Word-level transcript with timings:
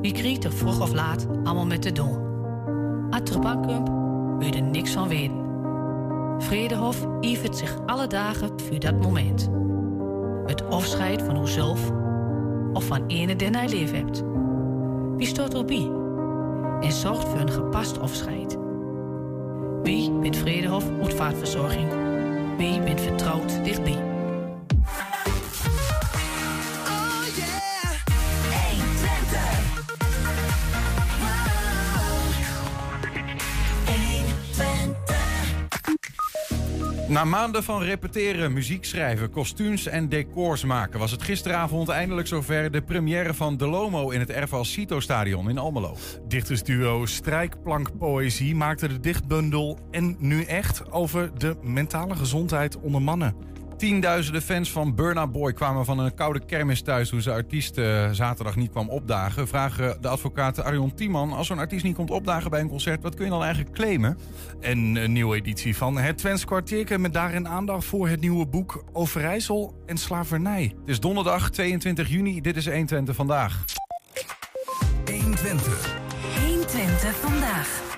Wie 0.00 0.12
kriegt 0.12 0.44
er 0.44 0.52
vroeg 0.52 0.80
of 0.80 0.92
laat 0.92 1.26
allemaal 1.44 1.66
met 1.66 1.82
te 1.82 1.92
doen? 1.92 2.18
Atterbankump 3.10 3.88
wil 4.38 4.52
er 4.52 4.62
niks 4.62 4.92
van 4.92 5.08
weten. 5.08 5.44
Vredehof 6.38 7.06
ivert 7.20 7.56
zich 7.56 7.78
alle 7.86 8.06
dagen 8.06 8.60
voor 8.60 8.78
dat 8.78 9.02
moment. 9.02 9.50
Het 10.46 10.70
afscheid 10.70 11.22
van 11.22 11.42
uzelf 11.42 11.90
of 12.72 12.84
van 12.84 13.06
ene 13.06 13.36
den 13.36 13.54
hij 13.54 13.68
lief 13.68 13.92
hebt. 13.92 14.22
Wie 15.16 15.26
stoot 15.26 15.54
erbij 15.54 15.90
en 16.80 16.92
zorgt 16.92 17.28
voor 17.28 17.40
een 17.40 17.50
gepast 17.50 18.00
afscheid. 18.00 18.58
Wie 19.82 20.10
bent 20.10 20.36
Vredehof 20.36 20.84
Uitvaartverzorging? 21.02 21.88
Wie 22.56 22.80
bent 22.80 23.00
vertrouwd 23.00 23.64
dichtbij? 23.64 24.09
Na 37.10 37.24
maanden 37.24 37.62
van 37.62 37.82
repeteren, 37.82 38.52
muziek 38.52 38.84
schrijven, 38.84 39.30
kostuums 39.30 39.86
en 39.86 40.08
decors 40.08 40.64
maken... 40.64 40.98
was 40.98 41.10
het 41.10 41.22
gisteravond 41.22 41.88
eindelijk 41.88 42.28
zover 42.28 42.70
de 42.70 42.82
première 42.82 43.34
van 43.34 43.56
De 43.56 43.66
Lomo... 43.66 44.10
in 44.10 44.20
het 44.20 44.30
Erval 44.30 44.64
Cito 44.64 45.00
Stadion 45.00 45.50
in 45.50 45.58
Almelo. 45.58 45.96
Dichtersduo 46.28 47.06
Strijkplankpoëzie 47.06 48.54
maakte 48.54 48.88
de 48.88 49.00
dichtbundel 49.00 49.78
En 49.90 50.16
Nu 50.18 50.42
Echt... 50.42 50.92
over 50.92 51.38
de 51.38 51.56
mentale 51.62 52.16
gezondheid 52.16 52.80
onder 52.80 53.02
mannen. 53.02 53.34
Tienduizenden 53.80 54.42
fans 54.42 54.70
van 54.70 54.94
Burna 54.94 55.26
Boy 55.26 55.52
kwamen 55.52 55.84
van 55.84 55.98
een 55.98 56.14
koude 56.14 56.40
kermis 56.46 56.82
thuis 56.82 57.08
toen 57.08 57.22
ze 57.22 57.32
artiest 57.32 57.78
uh, 57.78 58.10
zaterdag 58.10 58.56
niet 58.56 58.70
kwam 58.70 58.88
opdagen. 58.88 59.48
Vragen 59.48 59.96
de 60.00 60.08
advocaat 60.08 60.62
Arjon 60.62 60.94
Tiemann: 60.94 61.32
als 61.32 61.46
zo'n 61.46 61.58
artiest 61.58 61.84
niet 61.84 61.94
komt 61.94 62.10
opdagen 62.10 62.50
bij 62.50 62.60
een 62.60 62.68
concert, 62.68 63.02
wat 63.02 63.14
kun 63.14 63.24
je 63.24 63.30
dan 63.30 63.42
eigenlijk 63.42 63.74
claimen? 63.74 64.18
En 64.60 64.96
een 64.96 65.12
nieuwe 65.12 65.36
editie 65.36 65.76
van 65.76 65.98
Het 65.98 66.18
Twents 66.18 66.44
kwartierke 66.44 66.98
met 66.98 67.12
daarin 67.12 67.48
aandacht 67.48 67.84
voor 67.84 68.08
het 68.08 68.20
nieuwe 68.20 68.46
boek 68.46 68.84
Overijssel 68.92 69.74
en 69.86 69.96
slavernij. 69.96 70.62
Het 70.62 70.88
is 70.88 71.00
donderdag 71.00 71.50
22 71.50 72.08
juni, 72.08 72.40
dit 72.40 72.56
is 72.56 72.66
120 72.66 73.16
vandaag. 73.16 73.64
120. 75.04 75.96
120 76.46 77.14
vandaag. 77.14 77.88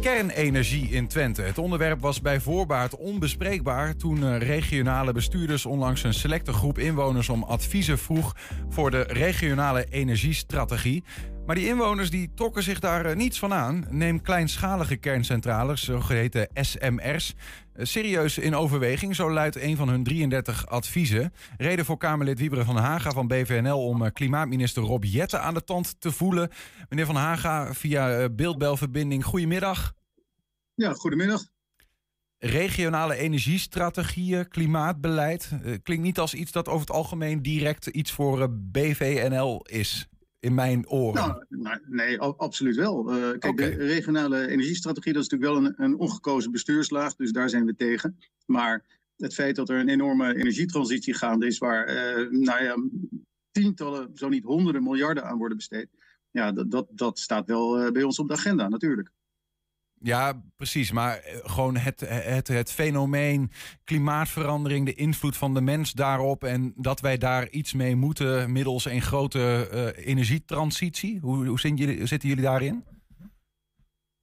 Kernenergie 0.00 0.88
in 0.88 1.06
Twente. 1.06 1.42
Het 1.42 1.58
onderwerp 1.58 2.00
was 2.00 2.20
bij 2.20 2.40
voorbaat 2.40 2.96
onbespreekbaar 2.96 3.96
toen 3.96 4.24
eh, 4.24 4.38
regionale 4.38 5.12
bestuurders 5.12 5.66
onlangs 5.66 6.02
een 6.02 6.14
selecte 6.14 6.52
groep 6.52 6.78
inwoners 6.78 7.28
om 7.28 7.42
adviezen 7.42 7.98
vroeg 7.98 8.36
voor 8.68 8.90
de 8.90 9.02
regionale 9.02 9.86
energiestrategie. 9.90 11.04
Maar 11.50 11.58
die 11.58 11.68
inwoners 11.68 12.10
die 12.10 12.30
trokken 12.34 12.62
zich 12.62 12.80
daar 12.80 13.06
eh, 13.06 13.16
niets 13.16 13.38
van 13.38 13.52
aan. 13.52 13.86
Neem 13.88 14.22
kleinschalige 14.22 14.96
kerncentrales, 14.96 15.84
zogeheten 15.84 16.48
SMR's, 16.54 17.34
eh, 17.72 17.84
serieus 17.84 18.38
in 18.38 18.54
overweging. 18.54 19.16
Zo 19.16 19.30
luidt 19.30 19.56
een 19.56 19.76
van 19.76 19.88
hun 19.88 20.04
33 20.04 20.66
adviezen. 20.66 21.32
Reden 21.56 21.84
voor 21.84 21.96
Kamerlid 21.96 22.38
Wieberen 22.38 22.64
van 22.64 22.76
Haga 22.76 23.10
van 23.10 23.26
BVNL 23.26 23.86
om 23.86 24.12
klimaatminister 24.12 24.82
Rob 24.82 25.04
Jette 25.04 25.38
aan 25.38 25.54
de 25.54 25.64
tand 25.64 26.00
te 26.00 26.12
voelen. 26.12 26.50
Meneer 26.88 27.06
van 27.06 27.16
Haga, 27.16 27.74
via 27.74 28.28
beeldbelverbinding, 28.28 29.24
goedemiddag. 29.24 29.94
Ja, 30.74 30.92
goedemiddag. 30.92 31.42
Regionale 32.38 33.16
energiestrategieën, 33.16 34.48
klimaatbeleid. 34.48 35.48
Klinkt 35.82 36.04
niet 36.04 36.18
als 36.18 36.34
iets 36.34 36.52
dat 36.52 36.68
over 36.68 36.80
het 36.80 36.96
algemeen 36.96 37.42
direct 37.42 37.86
iets 37.86 38.12
voor 38.12 38.48
BVNL 38.50 39.66
is. 39.66 40.09
In 40.40 40.54
mijn 40.54 40.88
oren. 40.88 41.14
Nou, 41.14 41.44
nou 41.48 41.80
nee, 41.86 42.18
absoluut 42.18 42.76
wel. 42.76 43.16
Uh, 43.16 43.38
kijk, 43.38 43.56
de 43.56 43.68
regionale 43.68 44.48
energiestrategie, 44.48 45.12
dat 45.12 45.22
is 45.22 45.28
natuurlijk 45.28 45.62
wel 45.62 45.70
een, 45.70 45.84
een 45.84 45.98
ongekozen 45.98 46.52
bestuurslaag, 46.52 47.16
dus 47.16 47.32
daar 47.32 47.48
zijn 47.48 47.64
we 47.64 47.76
tegen. 47.76 48.18
Maar 48.46 48.84
het 49.16 49.34
feit 49.34 49.56
dat 49.56 49.68
er 49.68 49.78
een 49.78 49.88
enorme 49.88 50.34
energietransitie 50.34 51.14
gaande 51.14 51.46
is, 51.46 51.58
waar 51.58 51.86
nou 52.30 52.62
ja, 52.62 52.76
tientallen, 53.50 54.10
zo 54.14 54.28
niet 54.28 54.44
honderden 54.44 54.82
miljarden 54.82 55.24
aan 55.24 55.38
worden 55.38 55.56
besteed, 55.56 55.88
ja, 56.30 56.52
dat, 56.52 56.70
dat, 56.70 56.86
dat 56.90 57.18
staat 57.18 57.46
wel 57.46 57.92
bij 57.92 58.02
ons 58.02 58.18
op 58.18 58.28
de 58.28 58.34
agenda 58.34 58.68
natuurlijk. 58.68 59.10
Ja, 60.02 60.42
precies. 60.56 60.92
Maar 60.92 61.16
eh, 61.18 61.36
gewoon 61.42 61.76
het, 61.76 62.00
het, 62.08 62.48
het 62.48 62.72
fenomeen 62.72 63.50
klimaatverandering, 63.84 64.86
de 64.86 64.94
invloed 64.94 65.36
van 65.36 65.54
de 65.54 65.60
mens 65.60 65.92
daarop 65.92 66.44
en 66.44 66.72
dat 66.76 67.00
wij 67.00 67.18
daar 67.18 67.48
iets 67.50 67.72
mee 67.72 67.96
moeten 67.96 68.52
middels 68.52 68.84
een 68.84 69.02
grote 69.02 69.70
uh, 69.96 70.06
energietransitie. 70.06 71.18
Hoe, 71.20 71.46
hoe 71.46 71.74
jullie, 71.74 72.06
zitten 72.06 72.28
jullie 72.28 72.44
daarin? 72.44 72.84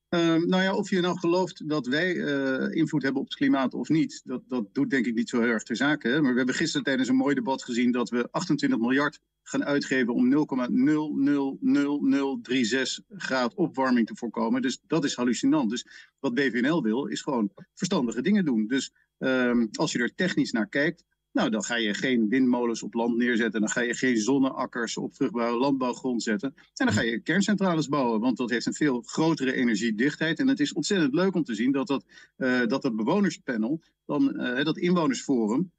Ehm, 0.09 0.47
nou 0.47 0.63
ja, 0.63 0.75
of 0.75 0.89
je 0.89 0.99
nou 0.99 1.19
gelooft 1.19 1.69
dat 1.69 1.87
wij 1.87 2.15
uh, 2.15 2.75
invloed 2.75 3.03
hebben 3.03 3.21
op 3.21 3.27
het 3.27 3.37
klimaat 3.37 3.73
of 3.73 3.89
niet, 3.89 4.21
dat, 4.25 4.41
dat 4.47 4.73
doet 4.73 4.89
denk 4.89 5.05
ik 5.05 5.13
niet 5.13 5.29
zo 5.29 5.41
heel 5.41 5.49
erg 5.49 5.63
ter 5.63 5.75
zake. 5.75 6.07
Hè? 6.07 6.21
Maar 6.21 6.31
we 6.31 6.37
hebben 6.37 6.55
gisteren 6.55 6.85
tijdens 6.85 7.09
een 7.09 7.15
mooi 7.15 7.35
debat 7.35 7.63
gezien 7.63 7.91
dat 7.91 8.09
we 8.09 8.27
28 8.31 8.79
miljard 8.79 9.19
gaan 9.43 9.65
uitgeven 9.65 10.13
om 10.13 10.29
0,00036 10.29 13.05
graad 13.09 13.53
opwarming 13.53 14.07
te 14.07 14.15
voorkomen. 14.15 14.61
Dus 14.61 14.79
dat 14.87 15.03
is 15.03 15.15
hallucinant. 15.15 15.69
Dus 15.69 15.85
wat 16.19 16.33
BVNL 16.33 16.83
wil, 16.83 17.05
is 17.05 17.21
gewoon 17.21 17.51
verstandige 17.73 18.21
dingen 18.21 18.45
doen. 18.45 18.67
Dus 18.67 18.91
um, 19.17 19.69
als 19.71 19.91
je 19.91 19.99
er 19.99 20.15
technisch 20.15 20.51
naar 20.51 20.69
kijkt, 20.69 21.03
nou, 21.37 21.49
dan 21.49 21.63
ga 21.63 21.75
je 21.75 21.93
geen 21.93 22.29
windmolens 22.29 22.83
op 22.83 22.93
land 22.93 23.17
neerzetten. 23.17 23.59
Dan 23.59 23.69
ga 23.69 23.81
je 23.81 23.93
geen 23.93 24.17
zonneakkers 24.17 24.97
op 24.97 25.15
vruchtbare 25.15 25.57
landbouwgrond 25.57 26.23
zetten. 26.23 26.53
En 26.55 26.85
dan 26.85 26.93
ga 26.93 27.01
je 27.01 27.19
kerncentrales 27.19 27.87
bouwen, 27.87 28.19
want 28.19 28.37
dat 28.37 28.49
heeft 28.49 28.65
een 28.65 28.73
veel 28.73 29.01
grotere 29.01 29.53
energiedichtheid. 29.53 30.39
En 30.39 30.47
het 30.47 30.59
is 30.59 30.73
ontzettend 30.73 31.13
leuk 31.13 31.35
om 31.35 31.43
te 31.43 31.55
zien 31.55 31.71
dat 31.71 31.87
dat, 31.87 32.05
uh, 32.37 32.65
dat, 32.65 32.95
bewonerspanel, 32.95 33.81
dan, 34.05 34.41
uh, 34.41 34.63
dat 34.63 34.77
inwonersforum, 34.77 35.71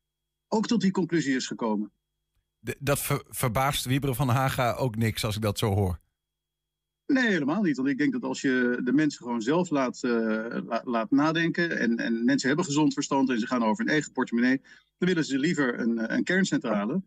ook 0.48 0.66
tot 0.66 0.80
die 0.80 0.90
conclusie 0.90 1.36
is 1.36 1.46
gekomen. 1.46 1.92
Dat 2.78 2.98
ver, 2.98 3.22
verbaast 3.28 3.84
Wieberen 3.84 4.14
van 4.14 4.28
Haga 4.28 4.72
ook 4.72 4.96
niks 4.96 5.24
als 5.24 5.36
ik 5.36 5.42
dat 5.42 5.58
zo 5.58 5.74
hoor. 5.74 5.98
Nee, 7.12 7.28
helemaal 7.28 7.62
niet. 7.62 7.76
Want 7.76 7.88
ik 7.88 7.98
denk 7.98 8.12
dat 8.12 8.22
als 8.22 8.40
je 8.40 8.80
de 8.84 8.92
mensen 8.92 9.22
gewoon 9.22 9.42
zelf 9.42 9.70
laat, 9.70 10.02
uh, 10.02 10.58
laat 10.84 11.10
nadenken. 11.10 11.78
En, 11.78 11.96
en 11.96 12.24
mensen 12.24 12.48
hebben 12.48 12.66
gezond 12.66 12.94
verstand 12.94 13.30
en 13.30 13.38
ze 13.38 13.46
gaan 13.46 13.62
over 13.62 13.84
hun 13.84 13.92
eigen 13.92 14.12
portemonnee. 14.12 14.60
Dan 14.98 15.08
willen 15.08 15.24
ze 15.24 15.38
liever 15.38 15.78
een, 15.78 16.12
een 16.12 16.24
kerncentrale. 16.24 17.02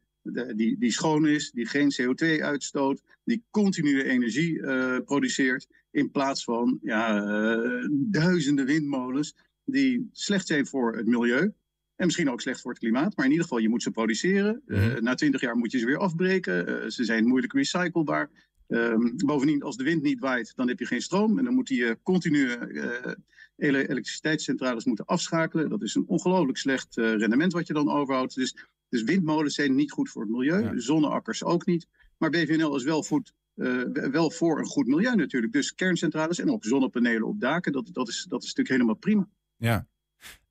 Die, 0.55 0.77
die 0.77 0.91
schoon 0.91 1.27
is, 1.27 1.51
die 1.51 1.65
geen 1.65 1.93
CO2 2.01 2.41
uitstoot, 2.41 3.01
die 3.23 3.43
continue 3.49 4.03
energie 4.03 4.53
uh, 4.53 4.97
produceert. 5.05 5.67
In 5.91 6.11
plaats 6.11 6.43
van 6.43 6.79
ja, 6.81 7.23
uh, 7.23 7.87
duizenden 7.91 8.65
windmolens 8.65 9.35
die 9.65 10.09
slecht 10.11 10.47
zijn 10.47 10.67
voor 10.67 10.95
het 10.95 11.05
milieu. 11.05 11.53
En 11.95 12.05
misschien 12.05 12.29
ook 12.29 12.41
slecht 12.41 12.61
voor 12.61 12.71
het 12.71 12.79
klimaat. 12.79 13.15
Maar 13.15 13.25
in 13.25 13.31
ieder 13.31 13.47
geval, 13.47 13.61
je 13.61 13.69
moet 13.69 13.83
ze 13.83 13.91
produceren. 13.91 14.61
Uh, 14.65 14.95
na 14.95 15.13
twintig 15.13 15.41
jaar 15.41 15.55
moet 15.55 15.71
je 15.71 15.79
ze 15.79 15.85
weer 15.85 15.97
afbreken. 15.97 16.91
ze 16.91 17.03
zijn 17.03 17.27
moeilijk 17.27 17.53
recyclebaar. 17.53 18.29
Um, 18.71 19.13
bovendien, 19.25 19.63
als 19.63 19.77
de 19.77 19.83
wind 19.83 20.01
niet 20.01 20.19
waait, 20.19 20.55
dan 20.55 20.67
heb 20.67 20.79
je 20.79 20.85
geen 20.85 21.01
stroom. 21.01 21.37
En 21.37 21.43
dan 21.43 21.53
moet 21.53 21.69
je 21.69 21.97
continu 22.03 22.47
uh, 22.47 23.13
elektriciteitscentrales 23.57 24.85
moeten 24.85 25.05
afschakelen. 25.05 25.69
Dat 25.69 25.81
is 25.81 25.95
een 25.95 26.07
ongelooflijk 26.07 26.57
slecht 26.57 26.97
uh, 26.97 27.15
rendement 27.15 27.53
wat 27.53 27.67
je 27.67 27.73
dan 27.73 27.91
overhoudt. 27.91 28.35
Dus, 28.35 28.55
dus 28.89 29.03
windmolens 29.03 29.55
zijn 29.55 29.75
niet 29.75 29.91
goed 29.91 30.09
voor 30.09 30.21
het 30.21 30.31
milieu. 30.31 30.61
Ja. 30.61 30.79
Zonneakkers 30.79 31.43
ook 31.43 31.65
niet. 31.65 31.87
Maar 32.17 32.29
BVNL 32.29 32.75
is 32.75 32.83
wel, 32.83 33.03
goed, 33.03 33.33
uh, 33.55 33.83
wel 33.91 34.31
voor 34.31 34.59
een 34.59 34.65
goed 34.65 34.87
milieu 34.87 35.15
natuurlijk. 35.15 35.53
Dus 35.53 35.75
kerncentrales 35.75 36.39
en 36.39 36.51
ook 36.51 36.65
zonnepanelen 36.65 37.27
op 37.27 37.39
daken, 37.39 37.71
dat, 37.71 37.89
dat, 37.91 38.07
is, 38.07 38.25
dat 38.29 38.41
is 38.41 38.47
natuurlijk 38.47 38.69
helemaal 38.69 38.95
prima. 38.95 39.27
Ja, 39.57 39.87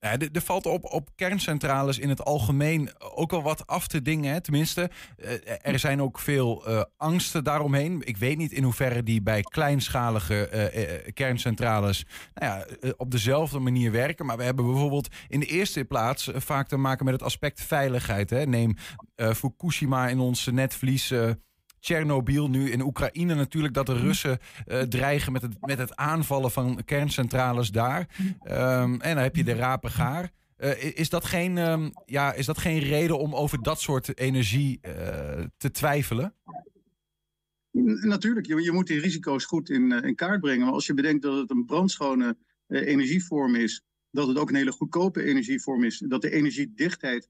ja, 0.00 0.18
er 0.18 0.40
valt 0.40 0.66
op, 0.66 0.84
op 0.84 1.08
kerncentrales 1.16 1.98
in 1.98 2.08
het 2.08 2.24
algemeen 2.24 2.90
ook 2.98 3.30
wel 3.30 3.42
wat 3.42 3.66
af 3.66 3.86
te 3.86 4.02
dingen. 4.02 4.32
Hè. 4.32 4.40
Tenminste, 4.40 4.90
eh, 5.16 5.32
er 5.62 5.78
zijn 5.78 6.02
ook 6.02 6.18
veel 6.18 6.68
uh, 6.68 6.82
angsten 6.96 7.44
daaromheen. 7.44 8.02
Ik 8.04 8.16
weet 8.16 8.36
niet 8.36 8.52
in 8.52 8.62
hoeverre 8.62 9.02
die 9.02 9.22
bij 9.22 9.40
kleinschalige 9.42 10.48
kerncentrales 11.14 12.06
nou 12.34 12.52
ja, 12.52 12.66
op 12.96 13.10
dezelfde 13.10 13.58
manier 13.58 13.92
werken. 13.92 14.26
Maar 14.26 14.36
we 14.36 14.44
hebben 14.44 14.64
bijvoorbeeld 14.64 15.08
in 15.28 15.40
de 15.40 15.46
eerste 15.46 15.84
plaats 15.84 16.30
vaak 16.34 16.68
te 16.68 16.76
maken 16.76 17.04
met 17.04 17.14
het 17.14 17.22
aspect 17.22 17.60
veiligheid. 17.60 18.30
Hè. 18.30 18.46
Neem 18.46 18.76
Fukushima 19.16 20.08
in 20.08 20.18
ons 20.18 20.46
netvlies. 20.46 21.12
Tsjernobyl, 21.80 22.50
nu 22.50 22.70
in 22.70 22.80
Oekraïne 22.80 23.34
natuurlijk, 23.34 23.74
dat 23.74 23.86
de 23.86 23.94
mhm. 23.94 24.02
Russen 24.02 24.38
uh, 24.66 24.80
dreigen 24.80 25.32
met 25.32 25.42
het, 25.42 25.56
met 25.60 25.78
het 25.78 25.96
aanvallen 25.96 26.50
van 26.50 26.84
kerncentrales 26.84 27.70
daar. 27.70 28.08
Um, 28.44 29.00
en 29.00 29.14
dan 29.14 29.22
heb 29.22 29.36
je 29.36 29.44
de 29.44 29.54
rapengaar. 29.54 30.30
Uh, 30.58 30.98
is, 30.98 31.08
dat 31.08 31.24
geen, 31.24 31.56
um, 31.56 31.92
ja, 32.06 32.32
is 32.32 32.46
dat 32.46 32.58
geen 32.58 32.78
reden 32.78 33.18
om 33.18 33.34
over 33.34 33.62
dat 33.62 33.80
soort 33.80 34.18
energie 34.18 34.80
uh, 34.82 34.92
te 35.56 35.70
twijfelen? 35.70 36.34
Natuurlijk, 38.00 38.46
je, 38.46 38.62
je, 38.62 38.72
moet 38.72 38.86
die 38.86 39.00
risico's 39.00 39.44
goed 39.44 39.70
in, 39.70 39.92
in, 39.92 40.14
kaart 40.14 40.40
brengen. 40.40 40.64
Maar 40.64 40.74
als 40.74 40.86
je 40.86 40.94
bedenkt 40.94 41.22
dat 41.22 41.36
het 41.36 41.50
een 41.50 41.64
brandschone 41.64 42.36
energievorm 42.68 43.54
is, 43.54 43.84
dat 44.10 44.28
het 44.28 44.38
ook 44.38 44.48
een 44.48 44.56
hele 44.56 44.72
goedkope 44.72 45.22
energievorm 45.22 45.84
is, 45.84 45.98
dat 45.98 46.22
de 46.22 46.30
energiedichtheid 46.30 47.28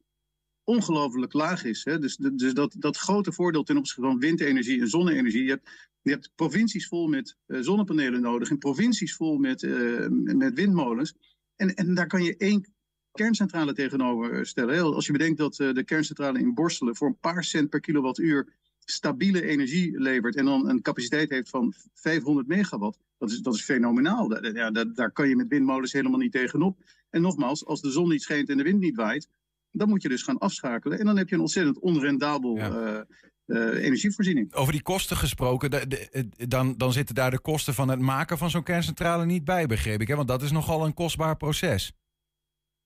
ongelooflijk 0.70 1.32
laag 1.32 1.64
is. 1.64 1.84
Hè? 1.84 1.98
Dus, 1.98 2.16
dus 2.16 2.54
dat, 2.54 2.74
dat 2.78 2.96
grote 2.96 3.32
voordeel 3.32 3.62
ten 3.62 3.76
opzichte 3.76 4.02
van 4.02 4.18
windenergie 4.18 4.80
en 4.80 4.88
zonne-energie. 4.88 5.44
Je 5.44 5.60
hebt, 6.02 6.30
provincies 6.34 6.88
vol 6.88 7.08
met 7.08 7.36
uh, 7.46 7.60
zonnepanelen 7.60 8.20
nodig 8.20 8.50
en 8.50 8.58
provincies 8.58 9.14
vol 9.14 9.38
met, 9.38 9.62
uh, 9.62 10.06
met 10.08 10.54
windmolens. 10.54 11.14
En, 11.56 11.74
en 11.74 11.94
daar 11.94 12.06
kan 12.06 12.22
je 12.22 12.36
één 12.36 12.72
kerncentrale 13.12 13.72
tegenover 13.72 14.46
stellen. 14.46 14.94
Als 14.94 15.06
je 15.06 15.12
bedenkt 15.12 15.38
dat 15.38 15.56
de 15.56 15.84
kerncentrale 15.84 16.38
in 16.38 16.54
Borselen 16.54 16.96
voor 16.96 17.08
een 17.08 17.18
paar 17.20 17.44
cent 17.44 17.70
per 17.70 17.80
kilowattuur 17.80 18.58
stabiele 18.78 19.42
energie 19.42 20.00
levert 20.00 20.36
en 20.36 20.44
dan 20.44 20.68
een 20.68 20.82
capaciteit 20.82 21.30
heeft 21.30 21.48
van 21.48 21.74
500 21.94 22.46
megawatt, 22.46 22.98
dat 23.18 23.30
is, 23.30 23.38
dat 23.38 23.54
is 23.54 23.62
fenomenaal. 23.62 24.28
Daar, 24.28 24.92
daar 24.94 25.12
kan 25.12 25.28
je 25.28 25.36
met 25.36 25.48
windmolens 25.48 25.92
helemaal 25.92 26.18
niet 26.18 26.32
tegenop. 26.32 26.78
En 27.10 27.22
nogmaals, 27.22 27.64
als 27.64 27.80
de 27.80 27.90
zon 27.90 28.08
niet 28.08 28.22
schijnt 28.22 28.48
en 28.48 28.56
de 28.56 28.62
wind 28.62 28.80
niet 28.80 28.96
waait, 28.96 29.28
dan 29.70 29.88
moet 29.88 30.02
je 30.02 30.08
dus 30.08 30.22
gaan 30.22 30.38
afschakelen. 30.38 30.98
En 30.98 31.04
dan 31.04 31.16
heb 31.16 31.28
je 31.28 31.34
een 31.34 31.40
ontzettend 31.40 31.78
onrendabel 31.78 32.56
ja. 32.56 33.06
uh, 33.46 33.84
energievoorziening. 33.84 34.54
Over 34.54 34.72
die 34.72 34.82
kosten 34.82 35.16
gesproken, 35.16 35.70
de, 35.70 35.86
de, 35.86 36.46
dan, 36.48 36.76
dan 36.76 36.92
zitten 36.92 37.14
daar 37.14 37.30
de 37.30 37.40
kosten 37.40 37.74
van 37.74 37.88
het 37.88 38.00
maken 38.00 38.38
van 38.38 38.50
zo'n 38.50 38.62
kerncentrale 38.62 39.24
niet 39.24 39.44
bij, 39.44 39.66
begreep 39.66 40.00
ik. 40.00 40.08
Hè? 40.08 40.16
Want 40.16 40.28
dat 40.28 40.42
is 40.42 40.50
nogal 40.50 40.84
een 40.84 40.94
kostbaar 40.94 41.36
proces. 41.36 41.92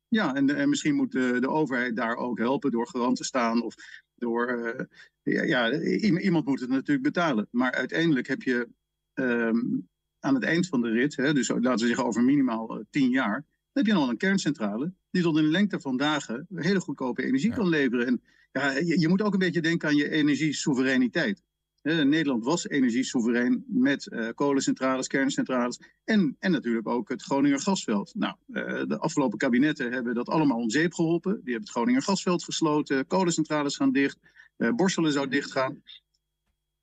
Ja, 0.08 0.34
en, 0.34 0.56
en 0.56 0.68
misschien 0.68 0.94
moet 0.94 1.12
de, 1.12 1.36
de, 1.40 1.48
overheid 1.48 1.96
daar 1.96 2.16
ook 2.16 2.38
helpen 2.38 2.70
door 2.70 2.88
garant 2.88 3.16
te 3.16 3.24
staan. 3.24 3.62
Of 3.62 3.74
door, 4.14 4.58
uh, 4.58 4.84
ja, 5.22 5.42
ja, 5.42 5.80
iemand 5.98 6.44
moet 6.44 6.60
het 6.60 6.68
natuurlijk 6.68 7.02
betalen. 7.06 7.48
Maar 7.50 7.72
uiteindelijk 7.72 8.26
heb 8.26 8.42
je 8.42 8.68
um, 9.14 9.88
aan 10.20 10.34
het 10.34 10.44
eind 10.44 10.66
van 10.66 10.80
de 10.80 10.90
rit, 10.90 11.16
hè, 11.16 11.32
dus 11.32 11.48
laten 11.48 11.72
we 11.72 11.86
zeggen 11.86 12.04
over 12.04 12.22
minimaal 12.22 12.84
tien 12.90 13.10
jaar, 13.10 13.44
heb 13.74 13.86
je 13.86 13.92
dan 13.92 14.08
een 14.08 14.16
kerncentrale 14.16 14.92
die 15.10 15.22
tot 15.22 15.36
in 15.36 15.42
de 15.42 15.50
lengte 15.50 15.80
van 15.80 15.96
dagen 15.96 16.46
hele 16.54 16.80
goedkope 16.80 17.24
energie 17.24 17.50
ja. 17.50 17.56
kan 17.56 17.68
leveren. 17.68 18.06
En 18.06 18.22
ja, 18.52 18.70
je, 18.70 19.00
je, 19.00 19.08
moet 19.08 19.22
ook 19.22 19.32
een 19.32 19.38
beetje 19.38 19.60
denken 19.60 19.88
aan 19.88 19.96
je 19.96 20.10
energiesoevereiniteit. 20.10 21.42
Nederland 21.82 22.44
was 22.44 22.68
energiesoeverein 22.68 23.64
met 23.66 24.06
uh, 24.10 24.28
kolencentrales, 24.34 25.06
kerncentrales 25.06 25.80
en, 26.04 26.36
en 26.38 26.50
natuurlijk 26.50 26.88
ook 26.88 27.08
het 27.08 27.22
Groninger 27.22 27.60
gasveld. 27.60 28.14
Nou, 28.14 28.34
uh, 28.48 28.82
de 28.86 28.98
afgelopen 28.98 29.38
kabinetten 29.38 29.92
hebben 29.92 30.14
dat 30.14 30.28
allemaal 30.28 30.58
om 30.58 30.70
zeep 30.70 30.94
geholpen. 30.94 31.32
Die 31.32 31.42
hebben 31.42 31.60
het 31.60 31.70
Groninger 31.70 32.02
gasveld 32.02 32.44
gesloten, 32.44 33.06
kolencentrales 33.06 33.76
gaan 33.76 33.92
dicht, 33.92 34.18
uh, 34.56 34.70
Borselen 34.70 35.12
zou 35.12 35.28
dichtgaan. 35.28 35.82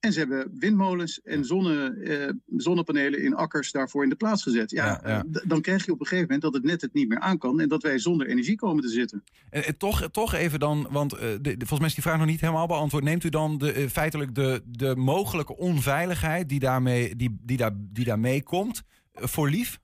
En 0.01 0.13
ze 0.13 0.19
hebben 0.19 0.51
windmolens 0.59 1.21
en 1.21 1.45
zonne, 1.45 1.89
eh, 1.89 2.33
zonnepanelen 2.57 3.23
in 3.23 3.35
akkers 3.35 3.71
daarvoor 3.71 4.03
in 4.03 4.09
de 4.09 4.15
plaats 4.15 4.43
gezet. 4.43 4.71
Ja, 4.71 5.01
ja, 5.03 5.09
ja. 5.09 5.41
dan 5.47 5.61
krijg 5.61 5.85
je 5.85 5.91
op 5.91 5.99
een 5.99 6.05
gegeven 6.05 6.25
moment 6.25 6.41
dat 6.41 6.53
het 6.53 6.63
net 6.63 6.81
het 6.81 6.93
niet 6.93 7.07
meer 7.07 7.19
aan 7.19 7.37
kan 7.37 7.59
en 7.59 7.69
dat 7.69 7.83
wij 7.83 7.99
zonder 7.99 8.27
energie 8.27 8.55
komen 8.55 8.83
te 8.83 8.89
zitten. 8.89 9.23
En, 9.49 9.65
en 9.65 9.77
toch, 9.77 10.09
toch 10.11 10.33
even 10.33 10.59
dan, 10.59 10.87
want 10.91 11.13
uh, 11.13 11.19
de, 11.19 11.39
de, 11.41 11.55
volgens 11.57 11.79
mij 11.79 11.87
is 11.87 11.93
die 11.93 12.03
vraag 12.03 12.17
nog 12.17 12.27
niet 12.27 12.41
helemaal 12.41 12.67
beantwoord. 12.67 13.03
Neemt 13.03 13.23
u 13.23 13.29
dan 13.29 13.57
de, 13.57 13.81
uh, 13.81 13.87
feitelijk 13.87 14.35
de, 14.35 14.61
de 14.65 14.95
mogelijke 14.95 15.57
onveiligheid 15.57 16.49
die 16.49 16.59
daarmee, 16.59 17.15
die, 17.15 17.37
die 17.41 17.57
daar, 17.57 17.71
die 17.75 18.05
daarmee 18.05 18.43
komt 18.43 18.81
voor 19.13 19.49
lief? 19.49 19.79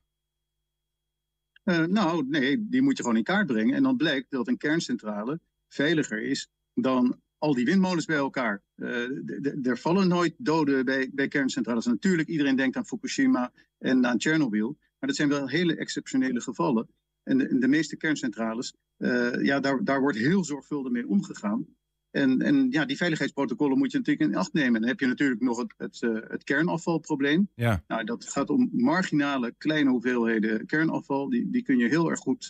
nou, 1.88 2.26
nee, 2.28 2.68
die 2.70 2.82
moet 2.82 2.98
je 2.98 3.04
gewoon 3.04 3.18
in 3.18 3.24
kaart 3.24 3.48
brengen. 3.48 3.76
En 3.76 3.84
dan 3.84 3.98
blijkt 3.98 4.32
dat 4.32 4.48
een 4.48 4.58
kerncentrale 4.58 5.40
veiliger 5.68 6.22
is 6.22 6.50
dan 6.74 7.22
al 7.38 7.54
die 7.54 7.66
windmolens 7.66 8.06
bij 8.06 8.16
elkaar. 8.16 8.62
Uh, 8.76 9.68
er 9.68 9.78
vallen 9.78 10.08
nooit 10.08 10.34
doden 10.38 10.86
bij, 10.86 11.10
bij 11.14 11.28
kerncentrales. 11.28 11.86
Natuurlijk, 11.86 12.30
iedereen 12.30 12.56
denkt 12.56 12.76
aan 12.76 12.86
Fukushima 12.86 13.52
en 13.78 14.06
aan 14.06 14.18
Tsjernobyl. 14.18 14.78
Maar 15.00 15.10
dat 15.10 15.16
zijn 15.16 15.30
wel 15.30 15.48
hele 15.48 15.76
exceptionele 15.76 16.42
gevallen. 16.42 16.88
En 17.24 17.38
de, 17.38 17.58
de 17.58 17.68
meeste 17.68 17.98
kerncentrales, 17.98 18.74
uh, 18.98 19.44
ja, 19.44 19.60
daar, 19.60 19.84
daar 19.84 20.02
wordt 20.02 20.18
heel 20.18 20.44
zorgvuldig 20.44 20.92
mee 20.92 21.08
omgegaan. 21.08 21.66
En, 22.12 22.42
en 22.42 22.72
ja, 22.72 22.86
die 22.86 22.98
veiligheidsprotocollen 22.98 23.78
moet 23.78 23.92
je 23.92 23.98
natuurlijk 23.98 24.30
in 24.32 24.38
acht 24.38 24.54
nemen. 24.54 24.80
Dan 24.80 24.90
heb 24.90 25.00
je 25.00 25.08
natuurlijk 25.08 25.42
nog 25.42 25.58
het, 25.58 25.74
het, 25.78 26.02
uh, 26.02 26.20
het 26.28 26.44
kernafvalprobleem. 26.44 27.50
Ja. 27.56 27.84
Nou, 27.88 28.04
dat 28.04 28.30
gaat 28.30 28.50
om 28.50 28.70
marginale 28.72 29.54
kleine 29.58 29.90
hoeveelheden 29.90 30.66
kernafval. 30.66 31.30
Die, 31.30 31.50
die 31.50 31.62
kun 31.62 31.78
je 31.78 31.88
heel 31.88 32.10
erg 32.10 32.20
goed 32.20 32.48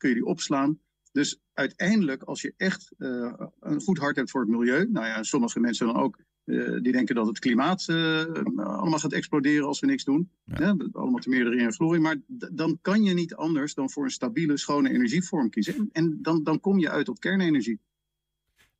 kun 0.00 0.08
je 0.08 0.14
die 0.14 0.24
opslaan. 0.24 0.78
Dus 1.12 1.40
uiteindelijk, 1.52 2.22
als 2.22 2.42
je 2.42 2.54
echt 2.56 2.92
uh, 2.98 3.32
een 3.60 3.80
goed 3.80 3.98
hart 3.98 4.16
hebt 4.16 4.30
voor 4.30 4.40
het 4.40 4.50
milieu, 4.50 4.88
nou 4.90 5.06
ja, 5.06 5.22
sommige 5.22 5.60
mensen 5.60 5.86
dan 5.86 5.96
ook, 5.96 6.18
uh, 6.44 6.80
die 6.82 6.92
denken 6.92 7.14
dat 7.14 7.26
het 7.26 7.38
klimaat 7.38 7.86
uh, 7.90 8.24
allemaal 8.56 8.98
gaat 8.98 9.12
exploderen 9.12 9.66
als 9.66 9.80
we 9.80 9.86
niks 9.86 10.04
doen. 10.04 10.30
Ja. 10.44 10.76
allemaal 10.92 11.20
te 11.20 11.28
meerdere 11.28 11.56
in 11.56 11.72
glorie. 11.72 12.00
Maar 12.00 12.16
dan 12.52 12.78
kan 12.80 13.02
je 13.02 13.14
niet 13.14 13.34
anders 13.34 13.74
dan 13.74 13.90
voor 13.90 14.04
een 14.04 14.10
stabiele, 14.10 14.56
schone 14.56 14.90
energievorm 14.90 15.50
kiezen. 15.50 15.74
En, 15.74 15.88
en 15.92 16.18
dan, 16.22 16.42
dan 16.42 16.60
kom 16.60 16.78
je 16.78 16.90
uit 16.90 17.08
op 17.08 17.20
kernenergie. 17.20 17.80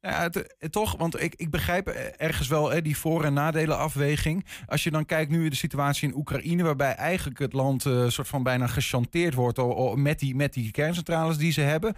Ja, 0.02 0.23
het, 0.23 0.55
het, 0.58 0.73
toch, 0.73 0.97
want 0.97 1.23
ik, 1.23 1.35
ik 1.37 1.50
begrijp 1.50 1.88
ergens 2.17 2.49
wel 2.49 2.70
hè, 2.70 2.82
die 2.82 2.97
voor- 2.97 3.25
en 3.25 3.32
nadelenafweging. 3.32 4.44
Als 4.67 4.85
je 4.85 4.91
dan 4.91 5.06
kijkt 5.06 5.31
nu 5.31 5.49
de 5.49 5.56
situatie 5.56 6.08
in 6.08 6.17
Oekraïne, 6.17 6.62
waarbij 6.62 6.94
eigenlijk 6.94 7.38
het 7.38 7.52
land 7.52 7.85
uh, 7.85 8.08
soort 8.08 8.29
van 8.29 8.43
bijna 8.43 8.67
gechanteerd 8.67 9.35
wordt 9.35 9.61
met, 9.97 10.19
die, 10.19 10.35
met 10.35 10.52
die 10.52 10.70
kerncentrales 10.70 11.37
die 11.37 11.52
ze 11.52 11.61
hebben. 11.61 11.94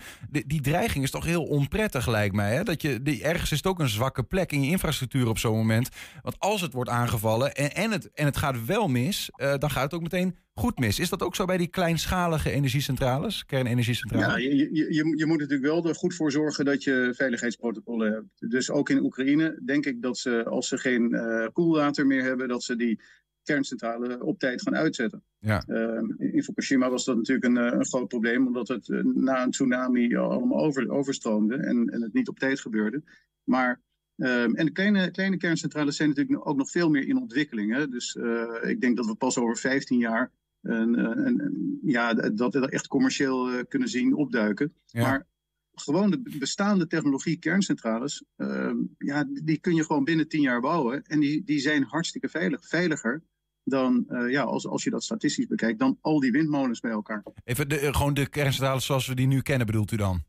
Die 0.46 0.60
dreiging 0.60 1.04
is 1.04 1.10
toch 1.10 1.24
heel 1.24 1.44
onprettig, 1.44 2.06
lijkt 2.06 2.34
mij. 2.34 2.54
Hè? 2.54 2.62
Dat 2.62 2.82
je, 2.82 3.02
die, 3.02 3.22
ergens 3.22 3.50
is 3.50 3.56
het 3.56 3.66
ook 3.66 3.78
een 3.78 3.88
zwakke 3.88 4.22
plek 4.22 4.52
in 4.52 4.62
je 4.62 4.70
infrastructuur 4.70 5.28
op 5.28 5.38
zo'n 5.38 5.56
moment. 5.56 5.88
Want 6.22 6.38
als 6.38 6.60
het 6.60 6.72
wordt 6.72 6.90
aangevallen 6.90 7.54
en, 7.54 7.74
en, 7.74 7.90
het, 7.90 8.12
en 8.12 8.24
het 8.24 8.36
gaat 8.36 8.64
wel 8.64 8.88
mis, 8.88 9.30
uh, 9.36 9.54
dan 9.58 9.70
gaat 9.70 9.82
het 9.82 9.94
ook 9.94 10.02
meteen 10.02 10.36
goed 10.54 10.78
mis. 10.78 10.98
Is 10.98 11.08
dat 11.08 11.22
ook 11.22 11.34
zo 11.34 11.44
bij 11.44 11.56
die 11.56 11.68
kleinschalige 11.68 12.50
energiecentrales, 12.50 13.44
kernenergiecentrales? 13.44 14.42
Ja, 14.42 14.50
je, 14.50 14.68
je, 14.72 15.16
je, 15.16 15.26
moet 15.26 15.38
natuurlijk 15.38 15.68
wel 15.68 15.86
er 15.86 15.94
goed 15.94 16.14
voor 16.14 16.32
zorgen 16.32 16.64
dat 16.64 16.84
je 16.84 17.12
veiligheidsprotocollen 17.16 18.12
hebt. 18.12 18.50
Dus 18.50 18.70
ook 18.70 18.88
in 18.88 19.04
Oekraïne 19.04 19.60
denk 19.64 19.86
ik 19.86 20.02
dat 20.02 20.18
ze, 20.18 20.44
als 20.44 20.68
ze 20.68 20.78
geen 20.78 21.12
uh, 21.12 21.46
koelwater 21.52 22.06
meer 22.06 22.22
hebben, 22.22 22.48
dat 22.48 22.62
ze 22.62 22.76
die 22.76 23.00
kerncentrale 23.42 24.24
op 24.24 24.38
tijd 24.38 24.62
gaan 24.62 24.76
uitzetten. 24.76 25.22
Ja. 25.38 25.64
Uh, 25.66 26.32
in 26.32 26.42
Fukushima 26.42 26.90
was 26.90 27.04
dat 27.04 27.16
natuurlijk 27.16 27.46
een, 27.46 27.56
een 27.56 27.86
groot 27.86 28.08
probleem, 28.08 28.46
omdat 28.46 28.68
het 28.68 28.88
uh, 28.88 29.04
na 29.04 29.42
een 29.42 29.50
tsunami 29.50 30.16
allemaal 30.16 30.64
over, 30.64 30.90
overstroomde 30.90 31.56
en, 31.56 31.88
en 31.88 32.02
het 32.02 32.12
niet 32.12 32.28
op 32.28 32.38
tijd 32.38 32.60
gebeurde. 32.60 33.02
Maar 33.44 33.80
Um, 34.16 34.54
en 34.54 34.66
de 34.66 34.72
kleine, 34.72 35.10
kleine 35.10 35.36
kerncentrales 35.36 35.96
zijn 35.96 36.08
natuurlijk 36.08 36.48
ook 36.48 36.56
nog 36.56 36.70
veel 36.70 36.90
meer 36.90 37.08
in 37.08 37.20
ontwikkeling. 37.20 37.74
Hè? 37.74 37.88
Dus 37.88 38.14
uh, 38.14 38.42
ik 38.62 38.80
denk 38.80 38.96
dat 38.96 39.06
we 39.06 39.14
pas 39.14 39.38
over 39.38 39.56
15 39.56 39.98
jaar 39.98 40.30
een, 40.62 40.98
een, 40.98 41.40
een, 41.40 41.78
ja, 41.82 42.14
dat 42.14 42.54
we 42.54 42.60
dat 42.60 42.70
echt 42.70 42.86
commercieel 42.86 43.52
uh, 43.52 43.62
kunnen 43.68 43.88
zien 43.88 44.14
opduiken. 44.14 44.74
Ja. 44.86 45.02
Maar 45.02 45.26
gewoon 45.74 46.10
de 46.10 46.36
bestaande 46.38 46.86
technologie 46.86 47.36
kerncentrales, 47.36 48.24
uh, 48.36 48.72
ja, 48.98 49.24
die 49.28 49.58
kun 49.58 49.74
je 49.74 49.84
gewoon 49.84 50.04
binnen 50.04 50.28
10 50.28 50.40
jaar 50.40 50.60
bouwen. 50.60 51.02
En 51.02 51.20
die, 51.20 51.44
die 51.44 51.60
zijn 51.60 51.82
hartstikke 51.82 52.28
veilig. 52.28 52.68
Veiliger 52.68 53.22
dan, 53.64 54.04
uh, 54.08 54.30
ja, 54.30 54.42
als, 54.42 54.66
als 54.66 54.84
je 54.84 54.90
dat 54.90 55.04
statistisch 55.04 55.46
bekijkt, 55.46 55.78
dan 55.78 55.98
al 56.00 56.20
die 56.20 56.32
windmolens 56.32 56.80
bij 56.80 56.90
elkaar. 56.90 57.22
Even 57.44 57.68
de, 57.68 57.94
gewoon 57.94 58.14
de 58.14 58.28
kerncentrales 58.28 58.86
zoals 58.86 59.06
we 59.06 59.14
die 59.14 59.26
nu 59.26 59.40
kennen, 59.42 59.66
bedoelt 59.66 59.92
u 59.92 59.96
dan? 59.96 60.22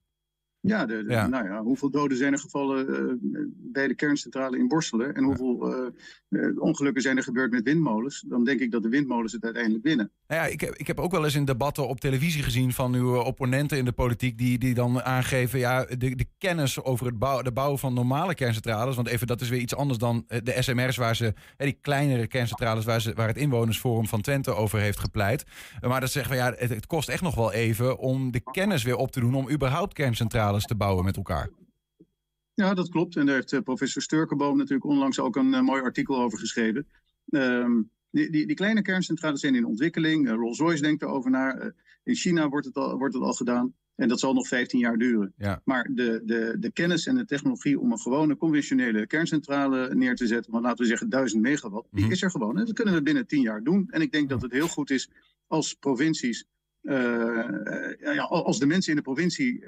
Ja, 0.66 0.86
de, 0.86 1.04
de, 1.04 1.12
ja. 1.12 1.28
Nou 1.28 1.48
ja, 1.48 1.62
hoeveel 1.62 1.90
doden 1.90 2.18
zijn 2.18 2.34
er 2.34 2.40
gevallen 2.40 2.90
uh, 2.90 3.40
bij 3.56 3.88
de 3.88 3.96
kerncentrale 3.96 4.58
in 4.58 4.68
Borselen 4.68 5.16
en 5.16 5.24
hoeveel 5.24 5.70
uh, 5.70 5.90
uh, 6.30 6.62
ongelukken 6.62 7.02
zijn 7.02 7.18
er 7.18 7.24
gebeurd 7.24 7.52
met 7.52 7.64
windmolens? 7.64 8.24
Dan 8.28 8.44
denk 8.44 8.60
ik 8.60 8.72
dat 8.72 8.84
de 8.84 8.90
windmolens 8.90 9.34
het 9.34 9.44
uiteindelijk 9.44 9.84
winnen. 9.84 10.12
Nou 10.28 10.42
ja, 10.42 10.48
ik, 10.48 10.62
heb, 10.62 10.76
ik 10.76 10.88
heb 10.88 11.00
ook 11.00 11.12
wel 11.12 11.24
eens 11.24 11.36
in 11.36 11.46
debatten 11.46 11.88
op 11.88 12.00
televisie 12.00 12.44
gezien 12.44 12.74
van 12.74 12.94
uw 12.94 13.16
opponenten 13.16 13.78
in 13.78 13.86
de 13.86 13.92
politiek 13.92 14.38
die, 14.38 14.58
die 14.58 14.74
dan 14.74 15.02
aangeven, 15.02 15.60
ja, 15.60 15.86
de, 15.86 16.16
de 16.16 16.26
kennis 16.38 16.84
over 16.84 17.06
het 17.06 17.20
bouw, 17.20 17.42
de 17.42 17.52
bouw 17.52 17.78
van 17.78 17.94
normale 17.94 18.36
kerncentrales, 18.36 18.96
want 18.96 19.08
even 19.08 19.28
dat 19.28 19.42
is 19.42 19.50
weer 19.50 19.60
iets 19.60 19.76
anders 19.76 20.00
dan 20.00 20.26
de 20.28 20.56
SMR's 20.60 20.98
waar 20.98 21.16
ze, 21.16 21.34
die 21.58 21.78
kleinere 21.82 22.28
kerncentrales 22.28 22.86
waar, 22.86 23.02
ze, 23.02 23.14
waar 23.14 23.28
het 23.28 23.38
inwonersforum 23.38 24.08
van 24.08 24.22
Twente 24.22 24.54
over 24.54 24.80
heeft 24.80 25.00
gepleit. 25.00 25.44
Maar 25.82 26.02
dat 26.02 26.12
zeggen 26.12 26.32
we, 26.32 26.38
ja, 26.38 26.54
het, 26.58 26.70
het 26.70 26.88
kost 26.88 27.10
echt 27.10 27.22
nog 27.22 27.36
wel 27.36 27.52
even 27.52 27.98
om 27.98 28.32
de 28.32 28.42
kennis 28.52 28.84
weer 28.84 28.98
op 28.98 29.12
te 29.12 29.20
doen 29.20 29.36
om 29.36 29.50
überhaupt 29.50 29.94
kerncentrales 29.94 30.53
te 30.62 30.76
bouwen 30.76 31.06
met 31.06 31.18
elkaar. 31.18 31.50
Ja, 32.54 32.74
dat 32.74 32.90
klopt. 32.90 33.16
En 33.16 33.26
daar 33.26 33.36
heeft 33.36 33.52
uh, 33.52 33.62
professor 33.62 34.02
Sturkenboom 34.02 34.58
natuurlijk 34.58 34.86
onlangs 34.86 35.20
ook 35.20 35.36
een 35.36 35.54
uh, 35.54 35.62
mooi 35.62 35.82
artikel 35.82 36.22
over 36.22 36.40
geschreven. 36.40 36.88
Um, 37.30 37.92
die, 38.10 38.32
die, 38.32 38.48
die, 38.48 38.56
kleine 38.56 38.82
kerncentrales 38.82 39.40
zijn 39.40 39.56
in 39.56 39.66
ontwikkeling. 39.66 40.28
Uh, 40.28 40.34
Rolls-Royce 40.34 40.82
denkt 40.82 41.02
erover 41.02 41.32
na. 41.32 41.74
in 42.04 42.16
China 42.16 42.50
wordt 42.50 42.66
het, 42.66 42.76
al, 42.76 42.98
wordt 42.98 43.14
het 43.14 43.24
al 43.24 43.34
gedaan. 43.34 43.74
En 43.96 44.08
dat 44.08 44.20
zal 44.20 44.34
nog 44.34 44.48
15 44.48 44.80
jaar 44.80 44.98
duren. 44.98 45.34
Ja. 45.38 45.62
Maar 45.66 45.90
de, 45.92 46.22
de, 46.26 46.56
de 46.60 46.72
kennis 46.72 47.08
en 47.08 47.16
de 47.16 47.26
technologie 47.26 47.80
om 47.80 47.92
een 47.92 48.00
gewone 48.00 48.38
conventionele 48.38 49.08
kerncentrale 49.08 49.96
neer 49.96 50.16
te 50.16 50.28
zetten, 50.28 50.52
van 50.52 50.62
laten 50.62 50.82
we 50.82 50.86
zeggen 50.86 51.10
1000 51.10 51.42
megawatt, 51.42 51.88
die 51.92 52.00
mm 52.00 52.04
-hmm. 52.04 52.12
is 52.12 52.22
er 52.22 52.32
gewoon. 52.32 52.58
En 52.58 52.66
dat 52.66 52.74
kunnen 52.74 52.94
we 52.94 53.02
binnen 53.02 53.28
10 53.28 53.42
jaar 53.42 53.64
doen. 53.64 53.88
En 53.90 54.02
ik 54.02 54.12
denk 54.12 54.30
dat 54.30 54.42
het 54.42 54.52
heel 54.52 54.68
goed 54.68 54.90
is 54.90 55.10
als 55.48 55.74
provincies, 55.74 56.46
ja, 56.82 58.24
als 58.24 58.60
de 58.60 58.66
mensen 58.66 58.92
in 58.92 58.98
de 58.98 59.04
provincie 59.04 59.64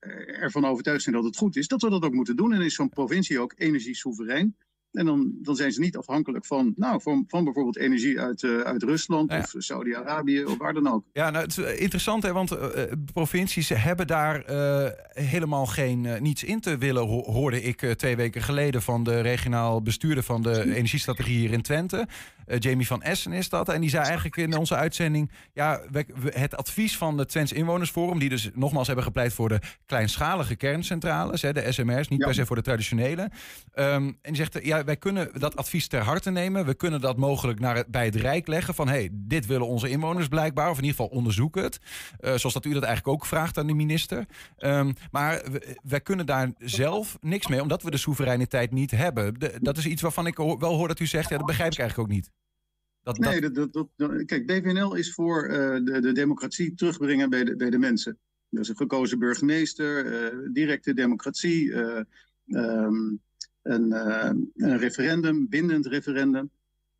ervan 0.00 0.64
overtuigd 0.64 1.02
zijn 1.02 1.14
dat 1.14 1.24
het 1.24 1.36
goed 1.36 1.56
is, 1.56 1.68
dat 1.68 1.82
we 1.82 1.90
dat 1.90 2.02
ook 2.02 2.12
moeten 2.12 2.36
doen. 2.36 2.52
En 2.52 2.60
is 2.60 2.74
zo'n 2.74 2.88
provincie 2.88 3.40
ook 3.40 3.54
energiesoeverein. 3.56 4.56
En 4.98 5.06
dan, 5.06 5.32
dan 5.42 5.56
zijn 5.56 5.72
ze 5.72 5.80
niet 5.80 5.96
afhankelijk 5.96 6.46
van, 6.46 6.72
nou, 6.76 7.02
van, 7.02 7.24
van 7.28 7.44
bijvoorbeeld 7.44 7.76
energie 7.76 8.20
uit, 8.20 8.42
uh, 8.42 8.60
uit 8.60 8.82
Rusland 8.82 9.30
of 9.32 9.54
Saudi-Arabië 9.58 10.44
of 10.44 10.56
waar 10.56 10.74
dan 10.74 10.92
ook. 10.92 11.04
Ja, 11.12 11.30
nou, 11.30 11.44
het 11.44 11.58
is 11.58 11.78
interessant, 11.78 12.22
hè, 12.22 12.32
want 12.32 12.52
uh, 12.52 12.82
provincies 13.12 13.68
hebben 13.68 14.06
daar 14.06 14.50
uh, 14.50 14.88
helemaal 15.08 15.66
geen 15.66 16.06
niets 16.20 16.44
in 16.44 16.60
te 16.60 16.78
willen, 16.78 17.06
ho 17.06 17.22
hoorde 17.22 17.62
ik 17.62 17.94
twee 17.96 18.16
weken 18.16 18.42
geleden 18.42 18.82
van 18.82 19.04
de 19.04 19.20
regionaal 19.20 19.82
bestuurder 19.82 20.24
van 20.24 20.42
de 20.42 20.74
energiestrategie 20.74 21.38
hier 21.38 21.52
in 21.52 21.62
Twente. 21.62 22.06
Jamie 22.58 22.86
van 22.86 23.02
Essen 23.02 23.32
is 23.32 23.48
dat. 23.48 23.68
En 23.68 23.80
die 23.80 23.90
zei 23.90 24.04
eigenlijk 24.04 24.36
in 24.36 24.56
onze 24.56 24.74
uitzending, 24.74 25.30
ja, 25.52 25.80
we, 25.90 26.06
het 26.30 26.56
advies 26.56 26.96
van 26.96 27.18
het 27.18 27.28
Twents 27.28 27.52
Inwonersforum, 27.52 28.18
die 28.18 28.28
dus 28.28 28.50
nogmaals 28.54 28.86
hebben 28.86 29.04
gepleit 29.04 29.32
voor 29.32 29.48
de 29.48 29.60
kleinschalige 29.86 30.56
kerncentrales, 30.56 31.42
hè, 31.42 31.52
de 31.52 31.72
SMR's, 31.72 32.08
niet 32.08 32.18
per 32.18 32.34
se 32.34 32.46
voor 32.46 32.56
de 32.56 32.62
traditionele. 32.62 33.22
Um, 33.74 34.06
en 34.06 34.16
die 34.22 34.36
zegt, 34.36 34.64
ja, 34.64 34.84
wij 34.88 34.96
kunnen 34.96 35.30
dat 35.38 35.56
advies 35.56 35.88
ter 35.88 36.00
harte 36.00 36.30
nemen. 36.30 36.66
We 36.66 36.74
kunnen 36.74 37.00
dat 37.00 37.16
mogelijk 37.16 37.60
naar 37.60 37.84
bij 37.88 38.04
het 38.04 38.14
Rijk 38.14 38.46
leggen. 38.46 38.74
Van 38.74 38.88
hey, 38.88 39.08
dit 39.12 39.46
willen 39.46 39.66
onze 39.66 39.88
inwoners 39.88 40.28
blijkbaar. 40.28 40.70
Of 40.70 40.78
in 40.78 40.84
ieder 40.84 40.96
geval 40.96 41.16
onderzoek 41.16 41.54
het. 41.54 41.78
Uh, 42.20 42.34
zoals 42.34 42.54
dat 42.54 42.64
u 42.64 42.72
dat 42.72 42.82
eigenlijk 42.82 43.16
ook 43.16 43.26
vraagt 43.26 43.58
aan 43.58 43.66
de 43.66 43.74
minister. 43.74 44.26
Um, 44.58 44.94
maar 45.10 45.44
wij 45.82 46.00
kunnen 46.00 46.26
daar 46.26 46.52
zelf 46.58 47.18
niks 47.20 47.46
mee, 47.46 47.62
omdat 47.62 47.82
we 47.82 47.90
de 47.90 47.96
soevereiniteit 47.96 48.72
niet 48.72 48.90
hebben. 48.90 49.34
Dat 49.58 49.76
is 49.76 49.86
iets 49.86 50.02
waarvan 50.02 50.26
ik 50.26 50.36
wel 50.36 50.74
hoor 50.74 50.88
dat 50.88 51.00
u 51.00 51.06
zegt, 51.06 51.28
ja, 51.28 51.36
dat 51.36 51.46
begrijp 51.46 51.72
ik 51.72 51.78
eigenlijk 51.78 52.08
ook 52.10 52.14
niet. 52.14 52.30
Dat, 53.02 53.18
nee, 53.18 53.50
dat... 53.50 53.72
Dat, 53.72 54.24
kijk, 54.24 54.46
BVNL 54.46 54.94
is 54.94 55.14
voor 55.14 55.46
uh, 55.46 55.54
de, 55.84 56.00
de, 56.00 56.12
democratie 56.12 56.74
terugbrengen 56.74 57.30
bij 57.30 57.44
de, 57.44 57.56
bij 57.56 57.70
de 57.70 57.78
mensen. 57.78 58.18
Dus 58.48 58.68
een 58.68 58.76
gekozen 58.76 59.18
burgemeester, 59.18 60.06
uh, 60.32 60.48
directe 60.52 60.94
democratie, 60.94 61.72
um, 62.46 63.20
een, 63.68 63.86
uh, 63.92 64.30
een 64.54 64.78
referendum, 64.78 65.48
bindend 65.48 65.86
referendum. 65.86 66.50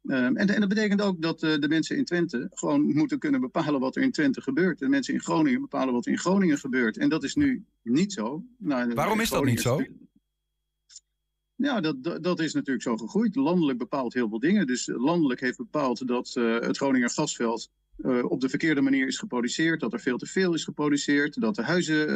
Um, 0.03 0.37
en, 0.37 0.49
en, 0.49 0.61
dat 0.61 0.69
betekent 0.69 1.03
ook 1.03 1.23
dat 1.23 1.43
uh, 1.43 1.59
de 1.59 1.69
mensen 1.69 1.97
in 1.97 2.05
Twente 2.05 2.49
gewoon 2.51 2.95
moeten 2.95 3.19
kunnen 3.19 3.41
bepalen 3.41 3.81
wat 3.81 3.97
er 3.97 4.03
in 4.03 4.13
Twente 4.13 4.41
gebeurt. 4.41 4.79
De 4.79 4.89
mensen 4.89 5.15
in 5.15 5.21
Groningen 5.21 5.61
bepalen 5.61 5.95
wat 5.95 6.07
er 6.07 6.13
in 6.13 6.19
Groningen 6.19 6.59
gebeurt. 6.59 6.97
En 6.97 7.09
dat 7.09 7.25
is 7.25 7.35
nu 7.35 7.65
niet 7.83 8.13
zo. 8.13 8.45
Nou, 8.59 8.95
Waarom 8.95 9.21
is 9.21 9.31
dat 9.31 9.45
niet 9.45 9.61
zo? 9.61 9.83
Ja, 11.55 11.81
dat, 11.81 12.03
dat, 12.03 12.23
dat, 12.23 12.41
is 12.41 12.55
natuurlijk 12.55 12.83
zo 12.83 12.97
gegroeid. 12.97 13.37
Landelijk 13.37 13.79
bepaalt 13.79 14.15
heel 14.15 14.29
veel 14.29 14.39
dingen. 14.39 14.67
Dus 14.67 14.87
landelijk 14.87 15.41
heeft 15.41 15.57
bepaald 15.57 16.07
dat 16.07 16.35
uh, 16.39 16.61
het 16.61 16.77
Groninger 16.77 17.11
gasveld 17.11 17.71
uh, 17.99 18.31
op 18.31 18.41
de 18.41 18.49
verkeerde 18.49 18.81
manier 18.81 19.07
is 19.07 19.19
geproduceerd. 19.19 19.81
Dat 19.81 19.93
er 19.93 20.01
veel 20.01 20.19
te 20.19 20.27
veel 20.27 20.55
is 20.55 20.65
geproduceerd. 20.65 21.41
Dat 21.41 21.55
de 21.55 21.63
huizen 21.63 22.09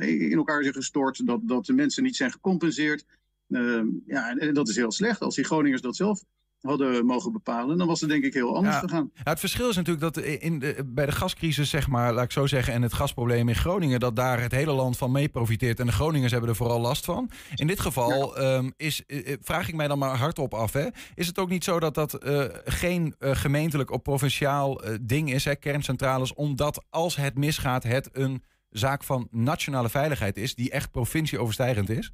uh, 0.00 0.30
in 0.30 0.36
elkaar 0.36 0.62
zijn 0.62 0.74
gestort. 0.74 1.26
Dat, 1.26 1.40
dat 1.42 1.66
de 1.66 1.72
mensen 1.72 2.02
niet 2.02 2.16
zijn 2.16 2.30
gecompenseerd. 2.30 3.04
Ehm, 3.48 3.86
ja, 4.06 4.36
en 4.36 4.54
dat 4.54 4.68
is 4.68 4.76
heel 4.76 4.92
slecht. 4.92 5.20
Als 5.20 5.34
die 5.34 5.44
Groningers 5.44 5.82
dat 5.82 5.96
zelf 5.96 6.24
hadden 6.66 7.06
mogen 7.06 7.32
bepalen, 7.32 7.78
dan 7.78 7.86
was 7.86 8.00
het 8.00 8.10
denk 8.10 8.24
ik 8.24 8.34
heel 8.34 8.56
anders 8.56 8.76
gegaan. 8.76 9.10
Ja, 9.14 9.22
het 9.22 9.40
verschil 9.40 9.68
is 9.68 9.76
natuurlijk 9.76 10.14
dat 10.14 10.24
in 10.24 10.58
de, 10.58 10.84
bij 10.86 11.06
de 11.06 11.12
gascrisis, 11.12 11.70
zeg 11.70 11.88
maar, 11.88 12.12
laat 12.12 12.24
ik 12.24 12.32
zo 12.32 12.46
zeggen, 12.46 12.74
en 12.74 12.82
het 12.82 12.92
gasprobleem 12.92 13.48
in 13.48 13.54
Groningen, 13.54 14.00
dat 14.00 14.16
daar 14.16 14.40
het 14.40 14.52
hele 14.52 14.72
land 14.72 14.96
van 14.96 15.12
mee 15.12 15.28
profiteert 15.28 15.80
en 15.80 15.86
de 15.86 15.92
Groningers 15.92 16.32
hebben 16.32 16.50
er 16.50 16.56
vooral 16.56 16.80
last 16.80 17.04
van. 17.04 17.30
In 17.54 17.66
dit 17.66 17.80
geval 17.80 18.42
um, 18.42 18.72
is, 18.76 19.06
eh, 19.06 19.32
eh, 19.32 19.38
vraag 19.42 19.68
ik 19.68 19.74
mij 19.74 19.88
dan 19.88 19.98
maar 19.98 20.16
hardop 20.16 20.54
af, 20.54 20.72
hè, 20.72 20.86
is 21.14 21.26
het 21.26 21.38
ook 21.38 21.48
niet 21.48 21.64
zo 21.64 21.80
dat 21.80 21.94
dat 21.94 22.24
uh, 22.24 22.44
geen 22.64 23.14
uh, 23.18 23.30
gemeentelijk 23.34 23.90
of 23.90 24.02
provinciaal 24.02 24.80
ding 25.02 25.32
is, 25.32 25.44
hè, 25.44 25.56
kerncentrales, 25.56 26.34
omdat 26.34 26.84
als 26.90 27.16
het 27.16 27.38
misgaat, 27.38 27.82
het 27.82 28.08
een 28.12 28.42
zaak 28.70 29.04
van 29.04 29.28
nationale 29.30 29.88
veiligheid 29.88 30.36
is, 30.36 30.54
die 30.54 30.70
echt 30.70 30.90
provincieoverstijgend 30.90 31.90
is? 31.90 32.12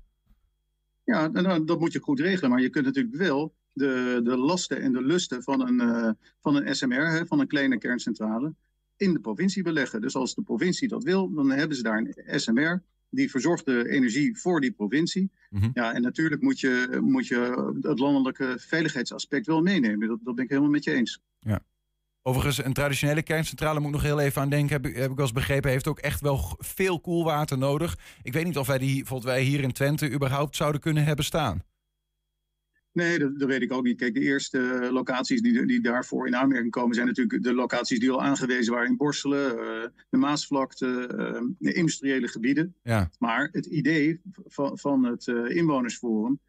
Ja, 1.11 1.29
nou, 1.29 1.65
dat 1.65 1.81
moet 1.81 1.93
je 1.93 2.01
goed 2.01 2.21
regelen. 2.21 2.51
Maar 2.51 2.61
je 2.61 2.71
kunt 2.71 2.85
natuurlijk 2.85 3.17
wel 3.17 3.55
de, 3.73 4.21
de 4.25 4.37
lasten 4.37 4.81
en 4.81 4.93
de 4.93 5.03
lusten 5.03 5.43
van 5.43 5.69
een, 5.69 5.89
uh, 5.89 6.11
van 6.41 6.57
een 6.57 6.75
SMR, 6.75 7.11
hè, 7.11 7.27
van 7.27 7.41
een 7.41 7.47
kleine 7.47 7.79
kerncentrale, 7.79 8.55
in 8.97 9.13
de 9.13 9.21
provincie 9.21 9.63
beleggen. 9.63 10.01
Dus 10.01 10.15
als 10.15 10.35
de 10.35 10.43
provincie 10.43 10.89
dat 10.89 11.05
wil, 11.05 11.33
dan 11.35 11.51
hebben 11.51 11.77
ze 11.77 11.83
daar 11.83 11.99
een 11.99 12.41
SMR. 12.41 12.83
Die 13.09 13.31
verzorgt 13.31 13.65
de 13.65 13.89
energie 13.89 14.39
voor 14.39 14.61
die 14.61 14.73
provincie. 14.73 15.31
Mm 15.51 15.61
-hmm. 15.61 15.71
Ja, 15.75 15.93
en 15.95 16.03
natuurlijk 16.03 16.43
moet 16.43 16.61
je, 16.61 16.99
moet 17.03 17.27
je 17.27 17.73
het 17.81 17.99
landelijke 17.99 18.55
veiligheidsaspect 18.59 19.47
wel 19.47 19.63
meenemen. 19.63 20.09
Dat, 20.09 20.19
dat 20.23 20.35
ben 20.35 20.45
ik 20.45 20.51
helemaal 20.51 20.71
met 20.71 20.85
je 20.85 20.93
eens. 20.93 21.21
Ja. 21.41 21.63
Overigens, 22.23 22.65
een 22.65 22.73
traditionele 22.73 23.23
kerncentrale 23.23 23.81
moet 23.81 23.89
ik 23.89 23.95
nog 23.95 24.03
heel 24.03 24.21
even 24.21 24.43
aan 24.43 24.51
denken. 24.51 24.73
Heb 24.73 24.87
ik, 24.87 24.97
heb 24.97 25.11
ik 25.11 25.17
wel 25.17 25.25
eens 25.25 25.35
begrepen, 25.35 25.71
heeft 25.71 25.89
ook 25.89 25.99
echt 25.99 26.21
wel 26.21 26.57
veel 26.59 27.01
koelwater 27.01 27.59
nodig. 27.59 27.99
Ik 28.23 28.33
weet 28.33 28.45
niet 28.45 28.59
of 28.59 28.67
wij 28.67 28.79
die, 28.79 28.97
bijvoorbeeld 28.97 29.33
wij 29.33 29.43
hier 29.43 29.63
in 29.63 29.73
Twente, 29.73 30.13
überhaupt 30.13 30.57
zouden 30.57 30.81
kunnen 30.81 31.05
hebben 31.05 31.25
staan. 31.25 31.63
Nee, 32.93 33.19
dat, 33.19 33.39
dat, 33.39 33.49
weet 33.49 33.63
ik 33.63 33.73
ook 33.73 33.85
niet. 33.85 33.99
Kijk, 33.99 34.15
de 34.15 34.21
eerste 34.21 34.89
locaties 34.93 35.43
die, 35.43 35.67
die 35.67 35.81
daarvoor 35.81 36.27
in 36.27 36.37
aanmerking 36.37 36.71
komen... 36.71 36.95
zijn 36.95 37.07
natuurlijk 37.07 37.43
de 37.43 37.55
locaties 37.55 37.99
die 37.99 38.11
al 38.11 38.23
aangewezen 38.23 38.73
waren 38.73 38.89
in 38.89 38.97
Borselen... 38.97 39.53
Uh, 39.53 39.87
de 40.11 40.17
Maasvlakte, 40.17 40.87
uh, 40.87 41.43
de 41.59 41.73
industriële 41.73 42.29
gebieden. 42.29 42.75
Ja. 42.83 43.11
Maar 43.19 43.49
het 43.53 43.67
idee 43.67 44.21
van, 44.47 44.79
van 44.79 45.05
het 45.05 45.27
uh, 45.27 45.57
inwonersforum 45.57 46.41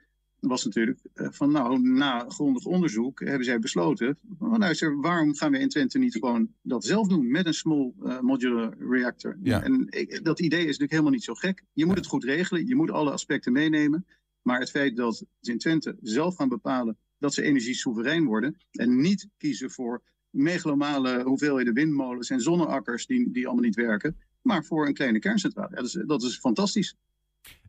was 0.50 0.66
natuurlijk 0.66 1.00
van... 1.14 1.52
nou, 1.52 1.82
na 1.82 2.26
grondig 2.28 2.66
onderzoek 2.66 3.20
hebben 3.20 3.46
zij 3.46 3.60
besloten... 3.60 4.18
nou, 4.40 4.96
waarom 5.02 5.36
gaan 5.36 5.52
we 5.52 5.60
in 5.60 5.70
Twente 5.70 5.98
niet 5.98 6.14
gewoon 6.14 6.54
dat 6.62 6.86
zelf 6.86 7.08
doen... 7.08 7.32
met 7.32 7.46
een 7.46 7.54
small 7.54 7.94
modular 8.22 8.74
reactor? 8.78 9.38
Ja. 9.44 9.64
En 9.64 9.88
ik, 9.90 10.24
dat 10.24 10.40
idee 10.40 10.60
is 10.60 10.66
natuurlijk 10.66 10.92
helemaal 10.92 11.12
niet 11.12 11.24
zo 11.24 11.34
gek. 11.34 11.64
Je 11.74 11.86
moet 11.86 11.98
het 11.98 12.08
goed 12.08 12.24
regelen, 12.24 12.68
je 12.68 12.76
moet 12.76 12.92
alle 12.92 13.12
aspecten 13.12 13.52
meenemen... 13.52 14.06
Maar 14.42 14.60
het 14.60 14.70
feit 14.70 14.96
dat 14.96 15.26
ze 15.42 15.52
in 15.52 15.58
Twente 15.58 15.98
zelf 16.02 16.36
gaan 16.36 16.50
bepalen 16.50 16.98
dat 17.18 17.34
ze 17.34 17.42
energie 17.42 17.74
soeverein 17.74 18.26
worden 18.26 18.58
en 18.72 19.02
niet 19.02 19.28
kiezen 19.38 19.72
voor 19.72 20.02
megalomale 20.30 21.24
hoeveelheden 21.24 21.74
windmolens 21.74 22.30
en 22.30 22.42
zonneakkers 22.42 23.06
die, 23.06 23.32
die 23.32 23.46
allemaal 23.46 23.64
niet 23.64 23.76
werken, 23.76 24.18
maar 24.42 24.64
voor 24.66 24.88
een 24.88 24.94
kleine 24.94 25.20
kerncentrale. 25.20 25.70
Ja, 25.70 25.76
dat, 25.76 25.86
is, 25.86 26.04
dat 26.08 26.24
is 26.24 26.38
fantastisch. 26.38 26.96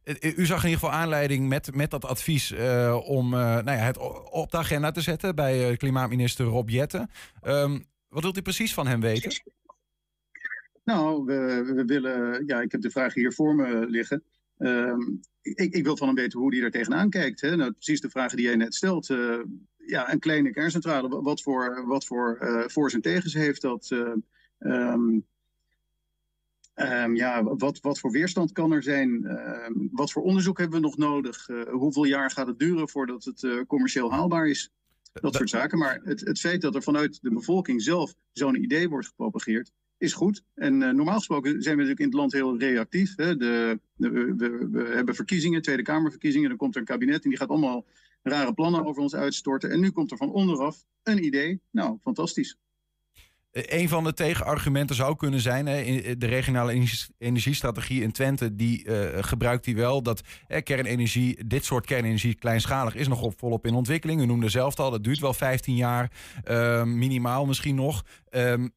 U 0.04 0.47
zag 0.47 0.62
in 0.62 0.68
ieder 0.68 0.85
geval 0.85 0.90
aanleiding 0.90 1.49
met, 1.49 1.75
met 1.75 1.90
dat 1.90 2.04
advies 2.04 2.52
uh, 2.52 2.99
om 3.04 3.30
nou 3.30 3.64
ja, 3.64 3.73
het 3.73 3.99
op 4.30 4.50
de 4.50 4.56
agenda 4.56 4.90
te 4.90 5.00
zetten 5.00 5.35
bij 5.35 5.76
klimaatminister 5.76 6.47
Rob 6.47 6.68
Jetten. 6.68 7.11
Um, 7.42 7.85
wat 8.09 8.23
wilt 8.23 8.37
u 8.37 8.42
precies 8.42 8.75
van 8.75 8.87
hem 8.87 9.00
weten? 9.00 9.32
Nou, 10.85 11.25
we, 11.25 11.62
we 11.75 11.85
willen, 11.85 12.47
ja, 12.47 12.61
ik 12.61 12.73
heb 12.73 12.80
de 12.80 12.90
vraag 12.90 13.14
hier 13.14 13.32
voor 13.32 13.54
me 13.54 13.87
liggen. 13.87 14.23
Um, 14.59 15.21
ik, 15.42 15.75
ik, 15.75 15.85
wil 15.85 15.97
van 15.97 16.06
hem 16.06 16.16
weten 16.16 16.38
hoe 16.38 16.54
hij 16.54 16.64
er 16.64 16.71
tegenaan 16.71 17.11
kijkt. 17.11 17.40
Hè? 17.40 17.56
Nou, 17.56 17.73
precies 17.73 18.00
de 18.00 18.11
vragen 18.11 18.37
die 18.37 18.47
jij 18.47 18.56
net 18.56 18.75
stelt. 18.75 19.06
Ja, 19.87 20.12
een 20.12 20.18
kleine 20.18 20.50
kerncentrale, 20.50 21.23
wat 21.23 21.42
voor, 21.42 21.87
wat 21.87 22.04
voor 22.04 22.38
voor's 22.66 22.94
en 22.94 23.00
tegens 23.00 23.35
heeft 23.35 23.62
dat? 23.62 23.90
Um, 24.59 25.26
um, 26.75 27.17
ja, 27.17 27.43
wat, 27.43 27.81
wat 27.81 27.99
voor 27.99 28.11
weerstand 28.11 28.52
kan 28.52 28.73
er 28.73 28.83
zijn? 28.83 29.09
Um, 29.11 29.88
wat 29.93 30.12
voor 30.12 30.23
onderzoek 30.23 30.59
hebben 30.59 30.81
we 30.81 30.87
nog 30.87 30.97
nodig? 30.97 31.49
hoeveel 31.71 32.05
jaar 32.05 32.31
gaat 32.31 32.47
het 32.47 32.59
duren 32.59 32.88
voordat 32.88 33.25
het 33.25 33.64
commercieel 33.67 34.12
haalbaar 34.12 34.47
is? 34.47 34.71
Dat 35.12 35.35
soort 35.35 35.50
zaken. 35.50 35.79
Maar 35.79 36.00
het, 36.05 36.21
het 36.21 36.41
feit 36.41 36.61
dat 36.61 36.75
er 36.75 36.83
vanuit 36.83 37.23
de 37.23 37.31
bevolking 37.31 37.83
zelf 37.83 38.14
zo'n 38.33 38.62
idee 38.62 38.88
wordt 38.88 39.07
gepropageerd, 39.07 39.73
is 39.99 40.12
goed. 40.12 40.43
En 40.55 40.81
uh, 40.81 40.91
normaal 40.91 41.17
gesproken 41.17 41.50
zijn 41.50 41.76
we 41.76 41.83
natuurlijk 41.83 42.00
in 42.00 42.07
het 42.07 42.14
land 42.14 42.33
heel 42.33 42.59
reactief. 42.59 43.17
Hè. 43.17 43.37
De, 43.37 43.81
de, 43.97 44.11
we, 44.11 44.69
we, 44.71 44.85
hebben 44.95 45.14
verkiezingen, 45.14 45.62
Tweede 45.62 45.83
Kamerverkiezingen. 45.83 46.49
Dan 46.49 46.59
komt 46.59 46.75
er 46.75 46.81
een 46.81 46.87
kabinet 46.87 47.25
en 47.25 47.31
die 47.31 47.38
gaat 47.38 47.49
allemaal 47.49 47.87
rare 48.23 48.55
plannen 48.55 48.85
over 48.85 49.02
ons 49.02 49.14
uitstorten. 49.14 49.71
En 49.71 49.81
nu 49.81 49.91
komt 49.91 50.11
er 50.11 50.17
van 50.17 50.33
onderaf 50.33 50.85
een 51.02 51.25
idee. 51.25 51.61
Nou, 51.71 51.99
fantastisch. 52.02 52.57
Een 53.52 53.88
van 53.88 54.04
de 54.04 54.14
tegenargumenten 54.14 54.97
zou 54.97 55.16
kunnen 55.16 55.40
zijn, 55.40 55.66
hè, 55.66 56.16
de 56.16 56.26
regionale 56.26 56.87
energiestrategie 57.18 58.02
in 58.02 58.12
Twente, 58.12 58.54
die 58.54 58.85
uh, 58.85 59.09
gebruikt 59.21 59.64
die 59.64 59.76
wel. 59.76 60.02
Dat 60.02 60.23
kernenergie, 60.62 61.47
dit 61.47 61.64
soort 61.64 61.87
kernenergie 61.87 62.35
kleinschalig 62.35 62.94
is 62.94 63.09
nog 63.09 63.23
op, 63.23 63.38
volop 63.38 63.66
in 63.66 63.75
ontwikkeling. 63.75 64.21
U 64.21 64.26
noemde 64.26 64.49
zelf 64.49 64.78
al, 64.78 64.90
dat 64.90 65.04
duurt 65.04 65.18
wel 65.18 65.35
15 65.35 65.76
jaar, 65.76 66.12
uh, 66.50 66.82
minimaal 66.85 67.47
misschien 67.47 67.75
nog. 67.75 68.04
Um, 68.30 68.73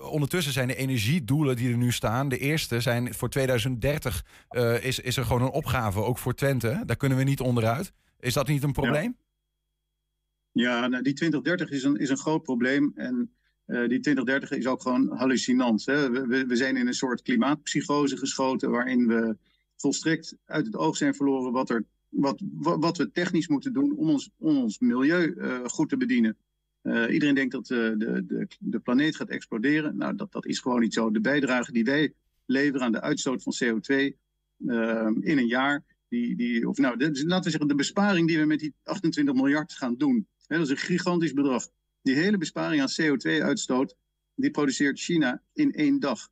ondertussen 0.00 0.52
zijn 0.52 0.68
de 0.68 0.76
energiedoelen 0.76 1.56
die 1.56 1.70
er 1.70 1.76
nu 1.76 1.92
staan, 1.92 2.28
de 2.28 2.38
eerste 2.38 2.80
zijn 2.80 3.14
voor 3.14 3.28
2030 3.28 4.24
uh, 4.50 4.84
is, 4.84 4.98
is 4.98 5.16
er 5.16 5.24
gewoon 5.24 5.42
een 5.42 5.50
opgave, 5.50 6.00
ook 6.00 6.18
voor 6.18 6.34
Twente. 6.34 6.82
Daar 6.86 6.96
kunnen 6.96 7.18
we 7.18 7.24
niet 7.24 7.40
onderuit. 7.40 7.92
Is 8.20 8.32
dat 8.32 8.48
niet 8.48 8.62
een 8.62 8.72
probleem? 8.72 9.16
Ja, 10.52 10.80
ja 10.80 10.86
nou, 10.86 11.02
die 11.02 11.12
2030 11.12 11.70
is 11.70 11.84
een, 11.84 11.96
is 11.96 12.10
een 12.10 12.18
groot 12.18 12.42
probleem 12.42 12.92
en... 12.94 13.30
Uh, 13.66 13.88
die 13.88 14.00
2030 14.00 14.50
is 14.50 14.66
ook 14.66 14.82
gewoon 14.82 15.08
hallucinant. 15.16 15.86
Hè? 15.86 16.10
We, 16.10 16.46
we, 16.46 16.56
zijn 16.56 16.76
in 16.76 16.86
een 16.86 16.94
soort 16.94 17.22
klimaatpsychose 17.22 18.16
geschoten 18.16 18.70
waarin 18.70 19.06
we 19.06 19.36
volstrekt 19.76 20.36
uit 20.44 20.66
het 20.66 20.76
oog 20.76 20.96
zijn 20.96 21.14
verloren 21.14 21.52
wat, 21.52 21.70
er, 21.70 21.84
wat, 22.08 22.42
wat, 22.60 22.96
we 22.96 23.10
technisch 23.10 23.48
moeten 23.48 23.72
doen 23.72 23.96
om 23.96 24.10
ons, 24.10 24.30
om 24.38 24.56
ons 24.56 24.78
milieu 24.78 25.34
uh, 25.34 25.64
goed 25.64 25.88
te 25.88 25.96
bedienen. 25.96 26.36
Uh, 26.82 27.12
iedereen 27.12 27.34
denkt 27.34 27.52
dat 27.52 27.66
de, 27.66 27.94
de, 28.26 28.48
de 28.58 28.78
planeet 28.78 29.16
gaat 29.16 29.28
exploderen. 29.28 29.96
Nou, 29.96 30.16
dat, 30.16 30.32
dat 30.32 30.46
is 30.46 30.58
gewoon 30.58 30.80
niet 30.80 30.94
zo. 30.94 31.10
De 31.10 31.20
bijdrage 31.20 31.72
die 31.72 31.84
wij 31.84 32.12
leveren 32.44 32.86
aan 32.86 32.92
de 32.92 33.00
uitstoot 33.00 33.42
van 33.42 33.54
CO2 33.64 33.90
in 35.20 35.38
een 35.38 35.46
jaar 35.46 35.84
die, 36.08 36.36
die, 36.36 36.68
of 36.68 36.78
nou, 36.78 36.96
de, 36.96 37.04
laten 37.04 37.44
we 37.44 37.50
zeggen, 37.50 37.68
de 37.68 37.74
besparing 37.74 38.28
die 38.28 38.38
we 38.38 38.44
met 38.44 38.58
die 38.58 38.74
28 38.82 39.34
miljard 39.34 39.72
gaan 39.72 39.96
doen. 39.96 40.26
Hè, 40.46 40.56
dat 40.56 40.66
is 40.66 40.70
een 40.70 40.76
gigantisch 40.76 41.32
bedrag. 41.32 41.68
Die 42.06 42.14
hele 42.14 42.38
besparing 42.38 42.82
aan 42.82 42.88
CO2-uitstoot, 43.00 43.96
die 44.34 44.50
produceert 44.50 45.00
China 45.00 45.42
in 45.52 45.72
één 45.72 46.00
dag. 46.00 46.28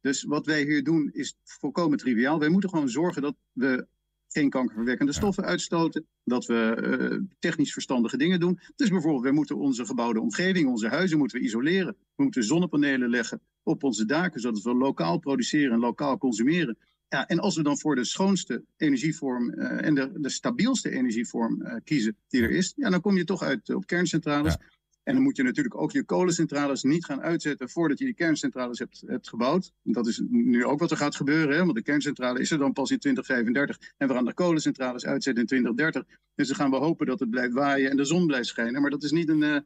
Dus 0.00 0.22
wat 0.22 0.46
wij 0.46 0.62
hier 0.62 0.84
doen 0.84 1.10
is 1.12 1.36
volkomen 1.44 1.98
triviaal. 1.98 2.38
Wij 2.38 2.48
moeten 2.48 2.70
gewoon 2.70 2.88
zorgen 2.88 3.22
dat 3.22 3.36
we 3.52 3.86
geen 4.28 4.50
kankerverwekkende 4.50 5.12
stoffen 5.12 5.44
uitstoten. 5.44 6.06
Dat 6.24 6.46
we 6.46 6.76
uh, 7.10 7.20
technisch 7.38 7.72
verstandige 7.72 8.16
dingen 8.16 8.40
doen. 8.40 8.60
Dus 8.76 8.88
bijvoorbeeld, 8.88 9.24
we 9.24 9.32
moeten 9.32 9.56
onze 9.56 9.86
gebouwde 9.86 10.20
omgeving, 10.20 10.68
onze 10.68 10.88
huizen 10.88 11.18
moeten 11.18 11.38
we 11.38 11.44
isoleren. 11.44 11.96
We 12.16 12.22
moeten 12.22 12.44
zonnepanelen 12.44 13.10
leggen 13.10 13.40
op 13.62 13.82
onze 13.82 14.04
daken, 14.04 14.40
zodat 14.40 14.62
we 14.62 14.74
lokaal 14.74 15.18
produceren 15.18 15.72
en 15.72 15.78
lokaal 15.78 16.18
consumeren. 16.18 16.78
Ja, 17.08 17.26
en 17.26 17.38
als 17.38 17.56
we 17.56 17.62
dan 17.62 17.78
voor 17.78 17.94
de 17.94 18.04
schoonste 18.04 18.64
energievorm 18.76 19.50
uh, 19.50 19.84
en 19.84 19.94
de, 19.94 20.12
de 20.14 20.28
stabielste 20.28 20.90
energievorm 20.90 21.62
uh, 21.62 21.74
kiezen 21.84 22.16
die 22.28 22.42
er 22.42 22.50
is, 22.50 22.72
ja, 22.76 22.90
dan 22.90 23.00
kom 23.00 23.16
je 23.16 23.24
toch 23.24 23.42
uit 23.42 23.74
op 23.74 23.86
kerncentrales. 23.86 24.52
Ja. 24.52 24.73
En 25.04 25.14
dan 25.14 25.22
moet 25.22 25.36
je 25.36 25.42
natuurlijk 25.42 25.80
ook 25.80 25.92
je 25.92 26.04
kolencentrales 26.04 26.82
niet 26.82 27.04
gaan 27.04 27.22
uitzetten 27.22 27.68
voordat 27.68 27.98
je 27.98 28.04
die 28.04 28.14
kerncentrales 28.14 28.78
hebt, 28.78 29.02
hebt 29.06 29.28
gebouwd. 29.28 29.72
Dat 29.82 30.06
is 30.06 30.22
nu 30.28 30.64
ook 30.64 30.78
wat 30.78 30.90
er 30.90 30.96
gaat 30.96 31.16
gebeuren, 31.16 31.56
hè? 31.56 31.58
want 31.58 31.74
de 31.74 31.82
kerncentrale 31.82 32.40
is 32.40 32.50
er 32.50 32.58
dan 32.58 32.72
pas 32.72 32.90
in 32.90 32.98
2035 32.98 33.92
en 33.96 34.08
we 34.08 34.14
gaan 34.14 34.24
de 34.24 34.34
kolencentrales 34.34 35.06
uitzetten 35.06 35.42
in 35.42 35.48
2030. 35.48 36.04
Dus 36.34 36.46
dan 36.46 36.56
gaan 36.56 36.70
we 36.70 36.76
hopen 36.76 37.06
dat 37.06 37.20
het 37.20 37.30
blijft 37.30 37.52
waaien 37.52 37.90
en 37.90 37.96
de 37.96 38.04
zon 38.04 38.26
blijft 38.26 38.46
schijnen. 38.46 38.80
Maar 38.80 38.90
dat 38.90 39.02
is 39.02 39.10
niet 39.10 39.28
een, 39.28 39.42
uh, 39.42 39.56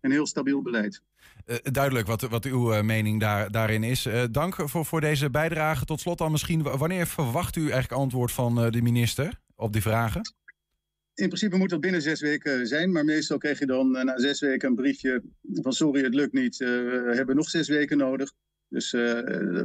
een 0.00 0.10
heel 0.10 0.26
stabiel 0.26 0.62
beleid. 0.62 1.02
Uh, 1.46 1.56
duidelijk 1.62 2.06
wat, 2.06 2.20
wat 2.20 2.44
uw 2.44 2.82
mening 2.82 3.20
daar, 3.20 3.50
daarin 3.50 3.82
is. 3.82 4.08
dank 4.30 4.54
voor, 4.54 4.84
voor 4.84 5.00
deze 5.00 5.30
bijdrage. 5.30 5.84
Tot 5.84 6.00
slot 6.00 6.18
dan 6.18 6.30
misschien, 6.30 6.62
wanneer 6.62 7.06
verwacht 7.06 7.56
u 7.56 7.60
eigenlijk 7.60 7.92
antwoord 7.92 8.32
van 8.32 8.70
de 8.70 8.82
minister 8.82 9.40
op 9.56 9.72
die 9.72 9.82
vragen? 9.82 10.20
In 11.18 11.26
principe 11.26 11.56
moet 11.56 11.70
dat 11.70 11.80
binnen 11.80 12.02
zes 12.02 12.20
weken 12.20 12.66
zijn. 12.66 12.92
Maar 12.92 13.04
meestal 13.04 13.38
krijg 13.38 13.58
je 13.58 13.66
dan 13.66 13.96
uh, 13.96 14.02
na 14.02 14.18
zes 14.18 14.40
weken 14.40 14.68
een 14.68 14.74
briefje 14.74 15.22
van 15.52 15.72
sorry, 15.72 16.02
het 16.02 16.14
lukt 16.14 16.32
niet. 16.32 16.60
Uh, 16.60 16.68
we 16.68 17.12
hebben 17.14 17.36
nog 17.36 17.50
zes 17.50 17.68
weken 17.68 17.98
nodig. 17.98 18.32
Dus 18.68 18.92
uh, 18.92 19.00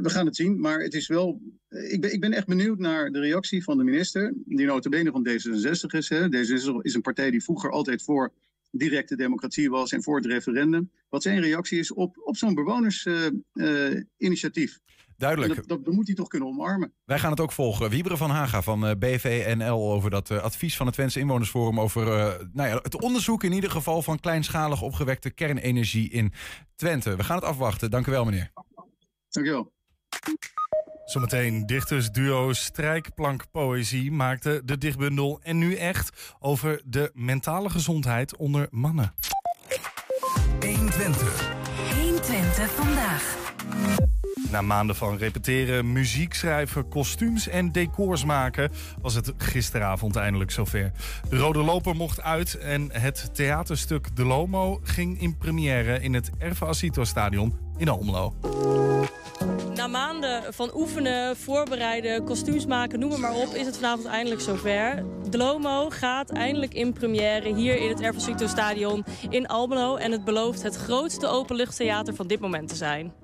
we 0.00 0.10
gaan 0.10 0.26
het 0.26 0.36
zien. 0.36 0.60
Maar 0.60 0.80
het 0.80 0.94
is 0.94 1.08
wel. 1.08 1.40
Ik 1.68 2.00
ben, 2.00 2.12
ik 2.12 2.20
ben 2.20 2.32
echt 2.32 2.46
benieuwd 2.46 2.78
naar 2.78 3.10
de 3.10 3.20
reactie 3.20 3.62
van 3.62 3.78
de 3.78 3.84
minister. 3.84 4.32
Die 4.44 4.66
notabene 4.66 5.10
van 5.10 5.28
D66 5.28 5.98
is. 5.98 6.08
Hè. 6.08 6.26
D66 6.26 6.80
is 6.82 6.94
een 6.94 7.00
partij 7.00 7.30
die 7.30 7.42
vroeger 7.42 7.70
altijd 7.70 8.02
voor 8.02 8.32
directe 8.70 9.16
democratie 9.16 9.70
was 9.70 9.92
en 9.92 10.02
voor 10.02 10.16
het 10.16 10.26
referendum. 10.26 10.90
Wat 11.08 11.22
zijn 11.22 11.40
reactie 11.40 11.78
is 11.78 11.92
op, 11.92 12.18
op 12.24 12.36
zo'n 12.36 12.54
bewonersinitiatief. 12.54 14.78
Duidelijk. 15.16 15.54
Dat, 15.54 15.68
dat, 15.68 15.84
dat, 15.84 15.94
moet 15.94 16.06
hij 16.06 16.14
toch 16.14 16.28
kunnen 16.28 16.48
omarmen. 16.48 16.92
Wij 17.04 17.18
gaan 17.18 17.30
het 17.30 17.40
ook 17.40 17.52
volgen. 17.52 17.90
Wieberen 17.90 18.18
van 18.18 18.30
Haga 18.30 18.62
van 18.62 18.88
uh, 18.88 18.90
BVNL 18.98 19.92
over 19.92 20.10
dat 20.10 20.30
uh, 20.30 20.42
advies 20.42 20.76
van 20.76 20.86
het 20.86 20.94
Twentse 20.94 21.20
Inwonersforum 21.20 21.80
over 21.80 22.06
uh, 22.06 22.46
nou 22.52 22.68
ja, 22.68 22.78
het 22.82 23.02
onderzoek 23.02 23.44
in 23.44 23.52
ieder 23.52 23.70
geval 23.70 24.02
van 24.02 24.20
kleinschalig 24.20 24.82
opgewekte 24.82 25.30
kernenergie 25.30 26.10
in 26.10 26.32
Twente. 26.74 27.16
We 27.16 27.24
gaan 27.24 27.36
het 27.36 27.44
afwachten. 27.44 27.90
Dank 27.90 28.06
u 28.06 28.10
wel, 28.10 28.24
meneer. 28.24 28.52
Dank 29.28 29.46
u 29.46 29.50
wel. 29.50 29.72
Zometeen 31.04 31.66
dichtersduo 31.66 32.52
Strijkplank 32.52 33.50
Poëzie 33.50 34.12
maakte 34.12 34.62
de 34.64 34.78
dichtbundel 34.78 35.40
En 35.42 35.58
Nu 35.58 35.74
Echt 35.74 36.34
over 36.40 36.82
de 36.84 37.10
mentale 37.14 37.70
gezondheid 37.70 38.36
onder 38.36 38.68
mannen. 38.70 39.14
120. 40.60 41.52
120 42.00 42.70
vandaag. 42.70 44.12
Na 44.50 44.62
maanden 44.62 44.96
van 44.96 45.16
repeteren, 45.16 45.92
muziek 45.92 46.34
schrijven, 46.34 46.88
kostuums 46.88 47.48
en 47.48 47.72
decors 47.72 48.24
maken... 48.24 48.70
was 49.00 49.14
het 49.14 49.32
gisteravond 49.36 50.16
eindelijk 50.16 50.50
zover. 50.50 50.92
De 51.28 51.36
Rode 51.36 51.58
Loper 51.58 51.96
mocht 51.96 52.22
uit 52.22 52.58
en 52.58 52.88
het 52.92 53.30
theaterstuk 53.32 54.16
De 54.16 54.24
Lomo... 54.24 54.80
ging 54.82 55.20
in 55.20 55.36
première 55.36 56.00
in 56.00 56.14
het 56.14 56.30
Erve 56.38 56.90
Stadion 57.04 57.58
in 57.76 57.88
Almelo. 57.88 58.34
Na 59.74 59.86
maanden 59.86 60.54
van 60.54 60.70
oefenen, 60.74 61.36
voorbereiden, 61.36 62.24
kostuums 62.24 62.66
maken, 62.66 62.98
noem 62.98 63.20
maar 63.20 63.34
op... 63.34 63.54
is 63.54 63.66
het 63.66 63.76
vanavond 63.76 64.06
eindelijk 64.06 64.40
zover. 64.40 65.04
De 65.30 65.36
Lomo 65.36 65.90
gaat 65.90 66.30
eindelijk 66.30 66.74
in 66.74 66.92
première 66.92 67.54
hier 67.54 67.76
in 67.76 67.88
het 67.88 68.00
Erve 68.00 68.46
Stadion 68.48 69.04
in 69.28 69.46
Almelo... 69.46 69.96
en 69.96 70.12
het 70.12 70.24
belooft 70.24 70.62
het 70.62 70.76
grootste 70.76 71.26
openluchttheater 71.26 72.14
van 72.14 72.26
dit 72.26 72.40
moment 72.40 72.68
te 72.68 72.76
zijn. 72.76 73.22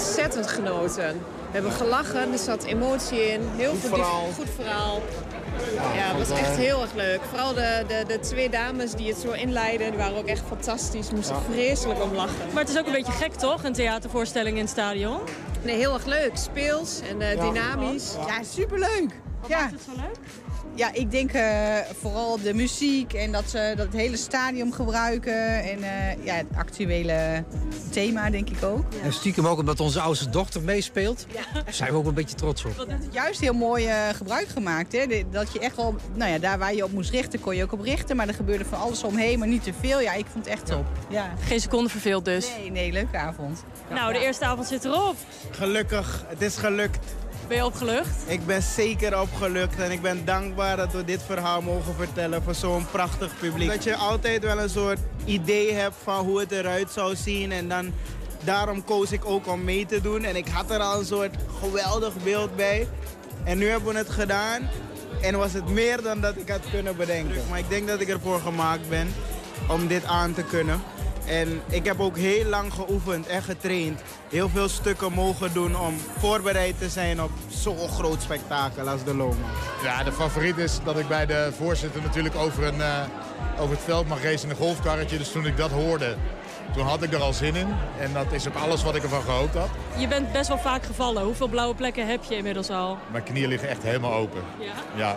Ontzettend 0.00 0.46
genoten. 0.46 1.12
We 1.46 1.52
hebben 1.62 1.72
gelachen, 1.72 2.32
er 2.32 2.38
zat 2.38 2.64
emotie 2.64 3.28
in. 3.32 3.40
Heel 3.56 3.70
goed 3.70 3.80
veel 3.80 3.88
verhaal. 3.88 4.26
goed 4.36 4.48
verhaal. 4.54 5.02
Ja, 5.94 6.16
het 6.16 6.28
was 6.28 6.38
echt 6.38 6.56
heel 6.56 6.80
erg 6.82 6.92
leuk. 6.94 7.20
Vooral 7.30 7.54
de, 7.54 7.84
de, 7.88 8.04
de 8.06 8.18
twee 8.18 8.50
dames 8.50 8.92
die 8.92 9.08
het 9.08 9.18
zo 9.18 9.30
inleiden, 9.32 9.88
die 9.90 9.98
waren 9.98 10.16
ook 10.16 10.26
echt 10.26 10.42
fantastisch. 10.48 11.10
Moesten 11.10 11.36
vreselijk 11.52 12.02
om 12.02 12.12
lachen. 12.14 12.34
Maar 12.52 12.62
het 12.62 12.72
is 12.72 12.78
ook 12.78 12.86
een 12.86 12.92
beetje 12.92 13.12
gek, 13.12 13.32
toch? 13.34 13.64
Een 13.64 13.72
theatervoorstelling 13.72 14.56
in 14.56 14.62
het 14.62 14.70
stadion. 14.70 15.18
Nee, 15.62 15.76
heel 15.76 15.94
erg 15.94 16.04
leuk. 16.04 16.30
Speels 16.36 17.00
en 17.10 17.20
uh, 17.20 17.40
dynamisch. 17.40 18.12
Ja, 18.26 18.42
superleuk. 18.42 19.10
Wat 19.40 19.50
Ja. 19.50 19.58
maakt 19.60 19.72
het 19.72 19.80
zo 19.82 19.92
leuk? 19.96 20.16
Ja, 20.76 20.92
ik 20.92 21.10
denk 21.10 21.32
eh, 21.32 21.76
vooral 22.00 22.40
de 22.42 22.54
muziek 22.54 23.12
en 23.12 23.32
dat 23.32 23.50
ze 23.50 23.74
dat 23.76 23.92
hele 23.92 24.16
stadion 24.16 24.74
gebruiken. 24.74 25.62
En 25.62 25.82
eh, 25.82 26.24
ja, 26.24 26.34
het 26.34 26.46
actuele 26.56 27.44
thema 27.90 28.30
denk 28.30 28.50
ik 28.50 28.62
ook. 28.62 28.84
En 29.02 29.12
stiekem 29.12 29.46
ook 29.46 29.58
omdat 29.58 29.80
onze 29.80 30.00
oudste 30.00 30.30
dochter 30.30 30.62
meespeelt. 30.62 31.26
Daar 31.52 31.74
zijn 31.74 31.92
we 31.92 31.98
ook 31.98 32.06
een 32.06 32.14
beetje 32.14 32.36
trots 32.36 32.64
op. 32.64 32.76
Wat 32.76 32.86
het 32.86 33.08
juist 33.10 33.40
heel 33.40 33.52
mooi 33.52 33.86
eh, 33.86 34.08
gebruik 34.14 34.48
gemaakt. 34.48 34.92
Hè? 34.92 35.24
Dat 35.30 35.52
je 35.52 35.58
echt 35.58 35.76
wel, 35.76 35.94
nou 36.14 36.30
ja, 36.30 36.38
daar 36.38 36.58
waar 36.58 36.74
je 36.74 36.84
op 36.84 36.92
moest 36.92 37.10
richten, 37.10 37.40
kon 37.40 37.56
je 37.56 37.62
ook 37.62 37.72
op 37.72 37.80
richten. 37.80 38.16
Maar 38.16 38.28
er 38.28 38.34
gebeurde 38.34 38.64
van 38.64 38.78
alles 38.78 39.04
omheen, 39.04 39.38
maar 39.38 39.48
niet 39.48 39.62
te 39.62 39.72
veel. 39.80 40.00
Ja, 40.00 40.12
ik 40.12 40.26
vond 40.32 40.44
het 40.44 40.54
echt 40.54 40.66
top. 40.66 40.86
Ja. 41.08 41.34
Geen 41.40 41.60
seconde 41.60 41.88
verveeld 41.88 42.24
dus. 42.24 42.48
Nee, 42.58 42.70
nee, 42.70 42.92
leuke 42.92 43.16
avond. 43.16 43.64
Nou, 43.90 44.12
de 44.12 44.18
eerste 44.18 44.44
avond 44.44 44.66
zit 44.66 44.84
erop. 44.84 45.16
Gelukkig, 45.50 46.24
het 46.28 46.42
is 46.42 46.56
gelukt. 46.56 46.98
Ben 47.48 47.56
je 47.56 47.64
opgelucht? 47.64 48.16
Ik 48.26 48.46
ben 48.46 48.62
zeker 48.62 49.20
opgelukt 49.20 49.78
en 49.78 49.90
ik 49.90 50.02
ben 50.02 50.24
dankbaar 50.24 50.76
dat 50.76 50.92
we 50.92 51.04
dit 51.04 51.22
verhaal 51.22 51.62
mogen 51.62 51.94
vertellen 51.94 52.42
voor 52.42 52.54
zo'n 52.54 52.86
prachtig 52.90 53.38
publiek. 53.38 53.68
Dat 53.68 53.84
je 53.84 53.96
altijd 53.96 54.42
wel 54.42 54.58
een 54.58 54.70
soort 54.70 54.98
idee 55.24 55.72
hebt 55.72 55.94
van 56.02 56.24
hoe 56.24 56.40
het 56.40 56.50
eruit 56.50 56.90
zou 56.90 57.16
zien 57.16 57.52
en 57.52 57.68
dan 57.68 57.92
daarom 58.44 58.84
koos 58.84 59.12
ik 59.12 59.24
ook 59.24 59.46
om 59.46 59.64
mee 59.64 59.86
te 59.86 60.00
doen. 60.00 60.24
En 60.24 60.36
ik 60.36 60.48
had 60.48 60.70
er 60.70 60.80
al 60.80 60.98
een 60.98 61.04
soort 61.04 61.34
geweldig 61.60 62.12
beeld 62.24 62.56
bij. 62.56 62.88
En 63.44 63.58
nu 63.58 63.68
hebben 63.68 63.92
we 63.92 63.98
het 63.98 64.10
gedaan 64.10 64.68
en 65.22 65.38
was 65.38 65.52
het 65.52 65.68
meer 65.68 66.02
dan 66.02 66.20
dat 66.20 66.36
ik 66.36 66.48
had 66.48 66.70
kunnen 66.70 66.96
bedenken. 66.96 67.42
Maar 67.50 67.58
ik 67.58 67.68
denk 67.68 67.88
dat 67.88 68.00
ik 68.00 68.08
ervoor 68.08 68.40
gemaakt 68.40 68.88
ben 68.88 69.14
om 69.68 69.86
dit 69.86 70.04
aan 70.04 70.34
te 70.34 70.42
kunnen. 70.42 70.80
En 71.26 71.60
ik 71.68 71.84
heb 71.84 72.00
ook 72.00 72.16
heel 72.16 72.44
lang 72.44 72.72
geoefend 72.72 73.26
en 73.26 73.42
getraind. 73.42 74.00
Heel 74.28 74.48
veel 74.48 74.68
stukken 74.68 75.12
mogen 75.12 75.52
doen 75.52 75.78
om 75.78 75.94
voorbereid 76.18 76.78
te 76.78 76.88
zijn 76.88 77.22
op 77.22 77.30
zo'n 77.48 77.88
groot 77.88 78.22
spektakel 78.22 78.88
als 78.88 79.04
de 79.04 79.14
Loma. 79.14 79.46
Ja, 79.82 80.02
de 80.02 80.12
favoriet 80.12 80.56
is 80.56 80.78
dat 80.84 80.98
ik 80.98 81.08
bij 81.08 81.26
de 81.26 81.52
voorzitter 81.58 82.02
natuurlijk 82.02 82.36
over, 82.36 82.64
een, 82.64 82.80
eh, 82.80 83.00
over 83.58 83.74
het 83.74 83.84
veld 83.84 84.08
mag 84.08 84.22
racen 84.22 84.44
in 84.44 84.50
een 84.50 84.56
golfkarretje. 84.56 85.18
Dus 85.18 85.32
toen 85.32 85.46
ik 85.46 85.56
dat 85.56 85.70
hoorde, 85.70 86.16
toen 86.74 86.86
had 86.86 87.02
ik 87.02 87.12
er 87.12 87.20
al 87.20 87.32
zin 87.32 87.54
in. 87.54 87.68
En 88.00 88.12
dat 88.12 88.32
is 88.32 88.48
ook 88.48 88.54
alles 88.54 88.82
wat 88.82 88.94
ik 88.94 89.02
ervan 89.02 89.22
gehoopt 89.22 89.54
had. 89.54 89.68
Je 89.96 90.08
bent 90.08 90.32
best 90.32 90.48
wel 90.48 90.58
vaak 90.58 90.84
gevallen. 90.84 91.22
Hoeveel 91.22 91.48
blauwe 91.48 91.74
plekken 91.74 92.06
heb 92.06 92.24
je 92.24 92.36
inmiddels 92.36 92.70
al? 92.70 92.98
Mijn 93.10 93.24
knieën 93.24 93.48
liggen 93.48 93.68
echt 93.68 93.82
helemaal 93.82 94.12
open. 94.12 94.42
Ja? 94.58 94.72
Ja, 94.94 95.16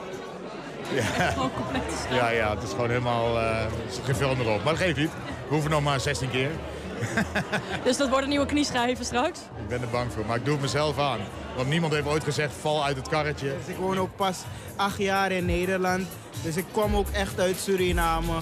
ja, 0.93 1.29
Gewoon 1.31 1.51
compleet 1.53 2.07
ja, 2.11 2.29
ja 2.29 2.49
het 2.49 2.63
is 2.63 2.69
gewoon 2.69 2.89
helemaal, 2.89 3.39
er 3.39 3.67
zit 3.89 4.05
geen 4.05 4.15
film 4.15 4.39
erop. 4.39 4.63
Maar 4.63 4.73
dat 4.73 4.81
geeft 4.81 4.97
niet. 4.97 5.11
We 5.49 5.55
hoeven 5.55 5.71
nog 5.71 5.83
maar 5.83 5.99
16 5.99 6.29
keer. 6.29 6.49
Dus 7.83 7.97
dat 7.97 8.09
wordt 8.09 8.23
een 8.23 8.29
nieuwe 8.29 8.45
knieschijven 8.45 9.05
straks? 9.05 9.39
Ik 9.39 9.67
ben 9.67 9.81
er 9.81 9.89
bang 9.89 10.11
voor, 10.11 10.25
maar 10.25 10.37
ik 10.37 10.45
doe 10.45 10.53
het 10.53 10.61
mezelf 10.61 10.99
aan. 10.99 11.19
Want 11.55 11.69
niemand 11.69 11.93
heeft 11.93 12.07
ooit 12.07 12.23
gezegd, 12.23 12.53
val 12.61 12.85
uit 12.85 12.97
het 12.97 13.07
karretje. 13.07 13.55
Dus 13.57 13.75
ik 13.75 13.81
woon 13.81 13.99
ook 13.99 14.15
pas 14.15 14.37
acht 14.75 14.97
jaar 14.97 15.31
in 15.31 15.45
Nederland. 15.45 16.07
Dus 16.43 16.57
ik 16.57 16.65
kwam 16.71 16.95
ook 16.95 17.09
echt 17.09 17.39
uit 17.39 17.57
Suriname. 17.57 18.33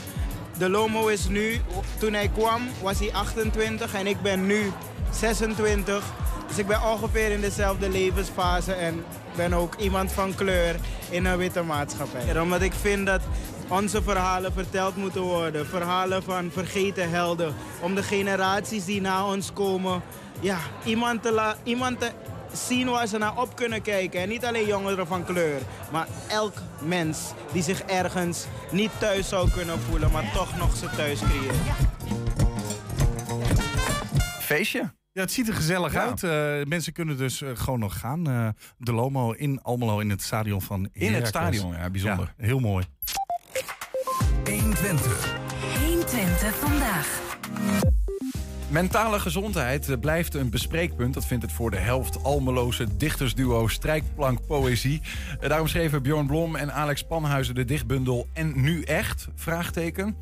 De 0.57 0.69
Lomo 0.69 1.07
is 1.07 1.27
nu, 1.27 1.61
toen 1.99 2.13
hij 2.13 2.27
kwam 2.27 2.61
was 2.81 2.99
hij 2.99 3.13
28 3.13 3.93
en 3.93 4.07
ik 4.07 4.21
ben 4.21 4.45
nu 4.45 4.71
26. 5.11 6.03
Dus 6.47 6.57
ik 6.57 6.67
ben 6.67 6.83
ongeveer 6.83 7.31
in 7.31 7.41
dezelfde 7.41 7.89
levensfase 7.89 8.73
en 8.73 9.05
ben 9.35 9.53
ook 9.53 9.75
iemand 9.75 10.11
van 10.11 10.35
kleur 10.35 10.75
in 11.09 11.25
een 11.25 11.37
witte 11.37 11.61
maatschappij. 11.61 12.27
En 12.27 12.41
omdat 12.41 12.61
ik 12.61 12.73
vind 12.73 13.05
dat 13.05 13.21
onze 13.67 14.01
verhalen 14.03 14.53
verteld 14.53 14.95
moeten 14.95 15.21
worden. 15.21 15.65
Verhalen 15.67 16.23
van 16.23 16.49
vergeten 16.51 17.09
helden. 17.09 17.53
Om 17.81 17.95
de 17.95 18.03
generaties 18.03 18.85
die 18.85 19.01
na 19.01 19.25
ons 19.25 19.53
komen, 19.53 20.01
ja, 20.39 20.57
iemand 20.85 21.21
te, 21.21 21.31
la- 21.31 21.55
iemand 21.63 21.99
te 21.99 22.11
zien 22.53 22.89
waar 22.89 23.07
ze 23.07 23.17
naar 23.17 23.37
op 23.41 23.55
kunnen 23.55 23.81
kijken. 23.81 24.21
En 24.21 24.29
niet 24.29 24.45
alleen 24.45 24.67
jongeren 24.67 25.07
van 25.07 25.25
kleur, 25.25 25.59
maar 25.91 26.07
elk 26.27 26.53
mens 26.81 27.19
die 27.51 27.63
zich 27.63 27.81
ergens 27.81 28.45
niet 28.71 28.91
thuis 28.99 29.29
zou 29.29 29.49
kunnen 29.49 29.79
voelen, 29.79 30.11
maar 30.11 30.31
toch 30.33 30.57
nog 30.57 30.75
ze 30.75 30.89
thuis 30.95 31.19
creëert. 31.19 31.55
Feestje. 34.39 34.95
Ja, 35.11 35.21
het 35.23 35.31
ziet 35.31 35.47
er 35.47 35.53
gezellig 35.53 35.93
Ja. 35.93 36.01
uit. 36.05 36.23
Eh, 36.23 36.69
mensen 36.69 36.93
kunnen 36.93 37.17
dus 37.17 37.41
eh, 37.41 37.49
gewoon 37.53 37.79
nog 37.79 37.99
gaan. 37.99 38.27
Eh, 38.29 38.47
de 38.77 38.93
Lomo 38.93 39.31
in 39.31 39.61
Almelo 39.61 39.99
in 39.99 40.09
het 40.09 40.21
stadion 40.21 40.61
van 40.61 40.79
In 40.79 40.89
het 40.91 40.99
Heracles. 41.01 41.29
stadion, 41.29 41.73
ja, 41.73 41.89
bijzonder. 41.89 42.33
Ja, 42.37 42.45
heel 42.45 42.59
mooi. 42.59 42.85
120. 44.67 45.35
120 45.85 46.55
vandaag. 46.55 47.21
Mentale 48.69 49.19
gezondheid 49.19 49.89
eh, 49.89 49.99
blijft 49.99 50.33
een 50.33 50.49
bespreekpunt. 50.49 51.13
Dat 51.13 51.25
vindt 51.25 51.43
het 51.43 51.53
voor 51.53 51.71
de 51.71 51.77
helft 51.77 52.23
Almeloze 52.23 52.97
dichtersduo 52.97 53.67
Strijkplank 53.67 54.45
Poëzie. 54.47 55.01
Eh, 55.39 55.49
Daarom 55.49 55.67
schreven 55.67 56.03
Bjorn 56.03 56.27
Blom 56.27 56.55
en 56.55 56.73
Alex 56.73 57.03
Panhuizen 57.03 57.55
de 57.55 57.65
dichtbundel 57.65 58.27
En 58.33 58.61
Nu 58.61 58.81
Echt? 58.81 59.27
Vraagteken. 59.35 60.15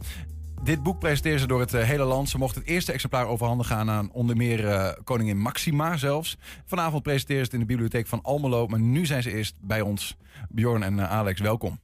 Dit 0.63 0.83
boek 0.83 0.99
presenteren 0.99 1.39
ze 1.39 1.47
door 1.47 1.59
het 1.59 1.73
eh, 1.73 1.83
hele 1.83 2.03
land. 2.03 2.29
Ze 2.29 2.37
mochten 2.37 2.61
het 2.61 2.69
eerste 2.69 2.91
exemplaar 2.91 3.27
overhandigen 3.27 3.75
aan, 3.75 3.89
aan 3.89 4.11
onder 4.11 4.37
meer 4.37 4.93
koningin 5.03 5.37
Maxima 5.37 5.97
zelfs. 5.97 6.37
Vanavond 6.65 7.03
presenteren 7.03 7.45
ze 7.45 7.51
het 7.51 7.53
in 7.53 7.67
de 7.67 7.73
bibliotheek 7.73 8.07
van 8.07 8.21
Almelo. 8.21 8.67
Maar 8.67 8.79
nu 8.79 9.05
zijn 9.05 9.23
ze 9.23 9.31
eerst 9.31 9.55
bij 9.61 9.81
ons. 9.81 10.17
Bjorn 10.49 10.83
en 10.83 11.09
Alex, 11.09 11.41
welkom. 11.41 11.79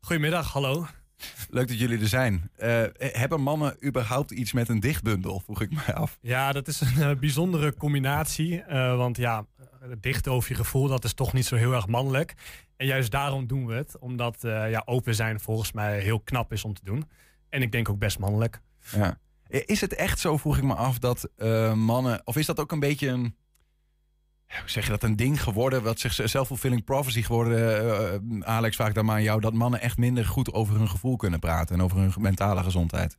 Goedemiddag, 0.00 0.52
hallo. 0.52 0.86
Leuk 1.50 1.68
dat 1.68 1.78
jullie 1.78 2.00
er 2.00 2.08
zijn. 2.08 2.50
Eh, 2.56 2.84
hebben 2.96 3.40
mannen 3.40 3.86
überhaupt 3.86 4.30
iets 4.30 4.52
met 4.52 4.68
een 4.68 4.80
dichtbundel? 4.80 5.40
Vroeg 5.40 5.60
ik 5.60 5.70
mij 5.72 5.94
af. 5.94 6.18
Ja, 6.20 6.52
dat 6.52 6.68
is 6.68 6.80
een 6.80 7.02
eh, 7.02 7.16
bijzondere 7.16 7.74
combinatie. 7.74 8.62
eh, 8.62 8.96
want 8.96 9.16
ja, 9.16 9.46
het 9.80 10.02
dichten 10.02 10.32
over 10.32 10.50
je 10.50 10.56
gevoel, 10.56 10.88
dat 10.88 11.04
is 11.04 11.14
toch 11.14 11.32
niet 11.32 11.46
zo 11.46 11.56
heel 11.56 11.72
erg 11.72 11.86
mannelijk. 11.86 12.34
En 12.76 12.86
juist 12.86 13.10
daarom 13.10 13.46
doen 13.46 13.66
we 13.66 13.74
het. 13.74 13.98
Omdat 13.98 14.36
ja, 14.40 14.82
open 14.84 15.14
zijn 15.14 15.40
volgens 15.40 15.72
mij 15.72 16.00
heel 16.00 16.20
knap 16.20 16.52
is 16.52 16.64
om 16.64 16.74
te 16.74 16.84
doen. 16.84 17.08
En 17.48 17.62
ik 17.62 17.72
denk 17.72 17.88
ook 17.88 17.98
best 17.98 18.18
mannelijk. 18.18 18.60
Ja. 18.92 19.18
Is 19.48 19.80
het 19.80 19.94
echt 19.94 20.18
zo, 20.18 20.36
vroeg 20.36 20.56
ik 20.56 20.62
me 20.62 20.74
af, 20.74 20.98
dat 20.98 21.28
mannen... 21.74 22.20
Of 22.24 22.36
is 22.36 22.46
dat 22.46 22.60
ook 22.60 22.72
een 22.72 22.80
beetje 22.80 23.08
een... 23.08 23.36
Zeg 24.64 24.84
je 24.84 24.90
dat, 24.90 25.02
een 25.02 25.16
ding 25.16 25.42
geworden? 25.42 25.82
Wat 25.82 26.00
zich 26.00 26.12
self-fulfilling 26.12 26.84
prophecy 26.84 27.22
geworden? 27.22 27.58
eh, 27.58 28.14
eh, 28.14 28.20
Alex, 28.40 28.76
vraag 28.76 28.88
ik 28.88 28.94
dan 28.94 29.04
maar 29.04 29.14
aan 29.14 29.22
jou. 29.22 29.40
Dat 29.40 29.52
mannen 29.52 29.80
echt 29.80 29.96
minder 29.96 30.26
goed 30.26 30.52
over 30.52 30.76
hun 30.76 30.88
gevoel 30.88 31.16
kunnen 31.16 31.40
praten. 31.40 31.74
En 31.76 31.82
over 31.82 31.98
hun 31.98 32.12
mentale 32.18 32.62
gezondheid. 32.62 33.16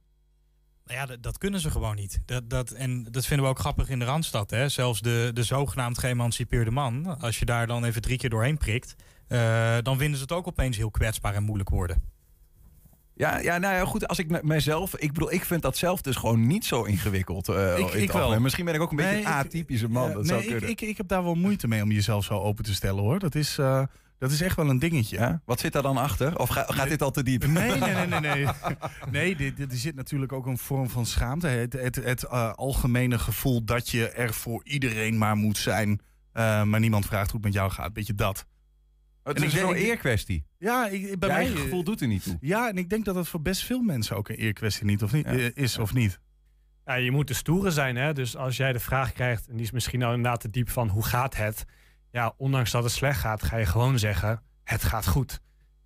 Nou 0.85 0.99
ja, 0.99 1.05
dat, 1.05 1.23
dat 1.23 1.37
kunnen 1.37 1.59
ze 1.59 1.71
gewoon 1.71 1.95
niet. 1.95 2.21
Dat, 2.25 2.49
dat, 2.49 2.71
en 2.71 3.03
dat 3.03 3.25
vinden 3.25 3.45
we 3.45 3.51
ook 3.51 3.59
grappig 3.59 3.89
in 3.89 3.99
de 3.99 4.05
Randstad. 4.05 4.49
Hè? 4.49 4.69
Zelfs 4.69 5.01
de, 5.01 5.31
de 5.33 5.43
zogenaamd 5.43 5.97
geëmancipeerde 5.97 6.71
man, 6.71 7.19
als 7.19 7.39
je 7.39 7.45
daar 7.45 7.67
dan 7.67 7.83
even 7.83 8.01
drie 8.01 8.17
keer 8.17 8.29
doorheen 8.29 8.57
prikt, 8.57 8.95
eh, 9.27 9.77
dan 9.81 9.97
vinden 9.97 10.15
ze 10.17 10.23
het 10.23 10.31
ook 10.31 10.47
opeens 10.47 10.77
heel 10.77 10.91
kwetsbaar 10.91 11.33
en 11.33 11.43
moeilijk 11.43 11.69
worden. 11.69 12.03
Ja, 13.15 13.39
ja, 13.39 13.57
nou 13.57 13.73
ja, 13.75 13.85
goed. 13.85 14.07
Als 14.07 14.19
ik 14.19 14.29
met 14.29 14.43
mijzelf... 14.43 14.95
Ik 14.97 15.13
bedoel, 15.13 15.31
ik 15.31 15.45
vind 15.45 15.61
dat 15.61 15.77
zelf 15.77 16.01
dus 16.01 16.15
gewoon 16.15 16.47
niet 16.47 16.65
zo 16.65 16.83
ingewikkeld. 16.83 17.49
eh, 17.49 17.77
Ik- 17.77 17.93
in 17.93 18.01
ik 18.01 18.11
wel. 18.11 18.39
Misschien 18.39 18.65
ben 18.65 18.73
ik 18.73 18.81
ook 18.81 18.89
een 18.89 18.95
beetje 18.95 19.17
een 19.17 19.25
atypische 19.25 19.87
man. 19.87 20.11
Dat 20.13 20.25
nee, 20.25 20.41
zou 20.43 20.55
ik, 20.55 20.61
ik, 20.69 20.81
ik 20.81 20.97
heb 20.97 21.07
daar 21.07 21.23
wel 21.23 21.35
moeite 21.35 21.67
mee 21.67 21.83
om 21.83 21.91
jezelf 21.91 22.23
zo 22.25 22.33
open 22.39 22.63
te 22.63 22.73
stellen 22.73 23.03
hoor. 23.03 23.19
Dat 23.19 23.35
is, 23.35 23.57
eh, 23.57 23.83
dat 24.17 24.31
is 24.31 24.41
echt 24.41 24.55
wel 24.55 24.69
een 24.69 24.79
dingetje. 24.79 25.17
Ja? 25.17 25.41
Wat 25.45 25.59
zit 25.59 25.73
daar 25.73 25.81
dan 25.81 25.97
achter? 25.97 26.37
Of 26.39 26.49
ga- 26.49 26.65
gaat 26.67 26.89
dit 26.89 27.01
al 27.01 27.11
te 27.11 27.23
diep? 27.23 27.45
Nee, 27.47 27.71
nee, 27.79 27.93
nee, 27.95 28.05
nee. 28.07 28.19
Nee, 28.19 28.45
nee 29.11 29.35
dit, 29.35 29.57
dit- 29.57 29.71
er 29.71 29.77
zit 29.77 29.95
natuurlijk 29.95 30.31
ook 30.31 30.45
een 30.45 30.57
vorm 30.57 30.89
van 30.89 31.05
schaamte. 31.05 31.47
Het, 31.47 31.73
het, 31.73 31.95
het 31.95 32.23
eh, 32.23 32.53
algemene 32.53 33.19
gevoel 33.19 33.63
dat 33.63 33.89
je 33.89 34.09
er 34.09 34.33
voor 34.33 34.61
iedereen 34.63 35.17
maar 35.17 35.35
moet 35.35 35.57
zijn. 35.57 36.01
maar 36.33 36.79
niemand 36.79 37.05
vraagt 37.05 37.25
hoe 37.31 37.35
het 37.35 37.43
met 37.43 37.53
jou 37.53 37.71
gaat. 37.71 37.93
Beetje 37.93 38.15
dat. 38.15 38.45
Het 39.23 39.37
En 39.37 39.43
is 39.43 39.53
een 39.53 39.73
eerkwestie. 39.73 40.45
Ja, 40.57 40.87
ik, 40.87 41.01
bij 41.01 41.09
Je 41.09 41.17
mij 41.19 41.29
eigen 41.29 41.57
gevoel 41.57 41.83
doet 41.83 42.01
er 42.01 42.07
niet 42.07 42.23
toe. 42.23 42.37
Ja, 42.39 42.69
en 42.69 42.77
ik 42.77 42.89
denk 42.89 43.05
dat 43.05 43.15
het 43.15 43.27
voor 43.27 43.41
best 43.41 43.63
veel 43.63 43.81
mensen 43.81 44.15
ook 44.15 44.29
een 44.29 44.35
eerkwestie 44.35 44.85
niet, 44.85 45.03
of 45.03 45.13
niet, 45.13 45.25
eh, 45.25 45.55
is 45.55 45.77
of 45.77 45.93
niet. 45.93 46.19
Ja, 46.85 46.93
je 46.93 47.11
moet 47.11 47.27
de 47.27 47.33
stoere 47.33 47.71
zijn, 47.71 47.95
hè. 47.95 48.13
Dus 48.13 48.35
als 48.35 48.57
jij 48.57 48.73
de 48.73 48.79
vraag 48.79 49.13
krijgt, 49.13 49.47
en 49.47 49.53
die 49.53 49.65
is 49.65 49.71
misschien 49.71 49.99
nou 49.99 50.15
inderdaad 50.15 50.41
te 50.41 50.49
diep 50.49 50.69
van 50.69 50.89
hoe 50.89 51.05
gaat 51.05 51.35
het? 51.35 51.65
Ja, 52.11 52.33
ondanks 52.37 52.71
dat 52.71 52.83
het 52.83 52.91
slecht 52.91 53.19
gaat, 53.19 53.43
ga 53.43 53.57
je 53.57 53.65
gewoon 53.65 53.99
zeggen, 53.99 54.43
het 54.63 54.83
gaat 54.83 55.07
goed. 55.07 55.39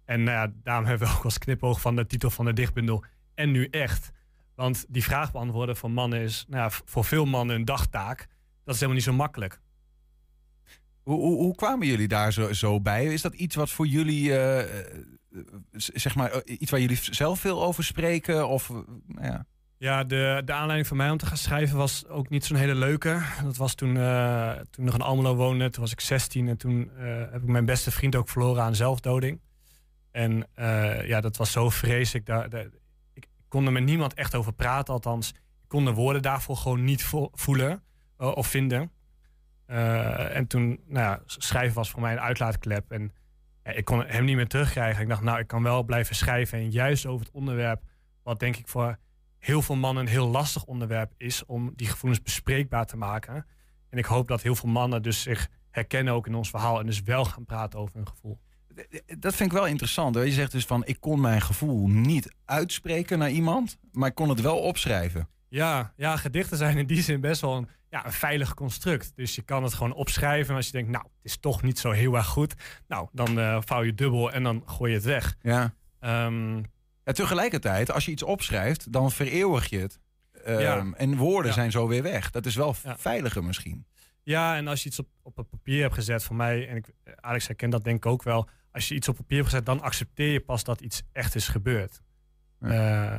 En 0.06 0.24
nou 0.24 0.38
ja, 0.38 0.54
daarom 0.64 0.86
hebben 0.86 1.08
we 1.08 1.14
ook 1.14 1.24
als 1.24 1.38
knipoog 1.38 1.82
van 1.82 1.96
de 1.96 2.06
titel 2.06 2.30
van 2.30 2.46
de 2.46 2.54
dichtbundel, 2.54 3.04
en 3.36 3.52
nu 3.52 3.68
echt. 3.72 4.12
Want 4.56 4.86
die 4.90 5.04
vraag 5.04 5.32
beantwoorden 5.32 5.76
voor 5.76 5.92
mannen 5.92 6.20
is, 6.20 6.46
nou 6.48 6.64
ja, 6.64 6.70
voor 6.86 7.06
veel 7.06 7.26
mannen 7.26 7.56
een 7.56 7.66
dagtaak. 7.66 8.28
Dat 8.64 8.74
is 8.74 8.82
helemaal 8.82 8.96
niet 8.96 9.04
zo 9.04 9.14
makkelijk. 9.14 9.60
Hoe, 11.06 11.20
hoe, 11.36 11.56
kwamen 11.56 11.88
jullie 11.88 12.08
daar 12.08 12.34
zo, 12.34 12.54
zo 12.54 12.82
bij? 12.82 13.06
Is 13.06 13.22
dat 13.22 13.34
iets 13.34 13.56
wat 13.56 13.70
voor 13.70 13.88
jullie, 13.88 14.32
eh, 14.38 14.60
eh, 14.60 15.04
zeg 15.72 16.16
maar, 16.16 16.32
eh, 16.32 16.60
iets 16.60 16.72
waar 16.72 16.80
jullie 16.80 16.98
zelf 17.02 17.40
veel 17.40 17.64
over 17.64 17.84
spreken? 17.84 18.48
Of, 18.48 18.70
nou 18.70 19.26
ja. 19.26 19.46
Ja, 19.78 20.04
de, 20.04 20.42
de 20.46 20.54
aanleiding 20.54 20.88
voor 20.88 20.98
mij 20.98 21.10
om 21.10 21.18
te 21.18 21.26
gaan 21.26 21.38
schrijven 21.38 21.78
was 21.78 22.08
ook 22.08 22.30
niet 22.30 22.46
zo'n 22.46 22.58
hele 22.58 22.76
leuke. 22.76 23.22
Dat 23.44 23.58
was 23.58 23.76
toen, 23.76 23.94
toen 24.70 24.86
nog 24.86 24.94
in 24.94 25.02
Almelo 25.02 25.36
woonde. 25.36 25.70
Toen 25.70 25.82
was 25.84 25.92
ik 25.92 26.00
16 26.00 26.48
en 26.48 26.58
toen 26.58 26.90
heb 27.32 27.42
ik 27.42 27.48
mijn 27.48 27.66
beste 27.66 27.92
vriend 27.92 28.16
ook 28.16 28.30
verloren 28.30 28.64
aan 28.64 28.76
zelfdoding. 28.76 29.42
En 30.12 30.48
ja, 31.06 31.22
dat 31.22 31.38
was 31.38 31.52
zo 31.52 31.70
vreselijk. 31.70 32.26
Daar, 32.26 32.50
daar- 32.50 32.70
ik 33.14 33.28
kon 33.48 33.66
er 33.66 33.72
met 33.72 33.84
niemand 33.84 34.14
echt 34.14 34.36
over 34.36 34.54
praten, 34.54 34.94
althans. 34.94 35.30
Ik 35.30 35.68
kon 35.68 35.86
de 35.86 35.94
woorden 35.94 36.22
daarvoor 36.22 36.58
gewoon 36.58 36.84
niet 36.84 37.04
vo- 37.04 37.30
voelen 37.34 37.84
of 38.18 38.48
vinden. 38.48 38.92
Eh, 39.66 40.36
en 40.36 40.48
toen, 40.48 40.80
nou 40.88 41.06
ja, 41.06 41.22
schrijven 41.26 41.76
was 41.76 41.90
voor 41.90 42.02
mij 42.02 42.12
een 42.12 42.20
uitlaatklep. 42.20 42.92
En 42.92 43.14
ja, 43.64 43.72
ik 43.72 43.86
kon 43.86 44.06
hem 44.06 44.26
niet 44.26 44.36
meer 44.36 44.48
terugkrijgen. 44.48 45.02
Ik 45.02 45.10
dacht, 45.10 45.22
nou, 45.22 45.40
ik 45.40 45.48
kan 45.48 45.64
wel 45.64 45.84
blijven 45.84 46.16
schrijven. 46.16 46.58
En 46.58 46.72
juist 46.72 47.06
over 47.06 47.26
het 47.26 47.36
onderwerp, 47.36 47.84
wat 48.24 48.40
denk 48.40 48.56
ik 48.56 48.68
voor 48.68 48.98
heel 49.38 49.62
veel 49.62 49.76
mannen 49.76 50.04
een 50.04 50.10
heel 50.10 50.28
lastig 50.28 50.66
onderwerp 50.66 51.14
is 51.18 51.46
om 51.46 51.74
die 51.76 51.88
gevoelens 51.88 52.22
bespreekbaar 52.22 52.86
te 52.86 52.98
maken. 52.98 53.46
En 53.90 53.98
ik 53.98 54.06
hoop 54.06 54.28
dat 54.28 54.42
heel 54.42 54.56
veel 54.56 54.70
mannen 54.70 55.02
dus 55.02 55.22
zich 55.22 55.48
herkennen 55.72 56.14
ook 56.14 56.28
in 56.28 56.36
ons 56.36 56.50
verhaal 56.50 56.80
en 56.80 56.86
dus 56.86 57.02
wel 57.02 57.26
gaan 57.26 57.46
praten 57.46 57.80
over 57.80 57.96
hun 57.96 58.08
gevoel. 58.08 58.40
Dat 59.18 59.36
vind 59.36 59.52
ik 59.52 59.58
wel 59.58 59.68
interessant. 59.68 60.16
hoor. 60.16 60.26
Je 60.26 60.32
zegt 60.32 60.52
dus 60.52 60.66
van, 60.66 60.86
ik 60.86 61.00
kon 61.00 61.22
mijn 61.22 61.42
gevoel 61.42 61.88
niet 61.88 62.34
uitspreken 62.46 63.20
naar 63.20 63.30
iemand, 63.30 63.78
maar 63.92 64.10
ik 64.10 64.16
kon 64.16 64.30
het 64.30 64.42
wel 64.42 64.58
opschrijven. 64.58 65.28
Ja, 65.50 65.94
ja, 65.96 66.18
gedichten 66.18 66.58
zijn 66.58 66.78
in 66.78 66.88
die 66.88 67.02
zin 67.02 67.22
best 67.22 67.42
wel 67.42 67.56
een, 67.56 67.70
ja, 67.96 68.06
een 68.06 68.12
veilig 68.12 68.54
construct. 68.54 69.12
Dus 69.16 69.36
je 69.36 69.42
kan 69.42 69.64
het 69.64 69.74
gewoon 69.74 69.94
opschrijven. 69.94 70.50
En 70.50 70.56
als 70.56 70.66
je 70.66 70.72
denkt, 70.72 70.90
nou, 70.92 71.04
het 71.04 71.14
is 71.32 71.38
toch 71.38 71.62
niet 71.62 71.80
zo 71.80 71.92
heel 71.92 72.16
erg 72.16 72.26
goed. 72.26 72.54
Nou, 72.88 73.08
dan 73.12 73.40
eh, 73.40 73.58
vouw 73.66 73.84
je 73.84 73.94
dubbel 73.94 74.32
en 74.32 74.44
dan 74.44 74.64
gooi 74.66 74.92
je 74.92 74.98
het 74.98 75.06
weg. 75.06 75.36
Ja. 75.42 75.74
En 76.00 76.64
tegelijkertijd, 77.04 77.92
als 77.92 78.06
je 78.06 78.12
iets 78.12 78.24
opschrijft, 78.24 78.92
dan 78.92 79.12
vereeuwig 79.12 79.70
je 79.70 79.80
het. 79.80 80.00
Ehm, 80.44 80.60
Ja. 80.60 80.86
En 80.98 81.16
woorden 81.16 81.48
Ja. 81.48 81.54
zijn 81.58 81.72
zo 81.72 81.88
weer 81.88 82.04
weg. 82.04 82.32
Dat 82.32 82.46
is 82.46 82.56
wel 82.56 82.74
veiliger 82.98 83.44
misschien. 83.44 83.86
Ja, 84.24 84.56
en 84.56 84.68
als 84.68 84.84
je 84.84 84.90
iets 84.90 85.00
op, 85.00 85.08
op 85.24 85.38
het 85.38 85.50
papier 85.50 85.82
hebt 85.82 85.94
gezet 85.94 86.24
voor 86.24 86.36
mij, 86.36 86.68
en 86.68 86.76
ik, 86.76 86.94
Alex 87.16 87.48
herkent 87.48 87.72
dat 87.72 87.84
denk 87.84 87.98
ik 87.98 88.06
ook 88.06 88.24
wel. 88.24 88.50
Als 88.72 88.88
je 88.88 88.96
iets 88.96 89.08
op 89.08 89.16
papier 89.16 89.38
hebt 89.38 89.50
gezet, 89.50 89.66
dan 89.66 89.82
accepteer 89.82 90.32
je 90.32 90.40
pas 90.40 90.64
dat 90.64 90.82
iets 90.82 91.02
echt 91.12 91.36
is 91.36 91.48
gebeurd. 91.48 92.02
Eh, 92.60 93.14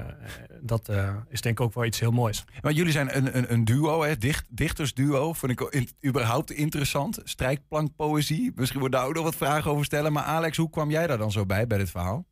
dat 0.61 0.89
eh, 0.89 1.15
is 1.29 1.41
denk 1.41 1.59
ik 1.59 1.65
ook 1.65 1.75
wel 1.75 1.85
iets 1.85 2.01
heel 2.01 2.11
moois. 2.11 2.45
Maar 2.61 2.73
jullie 2.73 2.93
zijn 2.93 3.17
een, 3.17 3.37
een, 3.37 3.53
een 3.53 3.65
duo, 3.65 4.03
hè? 4.03 4.17
Dicht, 4.19 4.47
dichtersduo. 4.51 5.33
Vind 5.33 5.53
ik 5.53 5.61
in- 5.61 5.89
überhaupt 6.07 6.51
interessant. 6.51 7.21
Strijkplankpoëzie. 7.25 8.53
Misschien 8.55 8.81
worden 8.81 8.99
daar 9.01 9.09
ook 9.09 9.15
nog 9.15 9.25
wat 9.25 9.37
vragen 9.37 9.71
over 9.71 9.85
stellen. 9.85 10.13
Maar 10.13 10.23
Alex, 10.25 10.57
hoe 10.57 10.71
kwam 10.71 10.91
jij 10.91 11.07
daar 11.07 11.19
dan 11.19 11.33
zo 11.33 11.47
bij, 11.47 11.67
bij 11.67 11.79
dit 11.79 11.91
verhaal? 11.91 12.27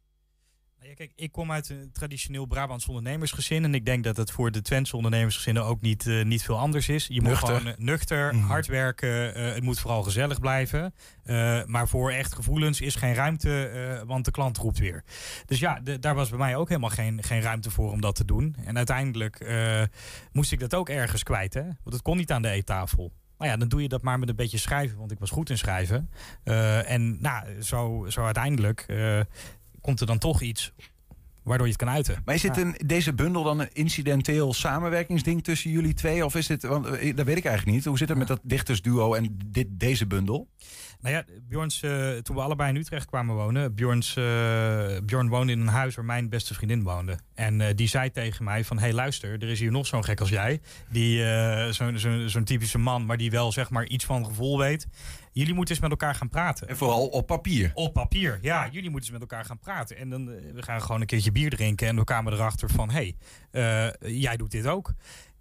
Ja, 0.88 0.94
kijk, 0.94 1.12
ik 1.16 1.32
kom 1.32 1.52
uit 1.52 1.68
een 1.68 1.90
traditioneel 1.92 2.46
Brabants 2.46 2.86
ondernemersgezin. 2.88 3.64
En 3.64 3.74
ik 3.74 3.84
denk 3.86 4.04
dat 4.04 4.16
het 4.16 4.30
voor 4.30 4.50
de 4.50 4.62
Twentse 4.62 4.96
ondernemersgezinnen 4.96 5.64
ook 5.64 5.80
niet, 5.80 6.06
eh, 6.06 6.24
niet 6.24 6.42
veel 6.42 6.58
anders 6.58 6.88
is. 6.88 7.06
Je 7.06 7.20
moet 7.20 7.30
Nuchter. 7.30 7.56
gewoon 7.56 7.66
eh, 7.72 7.78
nuchter, 7.78 8.34
hard 8.36 8.66
werken. 8.66 9.34
eh, 9.34 9.54
het 9.54 9.62
moet 9.62 9.80
vooral 9.80 10.02
gezellig 10.02 10.40
blijven. 10.40 10.94
Maar 11.66 11.88
voor 11.88 12.10
echt 12.10 12.34
gevoelens 12.34 12.80
is 12.80 12.94
geen 12.94 13.14
ruimte, 13.14 14.02
want 14.06 14.24
de 14.24 14.30
klant 14.30 14.56
roept 14.58 14.78
weer. 14.78 15.04
Dus 15.46 15.58
ja, 15.58 15.80
de- 15.80 15.98
daar 15.98 16.14
was 16.14 16.28
bij 16.28 16.38
mij 16.38 16.56
ook 16.56 16.68
helemaal 16.68 16.90
geen, 16.90 17.22
geen 17.22 17.40
ruimte 17.40 17.70
voor 17.70 17.90
om 17.90 18.00
dat 18.00 18.14
te 18.14 18.24
doen. 18.24 18.56
En 18.64 18.76
uiteindelijk 18.76 19.46
moest 20.32 20.52
ik 20.52 20.60
dat 20.60 20.74
ook 20.74 20.88
ergens 20.88 21.22
kwijt. 21.22 21.54
Hè? 21.54 21.62
Want 21.62 21.92
het 21.92 22.02
kon 22.02 22.16
niet 22.16 22.32
aan 22.32 22.42
de 22.42 22.48
eettafel. 22.48 23.12
Nou 23.38 23.50
ja, 23.50 23.56
dan 23.56 23.68
doe 23.68 23.82
je 23.82 23.88
dat 23.88 24.02
maar 24.02 24.18
met 24.18 24.28
een 24.28 24.36
beetje 24.36 24.58
schrijven, 24.58 24.98
want 24.98 25.10
ik 25.10 25.18
was 25.18 25.30
goed 25.30 25.50
in 25.50 25.58
schrijven. 25.58 26.10
En 26.86 27.20
nou, 27.20 27.62
zo, 27.62 28.06
zo 28.08 28.24
uiteindelijk 28.24 28.86
komt 29.84 30.00
er 30.00 30.06
dan 30.06 30.18
toch 30.18 30.40
iets 30.40 30.72
waardoor 31.42 31.66
je 31.66 31.72
het 31.72 31.82
kan 31.82 31.92
uiten. 31.94 32.22
Maar 32.24 32.34
is 32.34 32.40
dit 32.40 32.56
een, 32.56 32.74
deze 32.86 33.12
bundel 33.12 33.42
dan 33.42 33.60
een 33.60 33.72
incidenteel 33.72 34.54
samenwerkingsding 34.54 35.44
tussen 35.44 35.70
jullie 35.70 35.94
twee? 35.94 36.24
Of 36.24 36.34
is 36.34 36.46
dit, 36.46 36.62
want 36.62 36.86
eh, 36.86 37.16
dat 37.16 37.26
weet 37.26 37.36
ik 37.36 37.44
eigenlijk 37.44 37.76
niet. 37.76 37.84
Hoe 37.84 37.98
zit 37.98 38.08
het 38.08 38.18
met 38.18 38.28
dat 38.28 38.40
dichtersduo 38.42 39.14
en 39.14 39.38
dit, 39.46 39.66
deze 39.70 40.06
bundel? 40.06 40.48
Nou 41.00 41.14
ja, 41.14 41.24
Bjorns, 41.48 41.82
eh, 41.82 42.10
toen 42.10 42.36
we 42.36 42.42
allebei 42.42 42.70
in 42.70 42.76
Utrecht 42.76 43.06
kwamen 43.06 43.34
wonen, 43.34 43.74
Bjorns, 43.74 44.16
eh, 44.16 44.24
Bjorn 45.04 45.28
woonde 45.28 45.52
in 45.52 45.60
een 45.60 45.66
huis 45.66 45.94
waar 45.94 46.04
mijn 46.04 46.28
beste 46.28 46.54
vriendin 46.54 46.82
woonde. 46.82 47.18
En 47.34 47.76
die 47.76 47.88
zei 47.88 48.10
tegen 48.10 48.44
mij 48.44 48.64
van, 48.64 48.76
hé 48.76 48.82
hey, 48.82 48.92
luister, 48.92 49.32
er 49.32 49.48
is 49.48 49.60
hier 49.60 49.70
nog 49.70 49.86
zo'n 49.86 50.04
gek 50.04 50.20
als 50.20 50.28
jij. 50.28 50.60
Die, 50.90 51.24
zo'n 51.72 51.98
zo'n 51.98 52.28
zo'n 52.28 52.44
typische 52.44 52.78
man, 52.78 53.06
maar 53.06 53.16
die 53.16 53.30
wel 53.30 53.52
zeg 53.52 53.70
maar 53.70 53.86
iets 53.86 54.04
van 54.04 54.24
gevoel 54.24 54.58
weet. 54.58 54.86
Jullie 55.34 55.54
moeten 55.54 55.74
eens 55.74 55.82
met 55.82 55.90
elkaar 55.90 56.14
gaan 56.14 56.28
praten. 56.28 56.68
En 56.68 56.76
vooral 56.76 57.06
op 57.06 57.26
papier. 57.26 57.70
Op 57.74 57.92
papier, 57.92 58.38
ja. 58.42 58.68
Jullie 58.70 58.90
moeten 58.90 59.12
eens 59.12 59.20
met 59.20 59.30
elkaar 59.30 59.44
gaan 59.44 59.58
praten. 59.58 59.96
En 59.96 60.10
dan, 60.10 60.30
eh, 60.30 60.52
we 60.52 60.62
gaan 60.62 60.82
gewoon 60.82 61.00
een 61.00 61.06
keertje 61.06 61.32
bier 61.32 61.50
drinken 61.50 61.88
en 61.88 61.96
we 61.96 62.04
kwamen 62.04 62.32
erachter 62.32 62.70
van, 62.70 62.90
hé, 62.90 63.14
hey, 63.50 63.92
eh, 64.00 64.20
jij 64.22 64.36
doet 64.36 64.50
dit 64.50 64.66
ook. 64.66 64.92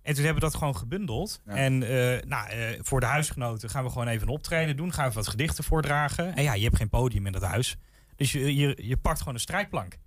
En 0.01 0.13
toen 0.13 0.23
hebben 0.23 0.43
we 0.43 0.49
dat 0.49 0.55
gewoon 0.55 0.75
gebundeld. 0.77 1.41
En 1.45 1.83
eh, 1.83 2.23
nou, 2.25 2.49
voor 2.81 2.99
de 2.99 3.05
huisgenoten 3.05 3.69
gaan 3.69 3.83
we 3.83 3.89
gewoon 3.89 4.07
even 4.07 4.27
een 4.27 4.33
optreden 4.33 4.75
doen. 4.75 4.93
Gaan 4.93 5.07
we 5.07 5.13
wat 5.13 5.27
gedichten 5.27 5.63
voordragen. 5.63 6.35
En 6.35 6.43
ja, 6.43 6.53
je 6.53 6.63
hebt 6.63 6.77
geen 6.77 6.89
podium 6.89 7.25
in 7.25 7.31
dat 7.31 7.43
huis. 7.43 7.77
Dus 8.15 8.31
je, 8.31 8.55
je, 8.55 8.77
je 8.81 8.97
pakt 8.97 9.19
gewoon 9.19 9.33
een 9.33 9.39
strijkplank. 9.39 9.97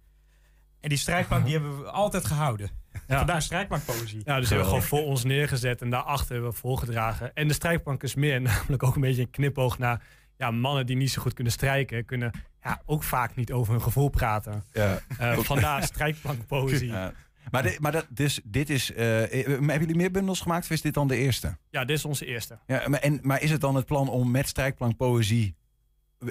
En 0.81 0.89
die 0.89 0.99
strijkplank 0.99 1.45
die 1.45 1.53
hebben 1.53 1.79
we 1.79 1.91
altijd 1.91 2.25
gehouden. 2.25 2.71
Ja. 3.09 3.17
Vandaar 3.19 3.43
strijkplankpoëzie. 3.43 4.21
Ja, 4.25 4.39
dus 4.41 4.49
hebben 4.49 4.67
we 4.67 4.73
gewoon 4.73 4.89
voor 4.89 5.05
ons 5.05 5.25
neergezet 5.25 5.83
en 5.83 5.91
daarachter 5.91 6.33
hebben 6.33 6.51
we 6.51 6.57
voorgedragen. 6.57 7.35
En 7.35 7.49
de 7.49 7.55
strijkplank 7.55 8.03
is 8.03 8.15
meer 8.15 8.41
namelijk 8.51 8.83
ook 8.83 8.95
een 8.95 9.01
beetje 9.01 9.23
een 9.23 9.31
knipoog 9.31 9.79
naar 9.79 10.03
ja, 10.37 10.51
mannen 10.51 10.87
die 10.87 10.97
niet 10.97 11.11
zo 11.11 11.23
goed 11.23 11.33
kunnen 11.35 11.53
strijken, 11.53 12.05
kunnen 12.05 12.31
ja, 12.63 12.83
ook 12.87 13.03
vaak 13.03 13.37
niet 13.37 13.53
over 13.53 13.73
hun 13.73 13.83
gevoel 13.83 14.09
praten. 14.09 14.65
Ja. 14.73 14.99
Eh, 15.19 15.39
vandaar 15.39 15.83
strijkplankpoëzie. 15.93 16.89
Ja. 16.89 17.13
Maar, 17.51 17.63
dit, 17.63 17.81
maar 17.81 17.93
dat, 17.93 18.07
dus, 18.09 18.41
dit 18.45 18.71
is. 18.71 18.93
eh, 18.93 19.23
eh, 19.41 19.47
hebben 19.47 19.79
jullie 19.81 19.97
meer 19.97 20.11
bundels 20.11 20.41
gemaakt 20.41 20.65
of 20.65 20.71
is 20.71 20.81
dit 20.81 20.95
dan 20.95 21.09
de 21.09 21.17
eerste? 21.17 21.57
Ja, 21.71 21.85
dit 21.85 21.97
is 21.97 22.05
onze 22.05 22.27
eerste. 22.27 22.59
Ja, 22.67 22.83
maar, 22.89 23.01
en, 23.01 23.19
maar 23.23 23.43
is 23.43 23.51
het 23.51 23.61
dan 23.61 23.75
het 23.75 23.87
plan 23.87 24.09
om 24.09 24.31
met 24.31 24.49
strijkplankpoëzie 24.49 25.57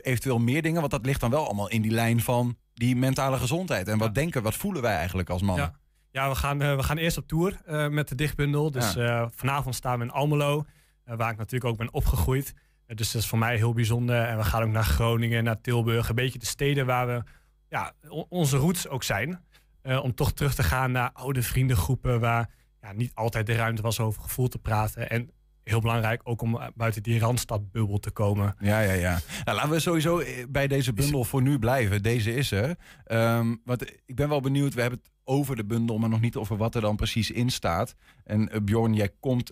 eventueel 0.01 0.39
meer 0.39 0.61
dingen? 0.61 0.79
Want 0.79 0.91
dat 0.91 1.05
ligt 1.05 1.19
dan 1.19 1.29
wel 1.29 1.45
allemaal 1.45 1.69
in 1.69 1.81
die 1.81 1.91
lijn 1.91 2.21
van 2.21 2.57
die 2.73 2.95
mentale 2.95 3.37
gezondheid. 3.37 3.87
En 3.87 3.97
wat 3.97 4.15
denken, 4.15 4.43
wat 4.43 4.55
voelen 4.55 4.81
wij 4.81 4.95
eigenlijk 4.95 5.29
als 5.29 5.41
mannen? 5.41 5.65
Ja, 5.65 5.79
ja 6.15 6.29
we, 6.29 6.35
gaan, 6.35 6.61
eh, 6.61 6.75
we 6.75 6.83
gaan 6.83 6.97
eerst 6.97 7.17
op 7.17 7.27
tour 7.27 7.61
eh, 7.65 7.87
met 7.87 8.07
de 8.07 8.15
dichtbundel. 8.15 8.71
Dus 8.71 8.93
Ja. 8.93 9.21
eh, 9.21 9.27
vanavond 9.35 9.75
staan 9.75 9.97
we 9.99 10.05
in 10.05 10.11
Almelo, 10.11 10.63
waar 11.05 11.31
ik 11.31 11.37
natuurlijk 11.37 11.71
ook 11.71 11.77
ben 11.77 11.93
opgegroeid. 11.93 12.53
Dus 12.87 13.11
dat 13.11 13.21
is 13.21 13.27
voor 13.27 13.37
mij 13.37 13.55
heel 13.55 13.73
bijzonder. 13.73 14.23
En 14.23 14.37
we 14.37 14.43
gaan 14.43 14.63
ook 14.63 14.69
naar 14.69 14.83
Groningen, 14.83 15.43
naar 15.43 15.61
Tilburg. 15.61 16.09
Een 16.09 16.15
beetje 16.15 16.39
de 16.39 16.45
steden 16.45 16.85
waar 16.85 17.07
we 17.07 17.23
ja, 17.69 17.93
onze 18.29 18.57
roots 18.57 18.87
ook 18.87 19.03
zijn. 19.03 19.43
Om 19.83 20.15
toch 20.15 20.31
terug 20.33 20.55
te 20.55 20.63
gaan 20.63 20.91
naar 20.91 21.09
oude 21.13 21.41
vriendengroepen 21.41 22.19
waar 22.19 22.49
ja, 22.81 22.91
niet 22.91 23.11
altijd 23.13 23.45
de 23.45 23.55
ruimte 23.55 23.81
was 23.81 23.99
over 23.99 24.21
gevoel 24.21 24.47
te 24.47 24.57
praten. 24.57 25.09
En 25.09 25.31
heel 25.65 25.81
belangrijk 25.81 26.21
ook 26.23 26.41
om 26.41 26.57
eh, 26.57 26.67
buiten 26.75 27.03
die 27.03 27.19
randstadbubbel 27.19 27.99
te 27.99 28.11
komen. 28.11 28.55
Ja, 28.59 28.79
ja, 28.79 28.91
ja. 28.91 29.19
Nou, 29.43 29.57
laten 29.57 29.71
we 29.71 29.79
sowieso 29.79 30.19
eh, 30.19 30.45
bij 30.49 30.67
deze 30.67 30.93
bundel 30.93 31.23
voor 31.23 31.41
nu 31.41 31.59
blijven. 31.59 32.03
Deze 32.03 32.35
is 32.35 32.51
er. 32.51 32.75
Ehm, 33.05 33.55
want 33.63 33.81
ik 34.05 34.15
ben 34.15 34.29
wel 34.29 34.41
benieuwd. 34.41 34.73
We 34.73 34.81
hebben 34.81 34.99
het 34.99 35.11
over 35.23 35.55
de 35.55 35.65
bundel, 35.65 35.97
maar 35.97 36.09
nog 36.09 36.21
niet 36.21 36.35
over 36.35 36.57
wat 36.57 36.75
er 36.75 36.81
dan 36.81 36.95
precies 36.95 37.31
in 37.31 37.49
staat. 37.49 37.95
En 38.23 38.49
eh, 38.51 38.61
Bjorn, 38.61 38.93
jij 38.93 39.09
komt 39.19 39.51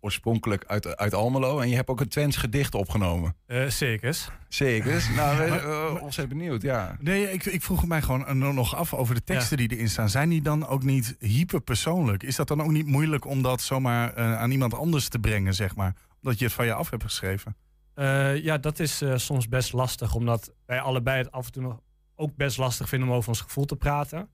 oorspronkelijk 0.00 0.64
uit, 0.66 0.96
uit 0.96 1.14
Almelo. 1.14 1.60
En 1.60 1.68
je 1.68 1.74
hebt 1.74 1.88
ook 1.88 2.00
een 2.00 2.08
Twents 2.08 2.36
gedicht 2.36 2.74
opgenomen. 2.74 3.36
Eh 3.46 3.66
zekers. 3.66 4.28
Zekers. 4.48 5.08
Nou, 5.16 5.36
we 5.36 5.44
uh, 5.44 6.02
ontzettend 6.02 6.38
benieuwd, 6.38 6.62
ja. 6.62 6.96
Nee, 7.00 7.32
ik, 7.32 7.44
ik 7.44 7.62
vroeg 7.62 7.86
mij 7.86 8.02
gewoon 8.02 8.26
eh, 8.26 8.34
nog 8.34 8.76
af 8.76 8.94
over 8.94 9.14
de 9.14 9.24
teksten 9.24 9.56
die 9.56 9.72
erin 9.72 9.88
staan. 9.88 10.08
Zijn 10.08 10.28
die 10.28 10.42
dan 10.42 10.66
ook 10.66 10.82
niet 10.82 11.16
hyperpersoonlijk? 11.18 12.22
Is 12.22 12.36
dat 12.36 12.48
dan 12.48 12.62
ook 12.62 12.70
niet 12.70 12.86
moeilijk 12.86 13.24
om 13.24 13.42
dat 13.42 13.60
zomaar 13.60 14.14
eh, 14.14 14.38
aan 14.38 14.50
iemand 14.50 14.74
anders 14.74 15.08
te 15.08 15.18
brengen, 15.18 15.54
zeg 15.54 15.76
maar? 15.76 15.94
Omdat 16.22 16.38
je 16.38 16.44
het 16.44 16.54
van 16.54 16.66
je 16.66 16.72
af 16.72 16.90
hebt 16.90 17.02
geschreven? 17.02 17.56
Eh, 17.98 18.42
ja, 18.44 18.58
dat 18.58 18.78
is 18.78 19.02
eh, 19.02 19.16
soms 19.16 19.48
best 19.48 19.72
lastig, 19.72 20.14
omdat 20.14 20.52
wij 20.66 20.80
allebei 20.80 21.18
het 21.18 21.30
af 21.30 21.46
en 21.46 21.52
toe 21.52 21.62
nog 21.62 21.80
ook 22.14 22.36
best 22.36 22.58
lastig 22.58 22.88
vinden 22.88 23.08
om 23.08 23.14
over 23.14 23.28
ons 23.28 23.40
gevoel 23.40 23.64
te 23.64 23.76
praten. 23.76 24.30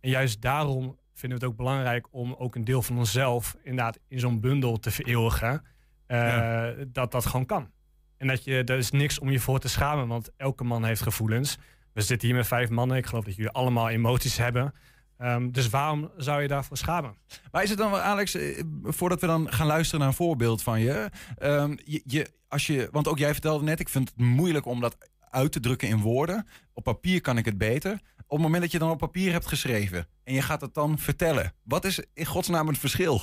En 0.00 0.10
juist 0.10 0.40
daarom 0.40 0.98
vinden 1.14 1.38
we 1.38 1.44
het 1.44 1.52
ook 1.52 1.58
belangrijk 1.58 2.06
om 2.10 2.34
ook 2.38 2.54
een 2.54 2.64
deel 2.64 2.82
van 2.82 2.98
onszelf 2.98 3.56
inderdaad 3.62 3.98
in 4.08 4.20
zo'n 4.20 4.40
bundel 4.40 4.78
te 4.78 4.90
vereeuwigen. 4.90 5.62
eh, 6.06 6.84
Dat 6.88 7.12
dat 7.12 7.26
gewoon 7.26 7.46
kan. 7.46 7.70
En 8.16 8.26
dat 8.26 8.44
je, 8.44 8.64
er 8.64 8.78
is 8.78 8.90
niks 8.90 9.18
om 9.18 9.30
je 9.30 9.40
voor 9.40 9.58
te 9.58 9.68
schamen, 9.68 10.06
want 10.08 10.30
elke 10.36 10.64
man 10.64 10.84
heeft 10.84 11.02
gevoelens. 11.02 11.58
We 11.92 12.00
zitten 12.00 12.28
hier 12.28 12.36
met 12.36 12.46
vijf 12.46 12.68
mannen. 12.70 12.96
Ik 12.96 13.06
geloof 13.06 13.24
dat 13.24 13.34
jullie 13.34 13.50
allemaal 13.50 13.88
emoties 13.88 14.36
hebben. 14.36 14.74
Ehm, 15.18 15.50
dus 15.50 15.68
waarom 15.68 16.10
zou 16.16 16.42
je 16.42 16.48
daarvoor 16.48 16.76
schamen? 16.76 17.16
Maar 17.52 17.62
is 17.62 17.68
het 17.68 17.78
dan 17.78 17.90
wel, 17.90 18.00
Alex, 18.00 18.34
eh, 18.34 18.62
voordat 18.82 19.20
we 19.20 19.26
dan 19.26 19.52
gaan 19.52 19.66
luisteren 19.66 20.00
naar 20.00 20.08
een 20.08 20.14
voorbeeld 20.14 20.62
van 20.62 20.80
je. 20.80 21.10
ehm, 21.38 21.76
je, 21.84 22.02
je 22.04 22.30
als 22.48 22.66
je 22.66 22.88
want 22.92 23.08
ook 23.08 23.18
jij 23.18 23.32
vertelde 23.32 23.64
net, 23.64 23.80
ik 23.80 23.88
vind 23.88 24.08
het 24.08 24.18
moeilijk 24.18 24.66
om 24.66 24.80
dat 24.80 24.96
uit 25.30 25.52
te 25.52 25.60
drukken 25.60 25.88
in 25.88 26.00
woorden. 26.00 26.46
Op 26.72 26.84
papier 26.84 27.20
kan 27.20 27.38
ik 27.38 27.44
het 27.44 27.58
beter. 27.58 28.00
Op 28.26 28.36
het 28.36 28.46
moment 28.46 28.62
dat 28.62 28.72
je 28.72 28.78
dan 28.78 28.90
op 28.90 28.98
papier 28.98 29.32
hebt 29.32 29.46
geschreven 29.46 30.06
en 30.24 30.34
je 30.34 30.42
gaat 30.42 30.60
het 30.60 30.74
dan 30.74 30.98
vertellen. 30.98 31.52
Wat 31.62 31.84
is 31.84 32.00
in 32.14 32.26
godsnaam 32.26 32.68
het 32.68 32.78
verschil? 32.78 33.20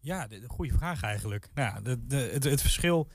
Ja, 0.00 0.26
de, 0.26 0.40
de 0.40 0.48
goede 0.48 0.72
vraag 0.74 1.02
eigenlijk. 1.02 1.48
Nou, 1.54 1.82
de, 2.06 2.38
het 2.40 2.60
verschil. 2.60 3.08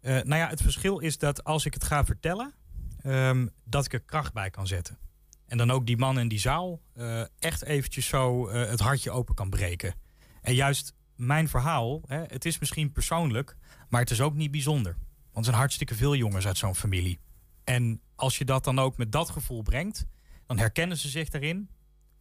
eh, 0.00 0.12
nou 0.12 0.34
ja, 0.34 0.48
het 0.48 0.62
verschil 0.62 0.98
is 0.98 1.18
dat 1.18 1.44
als 1.44 1.64
ik 1.66 1.74
het 1.74 1.84
ga 1.84 2.04
vertellen, 2.04 2.54
ehm, 3.02 3.46
dat 3.64 3.84
ik 3.84 3.92
er 3.92 4.00
kracht 4.00 4.32
bij 4.32 4.50
kan 4.50 4.66
zetten. 4.66 4.98
En 5.46 5.58
dan 5.58 5.70
ook 5.70 5.86
die 5.86 5.96
man 5.96 6.18
in 6.18 6.28
die 6.28 6.38
zaal 6.38 6.80
eh, 6.92 7.22
echt 7.38 7.62
eventjes 7.64 8.06
zo 8.06 8.48
eh, 8.48 8.68
het 8.70 8.80
hartje 8.80 9.10
open 9.10 9.34
kan 9.34 9.50
breken. 9.50 9.94
En 10.40 10.54
juist 10.54 10.94
mijn 11.16 11.48
verhaal, 11.48 12.02
hè, 12.06 12.22
het 12.22 12.44
is 12.44 12.58
misschien 12.58 12.92
persoonlijk, 12.92 13.56
maar 13.88 14.00
het 14.00 14.10
is 14.10 14.20
ook 14.20 14.34
niet 14.34 14.50
bijzonder. 14.50 14.92
Want 15.22 15.36
er 15.36 15.44
zijn 15.44 15.56
hartstikke 15.56 15.94
veel 15.94 16.14
jongens 16.16 16.46
uit 16.46 16.58
zo'n 16.58 16.74
familie. 16.74 17.20
En 17.64 18.00
als 18.14 18.38
je 18.38 18.44
dat 18.44 18.64
dan 18.64 18.78
ook 18.78 18.96
met 18.96 19.12
dat 19.12 19.30
gevoel 19.30 19.62
brengt, 19.62 20.06
dan 20.52 20.60
herkennen 20.60 20.96
ze 20.96 21.08
zich 21.08 21.28
daarin 21.28 21.68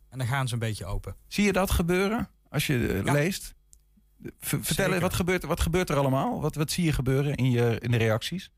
en 0.09 0.17
dan 0.17 0.27
gaan 0.27 0.47
ze 0.47 0.53
een 0.53 0.59
beetje 0.59 0.85
open. 0.85 1.15
Zie 1.27 1.45
je 1.45 1.53
dat 1.53 1.71
gebeuren 1.71 2.29
als 2.49 2.67
je 2.67 3.01
eh, 3.05 3.13
leest? 3.13 3.55
Vertel, 4.39 4.99
wat 4.99 5.13
gebeurt, 5.13 5.43
wat 5.43 5.59
gebeurt 5.59 5.89
er 5.89 5.97
allemaal? 5.97 6.41
Wat, 6.41 6.55
wat 6.55 6.71
zie 6.71 6.85
je 6.85 6.93
gebeuren 6.93 7.35
in, 7.35 7.51
je, 7.51 7.79
in 7.79 7.91
de 7.91 7.97
reacties? 7.97 8.51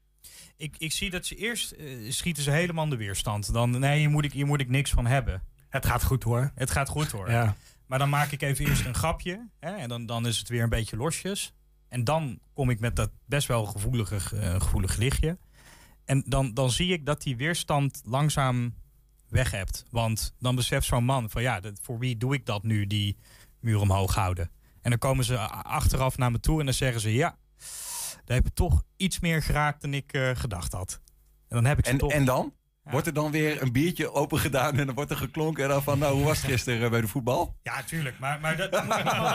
Ik, 0.57 0.75
ik 0.77 0.91
zie 0.91 1.09
dat 1.09 1.25
ze 1.25 1.35
eerst 1.35 1.71
eh, 1.71 2.11
schieten 2.11 2.43
ze 2.43 2.51
helemaal 2.51 2.83
in 2.83 2.89
de 2.89 2.95
weerstand. 2.95 3.53
Dan, 3.53 3.79
nee, 3.79 3.99
hier 3.99 4.09
moet, 4.09 4.23
ik, 4.23 4.33
hier 4.33 4.45
moet 4.45 4.59
ik 4.59 4.69
niks 4.69 4.91
van 4.91 5.05
hebben. 5.05 5.43
Het 5.69 5.85
gaat 5.85 6.03
goed 6.03 6.23
hoor. 6.23 6.51
Het 6.55 6.71
gaat 6.71 6.89
goed 6.89 7.11
hoor. 7.11 7.29
Ja. 7.29 7.55
Maar 7.85 7.99
dan 7.99 8.09
maak 8.09 8.31
ik 8.31 8.41
even 8.41 8.65
eerst 8.65 8.85
een 8.85 8.95
grapje. 8.95 9.49
Hè, 9.59 9.75
en 9.75 9.89
dan, 9.89 10.05
dan 10.05 10.27
is 10.27 10.37
het 10.37 10.49
weer 10.49 10.63
een 10.63 10.69
beetje 10.69 10.97
losjes. 10.97 11.53
En 11.87 12.03
dan 12.03 12.39
kom 12.53 12.69
ik 12.69 12.79
met 12.79 12.95
dat 12.95 13.11
best 13.25 13.47
wel 13.47 13.65
gevoelige, 13.65 14.37
eh, 14.37 14.61
gevoelig 14.61 14.95
lichtje. 14.95 15.37
En 16.05 16.23
dan, 16.25 16.53
dan 16.53 16.71
zie 16.71 16.93
ik 16.93 17.05
dat 17.05 17.21
die 17.21 17.37
weerstand 17.37 18.01
langzaam 18.05 18.73
weg 19.33 19.51
hebt. 19.51 19.85
Want 19.89 20.33
dan 20.39 20.55
beseft 20.55 20.87
zo'n 20.87 21.03
man 21.03 21.29
van 21.29 21.41
ja, 21.41 21.59
dat, 21.59 21.79
voor 21.81 21.99
wie 21.99 22.17
doe 22.17 22.33
ik 22.33 22.45
dat 22.45 22.63
nu, 22.63 22.87
die 22.87 23.17
muur 23.59 23.79
omhoog 23.79 24.15
houden. 24.15 24.51
En 24.81 24.89
dan 24.89 24.99
komen 24.99 25.25
ze 25.25 25.37
achteraf 25.63 26.17
naar 26.17 26.31
me 26.31 26.39
toe 26.39 26.59
en 26.59 26.65
dan 26.65 26.73
zeggen 26.73 27.01
ze 27.01 27.13
ja, 27.13 27.37
daar 28.25 28.35
heb 28.35 28.45
je 28.45 28.53
toch 28.53 28.83
iets 28.97 29.19
meer 29.19 29.41
geraakt 29.41 29.81
dan 29.81 29.93
ik 29.93 30.13
eh, 30.13 30.29
gedacht 30.33 30.73
had. 30.73 30.99
En 31.47 31.55
dan 31.55 31.65
heb 31.65 31.77
ik 31.77 31.85
ze 31.85 31.91
En, 31.91 31.97
toch... 31.97 32.11
en 32.11 32.25
dan? 32.25 32.53
Wordt 32.91 33.07
er 33.07 33.13
dan 33.13 33.31
weer 33.31 33.61
een 33.61 33.71
biertje 33.71 34.11
open 34.11 34.39
gedaan 34.39 34.77
en 34.77 34.85
dan 34.85 34.95
wordt 34.95 35.11
er 35.11 35.17
geklonken 35.17 35.63
en 35.63 35.69
dan 35.69 35.83
van, 35.83 35.99
nou, 35.99 36.15
hoe 36.15 36.23
was 36.23 36.41
het 36.41 36.51
gisteren 36.51 36.89
bij 36.91 37.01
de 37.01 37.07
voetbal? 37.07 37.55
Ja, 37.61 37.83
tuurlijk. 37.83 38.19
Maar, 38.19 38.39
maar 38.39 38.57
dat, 38.57 38.71
dat 38.71 38.83
moet 38.85 38.95
je 38.97 39.03
die 39.03 39.13
man, 39.13 39.31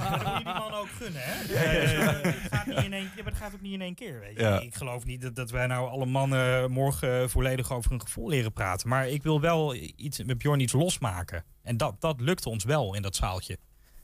dat 0.00 0.10
moet 0.18 0.28
je 0.28 0.34
die 0.34 0.44
man 0.44 0.72
ook 0.72 0.88
gunnen, 0.88 1.20
hè? 1.24 1.54
Eh, 1.54 2.22
het, 2.22 2.52
gaat 2.52 2.66
niet 2.66 2.76
in 2.84 2.92
één, 2.92 3.02
ja, 3.02 3.10
maar 3.22 3.32
het 3.32 3.36
gaat 3.42 3.54
ook 3.54 3.60
niet 3.60 3.72
in 3.72 3.80
één 3.80 3.94
keer, 3.94 4.20
weet 4.20 4.36
je. 4.36 4.42
Ja. 4.42 4.60
Ik 4.60 4.74
geloof 4.74 5.04
niet 5.04 5.20
dat, 5.20 5.34
dat 5.34 5.50
wij 5.50 5.66
nou 5.66 5.88
alle 5.88 6.06
mannen 6.06 6.70
morgen 6.70 7.22
eh, 7.22 7.28
volledig 7.28 7.72
over 7.72 7.90
hun 7.90 8.00
gevoel 8.00 8.28
leren 8.28 8.52
praten. 8.52 8.88
Maar 8.88 9.08
ik 9.08 9.22
wil 9.22 9.40
wel 9.40 9.74
iets, 9.96 10.22
met 10.24 10.38
Bjorn 10.38 10.60
iets 10.60 10.72
losmaken. 10.72 11.44
En 11.62 11.76
dat, 11.76 12.00
dat 12.00 12.20
lukt 12.20 12.46
ons 12.46 12.64
wel 12.64 12.94
in 12.94 13.02
dat 13.02 13.16
zaaltje. 13.16 13.58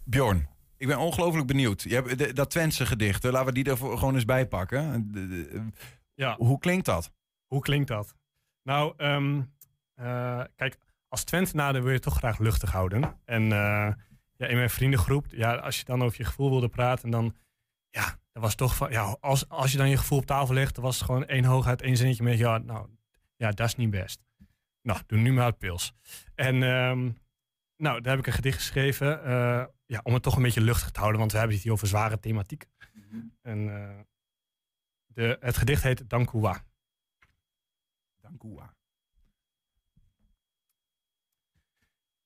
Bjorn, 0.04 0.48
ik 0.76 0.86
ben 0.86 0.98
ongelooflijk 0.98 1.46
benieuwd. 1.46 1.82
Je 1.82 1.94
hebt 1.94 2.18
de- 2.18 2.32
dat 2.32 2.50
Twentse 2.50 2.86
gedicht, 2.86 3.24
laten 3.24 3.46
we 3.46 3.52
die 3.52 3.64
er 3.70 3.76
gewoon 3.76 4.14
eens 4.14 4.24
bij 4.24 4.46
pakken. 4.46 5.08
De- 5.12 5.28
de- 5.28 5.66
Ja. 6.14 6.34
Hoe 6.38 6.58
klinkt 6.58 6.86
dat? 6.86 7.10
Hoe 7.46 7.60
klinkt 7.60 7.88
dat? 7.88 8.14
Nou, 8.66 8.94
ehm, 8.96 9.42
eh, 9.94 10.42
kijk, 10.56 10.78
als 11.08 11.24
Twentenaar 11.24 11.82
wil 11.82 11.90
je 11.92 11.98
toch 11.98 12.16
graag 12.16 12.38
luchtig 12.38 12.72
houden. 12.72 13.20
En 13.24 13.42
eh, 13.42 13.92
ja, 14.36 14.46
in 14.46 14.56
mijn 14.56 14.70
vriendengroep, 14.70 15.26
ja, 15.30 15.54
als 15.54 15.78
je 15.78 15.84
dan 15.84 16.02
over 16.02 16.18
je 16.18 16.24
gevoel 16.24 16.50
wilde 16.50 16.68
praten, 16.68 17.10
dan, 17.10 17.36
ja, 17.90 18.18
dat 18.32 18.42
was 18.42 18.54
toch 18.54 18.76
van, 18.76 18.90
ja, 18.90 19.16
als, 19.20 19.48
als 19.48 19.72
je 19.72 19.78
dan 19.78 19.88
je 19.88 19.96
gevoel 19.96 20.18
op 20.18 20.26
tafel 20.26 20.54
legt, 20.54 20.74
dan 20.74 20.84
was 20.84 20.96
het 20.96 21.04
gewoon 21.04 21.26
één 21.26 21.44
hooguit 21.44 21.82
één 21.82 21.96
zinnetje 21.96 22.22
met, 22.22 22.38
ja, 22.38 22.58
nou, 22.58 22.88
ja, 23.36 23.50
dat 23.50 23.66
is 23.66 23.76
niet 23.76 23.90
best. 23.90 24.24
Nou, 24.82 25.00
doe 25.06 25.18
nu 25.18 25.32
maar 25.32 25.46
het 25.46 25.58
pils. 25.58 25.94
En 26.34 26.62
ehm, 26.62 27.10
nou, 27.76 28.00
daar 28.00 28.10
heb 28.10 28.18
ik 28.18 28.26
een 28.26 28.32
gedicht 28.32 28.58
geschreven, 28.58 29.24
eh, 29.24 29.64
ja, 29.86 30.00
om 30.02 30.14
het 30.14 30.22
toch 30.22 30.36
een 30.36 30.42
beetje 30.42 30.60
luchtig 30.60 30.90
te 30.90 30.98
houden, 30.98 31.20
want 31.20 31.32
we 31.32 31.38
hebben 31.38 31.56
het 31.56 31.64
hier 31.64 31.74
over 31.74 31.86
zware 31.86 32.20
thematiek. 32.20 32.64
En 33.42 33.76
eh, 33.76 33.98
de, 35.06 35.36
het 35.40 35.56
gedicht 35.56 35.82
heet 35.82 36.08
Dankua. 36.08 36.64
Dankua. 38.26 38.74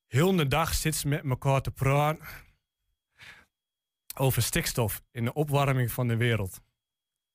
Heel 0.06 0.36
de 0.36 0.46
dag 0.46 0.74
zit 0.74 0.94
ze 0.94 1.08
met 1.08 1.24
elkaar 1.24 1.60
te 1.60 1.70
praten 1.70 2.26
over 4.14 4.42
stikstof 4.42 5.02
in 5.10 5.24
de 5.24 5.32
opwarming 5.32 5.92
van 5.92 6.08
de 6.08 6.16
wereld. 6.16 6.60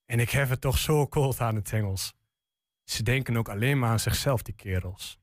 En 0.06 0.20
ik 0.20 0.30
heb 0.30 0.50
het 0.50 0.62
toch 0.62 0.78
zo 0.78 1.08
koud 1.08 1.42
aan 1.42 1.56
het 1.56 1.74
Engels. 1.74 2.14
Ze 2.84 3.04
denken 3.04 3.38
ook 3.38 3.50
alleen 3.50 3.80
maar 3.80 3.90
aan 3.90 4.00
zichzelf, 4.00 4.42
die 4.42 4.56
kerels. 4.56 5.18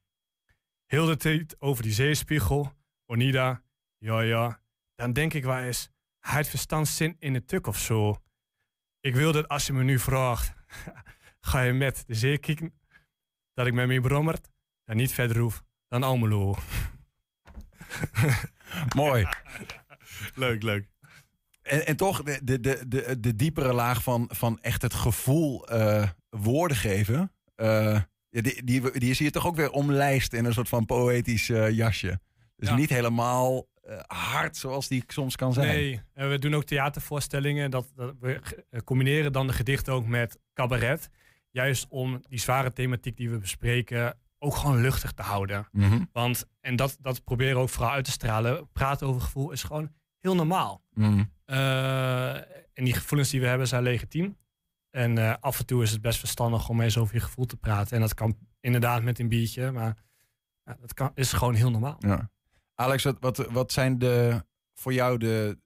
Heel 0.84 1.06
de 1.06 1.16
tijd 1.16 1.60
over 1.60 1.82
die 1.82 1.92
zeespiegel, 1.92 2.72
Onida, 3.06 3.62
ja 3.98 4.20
ja. 4.20 4.62
Dan 4.94 5.12
denk 5.12 5.34
ik 5.34 5.44
wel 5.44 5.58
eens, 5.58 5.88
hij 6.18 6.36
heeft 6.36 6.48
verstandszin 6.48 7.16
in 7.18 7.32
de 7.32 7.44
tuk 7.44 7.66
of 7.66 7.78
zo. 7.78 8.22
Ik 9.00 9.14
wil 9.14 9.32
dat 9.32 9.48
als 9.48 9.66
je 9.66 9.72
me 9.72 9.82
nu 9.82 9.98
vraagt, 9.98 10.54
ga 11.40 11.60
je 11.60 11.72
met 11.72 12.04
de 12.06 12.14
zee 12.14 12.38
dat 13.54 13.66
ik 13.66 13.72
met 13.72 13.86
mijn 13.86 14.02
brommert 14.02 14.48
dan 14.84 14.96
niet 14.96 15.12
verder 15.12 15.38
hoef 15.38 15.62
dan 15.88 16.02
Almelo. 16.02 16.56
Mooi. 18.96 19.26
Leuk, 20.34 20.62
leuk. 20.62 20.88
En, 21.62 21.86
en 21.86 21.96
toch, 21.96 22.22
de, 22.22 22.60
de, 22.60 22.84
de, 22.88 23.20
de, 23.20 23.36
diepere 23.36 23.72
laag 23.72 24.02
van, 24.02 24.28
van 24.32 24.60
echt 24.60 24.82
het 24.82 24.94
gevoel 24.94 25.68
eh, 25.68 26.08
woorden 26.30 26.76
geven. 26.76 27.32
eh, 27.54 28.00
die, 28.30 28.64
die, 28.64 28.98
die 28.98 29.10
is 29.10 29.18
hier 29.18 29.32
toch 29.32 29.46
ook 29.46 29.56
weer 29.56 29.70
omlijst 29.70 30.32
in 30.32 30.44
een 30.44 30.52
soort 30.52 30.68
van 30.68 30.86
poëtisch 30.86 31.48
eh, 31.50 31.70
jasje. 31.70 32.20
Dus 32.56 32.68
Ja. 32.68 32.74
niet 32.74 32.90
helemaal 32.90 33.70
hard 34.06 34.56
zoals 34.56 34.88
die 34.88 35.04
soms 35.06 35.36
kan 35.36 35.52
zijn. 35.52 35.66
Nee, 35.68 36.00
en 36.14 36.30
we 36.30 36.38
doen 36.38 36.54
ook 36.54 36.64
theatervoorstellingen. 36.64 37.70
Dat, 37.70 37.92
dat 37.94 38.14
we 38.20 38.40
combineren 38.84 39.32
dan 39.32 39.46
de 39.46 39.52
gedichten 39.52 39.92
ook 39.92 40.06
met 40.06 40.38
cabaret. 40.54 41.08
Juist 41.52 41.86
om 41.88 42.22
die 42.28 42.38
zware 42.38 42.72
thematiek 42.72 43.16
die 43.16 43.30
we 43.30 43.38
bespreken 43.38 44.18
ook 44.38 44.56
gewoon 44.56 44.80
luchtig 44.80 45.12
te 45.12 45.22
houden. 45.22 45.68
Mhm. 45.72 46.04
Want, 46.12 46.44
en 46.60 46.76
dat, 46.76 46.96
dat 47.00 47.24
proberen 47.24 47.54
we 47.54 47.60
ook 47.60 47.68
vooral 47.68 47.92
uit 47.92 48.04
te 48.04 48.10
stralen. 48.10 48.68
Praten 48.72 49.06
over 49.06 49.20
gevoel 49.20 49.50
is 49.50 49.62
gewoon 49.62 49.92
heel 50.20 50.34
normaal. 50.34 50.82
Mhm. 50.94 51.24
Eh, 51.44 52.34
en 52.72 52.84
die 52.84 52.94
gevoelens 52.94 53.30
die 53.30 53.40
we 53.40 53.46
hebben 53.46 53.68
zijn 53.68 53.82
legitiem. 53.82 54.36
En 54.90 55.18
eh, 55.18 55.34
af 55.40 55.58
en 55.58 55.66
toe 55.66 55.82
is 55.82 55.90
het 55.90 56.00
best 56.00 56.18
verstandig 56.18 56.68
om 56.68 56.80
eens 56.80 56.98
over 56.98 57.14
je 57.14 57.20
gevoel 57.20 57.46
te 57.46 57.56
praten. 57.56 57.94
En 57.94 58.00
dat 58.00 58.14
kan 58.14 58.38
inderdaad 58.60 59.02
met 59.02 59.18
een 59.18 59.28
biertje, 59.28 59.70
maar 59.70 60.04
ja, 60.64 60.76
dat 60.80 60.94
kan, 60.94 61.10
is 61.14 61.32
gewoon 61.32 61.54
heel 61.54 61.70
normaal. 61.70 61.96
Ja. 61.98 62.30
Alex, 62.74 63.02
wat, 63.02 63.16
wat, 63.20 63.36
wat 63.36 63.72
zijn 63.72 63.98
de, 63.98 64.44
voor 64.74 64.92
jou 64.92 65.18
de, 65.18 65.58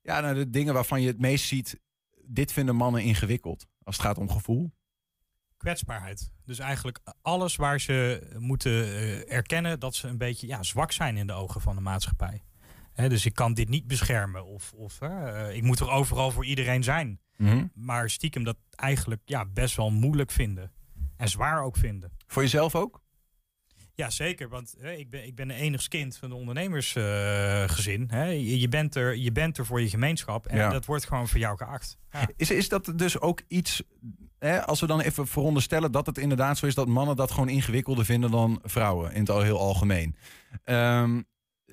ja, 0.00 0.20
nou, 0.20 0.34
de 0.34 0.50
dingen 0.50 0.74
waarvan 0.74 1.00
je 1.00 1.06
het 1.06 1.20
meest 1.20 1.46
ziet... 1.46 1.80
dit 2.24 2.52
vinden 2.52 2.76
mannen 2.76 3.02
ingewikkeld 3.02 3.66
als 3.82 3.96
het 3.96 4.06
gaat 4.06 4.18
om 4.18 4.30
gevoel? 4.30 4.72
Kwetsbaarheid. 5.58 6.30
Dus 6.44 6.58
eigenlijk 6.58 6.98
alles 7.22 7.56
waar 7.56 7.80
ze 7.80 8.28
moeten 8.38 8.72
eh, 8.84 9.32
erkennen 9.32 9.80
dat 9.80 9.94
ze 9.94 10.08
een 10.08 10.18
beetje 10.18 10.46
ja, 10.46 10.62
zwak 10.62 10.92
zijn 10.92 11.16
in 11.16 11.26
de 11.26 11.32
ogen 11.32 11.60
van 11.60 11.74
de 11.74 11.80
maatschappij. 11.82 12.42
Dus 12.94 13.26
ik 13.26 13.34
kan 13.34 13.54
dit 13.54 13.68
niet 13.68 13.86
beschermen 13.86 14.44
of, 14.46 14.72
of 14.72 15.00
eh, 15.00 15.54
ik 15.56 15.62
moet 15.62 15.80
er 15.80 15.90
overal 15.90 16.30
voor 16.30 16.44
iedereen 16.44 16.82
zijn. 16.82 17.20
Mhm. 17.36 17.66
Maar 17.74 18.10
stiekem 18.10 18.44
dat 18.44 18.56
eigenlijk 18.74 19.20
ja, 19.24 19.44
best 19.44 19.76
wel 19.76 19.90
moeilijk 19.90 20.30
vinden. 20.30 20.72
En 21.16 21.28
zwaar 21.28 21.62
ook 21.62 21.76
vinden. 21.76 22.12
Voor 22.26 22.42
jezelf 22.42 22.74
ook? 22.74 23.02
Ja, 23.94 24.10
zeker. 24.10 24.48
Want 24.48 24.74
ik, 24.84 25.10
ben, 25.10 25.26
ik 25.26 25.34
ben 25.34 25.50
een 25.50 25.56
enigst 25.56 25.88
kind 25.88 26.16
van 26.16 26.30
een 26.30 26.36
ondernemersgezin. 26.36 28.08
je, 28.12 28.60
je, 28.60 28.68
bent 28.68 28.94
er, 28.94 29.16
je 29.16 29.32
bent 29.32 29.58
er 29.58 29.66
voor 29.66 29.80
je 29.80 29.88
gemeenschap. 29.88 30.46
En 30.46 30.56
Ja. 30.56 30.68
dat 30.70 30.84
wordt 30.84 31.06
gewoon 31.06 31.28
voor 31.28 31.38
jou 31.38 31.56
geacht. 31.56 31.98
Ja. 32.10 32.28
Is, 32.36 32.50
is 32.50 32.68
dat 32.68 32.92
dus 32.94 33.20
ook 33.20 33.42
iets, 33.48 33.82
als 34.66 34.80
we 34.80 34.86
dan 34.86 35.00
even 35.00 35.26
veronderstellen 35.26 35.92
dat 35.92 36.06
het 36.06 36.18
inderdaad 36.18 36.58
zo 36.58 36.66
is 36.66 36.74
dat 36.74 36.88
mannen 36.88 37.16
dat 37.16 37.30
gewoon 37.30 37.48
ingewikkelder 37.48 38.04
vinden 38.04 38.30
dan 38.30 38.60
vrouwen 38.62 39.12
in 39.12 39.20
het 39.20 39.30
al 39.30 39.42
heel 39.42 39.58
algemeen. 39.58 40.16
Ehm, 40.64 41.22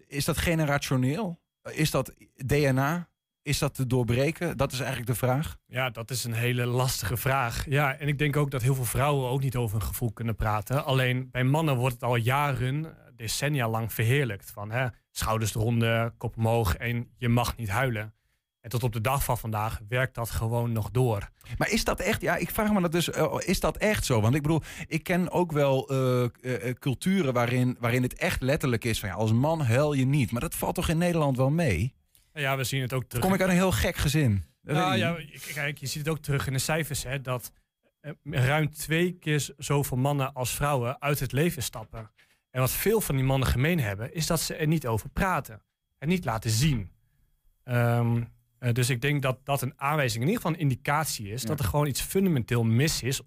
is 0.07 0.25
dat 0.25 0.37
generationeel? 0.37 1.39
Is 1.71 1.91
dat 1.91 2.13
DNA? 2.35 3.09
Is 3.41 3.59
dat 3.59 3.73
te 3.73 3.87
doorbreken? 3.87 4.57
Dat 4.57 4.71
is 4.71 4.79
eigenlijk 4.79 5.09
de 5.09 5.15
vraag. 5.15 5.57
Ja, 5.65 5.89
dat 5.89 6.11
is 6.11 6.23
een 6.23 6.33
hele 6.33 6.65
lastige 6.65 7.17
vraag. 7.17 7.65
Ja, 7.69 7.97
en 7.97 8.07
ik 8.07 8.17
denk 8.17 8.35
ook 8.35 8.51
dat 8.51 8.61
heel 8.61 8.75
veel 8.75 8.85
vrouwen 8.85 9.29
ook 9.29 9.41
niet 9.41 9.55
over 9.55 9.77
hun 9.77 9.87
gevoel 9.87 10.11
kunnen 10.11 10.35
praten. 10.35 10.85
Alleen 10.85 11.29
bij 11.31 11.43
mannen 11.43 11.75
wordt 11.75 11.93
het 11.93 12.03
al 12.03 12.15
jaren, 12.15 12.95
decennia 13.15 13.69
lang 13.69 13.93
verheerlijkt. 13.93 14.51
Van 14.51 14.71
hè, 14.71 14.87
schouders 15.11 15.55
eronder, 15.55 16.11
kop 16.17 16.37
omhoog 16.37 16.75
en 16.75 17.09
je 17.17 17.29
mag 17.29 17.57
niet 17.57 17.69
huilen. 17.69 18.13
En 18.65 18.71
tot 18.71 18.83
op 18.83 18.93
de 18.93 19.01
dag 19.01 19.23
van 19.23 19.37
vandaag 19.37 19.81
werkt 19.87 20.15
dat 20.15 20.29
gewoon 20.29 20.71
nog 20.71 20.91
door. 20.91 21.29
Maar 21.57 21.69
is 21.69 21.83
dat 21.83 21.99
echt, 21.99 22.21
ja, 22.21 22.35
ik 22.35 22.49
vraag 22.49 22.71
me 22.71 22.81
dat 22.81 22.91
dus, 22.91 23.09
eh, 23.09 23.35
is 23.39 23.59
dat 23.59 23.77
echt 23.77 24.05
zo? 24.05 24.21
Want 24.21 24.35
ik 24.35 24.41
bedoel, 24.41 24.61
ik 24.87 25.03
ken 25.03 25.31
ook 25.31 25.51
wel 25.51 25.89
eh, 25.89 26.23
eh, 26.23 26.75
culturen 26.79 27.33
waarin, 27.33 27.77
waarin 27.79 28.03
het 28.03 28.13
echt 28.13 28.41
letterlijk 28.41 28.83
is 28.83 28.99
van 28.99 29.09
ja, 29.09 29.15
als 29.15 29.31
man 29.33 29.61
huil 29.61 29.93
je 29.93 30.05
niet. 30.05 30.31
Maar 30.31 30.41
dat 30.41 30.55
valt 30.55 30.75
toch 30.75 30.89
in 30.89 30.97
Nederland 30.97 31.37
wel 31.37 31.49
mee? 31.49 31.95
Ja, 32.33 32.57
we 32.57 32.63
zien 32.63 32.81
het 32.81 32.93
ook 32.93 33.03
terug. 33.03 33.23
Kom 33.23 33.33
ik 33.33 33.41
uit 33.41 33.49
een 33.49 33.55
heel 33.55 33.71
gek 33.71 33.95
gezin? 33.95 34.43
Dat 34.61 34.75
Nou 34.75 34.97
ja, 34.97 35.17
kijk, 35.53 35.77
je 35.77 35.85
ziet 35.85 36.05
het 36.05 36.09
ook 36.09 36.21
terug 36.21 36.47
in 36.47 36.53
de 36.53 36.59
cijfers, 36.59 37.03
hè, 37.03 37.21
dat 37.21 37.51
ruim 38.23 38.71
twee 38.71 39.11
keer 39.11 39.53
zoveel 39.57 39.97
mannen 39.97 40.33
als 40.33 40.51
vrouwen 40.51 41.01
uit 41.01 41.19
het 41.19 41.31
leven 41.31 41.63
stappen. 41.63 42.11
En 42.51 42.59
wat 42.59 42.71
veel 42.71 43.01
van 43.01 43.15
die 43.15 43.25
mannen 43.25 43.47
gemeen 43.47 43.79
hebben, 43.79 44.13
is 44.13 44.27
dat 44.27 44.41
ze 44.41 44.55
er 44.55 44.67
niet 44.67 44.87
over 44.87 45.09
praten 45.09 45.61
en 45.97 46.07
niet 46.07 46.25
laten 46.25 46.49
zien. 46.49 46.91
Ehm, 47.63 48.21
eh, 48.65 48.73
dus 48.73 48.89
ik 48.89 49.01
denk 49.01 49.21
dat 49.21 49.45
dat 49.45 49.61
een 49.61 49.73
aanwijzing, 49.79 50.23
in 50.23 50.29
ieder 50.29 50.41
geval 50.43 50.55
een 50.57 50.63
indicatie 50.69 51.29
is, 51.29 51.41
Ja. 51.41 51.47
dat 51.47 51.59
er 51.59 51.65
gewoon 51.65 51.87
iets 51.87 52.01
fundamenteel 52.01 52.63
mis 52.63 53.01
is. 53.03 53.21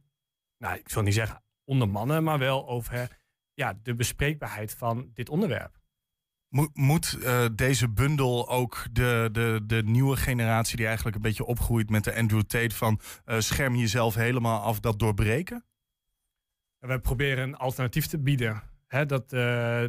Nou, 0.59 0.79
ik 0.79 0.88
zal 0.88 1.03
niet 1.03 1.14
zeggen 1.14 1.42
onder 1.64 1.88
mannen, 1.88 2.24
maar 2.24 2.38
wel 2.38 2.68
over 2.68 3.18
ja, 3.55 3.79
de 3.83 3.94
bespreekbaarheid 3.94 4.74
van 4.74 5.11
dit 5.14 5.29
onderwerp. 5.29 5.77
Mo- 6.48 6.70
Moet 6.74 7.18
eh, 7.22 7.46
deze 7.55 7.88
bundel 7.88 8.48
ook 8.48 8.87
de, 8.92 9.29
de, 9.33 9.61
de 9.66 9.83
nieuwe 9.85 10.16
generatie 10.16 10.77
die 10.77 10.87
eigenlijk 10.87 11.16
een 11.16 11.22
beetje 11.22 11.44
opgroeit 11.44 11.90
met 11.90 12.05
de 12.05 12.14
Andrew 12.16 12.40
Tate 12.42 12.74
van 12.74 13.01
eh, 13.24 13.38
scherm 13.40 13.74
jezelf 13.77 14.14
helemaal 14.14 14.61
af, 14.61 14.81
dat 14.81 14.98
doorbreken? 14.98 15.64
We 16.79 17.01
proberen 17.01 17.44
een 17.48 17.57
alternatief 17.57 18.07
te 18.07 18.18
bieden. 18.18 18.62
Dat, 18.88 19.29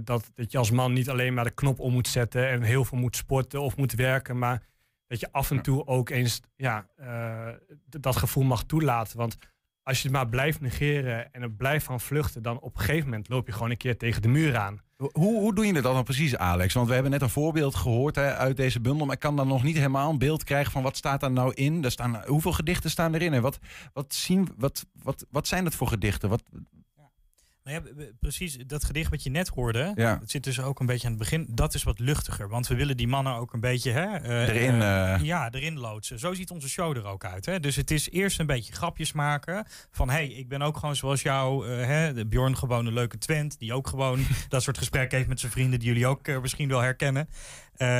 dat, 0.05 0.31
dat 0.35 0.51
je 0.51 0.57
als 0.57 0.71
man 0.71 0.93
niet 0.93 1.09
alleen 1.09 1.33
maar 1.33 1.43
de 1.43 1.51
knop 1.51 1.79
om 1.79 1.93
moet 1.93 2.07
zetten 2.07 2.49
en 2.49 2.61
heel 2.61 2.85
veel 2.85 2.97
moet 2.97 3.15
sporten 3.15 3.61
of 3.61 3.77
moet 3.77 3.93
werken, 3.93 4.37
maar 4.37 4.63
dat 5.09 5.19
je 5.19 5.31
af 5.31 5.51
en 5.51 5.61
toe 5.61 5.87
ook 5.87 6.09
eens 6.09 6.41
ja, 6.55 6.87
eh, 6.95 7.47
dat 7.89 8.15
gevoel 8.15 8.43
mag 8.43 8.63
toelaten. 8.63 9.17
Want 9.17 9.37
als 9.83 9.97
je 9.97 10.03
het 10.03 10.17
maar 10.17 10.29
blijft 10.29 10.61
negeren 10.61 11.33
en 11.33 11.41
er 11.41 11.51
blijft 11.51 11.85
van 11.85 11.99
vluchten, 11.99 12.41
dan 12.41 12.59
op 12.59 12.75
een 12.75 12.81
gegeven 12.81 13.09
moment 13.09 13.29
loop 13.29 13.47
je 13.47 13.53
gewoon 13.53 13.69
een 13.69 13.77
keer 13.77 13.97
tegen 13.97 14.21
de 14.21 14.27
muur 14.27 14.57
aan. 14.57 14.81
Hoe, 14.97 15.39
hoe 15.39 15.55
doe 15.55 15.65
je 15.65 15.73
dan 15.73 15.93
dan 15.93 16.03
precies, 16.03 16.37
Alex? 16.37 16.73
Want 16.73 16.87
we 16.87 16.93
hebben 16.93 17.11
net 17.11 17.21
een 17.21 17.29
voorbeeld 17.29 17.75
gehoord 17.75 18.15
hè, 18.15 18.35
uit 18.35 18.57
deze 18.57 18.79
bundel. 18.79 19.05
Maar 19.05 19.15
ik 19.15 19.21
kan 19.21 19.35
dan 19.35 19.47
nog 19.47 19.63
niet 19.63 19.75
helemaal 19.75 20.09
een 20.09 20.17
beeld 20.17 20.43
krijgen 20.43 20.71
van 20.71 20.83
wat 20.83 20.97
staat 20.97 21.19
daar 21.19 21.31
nou 21.31 21.53
in. 21.53 21.83
Er 21.83 21.91
staan, 21.91 22.23
hoeveel 22.25 22.51
gedichten 22.51 22.89
staan 22.89 23.13
erin? 23.13 23.33
En 23.33 23.41
wat, 23.41 23.59
wat, 23.93 24.13
zien, 24.13 24.49
wat, 24.57 24.85
wat, 25.03 25.25
wat 25.29 25.47
zijn 25.47 25.63
dat 25.63 25.75
voor 25.75 25.87
gedichten? 25.87 26.29
Wat, 26.29 26.43
Nou 27.69 27.81
ja, 27.97 28.05
precies, 28.19 28.57
dat 28.57 28.83
gedicht 28.83 29.09
wat 29.09 29.23
je 29.23 29.29
net 29.29 29.47
hoorde, 29.47 29.91
Ja. 29.95 30.19
het 30.19 30.31
zit 30.31 30.43
dus 30.43 30.61
ook 30.61 30.79
een 30.79 30.85
beetje 30.85 31.07
aan 31.07 31.13
het 31.13 31.21
begin, 31.21 31.47
dat 31.49 31.73
is 31.73 31.83
wat 31.83 31.99
luchtiger. 31.99 32.49
Want 32.49 32.67
we 32.67 32.75
willen 32.75 32.97
die 32.97 33.07
mannen 33.07 33.33
ook 33.33 33.53
een 33.53 33.59
beetje 33.59 33.91
hè, 33.91 34.15
eh, 34.15 34.47
Erin, 34.47 34.81
eh, 34.81 35.13
eh. 35.13 35.21
ja, 35.21 35.51
erin 35.51 35.79
loodsen. 35.79 36.19
Zo 36.19 36.33
ziet 36.33 36.51
onze 36.51 36.69
show 36.69 36.97
er 36.97 37.05
ook 37.05 37.25
uit. 37.25 37.45
Hè? 37.45 37.59
Dus 37.59 37.75
het 37.75 37.91
is 37.91 38.09
eerst 38.09 38.39
een 38.39 38.45
beetje 38.45 38.73
grapjes 38.73 39.11
maken 39.11 39.65
van 39.91 40.09
hey, 40.09 40.27
ik 40.27 40.49
ben 40.49 40.61
ook 40.61 40.77
gewoon 40.77 40.95
zoals 40.95 41.21
jou, 41.21 41.69
hè, 41.69 42.13
de 42.13 42.25
Bjorn 42.25 42.57
gewoon 42.57 42.85
een 42.85 42.93
leuke 42.93 43.17
Twent, 43.17 43.59
die 43.59 43.73
ook 43.73 43.87
gewoon 43.87 44.25
dat 44.49 44.63
soort 44.63 44.77
gesprekken 44.77 45.17
heeft 45.17 45.29
met 45.29 45.39
zijn 45.39 45.51
vrienden, 45.51 45.79
die 45.79 45.87
jullie 45.87 46.07
ook 46.07 46.41
misschien 46.41 46.69
wel 46.69 46.81
herkennen. 46.81 47.29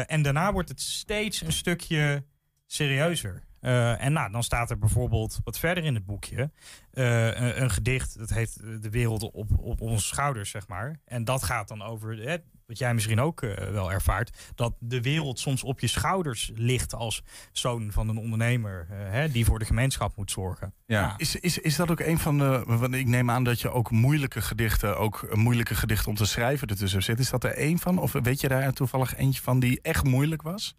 En 0.08 0.22
daarna 0.22 0.54
wordt 0.54 0.70
het 0.70 0.82
steeds 0.82 1.42
een 1.42 1.52
stukje 1.52 2.24
serieuzer. 2.68 3.48
Eh, 3.62 4.04
en 4.04 4.14
nou, 4.14 4.32
dan 4.32 4.44
staat 4.44 4.70
er 4.70 4.78
bijvoorbeeld 4.78 5.40
wat 5.44 5.60
verder 5.60 5.84
in 5.84 5.94
het 5.94 6.06
boekje 6.06 6.52
eh, 6.92 7.26
een, 7.26 7.62
een 7.62 7.70
gedicht, 7.70 8.18
dat 8.18 8.30
heet 8.30 8.60
eh, 8.64 8.70
De 8.82 8.90
wereld 8.90 9.32
op, 9.32 9.50
op 9.58 9.82
onze 9.82 10.06
schouders, 10.06 10.50
zeg 10.50 10.68
maar. 10.68 11.00
En 11.06 11.24
dat 11.24 11.44
gaat 11.44 11.68
dan 11.68 11.82
over, 11.82 12.18
hè, 12.18 12.38
wat 12.66 12.78
jij 12.78 12.94
misschien 12.94 13.20
ook 13.20 13.40
wel 13.72 13.92
ervaart, 13.92 14.52
dat 14.56 14.74
de 14.80 15.02
wereld 15.02 15.40
soms 15.40 15.64
op 15.64 15.80
je 15.80 15.88
schouders 15.88 16.52
ligt 16.56 16.94
als 16.94 17.24
zoon 17.52 17.92
van 17.92 18.10
een 18.10 18.18
ondernemer 18.18 18.88
hè, 18.90 19.30
die 19.32 19.46
voor 19.46 19.60
de 19.60 19.66
gemeenschap 19.66 20.16
moet 20.16 20.32
zorgen. 20.32 20.74
Ja. 20.86 21.14
Is, 21.18 21.36
is, 21.36 21.58
is 21.58 21.76
dat 21.76 21.92
ook 21.92 22.00
een 22.00 22.20
van 22.20 22.38
de. 22.38 22.64
Want 22.66 22.94
ik 22.94 23.08
neem 23.08 23.30
aan 23.30 23.44
dat 23.44 23.62
je 23.62 23.72
ook 23.72 23.92
moeilijke 23.92 24.42
gedichten, 24.42 24.98
ook 24.98 25.28
een 25.30 25.40
moeilijke 25.40 25.76
gedichten 25.76 26.10
om 26.10 26.16
te 26.16 26.26
schrijven 26.26 26.68
ertussen 26.68 27.04
zit. 27.04 27.20
Is 27.20 27.30
dat 27.30 27.44
er 27.44 27.54
één 27.54 27.80
van? 27.80 27.98
Of 27.98 28.12
weet 28.12 28.42
je 28.42 28.48
daar 28.48 28.74
toevallig 28.74 29.16
eentje 29.16 29.42
van 29.42 29.60
die 29.60 29.82
echt 29.82 30.04
moeilijk 30.04 30.42
was? 30.42 30.76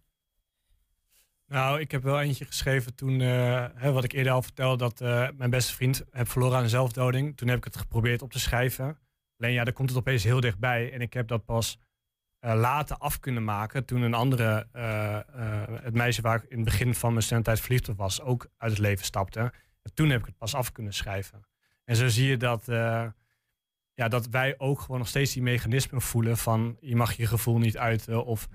Nou, 1.51 1.81
ik 1.81 1.91
heb 1.91 2.03
wel 2.03 2.21
eentje 2.21 2.45
geschreven 2.45 2.95
toen, 2.95 3.21
eh, 3.21 3.67
hè, 3.75 3.93
wat 3.93 4.05
ik 4.05 4.13
eerder 4.13 4.33
al 4.33 4.43
vertelde, 4.43 4.77
dat 4.77 5.01
eh, 5.01 5.29
mijn 5.37 5.51
beste 5.51 5.75
vriend 5.75 6.05
heb 6.11 6.29
verloren 6.29 6.57
aan 6.57 6.63
een 6.63 6.69
zelfdoding. 6.69 7.37
Toen 7.37 7.49
heb 7.49 7.59
ik 7.59 7.65
het 7.65 7.77
geprobeerd 7.77 8.23
op 8.23 8.33
te 8.33 8.39
schrijven. 8.39 8.99
Alleen 9.39 9.53
ja, 9.53 9.65
dan 9.65 9.73
komt 9.73 9.89
het 9.89 9.99
opeens 9.99 10.25
heel 10.25 10.41
dichtbij. 10.41 10.93
En 10.93 11.01
ik 11.01 11.13
heb 11.13 11.29
dat 11.29 11.45
pas 11.45 11.79
eh, 12.39 12.55
later 12.55 12.97
af 12.97 13.21
kunnen 13.21 13.45
maken 13.45 13.85
toen 13.85 14.03
een 14.03 14.15
andere, 14.15 14.67
het 15.83 15.95
meisje 15.95 16.23
waar 16.23 16.37
ik 16.37 16.51
in 16.51 16.57
het 16.57 16.65
begin 16.65 16.95
van 16.95 17.11
mijn 17.11 17.23
studententijd 17.23 17.65
verliefd 17.67 17.89
op 17.89 17.97
was, 17.97 18.21
ook 18.21 18.51
uit 18.57 18.71
het 18.71 18.81
leven 18.81 19.05
stapte. 19.05 19.41
En 19.83 19.95
toen 19.95 20.11
heb 20.11 20.21
ik 20.21 20.27
het 20.27 20.37
pas 20.37 20.55
af 20.55 20.73
kunnen 20.73 20.95
schrijven. 20.95 21.47
En 21.85 21.97
zo 21.97 22.09
zie 22.09 22.29
je 22.29 22.37
dat, 22.37 22.65
ja, 23.95 24.09
dat 24.09 24.29
wij 24.29 24.55
ook 24.59 24.81
gewoon 24.81 24.99
nog 24.99 25.09
steeds 25.09 25.33
die 25.33 25.43
mechanismen 25.43 26.01
voelen 26.01 26.37
van 26.37 26.77
je 26.81 26.97
mag 26.97 27.13
je 27.13 27.27
gevoel 27.27 27.59
niet 27.59 27.79
uiten 27.79 28.25
of 28.25 28.49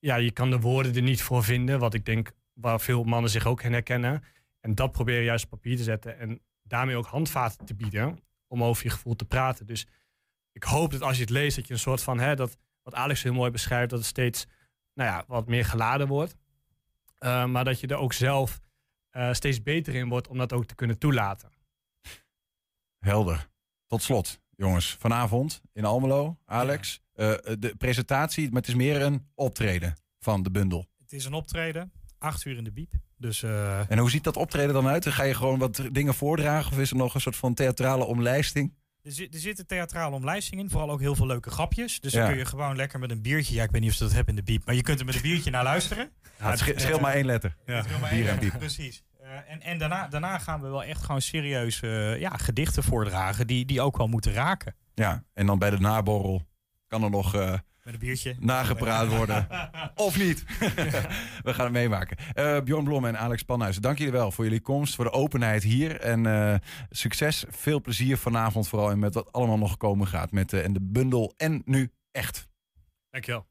je 0.00 0.30
kan 0.32 0.50
de 0.50 0.60
woorden 0.60 0.94
er 0.94 1.02
niet 1.02 1.22
voor 1.22 1.44
vinden, 1.44 1.78
wat 1.78 1.94
ik 1.94 2.04
denk 2.04 2.32
waar 2.52 2.80
veel 2.80 3.04
mannen 3.04 3.30
zich 3.30 3.46
ook 3.46 3.62
herkennen. 3.62 4.24
En 4.60 4.74
dat 4.74 4.92
probeer 4.92 5.18
je 5.18 5.24
juist 5.24 5.44
op 5.44 5.50
papier 5.50 5.76
te 5.76 5.82
zetten 5.82 6.18
en 6.18 6.40
daarmee 6.62 6.96
ook 6.96 7.06
handvaten 7.06 7.66
te 7.66 7.74
bieden 7.74 8.18
om 8.46 8.64
over 8.64 8.84
je 8.84 8.90
gevoel 8.90 9.16
te 9.16 9.24
praten. 9.24 9.66
Dus 9.66 9.86
ik 10.52 10.62
hoop 10.62 10.90
dat 10.90 11.02
als 11.02 11.16
je 11.16 11.22
het 11.22 11.30
leest, 11.30 11.56
dat 11.56 11.66
je 11.66 11.72
een 11.72 11.78
soort 11.78 12.02
van, 12.02 12.18
hè, 12.18 12.36
dat, 12.36 12.56
wat 12.82 12.94
Alex 12.94 13.22
heel 13.22 13.32
mooi 13.32 13.50
beschrijft, 13.50 13.90
dat 13.90 13.98
het 13.98 14.08
steeds 14.08 14.46
nou 14.94 15.10
ja, 15.10 15.24
wat 15.26 15.46
meer 15.46 15.64
geladen 15.64 16.08
wordt. 16.08 16.36
Uh, 17.18 17.46
maar 17.46 17.64
dat 17.64 17.80
je 17.80 17.86
er 17.86 17.96
ook 17.96 18.12
zelf 18.12 18.60
uh, 19.12 19.32
steeds 19.32 19.62
beter 19.62 19.94
in 19.94 20.08
wordt 20.08 20.28
om 20.28 20.38
dat 20.38 20.52
ook 20.52 20.64
te 20.64 20.74
kunnen 20.74 20.98
toelaten. 20.98 21.52
Helder. 22.98 23.48
Tot 23.86 24.02
slot, 24.02 24.40
jongens. 24.60 24.96
Vanavond 24.98 25.62
in 25.72 25.84
Almelo, 25.84 26.38
Alex. 26.46 27.00
Ja. 27.14 27.30
Uh, 27.30 27.54
de 27.58 27.74
presentatie, 27.78 28.46
maar 28.50 28.60
het 28.60 28.68
is 28.68 28.74
meer 28.74 29.02
een 29.02 29.26
optreden 29.34 29.94
van 30.18 30.42
de 30.42 30.50
bundel. 30.50 30.88
Het 30.98 31.12
is 31.12 31.24
een 31.24 31.32
optreden. 31.32 31.92
acht 32.18 32.44
uur 32.44 32.56
in 32.56 32.64
de 32.64 32.72
biep. 32.72 32.92
Dus, 33.16 33.42
uh... 33.42 33.90
En 33.90 33.98
hoe 33.98 34.10
ziet 34.10 34.24
dat 34.24 34.36
optreden 34.36 34.74
dan 34.74 34.86
uit? 34.86 35.06
Ga 35.06 35.22
je 35.22 35.34
gewoon 35.34 35.58
wat 35.58 35.82
dingen 35.92 36.14
voordragen 36.14 36.72
of 36.72 36.78
is 36.78 36.90
er 36.90 36.96
nog 36.96 37.14
een 37.14 37.20
soort 37.20 37.36
van 37.36 37.54
theatrale 37.54 38.04
omlijsting? 38.04 38.74
Er, 39.02 39.12
zit, 39.12 39.34
er 39.34 39.40
zit 39.40 39.68
theatrale 39.68 40.14
omlijsting 40.14 40.60
in, 40.60 40.70
vooral 40.70 40.90
ook 40.90 41.00
heel 41.00 41.14
veel 41.14 41.26
leuke 41.26 41.50
grapjes. 41.50 42.00
Dus 42.00 42.12
dan 42.12 42.28
kun 42.28 42.38
je 42.38 42.44
gewoon 42.44 42.76
lekker 42.76 42.98
met 42.98 43.10
een 43.10 43.22
biertje, 43.22 43.54
ja 43.54 43.62
ik 43.62 43.70
weet 43.70 43.80
niet 43.80 43.90
of 43.90 43.96
ze 43.96 44.02
dat 44.02 44.12
hebben 44.12 44.36
in 44.36 44.44
de 44.44 44.52
biep, 44.52 44.64
maar 44.64 44.74
je 44.74 44.82
kunt 44.82 45.00
er 45.00 45.06
met 45.06 45.14
een 45.14 45.22
biertje 45.22 45.50
naar 45.50 45.64
luisteren. 45.64 46.10
Ja, 46.38 46.50
het 46.50 46.80
scheelt 46.80 47.00
maar 47.00 47.14
één 47.14 47.26
letter. 47.26 47.56
Ja. 47.66 47.84
Maar 48.00 48.10
één 48.10 48.24
letter. 48.24 48.58
Precies. 48.58 49.02
Uh, 49.30 49.36
en 49.52 49.60
en 49.60 49.78
daarna, 49.78 50.08
daarna 50.08 50.38
gaan 50.38 50.60
we 50.60 50.68
wel 50.68 50.84
echt 50.84 51.04
gewoon 51.04 51.20
serieus 51.20 51.82
uh, 51.82 52.20
ja, 52.20 52.30
gedichten 52.30 52.82
voordragen 52.82 53.46
die, 53.46 53.64
die 53.64 53.80
ook 53.80 53.96
wel 53.96 54.06
moeten 54.06 54.32
raken. 54.32 54.74
Ja, 54.94 55.24
en 55.32 55.46
dan 55.46 55.58
bij 55.58 55.70
de 55.70 55.78
naborrel 55.78 56.46
kan 56.86 57.02
er 57.02 57.10
nog 57.10 57.34
uh, 57.34 57.50
met 57.82 57.94
een 57.94 57.98
biertje 57.98 58.36
nagepraat 58.38 59.08
worden. 59.16 59.46
of 59.94 60.18
niet. 60.18 60.44
we 61.46 61.54
gaan 61.54 61.64
het 61.64 61.72
meemaken. 61.72 62.16
Bjorn 62.64 62.84
Blom 62.84 63.04
en 63.04 63.18
Alex 63.18 63.42
Panhuizen, 63.42 63.82
dank 63.82 63.98
jullie 63.98 64.12
wel 64.12 64.32
voor 64.32 64.44
jullie 64.44 64.60
komst, 64.60 64.94
voor 64.94 65.04
de 65.04 65.12
openheid 65.12 65.62
hier. 65.62 66.00
En 66.00 66.60
succes, 66.90 67.44
veel 67.48 67.80
plezier 67.80 68.18
vanavond 68.18 68.68
vooral 68.68 68.90
en 68.90 68.98
met 68.98 69.14
wat 69.14 69.32
allemaal 69.32 69.58
nog 69.58 69.76
komen 69.76 70.06
gaat. 70.06 70.30
Met 70.30 70.52
en 70.52 70.72
de 70.72 70.82
bundel 70.82 71.34
en 71.36 71.62
nu 71.64 71.92
echt. 72.12 72.48
Dankjewel. 73.10 73.46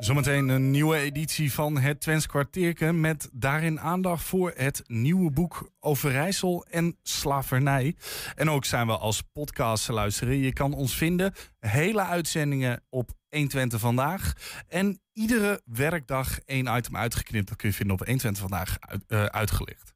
Zometeen 0.00 0.48
een 0.48 0.70
nieuwe 0.70 0.96
editie 0.96 1.52
van 1.52 1.78
het 1.78 2.00
Twents 2.00 2.26
Kwartierken 2.26 3.00
met 3.00 3.28
daarin 3.32 3.80
aandacht 3.80 4.22
voor 4.22 4.52
het 4.56 4.82
nieuwe 4.86 5.30
boek 5.30 5.70
Overijssel 5.80 6.66
en 6.70 6.96
slavernij. 7.02 7.96
En 8.34 8.50
ook 8.50 8.64
zijn 8.64 8.86
we 8.86 8.96
als 8.96 9.22
podcast 9.32 9.84
te 9.84 9.92
luisteren. 9.92 10.38
Je 10.38 10.52
kan 10.52 10.72
ons 10.72 10.96
vinden, 10.96 11.34
hele 11.58 12.04
uitzendingen 12.04 12.82
op 12.88 13.10
120 13.28 13.80
Vandaag. 13.80 14.32
En 14.68 15.00
iedere 15.12 15.62
werkdag 15.64 16.40
één 16.40 16.76
item 16.76 16.96
uitgeknipt. 16.96 17.48
Dat 17.48 17.56
kun 17.56 17.68
je 17.68 17.74
vinden 17.74 17.94
op 17.94 18.06
120 18.06 18.42
Vandaag 18.42 18.76
uit, 18.80 19.04
uh, 19.08 19.24
uitgelicht. 19.24 19.92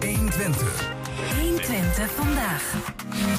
120. 0.00 0.94
120 1.40 2.10
Vandaag. 2.10 2.74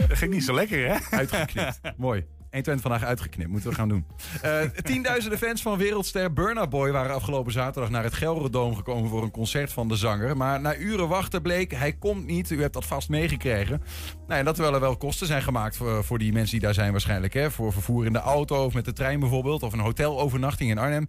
Dat 0.07 0.17
ging 0.17 0.33
niet 0.33 0.43
zo 0.43 0.53
lekker 0.53 0.87
hè? 0.87 1.17
Uitgeknipt, 1.17 1.79
mooi. 1.97 2.25
120 2.57 2.81
vandaag 2.81 3.03
uitgeknipt. 3.03 3.49
Moeten 3.49 3.69
we 3.69 3.75
gaan 3.75 3.89
doen. 3.89 4.05
Uh, 4.45 4.61
tienduizenden 4.61 5.39
fans 5.39 5.61
van 5.61 5.77
wereldster 5.77 6.33
Burna 6.33 6.67
Boy 6.67 6.91
waren 6.91 7.15
afgelopen 7.15 7.51
zaterdag 7.51 7.89
naar 7.89 8.03
het 8.03 8.13
Gelredoom 8.13 8.75
gekomen 8.75 9.09
voor 9.09 9.23
een 9.23 9.31
concert 9.31 9.73
van 9.73 9.87
de 9.87 9.95
zanger. 9.95 10.37
Maar 10.37 10.61
na 10.61 10.75
uren 10.75 11.07
wachten 11.07 11.41
bleek, 11.41 11.71
hij 11.71 11.93
komt 11.93 12.25
niet. 12.25 12.49
U 12.49 12.61
hebt 12.61 12.73
dat 12.73 12.85
vast 12.85 13.09
meegekregen. 13.09 13.81
Nou, 14.27 14.39
en 14.39 14.45
dat 14.45 14.59
er 14.59 14.79
wel 14.79 14.97
kosten 14.97 15.27
zijn 15.27 15.41
gemaakt 15.41 15.77
voor, 15.77 16.03
voor 16.03 16.17
die 16.17 16.33
mensen 16.33 16.51
die 16.51 16.65
daar 16.65 16.73
zijn 16.73 16.91
waarschijnlijk. 16.91 17.33
Hè? 17.33 17.51
Voor 17.51 17.73
vervoer 17.73 18.05
in 18.05 18.13
de 18.13 18.19
auto 18.19 18.65
of 18.65 18.73
met 18.73 18.85
de 18.85 18.93
trein 18.93 19.19
bijvoorbeeld. 19.19 19.63
Of 19.63 19.73
een 19.73 19.79
hotelovernachting 19.79 20.69
in 20.69 20.77
Arnhem. 20.77 21.07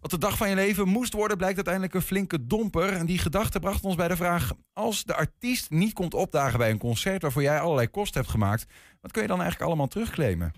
Wat 0.00 0.10
de 0.10 0.18
dag 0.18 0.36
van 0.36 0.48
je 0.48 0.54
leven 0.54 0.88
moest 0.88 1.12
worden, 1.12 1.36
blijkt 1.36 1.56
uiteindelijk 1.56 1.94
een 1.94 2.02
flinke 2.02 2.46
domper. 2.46 2.92
En 2.92 3.06
die 3.06 3.18
gedachte 3.18 3.60
bracht 3.60 3.84
ons 3.84 3.94
bij 3.94 4.08
de 4.08 4.16
vraag: 4.16 4.52
als 4.72 5.04
de 5.04 5.14
artiest 5.14 5.70
niet 5.70 5.92
komt 5.92 6.14
opdagen 6.14 6.58
bij 6.58 6.70
een 6.70 6.78
concert 6.78 7.22
waarvoor 7.22 7.42
jij 7.42 7.60
allerlei 7.60 7.88
kosten 7.88 8.20
hebt 8.20 8.32
gemaakt, 8.32 8.66
wat 9.00 9.12
kun 9.12 9.22
je 9.22 9.28
dan 9.28 9.40
eigenlijk 9.40 9.68
allemaal 9.68 9.88
terugclaimen? 9.88 10.52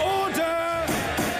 Orde! 0.00 0.84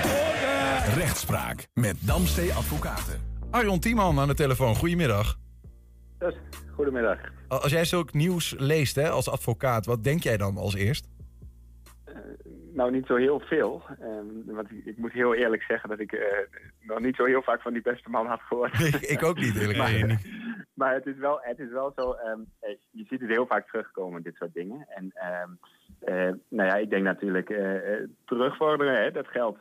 Orde! 0.03 0.95
Rechtspraak 0.95 1.69
met 1.75 1.97
Damstee 2.01 2.53
Advocaten. 2.53 3.21
Arjon 3.51 3.81
Tiemann 3.81 4.19
aan 4.19 4.29
de 4.29 4.35
telefoon, 4.35 4.77
goedemiddag. 4.77 5.39
Yes, 6.21 6.35
goedemiddag. 6.75 7.19
Als 7.49 7.73
jij 7.73 7.85
zulk 7.85 8.13
nieuws 8.13 8.55
leest 8.59 8.95
hè, 8.95 9.11
als 9.11 9.29
advocaat, 9.29 9.87
wat 9.87 10.05
denk 10.05 10.23
jij 10.23 10.37
dan 10.37 10.57
als 10.57 10.75
eerst? 10.75 11.09
Nou, 12.75 12.91
niet 12.91 13.07
zo 13.07 13.17
heel 13.17 13.41
veel. 13.41 13.83
Um, 14.03 14.43
want 14.45 14.71
ik, 14.71 14.85
ik, 14.85 14.97
moet 14.97 15.13
heel 15.13 15.35
eerlijk 15.35 15.63
zeggen 15.63 15.89
dat 15.89 15.99
ik 15.99 16.13
uh, 16.13 16.21
nog 16.81 17.01
niet 17.01 17.17
zo 17.17 17.25
heel 17.25 17.43
vaak 17.43 17.63
van 17.63 17.73
die 17.73 17.83
beste 17.83 18.11
man 18.11 18.27
had 18.27 18.41
gehoord. 18.41 18.81
ik, 18.95 18.95
ik 18.95 19.23
ook 19.23 19.37
niet, 19.37 19.57
eerlijk 19.57 19.79
maar, 19.79 20.21
maar 20.81 20.95
het 20.95 21.07
is 21.07 21.17
wel, 21.17 21.39
het 21.43 21.59
is 21.59 21.71
wel 21.71 21.93
zo, 21.97 22.17
um, 22.27 22.47
je 22.91 23.05
ziet 23.09 23.21
het 23.21 23.31
heel 23.31 23.47
vaak 23.47 23.67
terugkomen, 23.69 24.23
dit 24.23 24.35
soort 24.35 24.55
dingen. 24.55 24.87
En 24.89 25.05
um, 25.05 25.59
uh, 26.05 26.33
nou 26.49 26.69
ja, 26.69 26.75
ik 26.75 26.91
denk 26.91 27.05
natuurlijk 27.05 27.51
uh, 27.51 27.79
terugvorderen, 28.25 29.03
hè, 29.03 29.11
dat 29.11 29.29
geldt. 29.29 29.59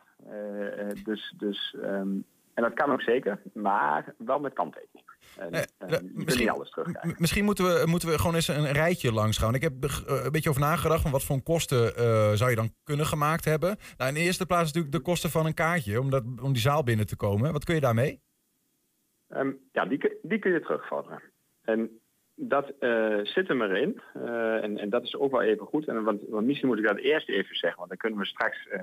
dus, 1.03 1.33
dus, 1.37 1.75
en 2.53 2.63
dat 2.63 2.73
kan 2.73 2.91
ook 2.91 3.01
zeker, 3.01 3.41
maar 3.53 4.13
wel 4.17 4.39
met 4.39 4.53
kanttekening. 4.53 5.02
Misschien, 6.13 6.45
niet 6.45 6.49
alles 6.49 6.69
terugkrijgen. 6.69 7.15
Misschien 7.17 7.45
moeten 7.45 7.65
we, 7.65 7.85
moeten 7.85 8.09
we 8.09 8.17
gewoon 8.17 8.35
eens 8.35 8.47
een 8.47 8.71
rijtje 8.71 9.13
langs 9.13 9.37
gaan. 9.37 9.55
Ik 9.55 9.61
heb 9.61 9.73
een 10.05 10.31
beetje 10.31 10.49
over 10.49 10.61
nagedacht 10.61 11.01
van 11.01 11.11
wat 11.11 11.23
voor 11.23 11.41
kosten 11.43 11.93
zou 12.37 12.49
je 12.49 12.55
dan 12.55 12.73
kunnen 12.83 13.05
gemaakt 13.05 13.45
hebben. 13.45 13.77
Nou, 13.97 14.09
in 14.09 14.15
de 14.15 14.23
eerste 14.23 14.45
plaats 14.45 14.65
natuurlijk 14.65 14.93
de 14.93 15.01
kosten 15.01 15.29
van 15.29 15.45
een 15.45 15.53
kaartje 15.53 15.99
om, 15.99 16.09
dat, 16.09 16.23
om 16.41 16.53
die 16.53 16.61
zaal 16.61 16.83
binnen 16.83 17.07
te 17.07 17.15
komen. 17.15 17.51
Wat 17.51 17.63
kun 17.63 17.75
je 17.75 17.81
daarmee? 17.81 18.21
Um, 19.29 19.59
ja, 19.71 19.85
die, 19.85 20.19
die 20.21 20.39
kun 20.39 20.51
je 20.51 20.61
terugvorderen. 20.61 21.21
En 21.61 21.99
dat 22.35 22.71
uh, 22.79 23.19
zit 23.23 23.49
er 23.49 23.55
maar 23.55 23.77
in. 23.77 24.01
Uh, 24.17 24.63
en, 24.63 24.77
en, 24.77 24.89
dat 24.89 25.03
is 25.03 25.15
ook 25.15 25.31
wel 25.31 25.41
even 25.41 25.65
goed. 25.65 25.87
En, 25.87 26.03
want, 26.03 26.21
want, 26.29 26.45
misschien 26.45 26.67
moet 26.67 26.77
ik 26.77 26.87
dat 26.87 26.97
eerst 26.97 27.29
even 27.29 27.55
zeggen, 27.55 27.77
want 27.77 27.89
dan 27.89 27.97
kunnen 27.97 28.19
we 28.19 28.25
straks 28.25 28.67
uh, 28.73 28.81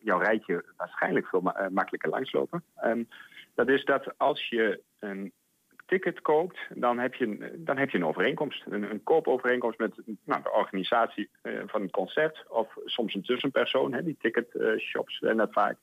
jouw 0.00 0.18
rijtje 0.18 0.64
waarschijnlijk 0.76 1.26
veel 1.26 1.40
ma 1.40 1.68
makkelijker 1.72 2.10
langslopen. 2.10 2.64
Um, 2.84 3.08
dat 3.54 3.68
is 3.68 3.84
dat 3.84 4.18
als 4.18 4.48
je 4.48 4.80
een 4.98 5.32
ticket 5.86 6.20
koopt, 6.20 6.58
dan 6.74 6.98
heb 6.98 7.14
je, 7.14 7.54
dan 7.56 7.76
heb 7.76 7.90
je 7.90 7.98
een 7.98 8.06
overeenkomst. 8.06 8.64
Een, 8.68 8.90
een 8.90 9.02
koopovereenkomst 9.02 9.78
met 9.78 9.94
nou, 10.24 10.42
de 10.42 10.52
organisatie 10.52 11.28
van 11.66 11.82
het 11.82 11.90
concert 11.90 12.44
of 12.48 12.76
soms 12.84 13.14
een 13.14 13.22
tussenpersoon, 13.22 13.92
hè, 13.92 14.02
die 14.02 14.16
ticketshops 14.20 15.20
en 15.20 15.36
dat 15.36 15.52
vaak. 15.52 15.76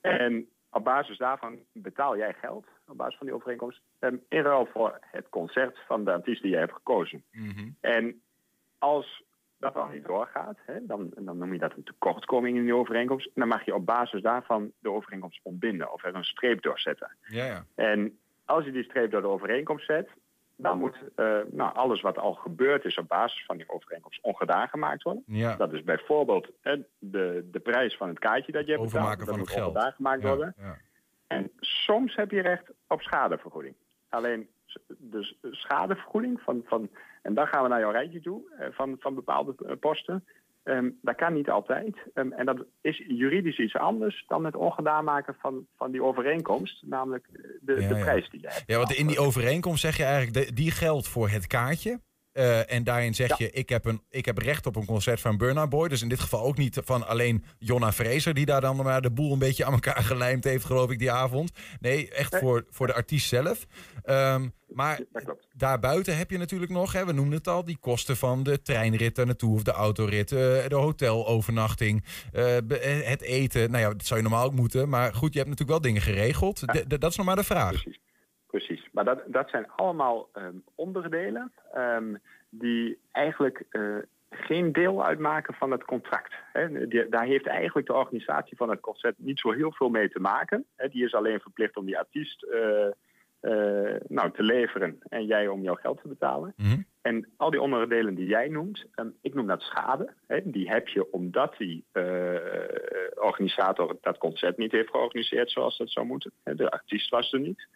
En 0.00 0.48
op 0.70 0.84
basis 0.84 1.18
daarvan 1.18 1.58
betaal 1.72 2.16
jij 2.16 2.34
geld, 2.40 2.66
op 2.86 2.96
basis 2.96 3.16
van 3.16 3.26
die 3.26 3.36
overeenkomst, 3.36 3.80
in 4.28 4.42
ruil 4.42 4.68
voor 4.72 4.98
het 5.00 5.28
concert 5.28 5.78
van 5.86 6.04
de 6.04 6.12
artiest 6.12 6.42
die 6.42 6.50
jij 6.50 6.60
hebt 6.60 6.72
gekozen. 6.72 7.24
Mhm. 7.32 7.44
Mm 7.44 7.50
-hmm. 7.50 7.76
En 7.80 8.22
als 8.78 9.22
dat 9.58 9.74
dan 9.74 9.92
niet 9.92 10.04
doorgaat, 10.04 10.58
hè, 10.66 10.86
dan, 10.86 11.10
dan 11.18 11.38
noem 11.38 11.52
je 11.52 11.58
dat 11.58 11.76
een 11.76 11.84
tekortkoming 11.84 12.56
in 12.56 12.62
die 12.62 12.74
overeenkomst. 12.74 13.30
Dan 13.34 13.48
mag 13.48 13.64
je 13.64 13.74
op 13.74 13.86
basis 13.86 14.22
daarvan 14.22 14.72
de 14.78 14.90
overeenkomst 14.90 15.40
ontbinden 15.42 15.92
of 15.92 16.04
er 16.04 16.14
een 16.14 16.24
streep 16.24 16.62
doorzetten. 16.62 17.16
Ja, 17.22 17.44
ja. 17.44 17.64
En 17.74 18.18
als 18.44 18.64
je 18.64 18.72
die 18.72 18.84
streep 18.84 19.10
door 19.10 19.20
de 19.20 19.26
overeenkomst 19.28 19.86
zet, 19.86 20.08
dan 20.56 20.78
moet 20.78 20.96
uh, 21.16 21.38
nou, 21.50 21.74
alles 21.74 22.00
wat 22.00 22.18
al 22.18 22.34
gebeurd 22.34 22.84
is 22.84 22.98
op 22.98 23.08
basis 23.08 23.44
van 23.44 23.56
die 23.56 23.68
overeenkomst 23.68 24.22
ongedaan 24.22 24.68
gemaakt 24.68 25.02
worden. 25.02 25.22
Ja. 25.26 25.56
Dat 25.56 25.72
is 25.72 25.82
bijvoorbeeld 25.84 26.46
uh, 26.62 26.72
de, 26.98 27.48
de 27.52 27.60
prijs 27.60 27.96
van 27.96 28.08
het 28.08 28.18
kaartje 28.18 28.52
dat 28.52 28.64
je 28.66 28.70
hebt 28.72 28.84
Overmaken 28.84 29.18
betaald. 29.18 29.28
van 29.28 29.38
dat 29.38 29.46
het 29.48 29.56
moet 29.56 29.62
geld. 29.64 29.68
ongedaan 29.74 29.92
gemaakt 29.92 30.22
Ja, 30.22 30.28
worden. 30.28 30.54
ja. 30.58 30.76
En 31.26 31.50
soms 31.60 32.14
heb 32.14 32.30
je 32.30 32.40
recht 32.42 32.70
op 32.88 33.00
schadevergoeding. 33.00 33.74
Alleen 34.08 34.48
dus 34.98 35.38
schadevergoeding 35.50 36.40
van, 36.40 36.62
van 36.66 36.90
en 37.22 37.34
dan 37.34 37.46
gaan 37.46 37.62
we 37.62 37.68
naar 37.68 37.80
jouw 37.80 37.90
rijtje 37.90 38.20
toe 38.20 38.42
uh, 38.60 38.66
van, 38.70 38.96
van 38.98 39.14
bepaalde 39.14 39.54
uh, 39.58 39.72
posten. 39.80 40.24
Um, 40.64 40.98
dat 41.02 41.14
kan 41.16 41.32
niet 41.34 41.50
altijd. 41.50 41.96
Um, 42.14 42.32
en 42.32 42.46
dat 42.46 42.64
is 42.80 43.02
juridisch 43.08 43.58
iets 43.58 43.76
anders 43.76 44.24
dan 44.28 44.44
het 44.44 44.54
ongedaan 44.56 45.04
maken 45.04 45.34
van, 45.40 45.66
van 45.76 45.90
die 45.90 46.02
overeenkomst. 46.02 46.82
Namelijk 46.86 47.26
de, 47.60 47.72
Ja, 47.80 47.88
de 47.88 47.94
ja. 47.94 48.00
prijs 48.00 48.30
die 48.30 48.40
je 48.40 48.46
hebt. 48.46 48.62
Ja, 48.66 48.76
want 48.76 48.92
in 48.92 49.06
die 49.06 49.18
overeenkomst 49.18 49.80
zeg 49.80 49.96
je 49.96 50.04
eigenlijk, 50.04 50.46
de- 50.46 50.52
die 50.52 50.70
geldt 50.70 51.08
voor 51.08 51.28
het 51.28 51.46
kaartje. 51.46 52.00
Eh, 52.32 52.72
en 52.72 52.84
daarin 52.84 53.14
zeg 53.14 53.38
je, 53.38 53.50
ik 53.50 53.68
heb, 53.68 53.84
een, 53.84 54.02
ik 54.10 54.24
heb 54.24 54.38
recht 54.38 54.66
op 54.66 54.76
een 54.76 54.84
concert 54.84 55.20
van 55.20 55.36
Burna 55.36 55.66
Boy. 55.66 55.88
Dus 55.88 56.02
in 56.02 56.08
dit 56.08 56.20
geval 56.20 56.42
ook 56.42 56.56
niet 56.56 56.80
van 56.84 57.06
alleen 57.06 57.44
Jonna 57.58 57.92
Fraser... 57.92 58.34
die 58.34 58.46
daar 58.46 58.60
dan 58.60 58.76
maar 58.76 59.02
de 59.02 59.10
boel 59.10 59.32
een 59.32 59.38
beetje 59.38 59.64
aan 59.64 59.72
elkaar 59.72 60.02
gelijmd 60.12 60.44
heeft, 60.44 60.64
geloof 60.64 60.90
ik, 60.90 60.98
die 60.98 61.10
avond. 61.10 61.50
Nee, 61.80 62.10
echt 62.10 62.36
voor, 62.36 62.66
voor 62.70 62.86
de 62.86 62.94
artiest 62.94 63.28
zelf. 63.28 63.66
Ehm, 64.02 64.48
maar 64.68 65.00
daarbuiten 65.56 66.16
heb 66.16 66.30
je 66.30 66.38
natuurlijk 66.38 66.72
nog, 66.72 66.92
hè, 66.92 67.06
we 67.06 67.12
noemden 67.12 67.38
het 67.38 67.48
al... 67.48 67.64
die 67.64 67.78
kosten 67.80 68.16
van 68.16 68.42
de 68.42 68.62
treinrit 68.62 69.14
daar 69.14 69.26
naartoe 69.26 69.54
of 69.54 69.62
de 69.62 69.72
autorit... 69.72 70.32
eh, 70.32 70.38
de 70.68 70.74
hotelovernachting, 70.74 72.04
eh, 72.32 72.56
het 73.04 73.22
eten. 73.22 73.70
Nou 73.70 73.82
ja, 73.82 73.90
dat 73.90 74.06
zou 74.06 74.20
je 74.20 74.28
normaal 74.28 74.46
ook 74.46 74.54
moeten. 74.54 74.88
Maar 74.88 75.14
goed, 75.14 75.32
je 75.32 75.38
hebt 75.38 75.50
natuurlijk 75.50 75.82
wel 75.82 75.90
dingen 75.92 76.02
geregeld. 76.02 76.62
Dat 76.88 77.10
is 77.10 77.16
nog 77.16 77.26
maar 77.26 77.36
de 77.36 77.44
vraag. 77.44 77.82
Precies. 77.82 78.00
Maar 78.92 79.04
dat, 79.04 79.22
dat 79.26 79.50
zijn 79.50 79.66
allemaal 79.76 80.28
ehm, 80.32 80.56
onderdelen 80.74 81.52
ehm, 81.72 82.14
die 82.50 82.98
eigenlijk 83.12 83.64
eh, 83.70 83.96
geen 84.30 84.72
deel 84.72 85.04
uitmaken 85.04 85.54
van 85.54 85.70
het 85.70 85.84
contract. 85.84 86.34
Die- 86.88 87.08
daar 87.08 87.24
heeft 87.24 87.46
eigenlijk 87.46 87.86
de 87.86 87.94
organisatie 87.94 88.56
van 88.56 88.70
het 88.70 88.80
concert 88.80 89.14
niet 89.18 89.38
zo 89.38 89.50
heel 89.50 89.72
veel 89.72 89.88
mee 89.88 90.08
te 90.08 90.20
maken. 90.20 90.64
Die 90.90 91.04
is 91.04 91.14
alleen 91.14 91.40
verplicht 91.40 91.76
om 91.76 91.84
die 91.84 91.98
artiest 91.98 92.42
eh, 92.42 92.86
eh, 93.40 94.00
nou, 94.08 94.32
te 94.32 94.42
leveren 94.42 94.98
en 95.08 95.26
jij 95.26 95.48
om 95.48 95.62
jouw 95.62 95.74
geld 95.74 96.00
te 96.02 96.08
betalen. 96.08 96.54
En 97.02 97.28
al 97.36 97.50
die 97.50 97.60
onderdelen 97.60 98.14
die 98.14 98.26
jij 98.26 98.48
noemt, 98.48 98.84
ehm, 98.94 99.08
ik 99.20 99.34
noem 99.34 99.46
dat 99.46 99.62
schade. 99.62 100.12
Die 100.44 100.70
heb 100.70 100.88
je 100.88 101.12
omdat 101.12 101.54
die 101.58 101.84
organisator 103.14 103.96
dat 104.00 104.18
concert 104.18 104.56
niet 104.56 104.72
heeft 104.72 104.90
georganiseerd 104.90 105.50
zoals 105.50 105.78
dat 105.78 105.90
zou 105.90 106.06
moeten. 106.06 106.32
De 106.42 106.70
artiest 106.70 107.10
was 107.10 107.32
er 107.32 107.40
niet. 107.40 107.66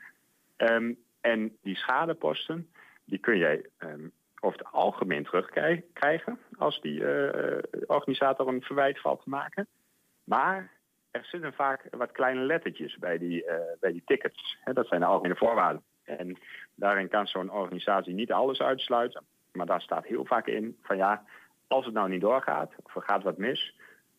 Ehm, 0.56 0.92
en 1.20 1.56
die 1.62 1.76
schadeposten, 1.76 2.70
die 3.04 3.18
kun 3.18 3.38
jij 3.38 3.66
ehm, 3.76 4.08
over 4.40 4.58
het 4.58 4.72
algemeen 4.72 5.24
terugkrijgen 5.24 6.38
als 6.58 6.80
die 6.80 7.06
eh, 7.06 7.58
organisator 7.86 8.48
een 8.48 8.62
verwijt 8.62 9.00
valt 9.00 9.22
te 9.22 9.28
maken. 9.28 9.66
Maar 10.24 10.70
er 11.10 11.24
zitten 11.24 11.52
vaak 11.52 11.86
wat 11.90 12.12
kleine 12.12 12.40
lettertjes 12.40 12.96
bij 12.96 13.18
die, 13.18 13.44
eh, 13.44 13.78
bij 13.80 13.92
die 13.92 14.02
tickets. 14.04 14.58
Dat 14.64 14.86
zijn 14.86 15.00
de 15.00 15.06
algemene 15.06 15.36
voorwaarden. 15.36 15.82
En 16.04 16.38
daarin 16.74 17.08
kan 17.08 17.26
zo'n 17.26 17.50
organisatie 17.50 18.14
niet 18.14 18.32
alles 18.32 18.60
uitsluiten. 18.60 19.24
Maar 19.52 19.66
daar 19.66 19.80
staat 19.80 20.04
heel 20.04 20.24
vaak 20.24 20.46
in 20.46 20.76
van 20.82 20.96
ja, 20.96 21.24
als 21.66 21.84
het 21.84 21.94
nou 21.94 22.08
niet 22.08 22.20
doorgaat 22.20 22.72
of 22.82 22.96
er 22.96 23.02
gaat 23.02 23.22
wat 23.22 23.38
mis, 23.38 23.74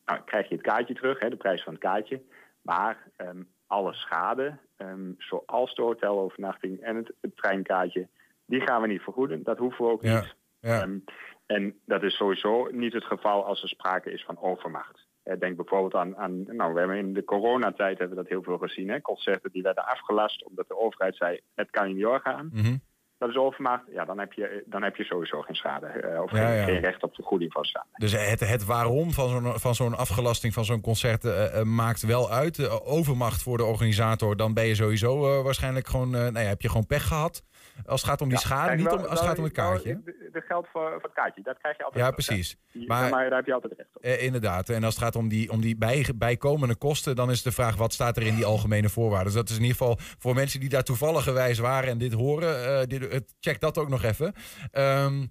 nou, 0.05 0.21
krijg 0.25 0.49
je 0.49 0.55
het 0.55 0.63
kaartje 0.63 0.93
terug, 0.93 1.19
de 1.19 1.35
prijs 1.35 1.63
van 1.63 1.73
het 1.73 1.81
kaartje. 1.81 2.21
Maar 2.61 2.97
ehm, 3.15 3.41
alle 3.67 3.93
schade, 3.93 4.57
ehm, 4.77 5.11
zoals 5.17 5.75
de 5.75 5.81
hotelovernachting 5.81 6.79
en 6.79 6.95
het, 6.95 7.11
het, 7.21 7.37
treinkaartje, 7.37 8.07
die 8.45 8.61
gaan 8.61 8.81
we 8.81 8.87
niet 8.87 9.01
vergoeden. 9.01 9.43
Dat 9.43 9.57
hoeven 9.57 9.85
we 9.85 9.91
ook 9.91 10.01
niet. 10.01 10.35
Ja. 10.59 10.81
Ehm, 10.81 10.97
en 11.45 11.79
dat 11.85 12.03
is 12.03 12.15
sowieso 12.15 12.67
niet 12.71 12.93
het 12.93 13.05
geval 13.05 13.45
als 13.45 13.61
er 13.61 13.69
sprake 13.69 14.11
is 14.11 14.23
van 14.23 14.39
overmacht. 14.39 15.07
Eh, 15.23 15.39
denk 15.39 15.55
bijvoorbeeld 15.55 15.95
aan, 15.95 16.17
aan, 16.17 16.55
nou, 16.55 16.73
we 16.73 16.79
hebben 16.79 16.97
in 16.97 17.13
de 17.13 17.23
coronatijd 17.23 17.97
hebben 17.97 18.17
we 18.17 18.23
dat 18.23 18.31
heel 18.31 18.43
veel 18.43 18.57
gezien. 18.57 18.89
Hè? 18.89 19.01
Concerten 19.01 19.51
die 19.51 19.61
werden 19.61 19.85
afgelast 19.85 20.43
omdat 20.43 20.67
de 20.67 20.77
overheid 20.79 21.15
zei, 21.15 21.39
het 21.55 21.69
kan 21.69 21.87
niet 21.87 22.01
doorgaan. 22.01 22.49
Mhm. 22.53 22.75
Dat 23.17 23.29
is 23.29 23.35
overmacht, 23.35 23.83
ja, 23.91 24.05
dan 24.05 24.19
heb 24.19 24.33
je, 24.33 24.63
dan 24.65 24.83
heb 24.83 24.95
je 24.95 25.03
sowieso 25.03 25.41
geen 25.41 25.55
schade. 25.55 25.85
eh, 25.87 26.21
of 26.21 26.31
Ja, 26.31 26.47
geen, 26.47 26.55
ja. 26.55 26.63
geen 26.63 26.79
recht 26.79 27.03
op 27.03 27.15
vergoeding 27.15 27.51
van 27.51 27.63
schade. 27.63 27.85
Dus 27.93 28.11
het, 28.11 28.39
het 28.39 28.65
waarom 28.65 29.11
van 29.11 29.29
zo'n, 29.29 29.59
van 29.59 29.75
zo'n 29.75 29.97
afgelasting 29.97 30.53
van 30.53 30.65
zo'n 30.65 30.81
concert 30.81 31.25
eh, 31.25 31.59
eh, 31.59 31.65
maakt 31.65 32.01
wel 32.01 32.31
uit. 32.31 32.85
Overmacht 32.85 33.41
voor 33.43 33.57
de 33.57 33.63
organisator, 33.63 34.37
dan 34.37 34.53
ben 34.53 34.65
je 34.65 34.75
sowieso 34.75 35.43
waarschijnlijk 35.43 35.87
gewoon, 35.87 36.09
nou 36.09 36.39
ja, 36.39 36.39
heb 36.39 36.61
je 36.61 36.69
gewoon 36.69 36.85
pech 36.85 37.07
gehad. 37.07 37.43
Als 37.85 38.01
het 38.01 38.09
gaat 38.09 38.21
om 38.21 38.29
die 38.29 38.37
Ja, 38.37 38.43
schade, 38.43 38.67
kijk, 38.67 38.79
niet 38.79 38.87
om, 38.87 38.99
als 38.99 39.19
het 39.19 39.27
gaat 39.29 39.37
om 39.37 39.43
het 39.43 39.53
kaartje. 39.53 40.01
de- 40.05 40.29
de 40.31 40.41
geld 40.41 40.67
voor, 40.71 40.91
voor 40.91 41.01
het 41.01 41.13
kaartje, 41.13 41.41
dat 41.43 41.57
krijg 41.57 41.77
je 41.77 41.83
altijd 41.83 42.05
Ja, 42.05 42.11
precies. 42.11 42.57
Die- 42.73 42.87
Maar- 42.87 43.09
maar 43.09 43.25
daar 43.29 43.37
heb 43.37 43.45
je 43.45 43.53
altijd 43.53 43.73
recht 43.77 43.89
op. 43.93 44.01
Eh, 44.03 44.23
inderdaad. 44.23 44.69
En 44.69 44.83
als 44.83 44.95
het 44.95 45.03
gaat 45.03 45.15
om 45.15 45.27
die, 45.27 45.51
om 45.51 45.61
die 45.61 45.77
bij, 45.77 46.09
bijkomende 46.15 46.75
kosten, 46.75 47.15
dan 47.15 47.29
is 47.31 47.41
de 47.41 47.51
vraag 47.51 47.75
wat 47.75 47.93
staat 47.93 48.17
er 48.17 48.23
in 48.23 48.35
die 48.35 48.45
algemene 48.45 48.89
voorwaarden. 48.89 49.25
Dus 49.25 49.35
dat 49.41 49.49
is 49.49 49.55
in 49.55 49.61
ieder 49.61 49.77
geval 49.77 49.97
voor 49.99 50.33
mensen 50.35 50.59
die 50.59 50.69
daar 50.69 50.83
toevalligerwijs 50.83 51.59
waren 51.59 51.89
en 51.89 51.97
dit 51.97 52.13
horen, 52.13 52.79
eh, 52.81 52.87
dit, 52.87 53.33
check 53.39 53.59
dat 53.59 53.77
ook 53.77 53.89
nog 53.89 54.03
even. 54.03 54.33
Eh, 54.71 55.05
eh, 55.05 55.21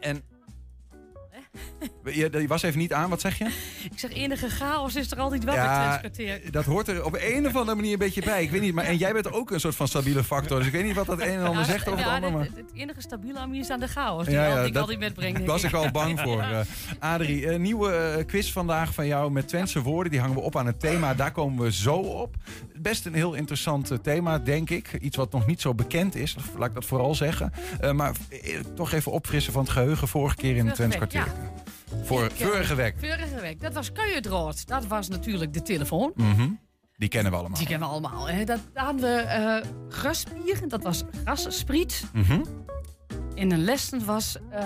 En... 0.00 0.31
Je, 2.04 2.28
je 2.32 2.46
was 2.46 2.62
even 2.62 2.78
niet 2.78 2.92
aan, 2.92 3.10
wat 3.10 3.20
zeg 3.20 3.38
je? 3.38 3.44
Ik 3.90 3.98
zeg, 3.98 4.12
enige 4.12 4.48
chaos 4.50 4.96
is 4.96 5.10
er 5.10 5.18
altijd 5.18 5.44
wel 5.44 5.54
Ja, 5.54 6.00
Twents 6.12 6.50
dat 6.50 6.64
hoort 6.64 6.88
er 6.88 7.04
op 7.04 7.16
een 7.20 7.46
of 7.46 7.56
andere 7.56 7.76
manier 7.76 7.92
een 7.92 7.98
beetje 7.98 8.22
bij. 8.22 8.42
Ik 8.42 8.50
weet 8.50 8.60
niet, 8.60 8.74
maar 8.74 8.84
en 8.84 8.96
jij 8.96 9.12
bent 9.12 9.32
ook 9.32 9.50
een 9.50 9.60
soort 9.60 9.74
van 9.74 9.88
stabiele 9.88 10.24
factor. 10.24 10.58
Dus 10.58 10.66
ik 10.66 10.72
weet 10.72 10.84
niet 10.84 10.94
wat 10.94 11.06
dat 11.06 11.20
een 11.20 11.28
en 11.28 11.44
ander 11.44 11.64
zegt 11.64 11.86
over 11.88 11.98
het 11.98 12.08
ja, 12.08 12.14
ander. 12.14 12.32
Maar... 12.32 12.40
het, 12.40 12.56
het 12.56 12.70
enige 12.74 13.00
stabiele 13.00 13.38
aan 13.38 13.54
is 13.54 13.70
aan 13.70 13.80
de 13.80 13.88
chaos 13.88 14.26
die, 14.26 14.38
al- 14.38 14.54
die 14.56 14.70
ik 14.70 14.76
altijd 14.76 14.98
metbreng. 14.98 15.36
Daar 15.36 15.46
was 15.46 15.64
ik 15.64 15.72
al 15.72 15.90
bang 16.00 16.20
voor. 16.20 16.36
Ja. 16.36 16.60
eh. 16.60 16.66
Adrie, 16.98 17.52
een 17.52 17.62
nieuwe 17.62 17.92
eh, 17.92 18.26
quiz 18.26 18.52
vandaag 18.52 18.94
van 18.94 19.06
jou 19.06 19.30
met 19.30 19.48
Twentse 19.48 19.82
woorden. 19.82 20.10
Die 20.12 20.20
hangen 20.20 20.36
we 20.36 20.42
op 20.42 20.56
aan 20.56 20.66
het 20.66 20.80
thema. 20.80 21.14
Daar 21.14 21.32
komen 21.32 21.64
we 21.64 21.72
zo 21.72 21.94
op. 21.94 22.36
Best 22.76 23.06
een 23.06 23.14
heel 23.14 23.34
interessant 23.34 23.90
eh, 23.90 23.98
thema, 23.98 24.38
denk 24.38 24.70
ik. 24.70 24.92
Iets 25.00 25.16
wat 25.16 25.32
nog 25.32 25.46
niet 25.46 25.60
zo 25.60 25.74
bekend 25.74 26.14
is, 26.14 26.36
laat 26.58 26.68
ik 26.68 26.74
dat 26.74 26.84
vooral 26.84 27.14
zeggen. 27.14 27.52
Eh, 27.80 27.92
maar 27.92 28.12
eh, 28.30 28.58
toch 28.74 28.92
even 28.92 29.12
opfrissen 29.12 29.52
van 29.52 29.62
het 29.62 29.72
geheugen. 29.72 30.08
Vorige 30.08 30.36
keer 30.36 30.56
in 30.56 30.66
het 30.66 30.74
Twents 30.74 30.96
kwartier. 30.96 31.26
Voor 32.02 32.22
eh, 32.24 32.46
vorige 32.46 32.74
week. 32.74 32.94
Vorige 32.98 33.40
week. 33.40 33.60
Dat 33.60 33.72
was 33.72 33.92
Kuierdrood. 33.92 34.66
Dat 34.66 34.86
was 34.86 35.08
natuurlijk 35.08 35.52
de 35.52 35.62
telefoon. 35.62 36.12
Mhm. 36.14 36.48
Die 36.96 37.08
kennen 37.08 37.32
we 37.32 37.38
allemaal. 37.38 37.58
Die 37.58 37.66
kennen 37.66 37.88
we 37.88 37.94
allemaal. 37.94 38.28
Hè. 38.28 38.44
Dat, 38.44 38.60
daar 38.72 38.84
hadden 38.84 39.02
we 39.02 39.20
eh 39.20 39.68
grasbier. 39.88 40.68
Dat 40.68 40.82
was 40.82 41.02
grasspriet. 41.24 42.04
Mhm. 42.12 42.42
En 43.34 43.52
een 43.52 43.64
lessen 43.64 44.04
was 44.04 44.36
eh, 44.50 44.64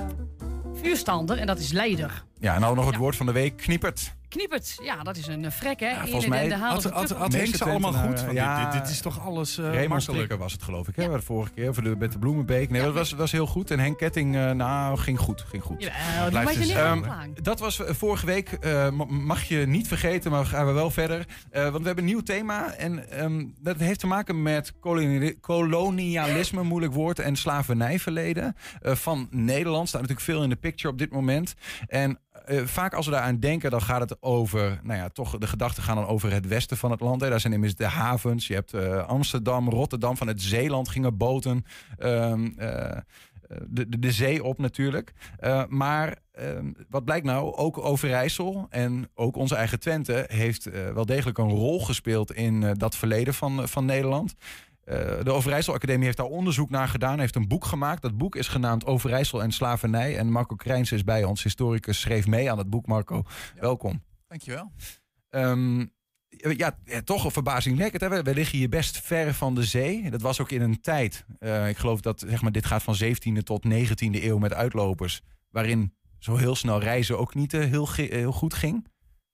vuurstander. 0.74 1.38
En 1.38 1.46
dat 1.46 1.58
is 1.58 1.72
leider. 1.72 2.24
Ja, 2.40 2.54
en 2.54 2.60
dan 2.60 2.76
nog 2.76 2.86
het 2.86 2.96
woord 2.96 3.16
van 3.16 3.26
de 3.26 3.32
week, 3.32 3.56
kniepert. 3.56 4.14
Knippert. 4.28 4.78
Ja, 4.82 5.02
dat 5.02 5.16
is 5.16 5.26
een 5.26 5.44
eh, 5.44 5.50
frek, 5.50 5.80
hè? 5.80 5.94
volgens 5.94 6.24
Ene- 6.24 6.28
mij 6.34 6.48
de 6.48 6.54
halen 6.56 6.82
Had, 6.92 7.10
had, 7.10 7.32
ze 7.32 7.64
allemaal 7.64 7.92
goed? 7.92 8.20
Want 8.20 8.32
ja, 8.32 8.62
dit, 8.64 8.72
dit, 8.72 8.82
dit 8.82 8.90
is 8.90 9.00
toch 9.00 9.20
alles 9.26 9.58
eh? 9.58 9.96
Strikker 9.98 10.38
was 10.38 10.52
het 10.52 10.62
geloof 10.62 10.88
ik, 10.88 10.96
hè? 10.96 11.08
De 11.10 11.20
vorige 11.22 11.52
keer, 11.52 11.74
voor 11.74 11.82
de, 11.82 11.96
met 11.98 12.12
de 12.12 12.18
Bloemenbeek. 12.18 12.70
Nee, 12.70 12.82
dat 12.82 12.94
was, 12.94 13.12
was 13.12 13.32
heel 13.32 13.46
goed. 13.46 13.70
En 13.70 13.78
Henk 13.78 13.98
Ketting, 13.98 14.36
eh, 14.36 14.50
nou, 14.50 14.98
ging 14.98 15.18
goed. 15.18 15.44
Ging 15.48 15.62
goed. 15.62 15.90
Maak 16.32 16.48
je 16.50 16.58
dus- 16.58 16.70
Ehm, 16.70 17.02
dat 17.42 17.58
was 17.60 17.80
vorige 17.86 18.26
week. 18.26 18.52
eh, 18.52 18.90
ma- 18.90 19.04
mag 19.04 19.42
je 19.44 19.56
niet 19.66 19.88
vergeten, 19.88 20.30
maar 20.30 20.46
gaan 20.46 20.66
we 20.66 20.72
wel 20.72 20.90
verder. 20.90 21.26
Eh, 21.50 21.62
want 21.62 21.78
we 21.78 21.86
hebben 21.86 22.04
een 22.04 22.10
nieuw 22.10 22.22
thema. 22.22 22.72
En 22.72 23.10
ehm, 23.10 23.44
dat 23.60 23.76
heeft 23.76 24.00
te 24.00 24.06
maken 24.06 24.42
met 24.42 24.72
koloni- 24.80 25.40
kolonialisme, 25.40 26.62
moeilijk 26.62 26.92
woord, 26.92 27.18
en 27.18 27.36
slavernijverleden 27.36 28.56
eh, 28.82 28.94
van 28.94 29.28
Nederland. 29.30 29.88
Staat 29.88 30.00
natuurlijk 30.00 30.28
veel 30.28 30.42
in 30.42 30.48
de 30.48 30.56
picture 30.56 30.92
op 30.92 30.98
dit 30.98 31.10
moment. 31.10 31.54
En 31.86 32.18
eh, 32.44 32.64
vaak 32.64 32.94
als 32.94 33.06
we 33.06 33.12
daaraan 33.12 33.40
denken, 33.40 33.70
dan 33.70 33.82
gaat 33.82 34.00
het 34.00 34.22
over, 34.22 34.80
nou 34.82 34.98
ja, 34.98 35.08
toch 35.08 35.38
de 35.38 35.46
gedachten 35.46 35.82
gaan 35.82 35.96
dan 35.96 36.06
over 36.06 36.32
het 36.32 36.46
westen 36.46 36.76
van 36.76 36.90
het 36.90 37.00
land. 37.00 37.20
Hè. 37.20 37.28
Daar 37.28 37.40
zijn 37.40 37.52
immers 37.52 37.74
de 37.74 37.84
havens. 37.84 38.46
Je 38.46 38.54
hebt 38.54 38.74
eh, 38.74 39.06
Amsterdam, 39.06 39.68
Rotterdam, 39.68 40.16
van 40.16 40.26
het 40.26 40.42
Zeeland 40.42 40.88
gingen 40.88 41.16
boten. 41.16 41.64
ehm, 41.98 42.46
eh, 42.56 42.98
de, 43.68 43.88
de, 43.88 43.98
de 43.98 44.12
zee 44.12 44.44
op 44.44 44.58
natuurlijk. 44.58 45.12
Maar 45.68 46.16
ehm, 46.32 46.72
wat 46.88 47.04
blijkt 47.04 47.26
nou? 47.26 47.54
Ook 47.54 47.78
Overijssel 47.78 48.66
en 48.70 49.08
ook 49.14 49.36
onze 49.36 49.54
eigen 49.54 49.80
Twente 49.80 50.24
heeft 50.28 50.70
wel 50.94 51.06
degelijk 51.06 51.38
een 51.38 51.50
rol 51.50 51.80
gespeeld 51.80 52.32
in 52.32 52.74
dat 52.74 52.96
verleden 52.96 53.34
van, 53.34 53.68
van 53.68 53.84
Nederland. 53.84 54.34
Eh, 54.86 54.96
de 55.22 55.32
Overijssel 55.32 55.74
Academie 55.74 56.04
heeft 56.04 56.16
daar 56.16 56.26
onderzoek 56.26 56.70
naar 56.70 56.88
gedaan, 56.88 57.18
heeft 57.18 57.34
een 57.34 57.48
boek 57.48 57.64
gemaakt. 57.64 58.02
Dat 58.02 58.16
boek 58.16 58.36
is 58.36 58.48
genaamd 58.48 58.86
Overijssel 58.86 59.42
en 59.42 59.52
slavernij. 59.52 60.18
En 60.18 60.30
Marco 60.30 60.54
Krijns 60.56 60.92
is 60.92 61.04
bij 61.04 61.24
ons, 61.24 61.42
historicus, 61.42 62.00
schreef 62.00 62.26
mee 62.26 62.50
aan 62.50 62.58
het 62.58 62.70
boek. 62.70 62.86
Marco, 62.86 63.22
welkom. 63.60 64.02
Dankjewel. 64.28 64.72
Ehm, 65.28 65.78
ja, 66.28 66.78
ja, 66.84 67.02
toch 67.04 67.32
verbazingwekkend. 67.32 68.02
Hè? 68.02 68.22
We, 68.22 68.34
liggen 68.34 68.58
hier 68.58 68.68
best 68.68 69.00
ver 69.00 69.34
van 69.34 69.54
de 69.54 69.64
zee. 69.64 70.10
Dat 70.10 70.20
was 70.20 70.40
ook 70.40 70.50
in 70.50 70.62
een 70.62 70.80
tijd. 70.80 71.24
eh, 71.38 71.68
ik 71.68 71.76
geloof 71.76 72.00
dat 72.00 72.24
zeg 72.28 72.42
maar, 72.42 72.52
dit 72.52 72.66
gaat 72.66 72.82
van 72.82 72.96
17e 73.04 73.42
tot 73.42 73.64
19e 73.64 74.24
eeuw 74.24 74.38
met 74.38 74.52
uitlopers. 74.52 75.22
Waarin 75.50 75.94
zo 76.18 76.36
heel 76.36 76.54
snel 76.54 76.80
reizen 76.80 77.18
ook 77.18 77.34
niet 77.34 77.54
eh, 77.54 77.64
heel, 77.64 77.88
heel 77.92 78.32
goed 78.32 78.54
ging. 78.54 78.86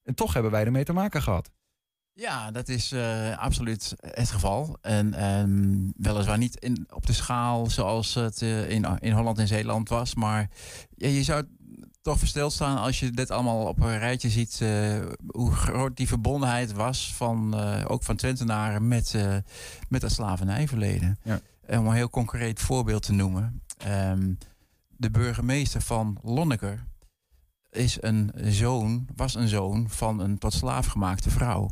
En 0.02 0.14
toch 0.14 0.32
hebben 0.32 0.52
wij 0.52 0.64
ermee 0.64 0.84
te 0.84 0.92
maken 0.92 1.22
gehad. 1.22 1.50
Ja, 2.14 2.50
dat 2.50 2.68
is 2.68 2.92
eh, 2.92 3.38
absoluut 3.38 3.94
het 4.00 4.30
geval. 4.30 4.78
En 4.80 5.14
ehm, 5.14 5.90
weliswaar 5.96 6.38
niet 6.38 6.56
in, 6.56 6.86
op 6.92 7.06
de 7.06 7.12
schaal 7.12 7.70
zoals 7.70 8.14
het 8.14 8.42
eh, 8.42 8.70
in, 8.70 8.86
in 9.00 9.12
Holland 9.12 9.38
en 9.38 9.46
Zeeland 9.46 9.88
was. 9.88 10.14
Maar 10.14 10.48
ja, 10.96 11.08
je 11.08 11.22
zou 11.22 11.44
toch 12.02 12.18
versteld 12.18 12.52
staan 12.52 12.78
als 12.78 13.00
je 13.00 13.10
dit 13.10 13.30
allemaal 13.30 13.66
op 13.66 13.80
een 13.80 13.98
rijtje 13.98 14.30
ziet. 14.30 14.60
eh, 14.60 15.00
hoe 15.26 15.52
groot 15.52 15.96
die 15.96 16.08
verbondenheid 16.08 16.72
was 16.72 17.14
van, 17.14 17.54
ook 17.88 18.02
van 18.02 18.16
Twentenaren 18.16 18.88
met, 18.88 19.14
met 19.88 20.02
het 20.02 20.12
slavernijverleden. 20.12 21.18
Ja. 21.22 21.40
En 21.66 21.78
om 21.78 21.86
een 21.86 21.94
heel 21.94 22.10
concreet 22.10 22.60
voorbeeld 22.60 23.02
te 23.02 23.12
noemen. 23.12 23.62
ehm, 23.78 24.32
de 24.96 25.10
burgemeester 25.10 25.80
van 25.80 26.18
Lonneker 26.22 26.84
is 27.70 27.96
een 28.00 28.32
zoon, 28.36 29.08
was 29.16 29.34
een 29.34 29.48
zoon 29.48 29.90
van 29.90 30.20
een 30.20 30.38
tot 30.38 30.52
slaaf 30.52 30.86
gemaakte 30.86 31.30
vrouw. 31.30 31.70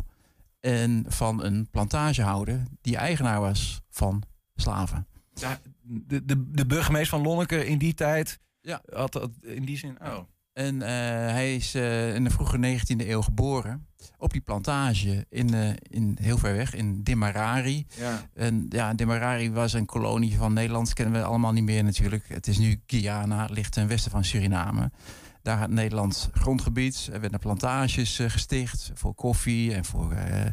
En 0.60 1.04
van 1.08 1.44
een 1.44 1.68
plantagehouder 1.70 2.62
die 2.80 2.96
eigenaar 2.96 3.40
was 3.40 3.80
van 3.90 4.22
slaven. 4.54 5.06
Ja, 5.34 5.58
de, 5.82 6.24
de, 6.24 6.50
de 6.50 6.66
burgemeester 6.66 7.18
van 7.18 7.26
Lonneke 7.26 7.66
in 7.66 7.78
die 7.78 7.94
tijd 7.94 8.38
Ja. 8.60 8.80
had 8.92 9.12
dat 9.12 9.30
in 9.42 9.64
die 9.64 9.76
zin. 9.78 9.98
Oh. 10.02 10.18
En 10.52 10.82
eh, 10.82 10.88
hij 11.32 11.54
is 11.54 11.74
eh, 11.74 12.14
in 12.14 12.24
de 12.24 12.30
vroege 12.30 12.78
19e 12.78 13.08
eeuw 13.08 13.22
geboren. 13.22 13.86
Op 14.18 14.32
die 14.32 14.40
plantage 14.40 15.26
in, 15.28 15.54
eh, 15.54 15.68
in 15.82 16.16
heel 16.20 16.38
ver 16.38 16.56
weg, 16.56 16.74
in 16.74 17.02
Demerari. 17.02 17.86
Ja. 17.96 18.28
En 18.34 18.66
ja, 18.68 18.94
Demerari 18.94 19.50
was 19.50 19.72
een 19.72 19.86
kolonie 19.86 20.36
van 20.36 20.52
Nederland. 20.52 20.92
Kennen 20.92 21.20
we 21.20 21.26
allemaal 21.26 21.52
niet 21.52 21.64
meer 21.64 21.84
natuurlijk. 21.84 22.28
Het 22.28 22.46
is 22.46 22.58
nu 22.58 22.82
Guyana, 22.86 23.48
ligt 23.50 23.72
ten 23.72 23.88
westen 23.88 24.10
van 24.10 24.24
Suriname. 24.24 24.90
Daar 25.42 25.58
had 25.58 25.70
Nederland 25.70 26.30
grondgebied. 26.32 27.08
Er 27.12 27.20
werden 27.20 27.38
plantages 27.38 28.18
eh, 28.18 28.30
gesticht 28.30 28.90
voor 28.94 29.14
koffie 29.14 29.74
en 29.74 29.84
voor 29.84 30.12
eh, 30.12 30.46
eh, 30.46 30.52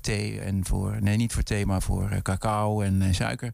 thee. 0.00 0.40
En 0.40 0.64
voor, 0.64 1.02
nee, 1.02 1.16
niet 1.16 1.32
voor 1.32 1.42
thee, 1.42 1.66
maar 1.66 1.82
voor 1.82 2.22
cacao 2.22 2.80
en 2.80 3.14
suiker. 3.14 3.52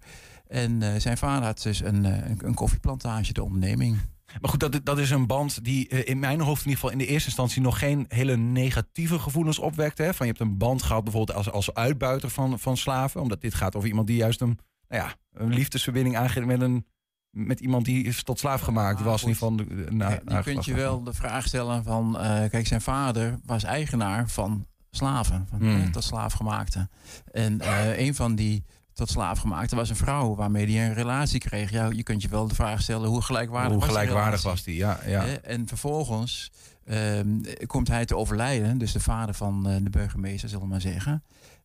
En 0.48 1.00
zijn 1.00 1.18
vader 1.18 1.44
had 1.44 1.62
dus 1.62 1.80
een, 1.82 2.04
een, 2.46 2.54
koffieplantage, 2.54 3.32
de 3.32 3.42
onderneming. 3.42 3.98
Maar 4.40 4.50
goed, 4.50 4.60
dat, 4.60 4.80
dat 4.84 4.98
is 4.98 5.10
een 5.10 5.26
band 5.26 5.64
die 5.64 5.88
in 5.88 6.18
mijn 6.18 6.40
hoofd 6.40 6.64
in 6.64 6.68
ieder 6.68 6.80
geval 6.80 6.90
in 6.90 6.98
de 6.98 7.12
eerste 7.12 7.28
instantie 7.28 7.62
nog 7.62 7.78
geen 7.78 8.04
hele 8.08 8.36
negatieve 8.36 9.18
gevoelens 9.18 9.58
opwekt. 9.58 9.98
Hè? 9.98 10.14
Van 10.14 10.26
je 10.26 10.32
hebt 10.32 10.44
een 10.44 10.58
band 10.58 10.82
gehad 10.82 11.04
bijvoorbeeld 11.04 11.36
als, 11.36 11.50
als 11.50 11.74
uitbuiter 11.74 12.30
van, 12.30 12.58
van 12.58 12.76
slaven. 12.76 13.20
Omdat 13.20 13.40
dit 13.40 13.54
gaat 13.54 13.76
over 13.76 13.88
iemand 13.88 14.06
die 14.06 14.16
juist 14.16 14.40
een, 14.40 14.58
nou 14.88 15.02
ja, 15.02 15.14
een 15.32 15.54
liefdesverbinding 15.54 16.16
aangeeft 16.16 16.46
met, 16.46 16.60
een, 16.60 16.86
met 17.32 17.60
iemand 17.60 17.84
die 17.84 18.04
is 18.04 18.22
tot 18.22 18.38
slaaf 18.38 18.60
gemaakt 18.60 19.02
was. 19.02 19.22
In 19.22 19.28
ieder 19.28 19.42
geval, 19.48 19.56
de- 19.56 19.86
na, 19.94 20.18
Ja, 20.28 20.40
kunt 20.40 20.64
je 20.64 20.74
wel 20.74 21.02
de 21.02 21.12
vraag 21.12 21.46
stellen 21.46 21.84
van... 21.84 22.18
eh, 22.18 22.50
kijk, 22.50 22.66
zijn 22.66 22.80
vader 22.80 23.38
was 23.44 23.62
eigenaar 23.64 24.28
van 24.28 24.66
slaven. 24.90 25.46
Van 25.50 25.58
Hmm. 25.58 25.82
eh, 25.82 25.88
tot 25.88 26.04
slaafgemaakte. 26.04 26.88
En 27.32 27.60
eh, 27.60 27.98
een 27.98 28.14
van 28.14 28.34
die 28.34 28.64
tot 28.92 29.10
slaafgemaakte 29.10 29.76
was 29.76 29.90
een 29.90 29.96
vrouw... 29.96 30.34
waarmee 30.34 30.76
hij 30.76 30.86
een 30.86 30.94
relatie 30.94 31.40
kreeg. 31.40 31.70
Ja, 31.70 31.88
je 31.90 32.02
kunt 32.02 32.22
je 32.22 32.28
wel 32.28 32.48
de 32.48 32.54
vraag 32.54 32.82
stellen 32.82 33.08
hoe 33.08 33.22
gelijkwaardig 33.22 33.70
Hoe 33.72 33.80
was 33.80 33.88
die 33.88 33.96
gelijkwaardig 33.98 34.42
relatie? 34.42 34.50
was 34.50 34.62
die, 34.62 34.76
ja. 34.76 34.98
ja. 35.06 35.24
En 35.42 35.68
vervolgens 35.68 36.50
ehm, 36.84 37.28
komt 37.66 37.88
hij 37.88 38.04
te 38.04 38.16
overlijden. 38.16 38.78
Dus 38.78 38.92
de 38.92 39.00
vader 39.00 39.34
van 39.34 39.62
de 39.62 39.90
burgemeester, 39.90 40.48
zullen 40.48 40.64
we 40.64 40.70
maar 40.70 40.80
zeggen. 40.80 41.22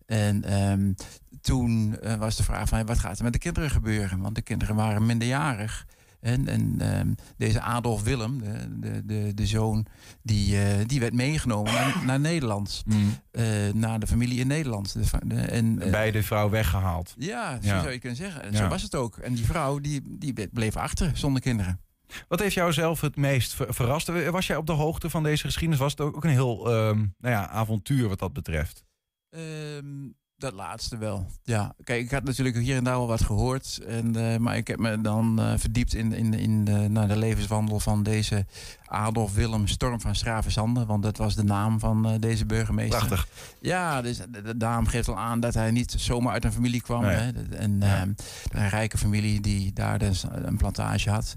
En 0.08 0.44
ehm, 0.44 0.94
toen 1.42 2.00
eh, 2.00 2.16
was 2.16 2.36
de 2.36 2.44
vraag 2.44 2.70
van 2.70 2.86
wat 2.86 3.00
gaat 3.00 3.18
er 3.18 3.24
met 3.24 3.34
de 3.34 3.40
kinderen 3.40 3.70
gebeuren? 3.70 4.20
Want 4.22 4.36
de 4.36 4.42
kinderen 4.42 4.76
waren 4.76 5.06
minderjarig. 5.06 5.86
En, 6.20 6.48
en 6.48 6.76
ehm, 6.80 7.14
deze 7.38 7.62
Adolf 7.62 8.04
Willem, 8.04 8.42
de, 8.42 8.80
de, 8.80 9.06
de, 9.06 9.32
de 9.34 9.46
zoon, 9.46 9.86
die, 10.22 10.62
eh, 10.62 10.86
die 10.86 11.00
werd 11.00 11.14
meegenomen 11.14 11.74
naar, 11.74 12.02
naar 12.06 12.20
Nederland. 12.20 12.84
Mm. 12.86 13.10
Eh, 13.32 13.46
naar 13.74 14.00
de 14.00 14.08
familie 14.08 14.40
in 14.40 14.48
Nederland. 14.48 14.96
De, 15.28 15.36
en, 15.42 15.76
Bij 15.76 16.12
de 16.12 16.24
vrouw 16.24 16.50
weggehaald. 16.50 17.14
ja, 17.18 17.60
zo 17.62 17.68
Ja. 17.68 17.80
zou 17.82 17.92
je 17.92 18.00
kunnen 18.00 18.18
zeggen. 18.18 18.44
En 18.44 18.52
Ja. 18.52 18.58
zo 18.58 18.68
was 18.68 18.82
het 18.82 18.96
ook. 18.96 19.18
En 19.18 19.34
die 19.34 19.46
vrouw 19.46 19.80
die, 19.80 20.02
die 20.20 20.48
bleef 20.50 20.76
achter 20.76 21.12
zonder 21.18 21.42
kinderen. 21.42 21.80
Wat 22.28 22.40
heeft 22.40 22.54
jou 22.54 22.74
zelf 22.74 23.02
het 23.02 23.16
meest 23.16 23.54
ver- 23.54 23.74
verrast? 23.74 24.30
Was 24.32 24.48
jij 24.48 24.58
op 24.58 24.66
de 24.66 24.72
hoogte 24.72 25.10
van 25.10 25.24
deze 25.24 25.44
geschiedenis? 25.46 25.80
Was 25.80 25.92
het 25.92 26.02
ook 26.02 26.24
een 26.24 26.30
heel 26.30 26.66
ehm, 26.72 26.98
nou 26.98 27.34
ja, 27.34 27.48
avontuur 27.50 28.08
wat 28.08 28.20
dat 28.20 28.34
betreft? 28.34 28.86
Ehm, 29.32 30.16
dat 30.38 30.54
laatste 30.54 30.98
wel. 30.98 31.28
Ja, 31.44 31.74
kijk, 31.84 32.04
ik 32.04 32.12
had 32.12 32.24
natuurlijk 32.24 32.58
hier 32.58 32.78
en 32.78 32.84
daar 32.84 32.98
wel 32.98 33.08
wat 33.08 33.24
gehoord. 33.24 33.80
En, 33.88 34.16
eh, 34.16 34.38
maar 34.38 34.58
ik 34.58 34.68
heb 34.68 34.80
me 34.80 35.02
dan 35.02 35.40
eh, 35.40 35.54
verdiept 35.58 35.94
in, 35.94 36.14
in, 36.14 36.34
in 36.34 36.66
de, 36.66 36.72
naar 36.72 37.08
de 37.08 37.18
levenswandel 37.18 37.80
van 37.80 38.04
deze 38.04 38.46
Adolf 38.86 39.34
Willem 39.34 39.68
Storm 39.68 40.02
van 40.02 40.16
Stravenzande. 40.16 40.86
Want 40.86 41.04
dat 41.04 41.18
was 41.18 41.36
de 41.36 41.44
naam 41.44 41.80
van 41.80 42.08
eh, 42.08 42.20
deze 42.20 42.46
burgemeester. 42.46 43.06
Prachtig. 43.06 43.28
Ja, 43.62 44.02
dus 44.02 44.18
de, 44.18 44.42
de 44.42 44.56
naam 44.56 44.88
geeft 44.88 45.08
al 45.08 45.18
aan 45.18 45.40
dat 45.40 45.54
hij 45.54 45.72
niet 45.72 45.94
zomaar 45.98 46.34
uit 46.34 46.44
een 46.44 46.54
familie 46.54 46.82
kwam. 46.82 47.02
Nee. 47.02 47.16
Hè? 47.16 47.32
En 47.56 47.82
ehm, 47.82 48.12
een 48.52 48.70
rijke 48.70 48.98
familie 48.98 49.42
die 49.42 49.74
daar 49.74 50.00
dus 50.00 50.26
een 50.32 50.58
plantage 50.58 51.10
had. 51.10 51.36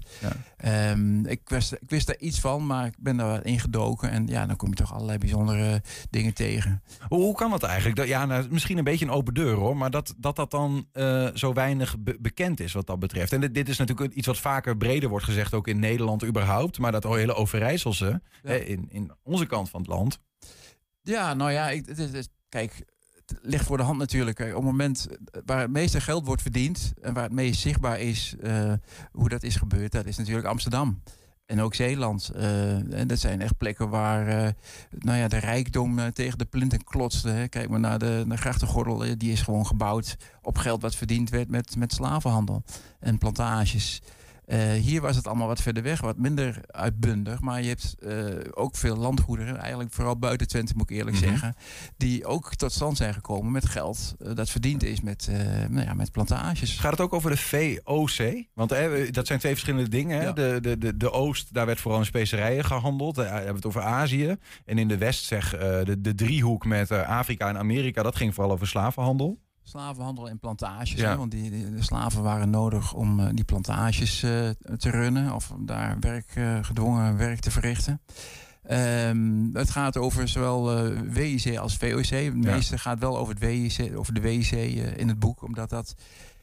Ehm, 0.57 1.25
ik, 1.25 1.41
wist, 1.45 1.73
ik 1.73 1.89
wist 1.89 2.07
daar 2.07 2.17
iets 2.17 2.39
van, 2.39 2.65
maar 2.65 2.85
ik 2.85 2.95
ben 2.97 3.17
daar 3.17 3.45
ingedoken. 3.45 4.09
En 4.09 4.27
ja, 4.27 4.45
dan 4.45 4.55
kom 4.55 4.69
je 4.69 4.75
toch 4.75 4.93
allerlei 4.93 5.17
bijzondere 5.17 5.81
dingen 6.09 6.33
tegen. 6.33 6.81
Hoe, 7.07 7.21
hoe 7.21 7.35
kan 7.35 7.49
dat 7.49 7.63
eigenlijk? 7.63 7.95
Dat, 7.95 8.07
ja, 8.07 8.25
nou, 8.25 8.47
misschien 8.49 8.77
een 8.77 8.83
beetje 8.83 8.90
een 8.99 9.09
open 9.09 9.33
deur 9.33 9.55
hoor, 9.55 9.77
maar 9.77 9.91
dat 9.91 10.13
dat, 10.17 10.35
dat 10.35 10.51
dan 10.51 10.87
eh, 10.91 11.27
zo 11.33 11.53
weinig 11.53 11.99
be- 11.99 12.17
bekend 12.19 12.59
is 12.59 12.73
wat 12.73 12.87
dat 12.87 12.99
betreft. 12.99 13.33
En 13.33 13.41
dit, 13.41 13.53
dit 13.53 13.69
is 13.69 13.77
natuurlijk 13.77 14.13
iets 14.13 14.27
wat 14.27 14.37
vaker 14.37 14.77
breder 14.77 15.09
wordt 15.09 15.25
gezegd, 15.25 15.53
ook 15.53 15.67
in 15.67 15.79
Nederland 15.79 16.23
überhaupt. 16.25 16.79
Maar 16.79 16.91
dat 16.91 17.03
hele 17.03 17.33
Overijsselse, 17.33 18.21
hè, 18.41 18.57
in, 18.57 18.87
in 18.89 19.11
onze 19.23 19.45
kant 19.45 19.69
van 19.69 19.81
het 19.81 19.89
land. 19.89 20.19
Ja, 21.01 21.33
nou 21.33 21.51
ja, 21.51 21.69
ik, 21.69 21.85
het 21.85 21.97
is, 21.97 22.11
het 22.11 22.29
kijk, 22.49 22.85
het 23.25 23.39
ligt 23.41 23.65
voor 23.65 23.77
de 23.77 23.83
hand 23.83 23.97
natuurlijk. 23.97 24.39
Op 24.39 24.45
het 24.45 24.63
moment 24.63 25.07
waar 25.45 25.59
het 25.59 25.71
meeste 25.71 26.01
geld 26.01 26.25
wordt 26.25 26.41
verdiend 26.41 26.93
en 27.01 27.13
waar 27.13 27.23
het 27.23 27.31
meest 27.31 27.61
zichtbaar 27.61 27.99
is 27.99 28.35
eh, 28.41 28.73
hoe 29.11 29.29
dat 29.29 29.43
is 29.43 29.55
gebeurd, 29.55 29.91
dat 29.91 30.05
is 30.05 30.17
natuurlijk 30.17 30.47
Amsterdam. 30.47 31.01
En 31.51 31.61
ook 31.61 31.75
Zeeland. 31.75 32.29
Eh, 32.35 32.99
en 32.99 33.07
dat 33.07 33.19
zijn 33.19 33.41
echt 33.41 33.57
plekken 33.57 33.89
waar 33.89 34.27
eh, 34.27 34.49
nou 34.99 35.17
ja, 35.17 35.27
de 35.27 35.37
rijkdom 35.37 35.99
eh, 35.99 36.07
tegen 36.07 36.37
de 36.37 36.45
plinten 36.45 36.83
klotste. 36.83 37.29
Hè. 37.29 37.47
Kijk 37.47 37.69
maar 37.69 37.79
naar 37.79 37.99
de, 37.99 38.25
de 38.27 38.37
grachtengordel. 38.37 39.17
die 39.17 39.31
is 39.31 39.41
gewoon 39.41 39.65
gebouwd 39.65 40.17
op 40.41 40.57
geld 40.57 40.81
wat 40.81 40.95
verdiend 40.95 41.29
werd 41.29 41.49
met, 41.49 41.75
met 41.75 41.93
slavenhandel 41.93 42.63
en 42.99 43.17
plantages. 43.17 44.01
Eh, 44.51 44.71
hier 44.71 45.01
was 45.01 45.15
het 45.15 45.27
allemaal 45.27 45.47
wat 45.47 45.61
verder 45.61 45.83
weg, 45.83 46.01
wat 46.01 46.17
minder 46.17 46.61
uitbundig. 46.67 47.41
Maar 47.41 47.61
je 47.61 47.67
hebt 47.67 47.95
eh, 47.99 48.15
ook 48.51 48.75
veel 48.75 48.95
landgoederen, 48.95 49.57
eigenlijk 49.57 49.93
vooral 49.93 50.17
buiten 50.17 50.47
Twente 50.47 50.73
moet 50.75 50.89
ik 50.89 50.97
eerlijk 50.97 51.15
Mhm. 51.19 51.25
zeggen, 51.29 51.55
die 51.97 52.25
ook 52.25 52.55
tot 52.55 52.71
stand 52.71 52.97
zijn 52.97 53.13
gekomen 53.13 53.51
met 53.51 53.65
geld 53.65 54.15
eh, 54.19 54.35
dat 54.35 54.49
verdiend 54.49 54.83
is 54.83 55.01
met, 55.01 55.29
nou 55.69 55.85
ja, 55.85 55.93
met 55.93 56.11
plantages. 56.11 56.77
Gaat 56.79 56.91
het 56.91 57.01
ook 57.01 57.13
over 57.13 57.29
de 57.29 57.37
VOC? 57.37 58.45
Want 58.53 58.69
dat 59.13 59.27
zijn 59.27 59.39
twee 59.39 59.51
verschillende 59.51 59.89
dingen. 59.89 60.17
Hè? 60.19 60.25
Ja. 60.25 60.31
De, 60.31 60.57
de, 60.61 60.77
de, 60.77 60.97
de 60.97 61.11
Oost, 61.11 61.53
daar 61.53 61.65
werd 61.65 61.79
vooral 61.79 61.99
in 61.99 62.05
specerijen 62.05 62.65
gehandeld. 62.65 63.15
Daar 63.15 63.25
hebben 63.33 63.47
we 63.47 63.55
het 63.55 63.65
over 63.65 63.81
Azië. 63.81 64.35
En 64.65 64.77
in 64.77 64.87
de 64.87 64.97
West, 64.97 65.25
zeg, 65.25 65.49
de, 65.49 65.95
de 66.01 66.15
driehoek 66.15 66.65
met 66.65 66.91
Afrika 66.91 67.47
en 67.49 67.57
Amerika, 67.57 68.03
dat 68.03 68.15
ging 68.15 68.33
vooral 68.33 68.53
over 68.53 68.67
slavenhandel. 68.67 69.39
Slavenhandel 69.71 70.29
en 70.29 70.39
plantages. 70.39 70.91
Ja. 70.91 71.09
Hè, 71.09 71.17
want 71.17 71.31
die, 71.31 71.49
die- 71.49 71.69
de 71.69 71.83
slaven 71.83 72.23
waren 72.23 72.49
nodig 72.49 72.93
om 72.93 73.19
eh, 73.19 73.27
die 73.33 73.43
plantages 73.43 74.23
eh, 74.23 74.49
te 74.77 74.89
runnen. 74.89 75.33
Of 75.35 75.51
om 75.51 75.65
daar 75.65 75.97
werk, 75.99 76.31
eh, 76.35 76.57
gedwongen 76.61 77.17
werk 77.17 77.39
te 77.39 77.51
verrichten. 77.51 78.01
Ehm, 78.63 79.49
het 79.53 79.69
gaat 79.69 79.97
over 79.97 80.27
zowel 80.27 80.83
WIC 81.03 81.57
als 81.57 81.77
VOC. 81.77 82.05
Het 82.09 82.35
meeste 82.35 82.77
gaat 82.77 82.99
wel 82.99 83.17
over, 83.17 83.33
het 83.33 83.43
WIC, 83.43 83.91
over 83.97 84.13
de 84.13 84.21
WIC 84.21 84.51
in 84.97 85.07
het 85.07 85.19
boek. 85.19 85.43
Omdat 85.43 85.69
dat 85.69 85.95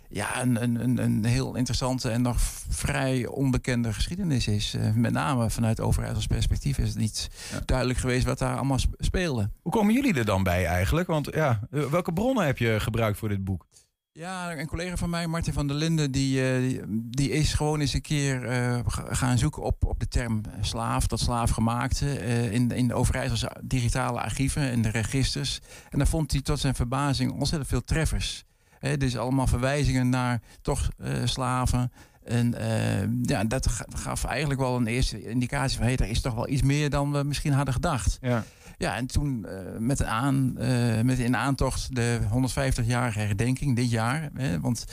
ja, 0.09 0.43
een, 0.43 0.63
een, 0.63 0.99
een, 1.03 1.25
heel 1.25 1.55
interessante 1.55 2.11
en 2.11 2.23
nog 2.23 2.37
vrij 2.69 3.27
onbekende 3.27 3.93
geschiedenis 3.93 4.49
is. 4.49 4.75
Eh, 4.75 4.93
met 4.93 5.13
name 5.13 5.51
vanuit 5.51 5.81
Overijssels 5.81 6.27
perspectief 6.27 6.79
is 6.79 6.89
het 6.89 6.99
niet 6.99 7.29
duidelijk 7.65 7.99
geweest 7.99 8.27
wat 8.27 8.39
daar 8.39 8.57
allemaal 8.57 8.79
sp- 8.79 8.95
speelde. 8.99 9.51
Hoe 9.63 9.73
komen 9.73 9.95
jullie 9.95 10.15
er 10.15 10.25
dan 10.25 10.43
bij 10.43 10.67
eigenlijk? 10.67 11.07
Want 11.07 11.29
ja, 11.35 11.61
eh, 11.71 11.85
welke 11.85 12.13
bronnen 12.13 12.47
heb 12.47 12.59
je 12.59 12.81
gebruikt 12.81 13.19
voor 13.19 13.29
dit 13.29 13.45
boek? 13.45 13.67
Ja, 14.13 14.57
een 14.57 14.67
collega 14.67 14.97
van 14.97 15.11
mij, 15.11 15.27
Martin 15.27 15.53
van 15.53 15.67
der 15.67 15.77
Linden, 15.77 16.11
die, 16.11 16.51
eh, 16.53 16.59
die, 16.61 16.81
die 16.91 17.31
is 17.31 17.55
gewoon 17.55 17.81
eens 17.81 17.93
een 17.93 18.01
keer 18.01 18.41
ga- 18.87 19.15
gaan 19.15 19.39
zoeken 19.39 19.63
op, 19.63 19.85
op 19.85 20.01
de 20.01 20.09
term 20.09 20.41
slaaf, 20.61 21.07
tot 21.07 21.21
slaafgemaakte, 21.21 22.13
in, 22.51 22.71
in 22.71 22.89
de 22.89 22.95
Overijsselse 22.95 23.51
digitale 23.65 24.21
archieven 24.21 24.63
en 24.71 24.83
de 24.83 24.89
registers. 24.89 25.61
En 25.91 25.99
daar 25.99 26.07
vond 26.09 26.33
hij 26.33 26.41
tot 26.43 26.59
zijn 26.61 26.75
verbazing 26.75 27.33
ontzettend 27.33 27.69
veel 27.71 27.85
treffers. 27.85 28.45
Hè, 28.79 28.97
dus 28.97 29.17
allemaal 29.17 29.47
verwijzingen 29.47 30.09
naar 30.09 30.41
toch 30.63 30.89
eh, 30.99 31.13
slaven. 31.25 31.93
En 32.25 32.55
eh, 32.55 33.09
ja, 33.23 33.45
dat 33.45 33.67
ga- 33.69 33.87
gaf 33.89 34.25
eigenlijk 34.25 34.61
wel 34.61 34.77
een 34.77 34.87
eerste 34.87 35.29
indicatie 35.29 35.77
van... 35.79 35.87
hé, 35.87 35.93
er 35.95 36.09
is 36.09 36.21
toch 36.21 36.35
wel 36.35 36.49
iets 36.49 36.63
meer 36.63 36.91
dan 36.91 37.13
we 37.13 37.23
misschien 37.23 37.53
hadden 37.53 37.75
gedacht. 37.75 38.19
Ja. 38.21 38.45
Ja, 38.79 38.97
en 38.97 39.07
toen 39.07 39.45
eh, 39.47 39.79
met, 39.79 40.03
aan, 40.05 40.53
met 41.03 41.19
in 41.19 41.37
aantocht 41.37 41.95
de 41.95 42.19
150-jarige 42.31 43.19
herdenking 43.19 43.77
dit 43.77 43.91
jaar. 43.91 44.31
Hè, 44.35 44.61
want 44.61 44.85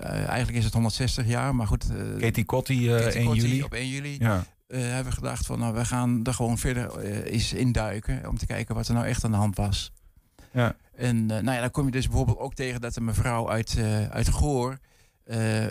eigenlijk 0.00 0.58
is 0.58 0.64
het 0.64 0.72
160 0.72 1.26
jaar, 1.26 1.54
maar 1.54 1.66
goed. 1.66 1.86
Katie 2.18 2.44
Katie 3.00 3.18
1 3.20 3.24
Kotti 3.26 3.40
juli. 3.40 3.62
Op 3.62 3.74
1 3.74 3.88
juli 3.88 4.16
Ja. 4.18 4.44
hebben 4.66 5.04
we 5.04 5.12
gedacht 5.12 5.46
van 5.46 5.58
nou, 5.58 5.74
we 5.74 5.84
gaan 5.84 6.24
er 6.24 6.34
gewoon 6.34 6.58
verder 6.58 6.98
eens 7.24 7.52
induiken. 7.52 8.28
Om 8.28 8.38
te 8.38 8.46
kijken 8.46 8.74
wat 8.74 8.88
er 8.88 8.94
nou 8.94 9.06
echt 9.06 9.24
aan 9.24 9.30
de 9.30 9.36
hand 9.36 9.56
was. 9.56 9.92
Ja. 10.56 10.76
En 10.94 11.30
eh, 11.30 11.42
nou 11.42 11.54
ja, 11.54 11.60
dan 11.60 11.70
kom 11.70 11.84
je 11.84 11.90
dus 11.90 12.06
bijvoorbeeld 12.06 12.38
ook 12.38 12.54
tegen 12.54 12.80
dat 12.80 12.96
een 12.96 13.04
mevrouw 13.04 13.50
uit, 13.50 13.76
eh, 13.78 14.08
uit 14.08 14.28
Goor 14.28 14.78
eh, 15.24 15.66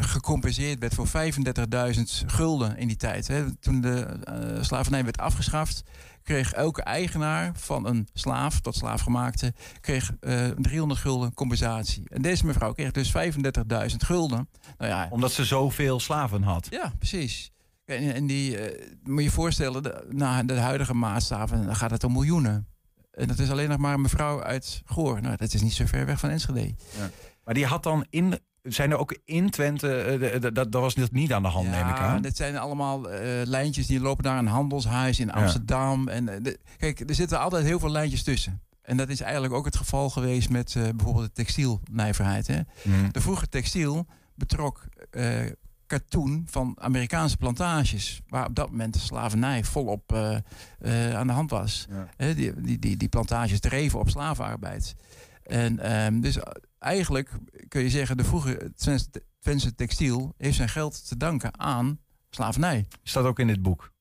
gecompenseerd 0.00 0.78
werd 0.78 0.94
voor 0.94 1.06
35.000 1.06 2.02
gulden 2.26 2.76
in 2.76 2.86
die 2.86 2.96
tijd. 2.96 3.28
Hè. 3.28 3.56
Toen 3.56 3.80
de 3.80 4.18
slavernij 4.60 5.04
werd 5.04 5.18
afgeschaft, 5.18 5.82
kreeg 6.22 6.52
elke 6.52 6.82
eigenaar 6.82 7.52
van 7.54 7.86
een 7.86 8.08
slaaf, 8.12 8.60
tot 8.60 8.74
slaafgemaakte, 8.74 9.54
kreeg 9.80 10.12
eh 10.20 10.48
300 10.48 11.00
gulden 11.00 11.34
compensatie. 11.34 12.02
En 12.08 12.22
deze 12.22 12.46
mevrouw 12.46 12.72
kreeg 12.72 12.90
dus 12.90 13.12
35.000 13.12 13.96
gulden. 13.96 14.48
Nou 14.78 14.90
ja, 14.90 15.08
Omdat 15.10 15.32
ze 15.32 15.44
zoveel 15.44 16.00
slaven 16.00 16.42
had. 16.42 16.66
ja, 16.70 16.92
precies. 16.98 17.50
En, 17.84 18.14
en 18.14 18.26
die, 18.26 18.58
moet 19.02 19.18
je 19.18 19.24
je 19.24 19.30
voorstellen, 19.30 19.82
de, 19.82 20.06
na 20.10 20.42
de 20.42 20.58
huidige 20.58 20.94
maatstaven, 20.94 21.76
gaat 21.76 21.90
het 21.90 22.04
om 22.04 22.12
miljoenen. 22.12 22.66
En 23.16 23.28
dat 23.28 23.38
is 23.38 23.50
alleen 23.50 23.68
nog 23.68 23.78
maar 23.78 23.94
een 23.94 24.00
mevrouw 24.00 24.42
uit 24.42 24.82
Goor. 24.84 25.20
Nou, 25.22 25.36
dat 25.36 25.54
is 25.54 25.62
niet 25.62 25.72
zo 25.72 25.86
ver 25.86 26.06
weg 26.06 26.18
van 26.18 26.30
Enschede. 26.30 26.60
Ja. 26.98 27.10
Maar 27.44 27.54
die 27.54 27.66
had 27.66 27.82
dan 27.82 28.06
in. 28.10 28.38
Zijn 28.62 28.90
er 28.90 28.98
ook 28.98 29.18
in 29.24 29.50
Twente. 29.50 29.98
eh, 30.00 30.40
dat, 30.40 30.54
dat 30.54 30.72
was 30.72 30.94
niet- 30.94 31.12
niet 31.12 31.32
aan 31.32 31.42
de 31.42 31.48
hand, 31.48 31.68
neem 31.70 31.88
ik 31.88 31.96
aan. 31.98 32.22
dit 32.22 32.36
zijn 32.36 32.56
allemaal 32.58 33.10
eh, 33.10 33.46
lijntjes 33.46 33.86
die 33.86 34.00
lopen 34.00 34.24
naar 34.24 34.38
een 34.38 34.46
handelshuis 34.46 35.20
in 35.20 35.32
Amsterdam. 35.32 36.08
En, 36.08 36.28
eh, 36.28 36.36
de- 36.42 36.58
kijk, 36.76 37.00
er 37.08 37.14
zitten 37.14 37.40
altijd 37.40 37.64
heel 37.64 37.78
veel 37.78 37.90
lijntjes 37.90 38.22
tussen. 38.22 38.62
En 38.82 38.96
dat 38.96 39.08
is 39.08 39.20
eigenlijk 39.20 39.54
ook 39.54 39.64
het 39.64 39.76
geval 39.76 40.10
geweest 40.10 40.50
met 40.50 40.72
bijvoorbeeld 40.96 41.26
de 41.26 41.32
textielnijverheid. 41.32 42.46
Hè? 42.46 42.60
Mhm. 42.82 43.10
De 43.10 43.20
vroege 43.20 43.48
textiel 43.48 44.06
betrok 44.34 44.84
katoen 45.86 46.46
van 46.50 46.76
Amerikaanse 46.80 47.36
plantages. 47.36 48.20
Waar 48.28 48.46
op 48.46 48.54
dat 48.54 48.70
moment 48.70 48.94
de 48.94 49.00
slavernij 49.00 49.64
volop 49.64 50.12
eh, 50.12 51.14
aan 51.14 51.26
de 51.26 51.32
hand 51.32 51.50
was. 51.50 51.86
Die, 52.16 52.34
die, 52.34 52.78
die, 52.78 52.96
die 52.96 53.08
plantages 53.08 53.60
dreven 53.60 53.98
op 53.98 54.10
slavenarbeid. 54.10 54.94
En 55.42 55.78
ehm, 55.78 56.20
dus 56.20 56.38
eigenlijk 56.78 57.30
kun 57.68 57.82
je 57.82 57.90
zeggen, 57.90 58.16
de 58.16 58.24
vroege 58.24 58.72
Twentse 59.40 59.74
textiel 59.74 60.34
heeft 60.36 60.56
zijn 60.56 60.68
geld 60.68 61.08
te 61.08 61.16
danken 61.16 61.60
aan 61.60 62.00
slavernij. 62.30 62.86
Staat 63.02 63.24
ook 63.24 63.38
in 63.38 63.46
dit 63.46 63.62
boek. 63.62 63.94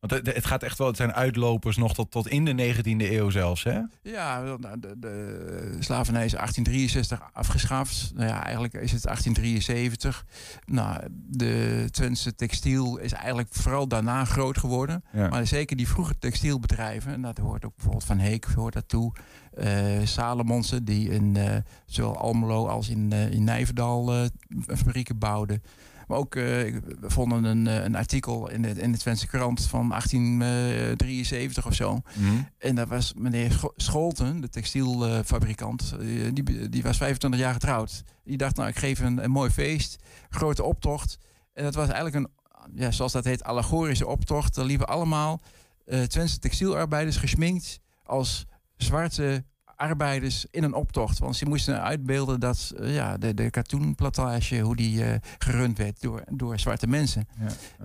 Want 0.00 0.12
het, 0.12 0.34
het 0.34 0.46
gaat 0.46 0.62
echt 0.62 0.78
wel. 0.78 0.86
Het 0.86 0.96
zijn 0.96 1.12
uitlopers 1.12 1.76
nog 1.76 1.94
tot, 1.94 2.10
tot 2.10 2.28
in 2.28 2.44
de 2.44 2.74
19e 2.74 2.82
eeuw 2.84 3.30
zelfs, 3.30 3.64
hè? 3.64 3.80
Ja, 4.02 4.42
nou, 4.42 4.80
de, 4.80 4.94
de 4.98 5.76
slavernij 5.78 6.24
is 6.24 6.32
1863 6.32 7.30
afgeschaft. 7.32 8.12
Nou 8.14 8.28
ja, 8.28 8.44
eigenlijk 8.44 8.74
is 8.74 8.92
het 8.92 9.02
1873. 9.02 10.24
Nou, 10.66 11.00
de 11.10 11.88
Twentse 11.90 12.34
textiel 12.34 12.98
is 12.98 13.12
eigenlijk 13.12 13.48
vooral 13.50 13.88
daarna 13.88 14.24
groot 14.24 14.58
geworden. 14.58 15.04
Ja. 15.12 15.28
Maar 15.28 15.46
zeker 15.46 15.76
die 15.76 15.88
vroege 15.88 16.18
textielbedrijven, 16.18 17.12
en 17.12 17.22
dat 17.22 17.38
hoort 17.38 17.64
ook 17.64 17.74
bijvoorbeeld 17.74 18.04
Van 18.04 18.18
Heek 18.18 18.44
hoort 18.44 18.72
daartoe. 18.72 19.12
eh 19.54 19.76
Salomonsen, 20.04 20.84
die 20.84 21.10
in 21.10 21.36
eh, 21.36 21.56
zowel 21.86 22.16
Almelo 22.16 22.66
als 22.66 22.88
in, 22.88 23.12
eh, 23.12 23.32
in 23.32 23.44
Nijverdal 23.44 24.28
fabrieken 24.76 25.18
bouwden. 25.18 25.62
Maar 26.08 26.18
ook, 26.18 26.34
eh, 26.34 26.42
we 26.42 27.10
vonden 27.10 27.44
een, 27.44 27.66
eh, 27.66 27.84
een 27.84 27.96
artikel 27.96 28.50
in 28.50 28.62
de, 28.62 28.68
in 28.68 28.92
de 28.92 28.98
Twentse 28.98 29.26
krant 29.26 29.62
van 29.66 29.90
1873 29.92 31.66
of 31.66 31.74
zo. 31.74 32.00
Mhm. 32.14 32.32
En 32.58 32.74
daar 32.74 32.86
was 32.86 33.12
meneer 33.16 33.52
Scho- 33.52 33.72
Scholten, 33.76 34.40
de 34.40 34.48
textielfabrikant, 34.48 35.94
eh, 36.00 36.30
die, 36.32 36.68
die 36.68 36.82
was 36.82 36.96
25 36.96 37.40
jaar 37.40 37.52
getrouwd. 37.52 38.02
Die 38.24 38.36
dacht, 38.36 38.56
nou, 38.56 38.68
ik 38.68 38.78
geef 38.78 39.00
een, 39.00 39.24
een 39.24 39.30
mooi 39.30 39.50
feest, 39.50 39.96
grote 40.30 40.62
optocht. 40.62 41.18
En 41.52 41.64
dat 41.64 41.74
was 41.74 41.86
eigenlijk 41.88 42.14
een, 42.16 42.28
ja, 42.74 42.90
zoals 42.90 43.12
dat 43.12 43.24
heet, 43.24 43.44
allegorische 43.44 44.06
optocht. 44.06 44.56
Er 44.56 44.64
liepen 44.64 44.88
allemaal 44.88 45.40
eh 45.84 46.02
Twentse 46.02 46.38
textielarbeiders 46.38 47.16
geschminkt 47.16 47.80
als 48.02 48.46
zwarte 48.76 49.44
arbeiders 49.78 50.46
in 50.50 50.62
een 50.62 50.74
optocht. 50.74 51.18
Want 51.18 51.36
ze 51.36 51.46
moesten 51.46 51.82
uitbeelden 51.82 52.40
dat 52.40 52.72
eh, 52.80 52.94
ja, 52.94 53.16
de, 53.18 53.34
de 53.34 53.50
katoenplantage, 53.50 54.58
hoe 54.60 54.76
die 54.76 55.04
eh, 55.04 55.14
gerund 55.38 55.78
werd 55.78 56.00
door, 56.00 56.22
door 56.30 56.58
zwarte 56.58 56.86
mensen. 56.86 57.28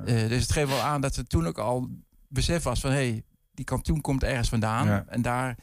Eh, 0.05 0.27
dus 0.27 0.41
het 0.41 0.51
geeft 0.51 0.69
wel 0.69 0.79
aan 0.81 1.01
dat 1.01 1.15
er 1.15 1.27
toen 1.27 1.47
ook 1.47 1.57
al 1.57 1.89
besef 2.27 2.63
was 2.63 2.79
van... 2.79 2.91
hé, 2.91 2.95
hey, 2.95 3.23
die 3.53 3.65
katoen 3.65 4.01
komt 4.01 4.23
ergens 4.23 4.49
vandaan. 4.49 4.87
Ja. 4.87 5.05
En 5.07 5.21
daar 5.21 5.55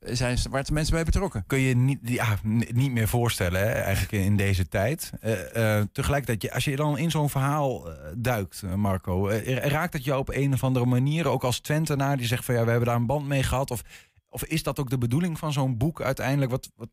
zijn 0.00 0.38
zwarte 0.38 0.72
mensen 0.72 0.94
bij 0.94 1.04
betrokken. 1.04 1.44
Kun 1.46 1.58
je 1.58 1.76
niet, 1.76 1.98
ja, 2.02 2.38
n- 2.46 2.66
niet 2.72 2.92
meer 2.92 3.08
voorstellen, 3.08 3.60
hè, 3.60 3.66
eigenlijk 3.72 4.12
in, 4.12 4.36
deze 4.36 4.68
tijd. 4.68 5.12
Eh, 5.20 5.78
eh, 5.78 5.86
tegelijkertijd, 5.92 6.42
je, 6.42 6.52
als 6.52 6.64
je 6.64 6.76
dan 6.76 6.98
in 6.98 7.10
zo'n 7.10 7.30
verhaal 7.30 7.88
duikt, 8.16 8.62
Marco, 8.76 9.28
raakt 9.46 9.92
het 9.92 10.04
jou 10.04 10.20
op 10.20 10.28
een 10.28 10.52
of 10.52 10.64
andere 10.64 10.86
manier, 10.86 11.28
ook 11.28 11.44
als 11.44 11.60
Twentenaar 11.60 12.16
die 12.16 12.26
zegt 12.26 12.44
van 12.44 12.54
ja, 12.54 12.64
we 12.64 12.70
hebben 12.70 12.88
daar 12.88 12.96
een 12.96 13.06
band 13.06 13.26
mee 13.26 13.42
gehad? 13.42 13.70
Of, 13.70 13.82
of 14.28 14.44
is 14.44 14.62
dat 14.62 14.78
ook 14.78 14.90
de 14.90 14.98
bedoeling 14.98 15.38
van 15.38 15.52
zo'n 15.52 15.76
boek 15.76 16.02
uiteindelijk? 16.02 16.50
Wat, 16.50 16.70
wat, 16.76 16.88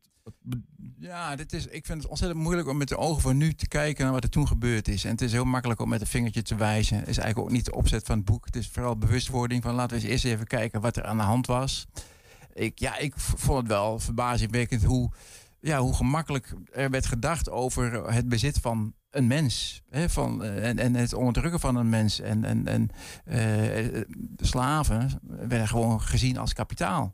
Ja, 1.00 1.36
dit 1.36 1.54
is, 1.54 1.68
ik 1.68 1.86
vind 1.86 2.02
het 2.02 2.10
ontzettend 2.10 2.42
moeilijk 2.42 2.68
om 2.68 2.78
met 2.78 2.88
de 2.88 2.98
ogen 2.98 3.22
van 3.22 3.38
nu 3.38 3.54
te 3.54 3.68
kijken 3.68 4.04
naar 4.04 4.14
wat 4.14 4.24
er 4.24 4.30
toen 4.30 4.48
gebeurd 4.48 4.88
is. 4.88 5.04
En 5.04 5.12
het 5.12 5.22
is 5.22 5.32
heel 5.32 5.46
makkelijk 5.46 5.80
om 5.80 5.90
met 5.90 6.02
een 6.02 6.08
vingertje 6.08 6.42
te 6.42 6.56
wijzen. 6.56 6.98
is 6.98 7.18
eigenlijk 7.18 7.40
ook 7.40 7.52
niet 7.52 7.66
de 7.66 7.76
opzet 7.76 8.06
van 8.06 8.18
het 8.18 8.26
boek. 8.26 8.46
Het 8.46 8.56
is 8.56 8.70
vooral 8.70 8.98
bewustwording 8.98 9.64
van 9.64 9.74
laten 9.74 9.98
we 9.98 10.04
eens 10.04 10.12
eerst 10.12 10.26
even 10.26 10.48
kijken 10.48 10.82
wat 10.82 10.98
er 10.98 11.06
aan 11.06 11.18
de 11.18 11.24
hand 11.24 11.48
was. 11.48 11.88
Ik, 12.54 12.80
ja, 12.80 12.98
ik 12.98 13.14
vond 13.18 13.58
het 13.58 13.68
wel 13.68 14.00
verbazingwekkend 14.00 14.84
hoe, 14.84 15.12
ja, 15.60 15.80
hoe 15.80 15.96
gemakkelijk 15.96 16.56
er 16.72 16.90
werd 16.90 17.06
gedacht 17.06 17.50
over 17.50 18.12
het 18.14 18.30
bezit 18.30 18.58
van 18.58 18.94
een 19.10 19.28
mens. 19.28 19.82
Hè, 19.90 20.10
van, 20.10 20.44
eh, 20.44 20.68
en, 20.68 20.80
en 20.80 20.94
het 20.94 21.14
onderdrukken 21.14 21.60
van 21.60 21.76
een 21.76 21.90
mens. 21.90 22.20
En, 22.20 22.44
en, 22.44 22.68
en 22.68 22.90
eh, 23.26 24.02
slaven 24.38 25.20
werden 25.28 25.68
gewoon 25.68 26.02
gezien 26.02 26.38
als 26.38 26.54
kapitaal. 26.54 27.14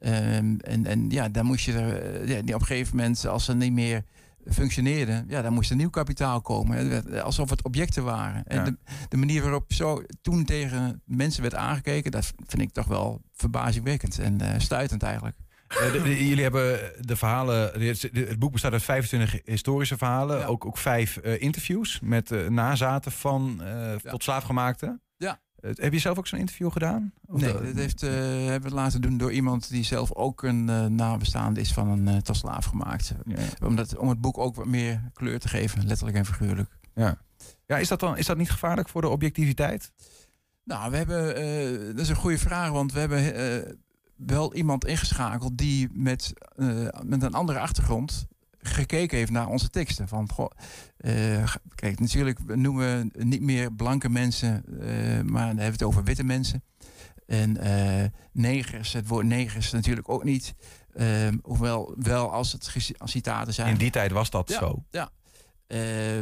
Ehm, 0.00 0.56
en, 0.58 0.86
en 0.86 1.10
ja, 1.10 1.28
dan 1.28 1.46
moest 1.46 1.64
je 1.64 1.72
er, 1.72 2.02
eh, 2.02 2.28
ja, 2.28 2.42
die 2.42 2.54
op 2.54 2.60
een 2.60 2.66
gegeven 2.66 2.96
moment, 2.96 3.26
als 3.26 3.44
ze 3.44 3.54
niet 3.54 3.72
meer 3.72 4.02
functioneerden, 4.50 5.24
ja, 5.28 5.42
dan 5.42 5.52
moest 5.52 5.70
er 5.70 5.76
nieuw 5.76 5.90
kapitaal 5.90 6.40
komen. 6.40 6.88
Werd 6.88 7.20
Alsof 7.20 7.50
het 7.50 7.62
objecten 7.62 8.04
waren. 8.04 8.44
En 8.46 8.56
Ja. 8.56 8.64
de, 8.64 8.76
de 9.08 9.16
manier 9.16 9.42
waarop 9.42 9.72
zo 9.72 10.02
toen 10.22 10.44
tegen 10.44 11.02
mensen 11.04 11.42
werd 11.42 11.54
aangekeken, 11.54 12.10
dat 12.10 12.32
vind 12.46 12.62
ik 12.62 12.72
toch 12.72 12.86
wel 12.86 13.20
verbazingwekkend 13.34 14.18
en 14.18 14.40
eh, 14.40 14.58
stuitend 14.60 15.02
eigenlijk. 15.02 15.36
Eh, 15.68 15.92
de- 15.92 16.02
de- 16.02 16.28
jullie 16.28 16.42
hebben 16.42 16.92
de 17.00 17.16
verhalen. 17.16 17.82
Het 18.12 18.38
boek 18.38 18.52
bestaat 18.52 18.72
uit 18.72 18.82
25 18.82 19.40
historische 19.44 19.96
verhalen. 19.96 20.46
Ook, 20.46 20.64
ook 20.66 20.78
vijf 20.78 21.16
eh, 21.16 21.42
interviews 21.42 22.00
met 22.02 22.30
eh, 22.30 22.46
nazaten 22.48 23.12
van 23.12 23.62
eh, 23.62 23.94
tot 23.94 24.22
slaafgemaakten. 24.22 25.00
Heb 25.60 25.92
je 25.92 25.98
zelf 25.98 26.18
ook 26.18 26.26
zo'n 26.26 26.38
interview 26.38 26.72
gedaan? 26.72 27.12
Of 27.26 27.40
Nee, 27.40 27.52
dat- 27.52 27.64
dat 27.64 27.74
heeft, 27.74 28.02
eh, 28.02 28.10
hebben 28.46 28.70
we 28.70 28.76
laten 28.76 29.00
doen 29.00 29.16
door 29.18 29.32
iemand 29.32 29.68
die 29.70 29.84
zelf 29.84 30.14
ook 30.14 30.42
een 30.42 30.68
eh, 30.68 30.84
nabestaande 30.86 31.60
is 31.60 31.72
van 31.72 31.88
een 31.88 32.06
uh, 32.14 32.16
tot 32.16 32.36
slaaf 32.36 32.64
gemaakt. 32.64 33.14
Omdat, 33.64 33.96
om 33.96 34.08
het 34.08 34.20
boek 34.20 34.38
ook 34.38 34.54
wat 34.54 34.66
meer 34.66 35.10
kleur 35.12 35.38
te 35.38 35.48
geven, 35.48 35.86
letterlijk 35.86 36.16
en 36.18 36.26
figuurlijk. 36.26 36.70
Ja. 36.94 37.18
Ja, 37.66 37.78
is 37.78 37.88
dat 37.88 38.00
dan 38.00 38.16
is 38.16 38.26
dat 38.26 38.36
niet 38.36 38.50
gevaarlijk 38.50 38.88
voor 38.88 39.00
de 39.00 39.08
objectiviteit? 39.08 39.92
Nou, 40.64 40.90
we 40.90 40.96
hebben, 40.96 41.34
dat 41.96 42.04
is 42.04 42.08
een 42.08 42.16
goede 42.16 42.38
vraag, 42.38 42.70
want 42.70 42.92
we 42.92 42.98
hebben 43.00 43.78
wel 44.16 44.54
iemand 44.54 44.84
ingeschakeld 44.86 45.58
die 45.58 45.88
met, 45.92 46.32
met 47.02 47.22
een 47.22 47.34
andere 47.34 47.58
achtergrond 47.58 48.26
gekeken 48.62 49.18
heeft 49.18 49.30
naar 49.30 49.48
onze 49.48 49.70
teksten. 49.70 50.08
Van, 50.08 50.30
goh, 50.32 50.50
eh, 50.96 51.54
kijk, 51.74 52.00
natuurlijk 52.00 52.56
noemen 52.56 53.10
we 53.12 53.24
niet 53.24 53.40
meer 53.40 53.72
blanke 53.72 54.08
mensen, 54.08 54.64
eh, 54.80 54.88
maar 55.20 55.46
dan 55.46 55.56
hebben 55.56 55.64
we 55.64 55.70
het 55.70 55.82
over 55.82 56.04
witte 56.04 56.24
mensen. 56.24 56.62
En 57.26 57.56
eh, 57.56 58.08
negers, 58.32 58.92
het 58.92 59.08
woord 59.08 59.26
negers 59.26 59.70
natuurlijk 59.70 60.08
ook 60.08 60.24
niet. 60.24 60.54
Ehm, 60.94 61.36
hoewel 61.42 61.94
wel 61.98 62.32
als 62.32 62.52
het 62.52 62.94
als 62.98 63.10
citaten 63.10 63.54
zijn. 63.54 63.68
In 63.68 63.78
die 63.78 63.90
tijd 63.90 64.12
was 64.12 64.30
dat 64.30 64.48
Ja, 64.48 64.58
zo. 64.58 64.84
Ja. 64.90 65.10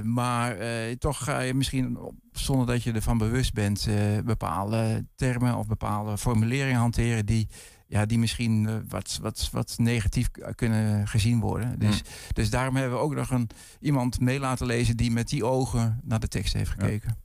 Maar 0.03 0.57
toch 0.99 1.25
ga 1.25 1.41
je 1.41 1.55
misschien, 1.55 1.99
zonder 2.33 2.67
dat 2.67 2.83
je 2.83 2.93
ervan 2.93 3.19
bewust 3.19 3.53
bent, 3.53 3.89
bepaalde 4.25 5.07
termen 5.15 5.57
of 5.57 5.67
bepaalde 5.67 6.19
formuleringen 6.19 6.81
hanteren 6.81 7.27
die, 7.27 7.49
ja, 7.89 8.07
die 8.07 8.19
misschien 8.19 8.69
eh, 8.69 8.75
wat, 8.89 9.19
wat, 9.23 9.49
wat 9.53 9.75
negatief 9.77 10.29
kunnen 10.55 11.09
gezien 11.09 11.41
worden. 11.41 11.79
Dus, 11.79 12.03
dus 12.33 12.51
daarom 12.51 12.77
hebben 12.77 12.99
we 12.99 13.05
ook 13.05 13.15
nog 13.15 13.31
een, 13.31 13.51
iemand 13.81 14.21
mee 14.21 14.41
laten 14.41 14.67
lezen 14.67 14.97
die 14.97 15.11
met 15.11 15.29
die 15.29 15.45
ogen 15.45 16.01
naar 16.05 16.21
de 16.21 16.29
tekst 16.29 16.53
heeft 16.53 16.71
gekeken. 16.71 17.17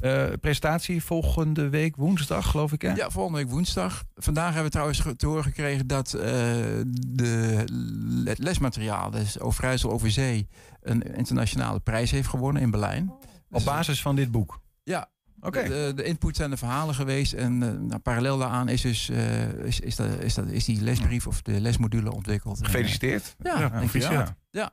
Eh, 0.00 0.26
presentatie 0.40 1.04
volgende 1.04 1.68
week 1.68 1.96
woensdag, 1.96 2.50
geloof 2.50 2.72
ik, 2.72 2.82
hè? 2.82 2.92
Ja, 2.92 3.10
volgende 3.10 3.38
week 3.38 3.50
woensdag. 3.50 4.04
Vandaag 4.14 4.46
hebben 4.46 4.64
we 4.64 4.70
trouwens 4.70 5.02
te 5.16 5.26
horen 5.26 5.42
gekregen 5.42 5.86
dat 5.86 6.14
eh, 6.14 6.22
de, 6.98 7.64
het 8.24 8.38
lesmateriaal, 8.38 9.10
dus 9.10 9.40
Overijssel 9.40 9.90
over 9.90 10.10
Zee, 10.10 10.48
een 10.80 11.02
internationale 11.02 11.80
prijs 11.80 12.10
heeft 12.10 12.28
gewonnen 12.28 12.62
in 12.62 12.70
Berlijn. 12.70 13.12
Op 13.50 13.64
basis 13.64 14.02
van 14.02 14.16
dit 14.16 14.30
boek? 14.30 14.60
Ja, 14.82 15.08
Oké. 15.44 15.62
De, 15.68 15.92
de 15.96 16.02
input 16.04 16.36
zijn 16.36 16.50
de 16.50 16.56
verhalen 16.56 16.94
geweest. 16.94 17.32
En 17.32 17.62
eh, 17.62 17.68
nou, 17.80 17.98
parallel 17.98 18.38
daaraan 18.38 18.68
is, 18.68 18.80
dus, 18.80 19.08
eh, 19.08 19.48
is, 19.48 19.80
is, 19.80 19.96
dat, 19.96 20.08
is, 20.20 20.34
dat, 20.34 20.46
is 20.48 20.64
die 20.64 20.80
lesbrief 20.82 21.26
of 21.26 21.42
de 21.42 21.60
lesmodule 21.60 22.12
ontwikkeld. 22.12 22.56
En, 22.58 22.64
eh, 22.64 22.70
Gefeliciteerd. 22.70 23.34
ja, 23.38 23.50
Ja, 23.50 23.58
dankjewel. 23.58 23.80
proficiat. 23.80 24.34
Ja. 24.50 24.70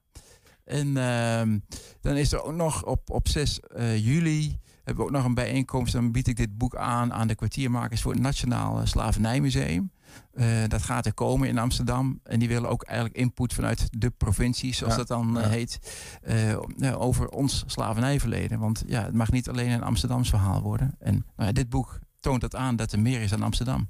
En 0.66 0.98
ehm, 0.98 1.60
dan 2.02 2.16
is 2.16 2.32
er 2.32 2.44
ook 2.44 2.54
nog 2.56 2.86
op, 2.86 3.10
op 3.10 3.28
6 3.28 3.60
eh, 3.60 4.06
juli 4.06 4.60
hebben 4.84 5.04
we 5.04 5.10
ook 5.10 5.16
nog 5.18 5.26
een 5.26 5.34
bijeenkomst. 5.34 5.94
Dan 5.94 6.12
bied 6.12 6.28
ik 6.28 6.36
dit 6.36 6.58
boek 6.58 6.76
aan 6.76 7.14
aan 7.14 7.28
de 7.28 7.36
kwartiermakers 7.36 8.02
voor 8.02 8.12
het 8.12 8.22
Nationaal 8.22 8.86
Slavernijmuseum. 8.88 9.92
Eh, 10.34 10.48
dat 10.68 10.84
gaat 10.84 11.06
er 11.06 11.14
komen 11.14 11.48
in 11.48 11.58
Amsterdam. 11.58 12.20
En 12.24 12.40
die 12.40 12.48
willen 12.48 12.70
ook 12.70 12.84
eigenlijk 12.84 13.18
input 13.18 13.54
vanuit 13.54 13.88
de 13.92 14.10
provincie, 14.10 14.74
zoals 14.74 14.94
Ja, 14.94 15.00
dat 15.00 15.08
dan 15.08 15.38
eh, 15.38 15.44
ja. 15.44 15.50
heet, 15.50 15.80
eh, 16.22 17.02
over 17.02 17.30
ons 17.30 17.64
slavernijverleden. 17.68 18.60
Want 18.60 18.84
ja, 18.88 19.04
het 19.04 19.14
mag 19.14 19.32
niet 19.32 19.50
alleen 19.50 19.70
een 19.70 19.84
Amsterdams 19.84 20.30
verhaal 20.30 20.62
worden. 20.62 20.96
En 21.00 21.26
nou 21.36 21.48
ja, 21.48 21.52
dit 21.52 21.70
boek 21.70 22.00
toont 22.20 22.42
dat 22.42 22.56
aan 22.56 22.76
dat 22.76 22.92
er 22.92 23.00
meer 23.00 23.22
is 23.22 23.30
dan 23.30 23.44
Amsterdam. 23.44 23.88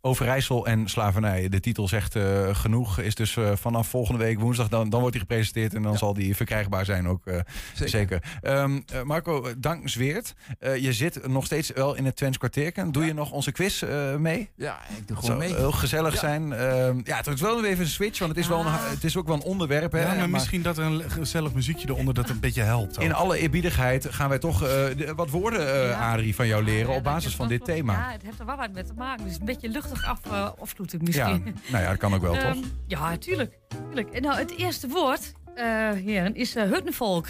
Overijssel 0.00 0.66
en 0.66 0.88
slavernij. 0.88 1.48
De 1.48 1.60
titel 1.60 1.88
zegt 1.88 2.16
eh, 2.16 2.54
genoeg. 2.54 2.98
Is 3.00 3.14
dus 3.14 3.36
eh, 3.36 3.50
vanaf 3.56 3.88
volgende 3.88 4.24
week 4.24 4.40
woensdag. 4.40 4.68
Dan, 4.68 4.90
dan 4.90 5.00
wordt 5.00 5.14
hij 5.16 5.24
gepresenteerd. 5.28 5.74
En 5.74 5.82
dan 5.82 5.98
zal 5.98 6.14
die 6.14 6.36
verkrijgbaar 6.36 6.84
zijn 6.84 7.08
ook. 7.08 7.26
eh, 7.26 7.40
zeker. 7.74 8.22
Ehm, 8.42 8.80
eh, 8.92 9.02
Marco, 9.02 9.46
dank 9.58 9.88
Zweert. 9.88 10.34
Eh, 10.58 10.76
je 10.76 10.92
zit 10.92 11.26
nog 11.28 11.44
steeds 11.44 11.70
wel 11.72 11.94
in 11.94 12.04
het 12.04 12.16
Twents 12.16 12.38
kwartierken. 12.38 12.92
Doe 12.92 13.04
je 13.04 13.14
nog 13.14 13.30
onze 13.30 13.52
quiz 13.52 13.82
eh, 13.82 14.14
mee? 14.16 14.50
Ja, 14.56 14.78
ik 14.98 15.08
doe 15.08 15.16
gewoon 15.16 15.40
zou 15.40 15.50
mee. 15.50 15.58
heel 15.60 15.72
gezellig 15.72 16.12
Ja. 16.12 16.18
zijn. 16.20 16.52
Ehm, 16.52 17.00
ja, 17.04 17.16
het 17.16 17.26
is 17.26 17.40
wel 17.40 17.64
even 17.64 17.84
een 17.84 17.90
switch. 17.90 18.18
Want 18.18 18.30
het 18.30 18.40
is, 18.40 18.48
wel 18.48 18.60
een, 18.60 18.66
het 18.72 19.04
is 19.04 19.16
ook 19.16 19.26
wel 19.26 19.36
een 19.36 19.42
onderwerp. 19.42 19.92
Hè, 19.92 20.00
Ja, 20.00 20.14
maar 20.14 20.30
misschien 20.30 20.62
dat 20.62 20.78
er 20.78 20.84
een 20.84 21.10
gezellig 21.10 21.52
muziekje 21.52 21.88
eronder 21.88 22.14
dat 22.14 22.28
een 22.28 22.40
beetje 22.40 22.62
helpt. 22.62 22.98
ook. 22.98 23.04
in 23.04 23.14
alle 23.14 23.38
eerbiedigheid 23.38 24.06
gaan 24.10 24.28
wij 24.28 24.38
toch 24.38 24.62
eh, 24.62 24.68
de- 24.68 25.12
wat 25.16 25.30
woorden, 25.30 25.72
eh 25.82 25.88
Ja. 25.90 26.12
Adrie, 26.12 26.34
van 26.34 26.46
jou 26.46 26.64
leren. 26.64 26.94
Op 26.94 27.02
basis 27.02 27.26
is 27.30 27.36
van 27.36 27.48
dit 27.48 27.64
thema. 27.64 27.92
Ja, 27.92 28.12
het 28.12 28.22
heeft 28.22 28.38
er 28.38 28.46
wel 28.46 28.56
wat 28.56 28.72
mee 28.72 28.84
te 28.84 28.92
maken. 28.96 29.24
Dus 29.24 29.38
een 29.38 29.44
beetje 29.44 29.68
luchtig 29.88 30.04
af, 30.04 30.20
eh 30.26 30.50
afsluiten 30.60 30.98
Ja, 31.02 31.28
misschien. 31.28 31.56
nou 31.70 31.82
ja, 31.82 31.88
dat 31.90 31.98
kan 31.98 32.14
ook 32.14 32.20
wel, 32.20 32.34
Ehm, 32.38 32.52
toch? 32.52 32.64
Ja, 32.86 33.16
tuurlijk. 33.16 33.58
tuurlijk. 33.84 34.10
En 34.10 34.22
nou, 34.22 34.38
het 34.38 34.50
eerste 34.56 34.88
woord, 34.88 35.32
eh 35.54 35.64
heren, 35.92 36.34
is 36.34 36.54
eh 36.56 36.70
huttenvolk. 36.70 37.26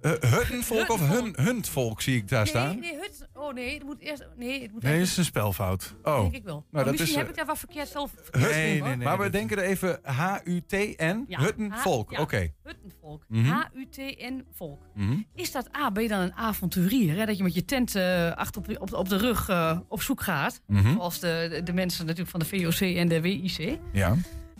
Uh, 0.00 0.12
huttenvolk 0.12 0.88
of 0.90 1.08
hun, 1.08 1.34
huntvolk 1.40 2.02
zie 2.02 2.16
ik 2.16 2.28
daar 2.28 2.46
staan? 2.46 2.68
Nee, 2.80 2.90
nee, 2.92 3.00
hut, 3.00 3.25
oh 3.38 3.54
nee, 3.54 3.74
het 3.74 3.82
moet 3.84 4.00
eerst... 4.00 4.26
Nee, 4.36 4.62
het 4.62 4.72
moet 4.72 4.82
Nee, 4.82 5.00
is 5.00 5.16
een 5.16 5.24
spelfout. 5.24 5.94
Oh. 6.02 6.20
Denk 6.20 6.34
ik 6.34 6.44
wel. 6.44 6.64
Nou, 6.70 6.84
dat 6.84 6.92
misschien 6.92 7.12
is, 7.14 7.20
heb 7.20 7.28
ik 7.28 7.36
daar 7.36 7.46
wat 7.46 7.58
verkeerd 7.58 7.88
zelf... 7.88 8.12
Hut- 8.30 8.96
maar 9.02 9.18
we 9.18 9.30
denken 9.30 9.56
er 9.58 9.62
even 9.64 9.98
H-U-T-N, 10.02 11.24
Ja, 11.28 11.40
huttenvolk. 11.40 12.10
Ja, 12.10 12.20
Oké. 12.20 12.52
Huttenvolk. 12.62 13.24
Mhm. 13.28 13.44
H-U-T-N 13.46 14.44
volk. 14.52 14.82
Mhm. 14.94 15.16
Is 15.34 15.52
dat 15.52 15.76
A, 15.76 15.90
ben 15.92 16.02
je 16.02 16.08
dan 16.08 16.20
een 16.20 16.34
avonturier? 16.34 17.16
Hè? 17.16 17.26
Dat 17.26 17.36
je 17.36 17.42
met 17.42 17.54
je 17.54 17.64
tent 17.64 17.94
eh, 17.94 18.32
achter 18.32 18.60
op, 18.60 18.68
de- 18.68 18.80
op, 18.80 18.90
de- 18.90 18.96
op 18.96 19.08
de 19.08 19.16
rug 19.16 19.48
eh, 19.48 19.78
op 19.88 20.02
zoek 20.02 20.20
gaat. 20.22 20.60
Mhm. 20.66 20.92
Zoals 20.92 21.18
de, 21.20 21.60
de, 21.64 21.72
mensen 21.72 22.02
natuurlijk 22.06 22.30
van 22.30 22.40
de 22.40 22.46
VOC 22.46 22.80
en 22.96 23.08
de 23.08 23.20
WIC. 23.20 23.78
Ja. 23.92 24.14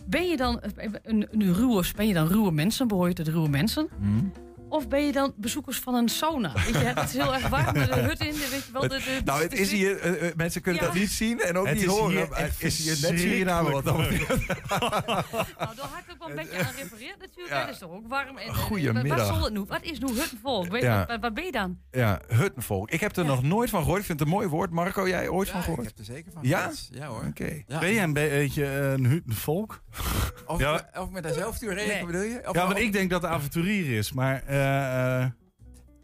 Ben 0.05 0.27
je 0.29 0.37
dan 0.37 0.59
een, 0.61 0.95
een, 1.03 1.27
een 1.31 1.53
ruwe, 1.53 1.83
ben 1.95 2.07
je 2.07 2.13
dan 2.13 2.27
ruwe 2.27 2.51
mensen? 2.51 2.87
Behoor 2.87 3.07
je 3.07 3.13
tot 3.13 3.27
ruwe 3.27 3.49
mensen? 3.49 3.87
Of 4.69 4.87
ben 4.87 5.05
je 5.05 5.11
dan 5.11 5.33
bezoekers 5.37 5.79
van 5.79 5.95
een 5.95 6.09
sauna? 6.09 6.53
Weet 6.53 6.65
je, 6.67 6.77
het 6.77 7.03
is 7.09 7.13
heel 7.13 7.33
erg 7.33 7.47
warm, 7.47 7.73
de 7.73 7.79
hut 7.79 8.19
in, 8.19 8.25
weet 8.33 8.49
je 8.65 8.71
wel. 8.73 8.81
De, 8.81 8.87
de, 8.87 9.21
nou, 9.25 9.41
het 9.41 9.53
is 9.53 9.71
hier, 9.71 9.99
eh, 9.99 10.27
eh, 10.27 10.35
mensen 10.35 10.61
kunnen 10.61 10.81
Ja. 10.81 10.87
dat 10.87 10.97
niet 10.97 11.09
zien 11.09 11.39
en 11.39 11.57
ook 11.57 11.65
Het 11.65 11.75
niet 11.75 11.83
is 11.83 11.89
horen. 11.89 12.11
hier 12.11 12.27
Het 12.31 12.53
is 12.63 12.77
hier 12.77 13.09
net 13.11 13.19
Suriname 13.19 13.71
wat 13.71 13.83
dan 13.85 13.95
Nou, 14.07 14.15
daar 14.15 15.89
had 15.89 16.03
ik 16.05 16.11
ook 16.11 16.17
wel 16.19 16.29
een 16.29 16.35
beetje 16.35 16.57
aan 16.65 16.73
refereerd 16.77 17.19
natuurlijk. 17.19 17.55
hè. 17.55 17.59
Dat 17.59 17.69
is 17.69 17.77
toch 17.77 17.91
ook 17.91 18.07
warm. 18.07 18.37
En, 18.37 18.55
Goedemiddag. 18.55 19.17
Wat, 19.17 19.27
zal 19.27 19.43
het 19.43 19.53
nu? 19.53 19.63
wat 19.67 19.83
is 19.83 19.99
nu 19.99 20.07
huttenvolk? 20.19 20.67
Weet, 20.67 20.81
Ja. 20.81 21.05
wat, 21.05 21.19
wat 21.19 21.33
ben 21.33 21.45
je 21.45 21.51
dan? 21.51 21.77
Ja, 21.91 22.19
huttenvolk. 22.27 22.91
Ik 22.91 22.99
heb 22.99 23.15
er 23.15 23.25
nog 23.25 23.43
nooit 23.43 23.69
van 23.69 23.79
gehoord. 23.81 23.99
Ik 23.99 24.05
vind 24.05 24.19
het 24.19 24.27
een 24.27 24.33
mooi 24.33 24.47
woord. 24.47 24.71
Marco, 24.71 25.07
jij 25.07 25.27
ooit 25.29 25.49
van 25.49 25.61
gehoord? 25.63 25.81
ik 25.81 25.87
heb 25.87 25.97
er 25.97 26.05
zeker 26.13 26.31
van 26.31 26.41
Ja? 26.43 26.59
gehoord. 26.59 26.87
Ja 26.91 27.07
hoor. 27.07 27.23
Oké. 27.27 27.63
Ja. 27.67 27.79
Ben 27.79 27.93
jij 27.93 28.03
een 28.03 28.13
beetje 28.13 28.65
een 28.65 29.05
hutenvolk? 29.05 29.81
Of, 30.45 30.59
Ja. 30.59 30.89
of 30.99 31.09
met 31.09 31.23
dat 31.23 31.33
zelftuur 31.33 31.73
rekenen 31.73 32.05
bedoel 32.05 32.21
je? 32.21 32.41
Of 32.47 32.55
Ja, 32.55 32.65
want 32.67 32.77
ik 32.79 32.91
denk 32.91 33.09
dat 33.09 33.21
de 33.21 33.27
avonturier 33.27 33.97
is, 33.97 34.13
maar... 34.13 34.43
eh, 34.57 35.21
eh, 35.23 35.29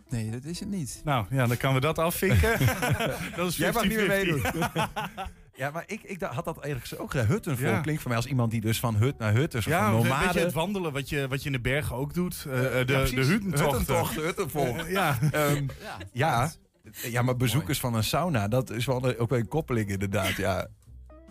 Nee, 0.10 0.30
dat 0.32 0.43
is 0.43 0.60
het 0.60 0.70
niet. 0.70 1.01
nou, 1.04 1.26
ja, 1.30 1.47
dan 1.47 1.58
kan 1.58 1.74
we 1.74 1.80
dat 1.80 1.99
afvinken. 1.99 2.60
dat 3.36 3.47
is 3.47 3.56
50-50. 3.56 3.58
Jij 3.58 3.72
mag 3.72 3.84
niet 3.84 3.95
meer 3.97 4.08
meedoen. 4.08 4.41
ja, 5.62 5.72
maar 5.72 5.84
ik, 5.88 6.01
ik 6.04 6.22
had 6.22 6.45
dat 6.45 6.56
eigenlijk 6.60 6.86
zo 6.86 6.95
ook 6.95 7.12
gedaan. 7.12 7.26
Huttenvolk 7.28 7.70
Ja. 7.72 7.80
klinkt 7.82 8.01
voor 8.01 8.10
mij 8.10 8.20
als 8.20 8.30
iemand 8.30 8.51
die 8.51 8.62
dus 8.62 8.80
van 8.80 8.95
hut 8.95 9.18
naar 9.18 9.34
hut 9.34 9.54
is. 9.54 9.66
Ja, 9.66 9.86
van 9.91 9.95
een 9.99 10.04
nomade. 10.04 10.26
beetje 10.26 10.39
het 10.39 10.54
wandelen 10.54 10.91
wat 10.93 11.10
je, 11.10 11.28
wat 11.28 11.39
je 11.39 11.45
in 11.45 11.51
de 11.51 11.62
bergen 11.62 11.95
ook 11.95 12.14
doet. 12.14 12.45
Eh, 12.47 12.54
de, 12.54 12.60
Ja, 12.60 12.84
de 12.84 12.86
precies. 12.86 13.28
hutentochten. 13.28 13.66
Huttentochten, 13.78 14.24
huttenvolk. 14.24 14.78
Eh, 14.78 14.91
ja. 14.99 15.18
Ehm, 15.32 15.66
ja. 16.12 16.51
Ja, 16.91 17.22
maar 17.22 17.36
bezoekers 17.38 17.80
van 17.80 17.93
een 17.93 18.04
sauna, 18.04 18.47
dat 18.47 18.70
is 18.70 18.86
wel 18.86 19.06
een- 19.10 19.18
ook 19.18 19.30
wel 19.30 19.39
een 19.39 19.47
koppeling 19.47 19.89
inderdaad. 19.89 20.32
Ja. 20.36 20.68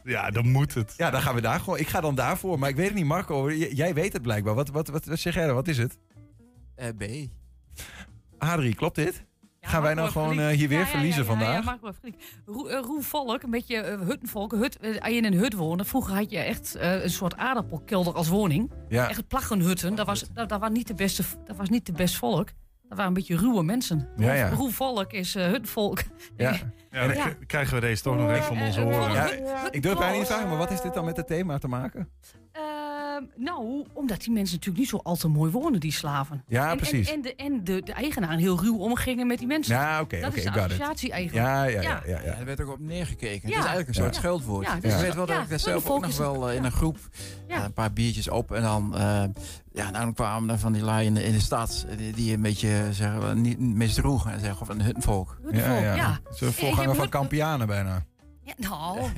ja, 0.04 0.30
dan 0.30 0.48
moet 0.50 0.74
het. 0.74 0.94
Ja, 0.96 1.10
dan 1.10 1.22
gaan 1.22 1.34
we 1.34 1.40
daar 1.40 1.60
gewoon. 1.60 1.78
Ik 1.78 1.88
ga 1.88 2.00
dan 2.00 2.14
daarvoor, 2.14 2.58
maar 2.58 2.68
ik 2.68 2.76
weet 2.76 2.86
het 2.86 2.94
niet, 2.94 3.04
Marco. 3.04 3.52
Jij 3.52 3.94
weet 3.94 4.12
het 4.12 4.22
blijkbaar. 4.22 4.54
Wat, 4.54 4.68
wat, 4.68 4.88
wat, 4.88 5.04
wat 5.06 5.18
zeg 5.18 5.34
jij 5.34 5.46
dan? 5.46 5.54
Wat 5.54 5.68
is 5.68 5.78
het? 5.78 5.98
Eh, 6.74 6.88
B. 6.98 7.02
Adrie, 8.38 8.74
klopt 8.74 8.94
dit? 8.94 9.24
Ja, 9.60 9.68
Gaan 9.68 9.82
wij 9.82 9.94
nou 9.94 10.10
gewoon 10.10 10.38
eh, 10.40 10.46
hier 10.48 10.68
weer 10.68 10.78
Ja, 10.78 10.86
verliezen 10.86 11.24
ja, 11.24 11.30
ja, 11.30 11.36
vandaag? 11.38 11.64
Ja, 11.82 11.92
gelijk. 12.00 12.40
Roe, 12.46 12.76
roevolk, 12.76 13.42
een 13.42 13.50
beetje 13.50 13.76
eh, 13.76 14.00
huttenvolk. 14.00 14.52
Hut, 14.52 14.78
als 15.00 15.08
je 15.10 15.16
in 15.16 15.24
een 15.24 15.34
hut 15.34 15.52
woonde, 15.52 15.84
vroeger 15.84 16.14
had 16.14 16.30
je 16.30 16.38
echt 16.38 16.76
een 16.78 17.10
soort 17.10 17.36
aardappelkelder 17.36 18.14
als 18.14 18.28
woning. 18.28 18.70
Ja. 18.88 19.08
Echt 19.08 19.26
plaggenhutten. 19.28 19.94
Dat 19.94 20.06
was, 20.06 20.24
dat, 20.32 20.48
dat, 20.48 20.60
was 20.60 20.70
niet 20.70 20.86
de 20.86 20.94
beste, 20.94 21.22
dat 21.44 21.56
was 21.56 21.68
niet 21.68 21.86
de 21.86 21.92
best 21.92 22.16
volk. 22.16 22.48
Dat 22.88 23.00
waren 23.00 23.06
een 23.06 23.12
beetje 23.26 23.36
ruwe 23.36 23.62
mensen. 23.62 24.08
Ja, 24.16 24.32
ja. 24.34 24.48
Roevolk 24.48 25.12
is 25.12 25.34
eh 25.34 25.46
hutvolk. 25.46 25.98
Ja. 26.36 26.52
Ja, 26.90 27.06
dan 27.06 27.16
Ja. 27.16 27.28
k- 27.28 27.36
krijgen 27.46 27.74
we 27.74 27.80
deze 27.80 28.02
toch 28.02 28.16
nog 28.16 28.30
even 28.30 28.44
van 28.44 28.62
onze 28.62 28.80
horen. 28.80 29.12
Ja, 29.12 29.28
ik 29.70 29.82
durf 29.82 29.98
bijna 29.98 30.12
niet 30.16 30.20
te 30.26 30.32
vragen, 30.32 30.48
maar 30.48 30.58
wat 30.58 30.70
is 30.70 30.80
dit 30.80 30.94
dan 30.94 31.04
met 31.04 31.16
het 31.16 31.26
thema 31.26 31.58
te 31.58 31.68
maken? 31.68 32.08
Ehm, 33.12 33.24
nou, 33.36 33.84
omdat 33.92 34.20
die 34.20 34.32
mensen 34.32 34.54
natuurlijk 34.56 34.78
niet 34.78 34.88
zo 34.88 35.00
al 35.02 35.16
te 35.16 35.28
mooi 35.28 35.50
wonen, 35.50 35.80
die 35.80 35.92
slaven. 35.92 36.44
Ja, 36.46 36.70
en, 36.70 36.76
precies. 36.76 37.08
En, 37.08 37.14
en, 37.14 37.22
de, 37.22 37.34
en 37.34 37.64
de, 37.64 37.82
de 37.82 37.92
eigenaar 37.92 38.36
heel 38.36 38.60
ruw 38.60 38.76
omgingen 38.78 39.26
met 39.26 39.38
die 39.38 39.46
mensen. 39.46 39.74
Ja, 39.74 40.00
oké, 40.00 40.20
Dat 40.20 40.28
oké, 40.30 40.38
is 40.38 40.44
de 40.44 40.50
it. 40.50 40.56
associatie 40.56 41.12
eigenlijk. 41.12 41.46
Ja, 41.48 41.64
ja, 41.64 41.80
ja. 41.80 42.02
ja, 42.06 42.20
ja. 42.24 42.34
Er 42.38 42.44
werd 42.44 42.60
ook 42.60 42.70
op 42.72 42.80
neergekeken. 42.80 43.40
Het 43.42 43.50
Ja. 43.50 43.58
is 43.58 43.64
eigenlijk 43.64 43.88
een 43.88 43.94
soort 43.94 44.14
Ja. 44.14 44.20
scheldwoord. 44.20 44.66
Ja, 44.66 44.74
ik 44.74 44.82
dus- 44.82 45.00
weet 45.00 45.14
wel 45.14 45.26
dat 45.26 45.36
ja, 45.36 45.42
ik 45.42 45.48
daar 45.48 45.58
zelf 45.58 45.90
ook 45.90 46.00
nog 46.00 46.16
wel 46.16 46.48
eh, 46.48 46.54
in 46.56 46.60
ja. 46.60 46.66
een 46.66 46.72
groep 46.72 46.98
Ja. 47.48 47.56
eh, 47.56 47.64
een 47.64 47.72
paar 47.72 47.92
biertjes 47.92 48.28
op. 48.28 48.52
En 48.52 48.62
dan, 48.62 48.96
eh, 48.96 49.24
ja, 49.72 49.90
dan 49.90 50.14
kwamen 50.14 50.50
er 50.50 50.58
van 50.58 50.72
die 50.72 50.82
lui 50.82 51.06
in 51.06 51.14
de, 51.14 51.24
in 51.24 51.32
de 51.32 51.40
stad 51.40 51.86
die, 51.96 52.12
die 52.12 52.34
een 52.34 52.42
beetje 52.42 52.88
zeggen, 52.90 53.28
we, 53.28 53.34
niet 53.34 53.58
misdroegen. 53.58 54.32
En 54.32 54.40
zeggen 54.40 54.60
of 54.60 54.68
een 54.68 54.82
huttenvolk. 54.82 55.38
Huttenvolk, 55.42 55.80
ja. 55.80 56.20
Het 56.24 56.34
is 56.34 56.40
een 56.40 56.52
voorganger 56.52 56.94
van 56.94 57.08
Campianen 57.08 57.66
bijna. 57.66 58.04
Ja, 58.56 58.68
nou. 58.68 59.08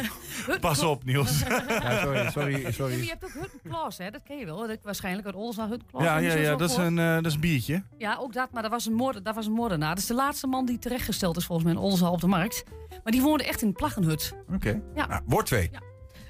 Pas 0.60 0.82
op, 0.82 1.04
Niels. 1.04 1.38
Ja, 1.38 2.00
sorry, 2.00 2.30
sorry, 2.30 2.60
Ja, 2.62 2.70
sorry. 2.70 3.02
je 3.02 3.08
hebt 3.08 3.24
ook 3.24 3.32
Huttenklaas, 3.32 3.98
hè? 3.98 4.10
Dat 4.10 4.22
ken 4.22 4.36
je 4.38 4.44
wel. 4.44 4.66
Dat, 4.66 4.78
waarschijnlijk 4.82 5.26
uit 5.26 5.34
Oldenzaal 5.34 5.68
Huttenklaas. 5.68 6.02
Ja, 6.04 6.16
ja, 6.18 6.34
ja 6.34 6.56
dat, 6.56 6.70
is 6.70 6.76
een, 6.76 6.98
eh, 6.98 7.14
dat 7.14 7.26
is 7.26 7.34
een 7.34 7.40
biertje. 7.40 7.82
Ja, 7.98 8.16
ook 8.16 8.32
dat. 8.32 8.52
Maar 8.52 8.62
dat 8.62 8.70
was 8.70 8.86
een, 8.86 8.94
moord, 8.94 9.24
dat 9.24 9.34
was 9.34 9.46
een 9.46 9.52
moordenaar. 9.52 9.88
Dat 9.88 9.98
is 9.98 10.06
de 10.06 10.14
laatste 10.14 10.46
man 10.46 10.66
die 10.66 10.78
terechtgesteld 10.78 11.36
is 11.36 11.44
volgens 11.46 11.66
mij 11.68 11.76
in 11.76 11.82
Oldenzaal 11.82 12.12
op 12.12 12.20
de 12.20 12.26
markt. 12.26 12.64
Maar 13.02 13.12
die 13.12 13.22
woonde 13.22 13.44
echt 13.44 13.62
in 13.62 13.68
een 13.68 13.74
plaggenhut. 13.74 14.34
Oké. 14.54 14.80
Ja. 14.94 15.06
Nou, 15.06 15.22
woord 15.26 15.46
2. 15.46 15.70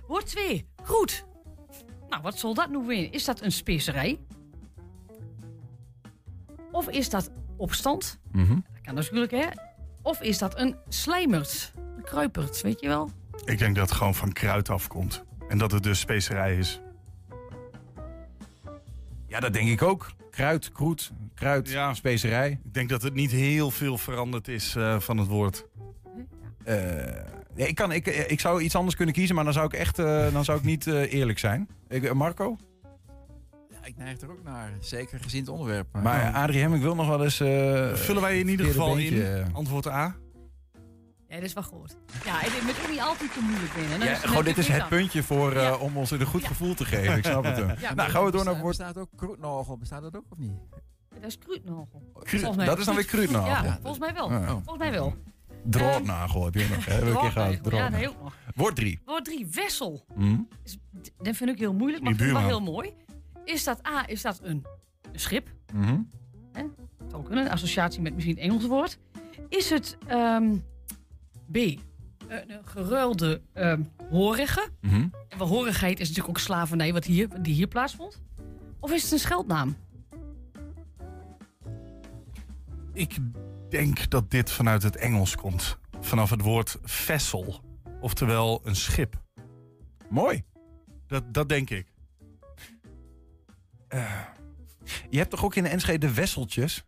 Woord 0.07 0.27
2. 0.27 0.69
Goed. 0.83 1.25
Nou, 2.09 2.23
wat 2.23 2.39
zal 2.39 2.55
dat 2.55 2.71
nu 2.71 2.79
weer? 2.79 3.13
Is 3.15 3.25
dat 3.25 3.41
een 3.43 3.53
specerij? 3.53 4.19
Of 6.73 6.89
is 6.89 7.11
dat 7.11 7.31
opstand? 7.57 8.19
Mhm. 8.33 8.55
Dat 8.55 8.81
kan 8.83 8.95
natuurlijk, 8.95 9.31
hè? 9.31 9.47
Of 10.03 10.21
is 10.21 10.39
dat 10.39 10.59
een 10.59 10.77
slijmert? 10.89 11.73
Een 11.97 12.03
kruipert, 12.03 12.61
weet 12.61 12.81
je 12.81 12.87
wel? 12.89 13.11
Ik 13.45 13.59
denk 13.59 13.77
dat 13.77 13.89
het 13.89 13.99
gewoon 13.99 14.15
van 14.15 14.33
kruid 14.33 14.69
afkomt. 14.69 15.25
En 15.49 15.59
dat 15.59 15.73
het 15.73 15.83
dus 15.83 16.01
specerij 16.01 16.57
is. 16.57 16.81
Ja, 19.27 19.41
dat 19.41 19.53
denk 19.53 19.69
ik 19.69 19.83
ook. 19.83 20.11
Kruid, 20.31 20.73
kroet, 20.73 21.11
kruid, 21.35 21.79
specerij. 21.93 22.51
Ik 22.65 22.75
denk 22.75 22.89
dat 22.89 23.03
het 23.03 23.15
niet 23.15 23.31
heel 23.31 23.71
veel 23.71 23.99
veranderd 23.99 24.49
is 24.49 24.75
eh, 24.77 25.01
van 25.01 25.19
het 25.19 25.29
woord. 25.29 25.67
Eh, 26.65 26.77
ja, 27.55 27.67
ik, 27.67 27.75
kan, 27.75 27.93
ik, 27.93 28.07
eh, 28.07 28.31
ik 28.31 28.41
zou 28.41 28.63
iets 28.63 28.75
anders 28.75 28.97
kunnen 28.97 29.15
kiezen, 29.15 29.35
maar 29.35 29.45
dan 29.45 29.53
zou 29.53 29.67
ik 29.67 29.73
echt 29.73 29.99
eh, 29.99 30.33
dan 30.33 30.45
zou 30.45 30.59
ik 30.59 30.65
niet 30.65 30.87
eh, 30.87 31.13
eerlijk 31.13 31.39
zijn. 31.39 31.69
Ik, 31.89 32.05
eh, 32.05 32.13
Marco? 32.13 32.57
Ja, 33.81 33.87
ik 33.87 33.97
neig 33.97 34.21
er 34.21 34.31
ook 34.31 34.43
naar. 34.43 34.73
Zeker 34.81 35.21
gezien 35.21 35.41
het 35.41 35.49
onderwerp. 35.51 35.87
Maar 36.03 36.21
eh, 36.21 36.35
Adrie 36.43 36.61
Hemming 36.61 36.83
wil 36.83 36.95
nog 36.95 37.07
wel 37.09 37.25
eens... 37.25 37.41
eh, 37.41 37.93
Vullen 37.95 38.23
wij 38.23 38.39
in 38.39 38.49
ieder 38.49 38.67
geval 38.67 38.95
beentje, 38.95 39.45
in? 39.47 39.55
Antwoord 39.55 39.87
A. 39.87 40.17
Ja, 41.29 41.37
dat 41.37 41.45
is 41.45 41.53
wel 41.53 41.63
goed. 41.63 41.97
Ja, 42.25 42.43
en 42.45 42.51
het 42.53 42.63
moet 42.63 42.81
ook 42.85 42.91
niet 42.91 43.01
altijd 43.01 43.33
te 43.33 43.41
moeilijk 43.41 43.75
binnen. 43.75 44.09
Ja, 44.09 44.15
gewoon, 44.15 44.45
dit 44.45 44.59
is 44.59 44.69
het 44.69 44.89
puntje 44.89 45.23
voor, 45.23 45.53
eh, 45.53 45.83
om 45.83 45.97
ons 45.97 46.11
een 46.11 46.25
goed 46.27 46.45
gevoel 46.45 46.75
te 46.75 46.85
geven. 46.85 47.17
Ik 47.17 47.25
snap 47.25 47.45
het. 47.45 47.57
Ja, 47.81 47.95
nou, 47.95 48.11
gaan 48.11 48.25
we 48.25 48.31
door 48.31 48.45
naar 48.45 48.55
woord... 48.61 48.77
Bestaat 48.77 48.97
ook 48.99 49.09
kroetnagel? 49.17 49.77
Bestaat 49.79 50.03
dat 50.03 50.17
ook 50.17 50.25
of 50.31 50.39
niet? 50.39 50.53
Dat 51.21 51.25
is 51.25 51.39
kruidnagel. 51.39 52.03
Dat 52.65 52.79
is 52.79 52.85
dan 52.85 52.95
weer 52.95 53.05
kruidnagel. 53.05 53.47
Ja, 53.49 53.65
Ja. 53.65 53.79
volgens 53.83 53.99
mij 53.99 54.15
wel. 54.15 54.27
Oh. 54.27 54.47
Volgens 54.49 54.79
mij 54.79 54.91
wel. 54.91 55.15
Draadnagel 55.65 56.45
heb 56.45 56.55
je 56.55 56.67
nog. 56.75 56.85
hè? 56.85 56.93
Heb 56.93 57.03
ik 57.03 57.09
een 57.15 57.21
keer 57.21 57.31
gehad. 57.31 57.59
Ja, 57.71 57.89
nog. 57.89 58.35
Woord 58.55 58.77
3. 58.77 59.01
Woord 59.05 59.25
3, 59.25 59.47
wessel. 59.51 60.05
Hm? 60.15 60.37
Dat 61.23 61.37
vind 61.37 61.51
ik 61.51 61.59
heel 61.59 61.75
moeilijk, 61.75 62.03
maar 62.03 62.13
ik 62.13 62.19
vind 62.19 62.33
wel 62.33 62.41
heel 62.47 62.61
mooi. 62.61 62.93
Is 63.51 63.65
dat 63.65 63.87
A, 63.87 64.09
is 64.09 64.23
dat 64.23 64.41
een, 64.43 64.65
een 65.13 65.21
schip? 65.21 65.49
Mhm. 65.73 65.99
Hè? 66.53 66.63
Het 66.63 67.11
zou 67.11 67.25
kunnen, 67.25 67.45
een 67.45 67.51
associatie 67.51 68.01
met 68.01 68.15
misschien 68.15 68.37
een 68.37 68.43
Engels 68.43 68.67
woord. 68.67 68.99
is 69.49 69.71
het 69.71 69.99
ehm, 70.07 70.57
B. 71.51 71.57
Een 71.57 71.79
een 72.29 72.65
geruilde 72.65 73.41
ehm 73.53 73.83
horige. 74.11 74.69
Mhm. 74.81 75.09
En 75.29 75.39
wel 75.39 75.47
horigheid 75.47 76.01
is 76.01 76.09
natuurlijk 76.09 76.39
ook 76.39 76.45
slavernij 76.45 76.93
wat 76.93 77.05
hier, 77.05 77.43
die 77.43 77.55
hier 77.55 77.67
plaatsvond. 77.67 78.23
Of 78.81 78.93
is 78.93 79.03
het 79.03 79.13
een 79.13 79.19
scheldnaam? 79.19 79.77
Ik 82.93 83.17
denk 83.69 84.11
dat 84.11 84.31
dit 84.31 84.51
vanuit 84.51 84.83
het 84.83 84.97
Engels 84.97 85.37
komt. 85.37 85.79
Vanaf 86.01 86.31
het 86.31 86.41
woord 86.41 86.79
vessel. 86.83 87.61
Oftewel 88.01 88.61
een 88.65 88.77
schip. 88.77 89.23
Mooi. 90.09 90.43
Dat, 91.07 91.35
dat 91.35 91.49
denk 91.49 91.71
ik. 91.71 91.87
Je 95.11 95.19
hebt 95.19 95.31
toch 95.31 95.45
ook 95.45 95.55
in 95.55 95.63
de 95.63 95.69
Enschede 95.69 96.07
de 96.07 96.15
Wesseltjes? 96.15 96.85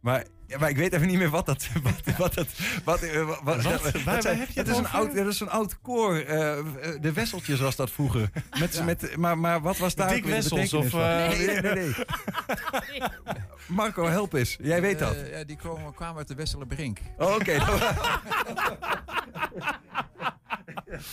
Maar, 0.00 0.24
ja, 0.46 0.58
maar 0.58 0.68
ik 0.68 0.76
weet 0.76 0.92
even 0.92 1.06
niet 1.06 1.18
meer 1.18 1.30
wat 1.30 1.46
dat... 1.46 1.66
Wat, 1.82 2.16
wat 2.16 2.34
dat 2.34 2.46
wat, 2.84 3.02
eh, 3.02 3.26
wat, 3.26 3.40
wat- 3.42 3.62
Wat? 3.62 3.82
dat 3.82 3.82
Waar- 3.82 3.90
zijn- 3.92 4.04
waar 4.04 4.36
heb 4.38 4.48
je 4.48 4.54
dat 4.54 4.66
het 4.66 4.68
is 4.68 4.76
een 4.76 4.88
oud, 4.88 5.14
dat 5.14 5.26
is 5.26 5.40
een 5.40 5.48
oud 5.50 5.80
koor. 5.80 6.16
eh, 6.16 6.58
eh, 6.58 6.64
de 7.00 7.12
Wesseltjes 7.12 7.60
was 7.60 7.76
dat 7.76 7.90
vroeger. 7.90 8.30
Met, 8.58 8.84
met, 8.84 9.16
maar, 9.16 9.38
maar 9.38 9.60
wat 9.60 9.78
was 9.78 9.94
daar 9.94 10.08
de 10.14 10.20
Wessels 10.22 10.72
of, 10.72 10.88
van? 10.88 11.00
eh, 11.00 11.28
nee, 11.28 11.60
nee, 11.60 11.74
nee. 11.74 11.94
Marco, 13.68 14.06
help 14.06 14.32
eens. 14.32 14.56
Jij 14.62 14.80
weet 14.80 14.98
dat. 14.98 15.14
Eh, 15.14 15.30
ja, 15.38 15.44
die 15.44 15.56
komen, 15.56 15.94
kwamen 15.94 16.16
uit 16.16 16.28
de 16.28 16.34
Wesselenbrink. 16.34 16.98
Oh, 17.18 17.34
Oké. 17.34 17.56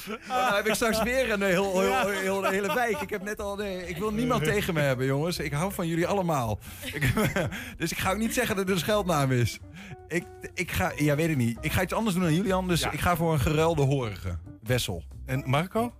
dan- 0.07 0.17
nou 0.27 0.55
heb 0.55 0.67
ik 0.67 0.73
straks 0.73 1.03
weer 1.03 1.31
een 1.31 1.41
heel, 1.41 1.81
heel, 1.81 2.09
heel, 2.09 2.43
hele 2.43 2.73
wijk. 2.73 3.01
Ik 3.01 3.09
heb 3.09 3.23
net 3.23 3.39
al. 3.39 3.55
Nee, 3.55 3.87
ik 3.87 3.97
wil 3.97 4.11
niemand 4.11 4.43
tegen 4.53 4.73
me 4.73 4.79
hebben, 4.79 5.05
jongens. 5.05 5.39
Ik 5.39 5.51
hou 5.51 5.71
van 5.73 5.87
jullie 5.87 6.07
allemaal. 6.07 6.59
Ik, 6.93 7.13
dus 7.77 7.91
ik 7.91 7.97
ga 7.97 8.11
ook 8.11 8.17
niet 8.17 8.33
zeggen 8.33 8.55
dat 8.55 8.65
het 8.65 8.73
een 8.73 8.81
scheldnaam 8.81 9.31
is. 9.31 9.59
Ik, 10.07 10.23
ik 10.53 10.71
ga. 10.71 10.91
Ja, 10.95 11.15
weet 11.15 11.29
ik 11.29 11.37
niet. 11.37 11.57
Ik 11.61 11.71
ga 11.71 11.81
iets 11.81 11.93
anders 11.93 12.15
doen 12.15 12.23
dan 12.23 12.33
Julian. 12.35 12.67
Dus 12.67 12.81
ik 12.81 12.99
ga 12.99 13.15
voor 13.15 13.33
een 13.33 13.39
geruilde 13.39 13.81
horige. 13.81 14.37
Wessel. 14.63 15.03
En 15.25 15.43
Marco? 15.45 15.93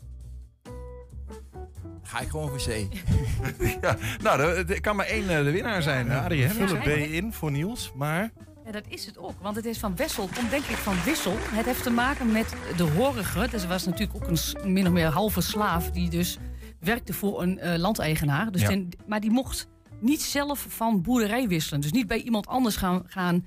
Ga 2.04 2.20
ik 2.20 2.30
gewoon 2.30 2.50
voor 2.50 2.58
C. 2.58 2.88
ja, 3.82 3.98
nou, 4.22 4.42
er 4.42 4.72
er 4.72 4.82
kan 4.82 4.96
maar 4.96 5.06
één 5.06 5.30
eh, 5.30 5.44
de 5.44 5.52
winnaar 5.52 5.82
zijn. 5.82 6.12
Adrie, 6.12 6.44
hè? 6.44 6.50
Vullen 6.50 6.80
B 6.82 6.86
in 6.88 7.34
voor 7.34 7.52
Niels, 7.52 7.92
maar... 7.96 8.32
Ja, 8.72 8.80
dat 8.82 8.86
is 8.92 9.06
het 9.06 9.18
ook. 9.18 9.34
Want 9.42 9.56
het 9.56 9.66
is 9.66 9.78
van 9.78 9.96
Wessel, 9.96 10.30
komt 10.36 10.50
denk 10.50 10.64
ik 10.64 10.76
van 10.76 10.96
wissel. 11.06 11.34
Het 11.38 11.66
heeft 11.66 11.84
te 11.84 11.90
maken 11.90 12.32
met 12.32 12.56
de 12.78 12.84
horige. 12.84 13.48
Dus 13.52 13.64
er 13.64 13.70
was 13.70 13.86
natuurlijk 13.86 14.16
ook 14.24 14.30
een 14.64 14.74
min 14.74 14.86
of 14.88 14.94
meer 14.94 15.06
halve 15.08 15.42
slaaf... 15.42 15.92
die 15.92 16.10
dus 16.10 16.38
werkte 16.80 17.14
voor 17.14 17.42
een 17.42 17.60
eh, 17.60 17.78
landeigenaar. 17.80 18.52
Dus 18.52 18.62
Ja. 18.62 18.68
ten- 18.68 18.90
maar 19.08 19.20
die 19.20 19.32
mocht 19.32 19.68
niet 20.00 20.22
zelf 20.22 20.66
van 20.70 21.02
boerderij 21.02 21.48
wisselen. 21.48 21.82
Dus 21.82 21.92
niet 21.92 22.08
bij 22.08 22.22
iemand 22.22 22.48
anders 22.48 22.76
gaan, 22.76 23.04
gaan 23.06 23.46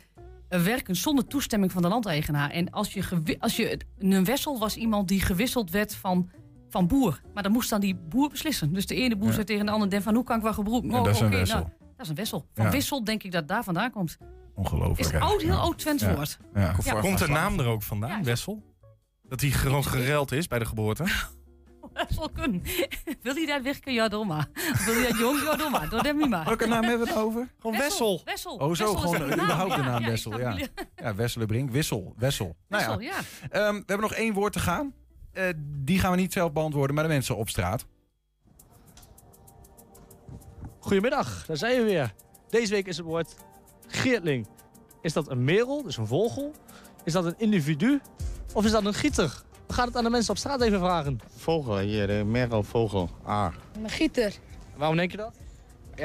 eh, 0.49 0.61
werken 0.63 0.97
zonder 0.97 1.27
toestemming 1.27 1.73
van 1.73 1.83
de 1.83 1.89
landeigenaar. 1.89 2.51
En 2.51 2.71
als 2.71 2.93
je, 2.93 3.37
als 3.39 3.57
je 3.57 3.79
een 3.99 4.25
wessel 4.25 4.59
was 4.59 4.77
iemand 4.77 5.09
die 5.09 5.21
gewisseld 5.21 5.71
werd 5.71 5.95
van, 5.95 6.31
van 6.69 6.87
boer. 6.87 7.21
Maar 7.35 7.43
dan 7.43 7.53
moest 7.53 7.71
dan 7.71 7.81
die 7.81 7.95
boer 8.09 8.29
beslissen. 8.29 8.73
Dus 8.73 8.87
de 8.87 8.95
ene 8.95 9.17
boer 9.17 9.29
Ja. 9.29 9.33
zei 9.35 9.45
tegen 9.47 9.67
de 9.67 9.73
ander... 9.73 9.91
"Den 9.91 10.03
van 10.03 10.15
hoe 10.15 10.25
kan 10.25 10.37
ik 10.37 10.43
wel 10.43 10.53
gebroken? 10.53 10.91
Ja, 10.91 11.03
dat 11.03 11.15
is 11.15 11.21
wessel. 11.21 11.59
nou, 11.59 11.69
dat 11.97 12.05
is 12.05 12.09
een 12.09 12.15
wissel. 12.15 12.47
Van 12.55 12.65
Ja. 12.65 12.71
wissel 12.71 13.05
denk 13.05 13.23
ik 13.23 13.33
dat 13.33 13.49
daar 13.49 13.65
vandaan 13.65 13.91
komt. 13.91 14.17
Ongelooflijk. 14.55 15.13
Is 15.15 15.21
oud, 15.21 15.41
heel 15.41 15.51
Ja. 15.51 15.57
oud 15.59 15.79
Twents 15.79 16.03
Ja. 16.03 16.15
woord. 16.15 16.39
Ja. 16.55 16.75
Ja. 16.85 17.01
Komt 17.01 17.19
de 17.19 17.29
naam 17.29 17.59
er 17.59 17.67
ook 17.67 17.83
vandaan, 17.83 18.25
Wessel? 18.25 18.63
Dat 19.23 19.41
hij 19.41 19.51
gewoon 19.51 19.85
gereld 19.85 20.33
is 20.33 20.47
bij 20.49 20.59
de 20.59 20.65
geboorte? 20.65 21.05
Zal 22.17 22.29
kunnen. 22.31 22.63
Wil 23.23 23.35
hij 23.35 23.47
dat 23.47 23.63
werken? 23.63 23.93
Ja, 23.93 24.09
doe 24.09 24.25
maar. 24.25 24.49
Wil 24.85 24.95
hij 24.95 25.09
dat 25.09 25.19
jong? 25.19 25.43
Ja, 25.43 25.57
doe 25.57 25.71
maar. 25.71 25.89
Doe 25.89 26.03
dat 26.03 26.17
niet 26.17 26.29
maar. 26.29 26.45
Welke 26.45 26.67
naam 26.67 26.83
hebben 26.85 27.07
we 27.07 27.13
het 27.13 27.23
over? 27.23 27.49
Gewoon 27.59 27.77
Wessel. 27.79 28.21
Wessel. 28.25 28.53
Oh, 28.55 28.61
zo 28.61 28.69
Wessel 28.69 28.97
gewoon 28.97 29.21
een 29.21 29.29
naam, 29.29 29.41
überhaupt 29.41 29.75
de 29.75 29.81
ja. 29.83 29.89
naam 29.89 30.03
Ja, 30.03 30.09
Wessel. 30.09 30.39
Ja, 30.39 30.51
jullie. 30.53 30.69
ja 30.97 31.15
Wesselenbrink. 31.15 31.71
Wissel. 31.71 32.15
Wessel. 32.17 32.57
Nou 32.69 32.83
ja. 32.83 32.89
Wessel, 32.97 33.01
ja. 33.01 33.49
Ehm, 33.51 33.73
we 33.75 33.83
hebben 33.87 34.01
nog 34.01 34.13
één 34.13 34.33
woord 34.35 34.53
te 34.53 34.59
gaan. 34.59 34.95
Eh, 35.33 35.45
die 35.59 35.99
gaan 35.99 36.11
we 36.11 36.17
niet 36.17 36.33
zelf 36.33 36.53
beantwoorden, 36.53 36.95
maar 36.95 37.05
de 37.05 37.11
mensen 37.11 37.37
op 37.37 37.49
straat. 37.49 37.87
Goedemiddag, 40.79 41.47
daar 41.47 41.57
zijn 41.57 41.77
we 41.77 41.85
weer. 41.85 42.15
Deze 42.49 42.73
week 42.73 42.87
is 42.87 42.97
het 42.97 43.07
woord 43.07 43.35
geertling. 43.87 44.47
Is 45.03 45.13
dat 45.13 45.31
een 45.31 45.45
merel, 45.45 45.83
dus 45.83 45.97
een 45.97 46.07
vogel? 46.07 46.53
Is 47.05 47.13
dat 47.13 47.25
een 47.25 47.35
individu? 47.39 48.01
Of 48.53 48.65
is 48.65 48.71
dat 48.71 48.85
een 48.85 48.95
gieter? 48.95 49.43
We 49.67 49.73
gaan 49.75 49.87
het 49.87 49.97
aan 49.97 50.05
de 50.05 50.11
mensen 50.11 50.31
op 50.31 50.39
straat 50.39 50.61
even 50.61 50.79
vragen. 50.79 51.21
Vogel, 51.37 51.79
hier, 51.79 52.07
de 52.07 52.25
merelvogel. 52.27 53.11
Ah. 53.23 53.47
Een 53.83 53.91
gieter. 53.91 54.33
Waarom 54.77 54.97
denk 54.97 55.11
je 55.11 55.17
dat? 55.17 55.33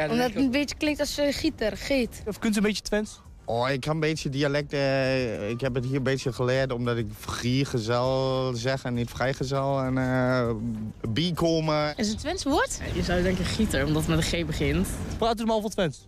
Omdat 0.09 0.17
het 0.27 0.35
een 0.35 0.51
beetje 0.51 0.75
klinkt 0.75 0.99
als 0.99 1.17
een 1.17 1.33
gieter, 1.33 1.77
giet. 1.77 2.23
Of 2.25 2.39
kunt 2.39 2.53
u 2.53 2.57
een 2.57 2.63
beetje 2.63 2.81
Twents? 2.83 3.21
Oh, 3.45 3.69
ik 3.69 3.81
kan 3.81 3.93
een 3.93 3.99
beetje 3.99 4.29
dialect. 4.29 4.73
eh, 4.73 5.49
ik 5.49 5.61
heb 5.61 5.75
het 5.75 5.85
hier 5.85 5.95
een 5.95 6.03
beetje 6.03 6.33
geleerd 6.33 6.71
omdat 6.71 6.97
ik 6.97 7.07
vrijgezel 7.11 8.51
zeg 8.55 8.83
en 8.83 8.93
niet 8.93 9.09
vrijgezel. 9.09 9.79
En 9.81 9.97
eh 9.97 10.49
biekomen. 11.09 11.93
Is 11.97 12.05
het 12.07 12.15
een 12.15 12.21
Twents 12.21 12.43
woord? 12.43 12.79
Je 12.93 13.03
zou 13.03 13.21
denken 13.23 13.45
gieter, 13.45 13.85
omdat 13.85 14.05
het 14.05 14.15
met 14.15 14.17
een 14.33 14.43
G 14.43 14.45
begint. 14.45 14.87
Praat 15.17 15.39
u 15.39 15.45
maar 15.45 15.55
over 15.55 15.69
Twents. 15.69 16.07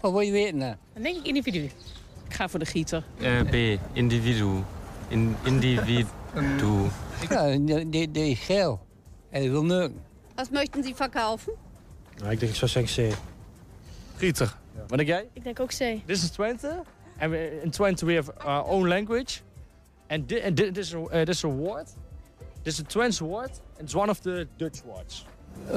Wat 0.00 0.12
wil 0.12 0.20
je 0.20 0.32
weten? 0.32 0.58
Dan 0.58 1.02
denk 1.02 1.16
ik 1.16 1.26
individu. 1.26 1.62
Ik 2.28 2.34
ga 2.34 2.48
voor 2.48 2.58
de 2.58 2.66
gieter. 2.66 3.04
Eh, 3.18 3.40
B, 3.40 3.80
individu. 3.92 4.48
In, 5.08 5.36
individu. 5.44 6.04
Ja, 7.28 7.56
die, 7.56 7.88
die, 7.88 8.10
die 8.10 8.30
is 8.30 8.38
geel. 8.38 8.86
En 9.30 9.40
die 9.40 9.50
wil 9.50 9.64
neuken. 9.64 10.02
Wat 10.34 10.50
möchten 10.50 10.82
Sie 10.82 10.94
verkaufen? 10.94 11.52
Nou, 12.18 12.30
ik 12.32 12.40
denk, 12.40 12.52
ik 12.52 12.58
zou 12.58 12.70
zeggen 12.70 13.10
C. 13.10 13.14
Gieter. 14.16 14.56
Wat 14.88 14.98
denk 14.98 15.08
jij? 15.08 15.28
Ik 15.32 15.44
denk 15.44 15.60
ook 15.60 15.68
C. 15.68 15.78
Dit 15.78 16.02
is 16.16 16.30
Twente. 16.30 16.82
En 17.16 17.62
in 17.62 17.70
Twente 17.70 18.06
we 18.06 18.14
have 18.14 18.34
our 18.34 18.64
own 18.64 18.88
language. 18.88 19.40
And 20.08 20.42
and 20.44 20.56
thi- 20.56 20.70
this 20.72 20.86
is 20.86 20.94
a, 20.94 20.98
uh, 20.98 21.08
this 21.24 21.36
is 21.36 21.44
a 21.44 21.48
word. 21.48 21.86
This 22.62 22.72
is 22.72 22.80
a 22.80 22.82
Twents 22.86 23.20
word. 23.20 23.50
And 23.78 23.80
it's 23.80 23.94
one 23.94 24.10
of 24.10 24.18
the 24.20 24.46
Dutch 24.56 24.82
words. 24.84 25.26
Uh, 25.66 25.72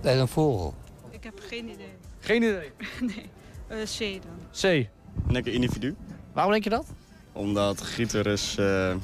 dat 0.00 0.14
is 0.14 0.20
een 0.20 0.28
vogel. 0.28 0.74
Ik 1.10 1.24
heb 1.24 1.40
geen 1.48 1.68
idee. 1.68 1.92
Geen 2.20 2.42
idee. 2.42 2.70
nee. 3.14 3.30
Eh, 3.68 3.78
C 3.98 4.22
dan. 4.22 4.70
C. 4.72 4.88
Lekker 5.28 5.52
individu. 5.52 5.94
Waarom 6.32 6.52
denk 6.52 6.64
je 6.64 6.70
dat? 6.70 6.86
Omdat 7.32 7.82
gieter 7.82 8.26
is 8.26 8.56
eh, 8.58 8.94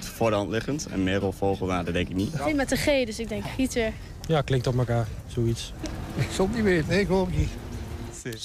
voor 0.00 0.30
de 0.30 0.36
hand 0.36 0.50
liggend. 0.50 0.86
En 0.86 1.02
merelvogel, 1.02 1.66
nou, 1.66 1.84
dat 1.84 1.94
denk 1.94 2.08
ik 2.08 2.14
niet. 2.14 2.28
Het 2.28 2.36
begint 2.36 2.56
met 2.56 2.70
een 2.70 2.76
G, 2.76 2.84
dus 2.84 3.18
ik 3.18 3.28
denk 3.28 3.44
gieter. 3.44 3.92
Ja, 4.26 4.40
klinkt 4.40 4.66
op 4.66 4.78
elkaar. 4.78 5.06
Zoiets. 5.26 5.72
Ik 6.16 6.26
het 6.36 6.54
niet 6.54 6.62
weten. 6.62 6.88
Nee, 6.88 7.00
ik 7.00 7.10
ook 7.10 7.30
niet. 7.30 7.48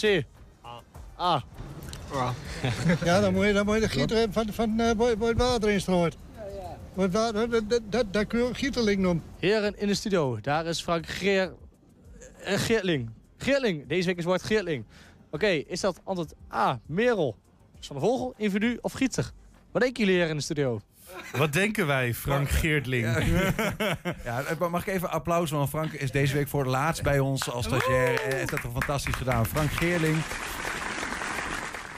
C. 0.02 0.24
A. 1.20 1.44
Ja, 3.04 3.22
dan 3.22 3.34
moet 3.34 3.46
je, 3.46 3.54
dan 3.54 3.66
moet 3.66 3.76
je 3.76 3.82
de 3.82 3.90
gieter 3.90 4.18
hebben 4.18 4.34
van, 4.34 4.54
van 4.54 4.80
eh, 4.80 4.92
waar 4.96 5.28
het 5.28 5.38
water 5.38 5.70
in 5.70 5.82
strooit. 5.82 6.18
Want 6.94 7.12
daar, 7.12 7.34
dat, 7.34 7.70
dat, 7.70 7.82
dat, 7.90 8.14
dat 8.14 8.28
kun 8.28 8.40
je 8.40 8.46
ook 8.46 8.58
gieterling 8.58 9.02
noemen. 9.02 9.24
Heren 9.40 9.80
in 9.80 9.88
de 9.88 9.94
studio, 9.94 10.40
daar 10.42 10.66
is 10.66 10.82
Frank 10.82 11.08
Geer... 11.08 11.54
Geertling. 12.40 13.10
Geertling, 13.38 13.88
deze 13.88 14.06
week 14.06 14.18
is 14.18 14.24
het 14.24 14.32
woord 14.34 14.44
Geertling. 14.44 14.86
Oké, 15.32 15.48
is 15.48 15.80
dat 15.80 16.02
antwoord 16.04 16.34
A, 16.54 16.80
merel, 16.86 17.38
van 17.80 17.96
de 17.96 18.02
vogel, 18.02 18.34
individu 18.38 18.78
of 18.82 18.92
gieter? 18.94 19.32
Wat 19.72 19.82
denken 19.82 20.04
jullie 20.06 20.20
hier 20.20 20.30
in 20.30 20.36
de 20.36 20.44
studio? 20.44 20.82
Wat 21.32 21.54
denken 21.54 21.88
wij, 21.88 22.14
Frank 22.14 22.50
Geertling? 22.50 23.06
Ja, 24.24 24.44
eh, 24.60 24.70
mag 24.70 24.88
ik 24.88 24.94
even 24.94 25.10
applaus, 25.12 25.52
want 25.52 25.70
Frank 25.70 25.92
is 25.92 26.12
deze 26.12 26.34
week 26.34 26.48
voor 26.48 26.60
het 26.62 26.70
laatst 26.70 27.04
bij 27.04 27.20
ons 27.20 27.50
als 27.52 27.66
stagiair. 27.66 28.22
En 28.24 28.36
heeft 28.36 28.50
dat 28.50 28.62
toch 28.62 28.72
fantastisch 28.72 29.16
gedaan. 29.16 29.46
Frank 29.46 29.72
Geerling. 29.72 30.18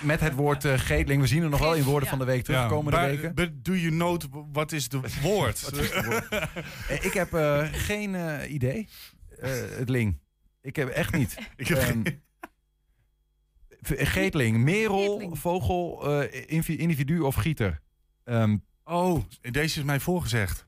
Met 0.02 0.20
het 0.20 0.34
woord 0.36 0.66
eh 0.66 0.80
geetling. 0.80 1.22
We 1.22 1.28
zien 1.28 1.44
er 1.44 1.50
nog 1.50 1.60
wel 1.60 1.74
in 1.76 1.84
woorden 1.84 2.10
van 2.10 2.20
de 2.20 2.26
week 2.26 2.44
terugkomen 2.44 2.92
de 2.92 2.98
maar, 2.98 3.08
weken. 3.10 3.36
but 3.36 3.50
do 3.66 3.74
you 3.76 3.92
note, 3.94 4.28
wat 4.52 4.72
is 4.72 4.90
de 4.90 5.00
woord? 5.22 5.62
Wat 5.62 5.78
is 5.78 5.94
het 5.94 6.06
woord? 6.06 6.28
Eh, 6.30 7.06
ik 7.06 7.14
heb 7.14 7.34
eh, 7.34 7.68
geen 7.72 8.16
eh, 8.16 8.52
idee. 8.54 8.88
Eh, 9.40 9.52
het 9.78 9.90
ling. 9.90 10.20
Ik 10.62 10.76
heb 10.76 10.90
echt 10.90 11.14
niet. 11.14 11.38
Ik 11.56 11.68
heb 11.68 11.78
Ehm, 11.78 12.02
v- 12.04 12.12
Geetling, 13.82 14.58
merel, 14.58 15.10
Geetling. 15.10 15.40
vogel, 15.40 16.12
eh, 16.22 16.80
individu 16.80 17.20
of 17.20 17.36
gieter. 17.36 17.82
Ehm, 18.24 18.58
Oh, 18.84 19.24
deze 19.52 19.80
is 19.80 19.86
mij 19.86 20.00
voorgezegd. 20.00 20.68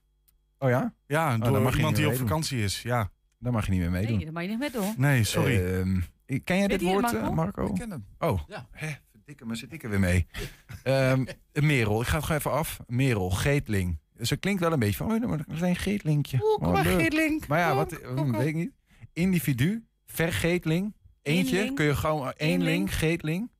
oh 0.60 0.70
ja? 0.70 0.94
Ja, 1.08 1.34
Oh, 1.36 1.42
door 1.42 1.52
dan 1.52 1.64
mag 1.64 1.76
iemand 1.76 1.96
die 1.96 2.08
op 2.08 2.16
vakantie 2.16 2.64
is. 2.64 2.82
Ja. 2.82 3.12
Daar 3.40 3.52
mag 3.54 3.66
je 3.66 3.72
niet 3.72 3.80
meer 3.80 3.92
meedoen. 3.92 4.16
Nee, 4.16 4.26
dat 4.26 4.34
mag 4.34 4.44
je 4.44 4.50
niet 4.50 4.60
meer 4.60 4.72
doen. 4.72 4.94
Nee, 4.98 5.24
sorry. 5.24 5.66
Ehm, 5.66 6.00
ken 6.44 6.58
jij 6.58 6.68
dit 6.68 6.82
woord, 6.82 7.02
Marco? 7.02 7.18
eh, 7.20 7.30
Marco? 7.30 7.66
Ik 7.68 7.74
ken 7.74 7.92
hem. 7.92 8.06
Oh, 8.20 8.40
Ja. 8.48 8.68
hè, 8.72 8.90
verdikke 9.12 9.46
me, 9.46 9.56
zit 9.56 9.74
ik 9.74 9.84
er 9.84 9.90
weer 9.90 10.00
mee. 10.00 10.28
Ehm, 10.84 11.26
een 11.52 11.66
merel, 11.66 12.02
ik 12.02 12.08
ga 12.08 12.16
het 12.16 12.26
gewoon 12.26 12.38
even 12.40 12.52
af. 12.52 12.80
Merel, 12.88 13.30
geetling. 13.30 14.00
Het 14.18 14.40
klinkt 14.40 14.62
wel 14.62 14.72
een 14.72 14.80
beetje 14.80 14.98
van, 14.98 15.12
oh, 15.24 15.30
maar 15.30 15.40
een 15.48 15.56
klein 15.56 15.76
geetlinkje. 15.76 16.38
Oeh, 16.44 16.56
kom 16.58 16.68
Oh, 16.68 16.74
maar, 16.74 16.86
geetling. 16.86 17.48
Maar 17.48 17.60
ja, 17.60 17.76
wat, 17.76 18.02
kom, 18.02 18.10
hm, 18.10 18.16
kom. 18.16 18.32
weet 18.32 18.48
ik 18.48 18.56
niet. 18.56 18.72
Individu, 19.14 19.86
vergeetling. 20.06 20.94
Eentje, 21.24 21.58
Eenling. 21.58 21.76
kun 21.76 21.86
je 21.86 21.96
gewoon, 21.96 22.34
eenling, 22.38 22.62
Eenling. 22.70 22.96
geetling. 22.96 23.52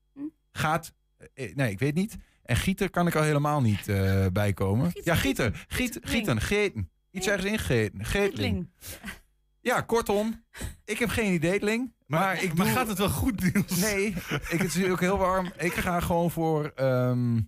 Gaat, 0.52 0.94
eh, 1.34 1.56
nee, 1.56 1.72
ik 1.72 1.80
weet 1.80 1.96
niet. 1.96 2.16
En 2.44 2.56
gieter 2.56 2.90
kan 2.90 3.08
ik 3.08 3.16
al 3.16 3.24
helemaal 3.24 3.62
niet 3.62 3.88
eh 3.88 4.26
bijkomen. 4.42 4.92
ja, 5.04 5.16
gieter, 5.16 5.66
giet, 5.68 6.00
gieten, 6.02 6.42
geten. 6.42 6.92
Iets 7.12 7.28
ergens 7.28 7.52
ingegeten, 7.52 8.06
geetling. 8.06 8.68
Ja, 9.62 9.82
kortom, 9.82 10.44
ik 10.86 10.98
heb 11.00 11.10
geen 11.10 11.34
ideetling. 11.34 11.94
Maar, 12.06 12.44
ik 12.44 12.54
maar 12.54 12.66
doe- 12.66 12.76
gaat 12.76 12.88
het 12.88 12.98
wel 12.98 13.10
goed, 13.10 13.54
Niels? 13.54 13.78
Nee, 13.80 14.06
ik, 14.50 14.60
het 14.62 14.76
is 14.76 14.86
ook 14.90 15.00
heel 15.00 15.18
warm. 15.18 15.52
Ik 15.58 15.74
ga 15.74 16.00
gewoon 16.00 16.32
voor 16.32 16.66
ehm, 16.76 17.40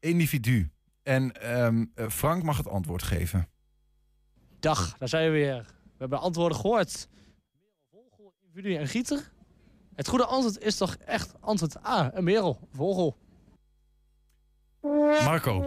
individu. 0.00 0.70
En 1.02 1.32
ehm, 1.42 1.84
eh, 1.94 2.08
Frank 2.08 2.42
mag 2.42 2.56
het 2.56 2.68
antwoord 2.68 3.02
geven. 3.02 3.48
Dag, 4.60 4.98
daar 4.98 5.08
zijn 5.08 5.24
we 5.24 5.30
weer. 5.30 5.56
We 5.84 5.94
hebben 5.98 6.20
antwoorden 6.20 6.58
gehoord. 6.58 7.08
Individu 8.54 8.74
en 8.76 8.88
gieter. 8.88 9.30
Het 9.94 10.08
goede 10.08 10.24
antwoord 10.24 10.58
is 10.58 10.76
toch 10.76 10.96
echt 11.06 11.34
antwoord 11.40 11.86
A. 11.86 12.10
Een 12.14 12.24
merel, 12.24 12.68
vogel. 12.72 13.16
Marco, 15.24 15.60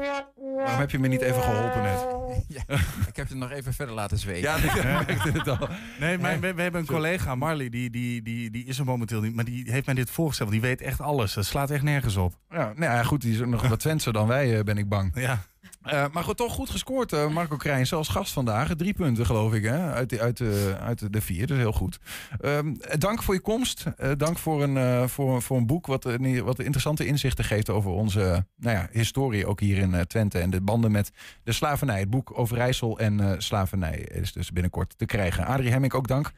waarom 0.56 0.80
heb 0.80 0.92
je 0.92 1.00
me 1.00 1.08
niet 1.08 1.22
even 1.22 1.42
geholpen 1.42 1.82
net? 1.82 2.06
Ja, 2.48 2.64
ik 3.08 3.16
heb 3.16 3.30
het 3.30 3.38
nog 3.38 3.52
even 3.52 3.74
verder 3.74 3.96
laten 3.96 4.18
zweten. 4.18 4.42
Ja, 4.42 4.56
ik 4.56 4.84
merkte 4.84 5.32
het 5.38 5.48
al. 5.48 5.68
Nee, 6.00 6.18
maar 6.18 6.40
we, 6.40 6.54
we 6.54 6.62
hebben 6.62 6.82
een 6.82 6.88
collega, 6.88 7.36
Marley, 7.36 7.70
die, 7.70 7.90
die, 7.90 8.22
die, 8.22 8.52
die 8.52 8.66
is 8.66 8.80
er 8.80 8.86
momenteel 8.86 9.22
niet. 9.22 9.36
Maar 9.36 9.46
die 9.46 9.72
heeft 9.72 9.86
mij 9.86 9.96
dit 9.96 10.10
voorgesteld. 10.10 10.52
Die 10.52 10.62
weet 10.62 10.82
echt 10.82 11.02
alles. 11.02 11.34
Dat 11.34 11.46
slaat 11.46 11.70
echt 11.70 11.84
nergens 11.84 12.16
op. 12.16 12.34
Ja, 12.50 12.66
nou 12.66 12.82
ja, 12.94 13.04
goed, 13.04 13.22
die 13.22 13.32
is 13.34 13.40
nog 13.40 13.68
wat 13.68 13.80
Twentser 13.80 14.14
dan 14.14 14.28
wij, 14.28 14.58
eh, 14.58 14.64
ben 14.64 14.78
ik 14.78 14.90
bang. 14.90 15.12
Ja. 15.16 15.44
Eh, 15.82 16.06
maar 16.12 16.24
goed, 16.24 16.38
toch 16.38 16.54
goed 16.54 16.70
gescoord, 16.70 17.14
eh, 17.14 17.30
Marco 17.30 17.58
Krijn, 17.58 17.90
als 17.90 18.08
gast 18.08 18.34
vandaag. 18.34 18.76
Drie 18.76 18.94
punten, 18.94 19.26
geloof 19.26 19.54
ik, 19.54 19.64
hè? 19.64 19.92
Uit, 19.92 20.10
de, 20.10 20.20
uit, 20.20 20.38
de, 20.38 20.76
uit 20.80 21.14
de 21.14 21.22
vier. 21.22 21.48
Dus 21.48 21.58
heel 21.58 21.72
goed. 21.72 22.00
Ehm, 22.40 22.74
dank 22.98 23.24
voor 23.24 23.34
je 23.34 23.40
komst. 23.40 23.86
Eh, 23.98 24.12
dank 24.18 24.38
voor 24.38 24.64
een, 24.64 25.10
voor, 25.10 25.42
voor 25.42 25.58
een 25.58 25.66
boek 25.66 25.88
wat, 25.88 26.04
wat 26.44 26.60
interessante 26.60 27.06
inzichten 27.06 27.46
geeft 27.46 27.70
over 27.70 27.92
onze 27.92 28.46
nou 28.56 28.78
ja, 28.78 28.88
historie, 28.92 29.46
ook 29.46 29.60
hier 29.60 29.78
in 29.78 30.08
Twente. 30.08 30.40
En 30.40 30.50
de 30.50 30.62
banden 30.62 30.92
met 30.92 31.12
de 31.44 31.52
slavernij. 31.52 32.00
Het 32.00 32.10
boek 32.10 32.38
over 32.40 32.58
Rijssel 32.58 33.00
en 33.00 33.36
slavernij 33.42 33.98
is 33.98 34.34
dus 34.34 34.52
binnenkort 34.52 34.98
te 34.98 35.06
krijgen. 35.06 35.46
Adrie 35.46 35.72
Hemming, 35.72 35.94
ook 35.94 36.08
dank. 36.08 36.32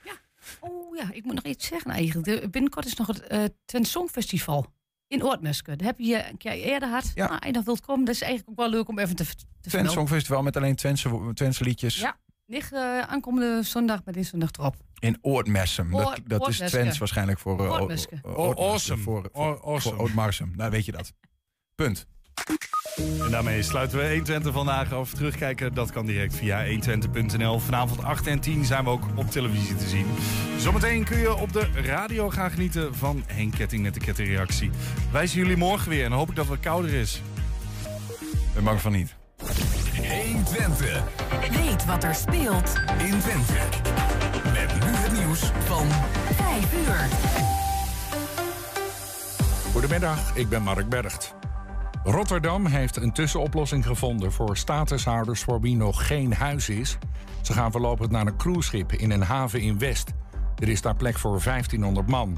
Oh 0.60 0.96
ja, 0.96 1.12
ik 1.12 1.24
moet 1.24 1.36
nog 1.36 1.44
iets 1.44 1.68
zeggen 1.68 1.91
eigenlijk. 1.91 2.41
De, 2.41 2.50
binnenkort 2.50 2.86
is 2.86 2.96
nog 2.96 3.08
het 3.08 3.54
Twente 3.66 3.89
Songfestival 3.89 4.66
in 5.14 5.24
Oortmeske. 5.24 5.76
Dat 5.76 5.86
heb 5.86 5.99
je 5.99 6.30
een 6.30 6.38
keer 6.38 6.51
eerder 6.51 6.88
gehad. 6.89 7.11
Ja. 7.16 7.28
Nou, 7.28 7.39
en 7.39 7.53
dat 7.53 7.64
wilt 7.64 7.82
komen, 7.82 8.05
dat 8.05 8.16
is 8.16 8.22
eigenlijk 8.22 8.51
ook 8.51 8.66
wel 8.66 8.70
leuk 8.70 8.88
om 8.88 8.99
even 8.99 9.16
te, 9.16 9.26
te 9.26 9.70
Twente. 9.70 9.91
Songfestival 9.91 10.43
met 10.43 10.57
alleen 10.57 10.76
Twentse, 10.76 11.32
Twentse 11.34 11.64
liedjes. 11.64 11.99
Ja, 11.99 12.18
ligt 12.45 12.72
eh, 12.74 12.99
aankomende 12.99 13.64
zondag 13.64 13.99
met 14.05 14.14
deze 14.14 14.30
zondag 14.30 14.49
erop. 14.51 14.76
In 14.99 15.18
Oortmessum. 15.22 15.91
Dat, 15.91 16.05
Oor- 16.05 16.18
dat 16.26 16.47
is. 16.47 16.57
Twents 16.57 16.97
waarschijnlijk 16.97 17.39
voor... 17.39 17.70
Awesome. 17.72 19.01
Voor, 19.01 19.30
voor, 19.34 19.61
Awesome. 19.64 19.80
voor 19.80 19.97
Oortmarsum. 19.97 20.53
Nou, 20.55 20.72
weet 20.72 20.86
je 20.86 20.91
dat. 20.91 21.14
Punt. 21.76 22.05
En 22.96 23.32
daarmee 23.32 23.64
sluiten 23.64 23.98
we 23.98 24.04
120 24.04 24.54
vandaag 24.54 24.94
af. 24.94 25.14
Terugkijken, 25.14 25.74
dat 25.74 25.91
kan 25.91 26.06
direct 26.06 26.36
via 26.36 26.66
120.nl. 26.66 27.60
Vanavond 27.60 28.04
8 28.04 28.28
en 28.28 28.39
10 28.39 28.66
zijn 28.66 28.84
we 28.84 28.89
ook 28.89 29.04
op 29.16 29.32
televisie 29.32 29.76
te 29.76 29.88
zien. 29.88 30.06
Zometeen 30.58 31.04
kun 31.04 31.18
je 31.18 31.36
op 31.36 31.54
de 31.54 31.68
radio 31.86 32.30
gaan 32.30 32.52
genieten 32.52 32.96
van 32.96 33.24
Henk 33.28 33.54
Ketting 33.56 33.84
met 33.84 33.94
de 33.94 34.00
kettingreactie. 34.00 34.72
Wij 35.12 35.28
zien 35.28 35.41
jullie 35.41 35.58
morgen 35.58 35.89
weer 35.89 36.06
en 36.06 36.12
hoop 36.12 36.30
ik 36.30 36.36
dat 36.36 36.48
het 36.48 36.60
kouder 36.60 36.94
is. 36.94 37.22
Ben 38.54 38.64
bang 38.64 38.82
van 38.82 38.91
niet. 38.91 39.16
120. 40.22 41.04
Weet 41.52 41.86
wat 41.86 42.04
er 42.04 42.16
speelt 42.16 42.74
in 42.98 43.20
Twente. 43.20 43.54
Met 44.44 44.74
nu 44.74 44.91
het 44.91 45.12
nieuws 45.12 45.52
van 45.66 45.88
5 46.36 46.74
uur. 46.74 47.08
Goedemiddag, 49.72 50.36
ik 50.36 50.50
ben 50.50 50.62
Mark 50.62 50.89
Bergt. 50.89 51.36
Rotterdam 52.04 52.66
heeft 52.66 52.95
een 52.95 53.12
tussenoplossing 53.12 53.86
gevonden 53.86 54.32
voor 54.32 54.58
statushouders 54.58 55.43
voor 55.43 55.62
wie 55.62 55.76
nog 55.76 56.08
geen 56.08 56.34
huis 56.34 56.70
is. 56.70 56.97
Ze 57.41 57.54
gaan 57.54 57.72
voorlopig 57.72 58.10
naar 58.10 58.28
een 58.28 58.38
cruiseschip 58.38 58.91
in 58.91 59.12
een 59.12 59.22
haven 59.22 59.62
in 59.62 59.80
West. 59.80 60.14
Er 60.58 60.70
is 60.70 60.82
daar 60.82 60.95
plek 60.95 61.18
voor 61.18 61.41
1500 61.43 62.08
man. 62.08 62.38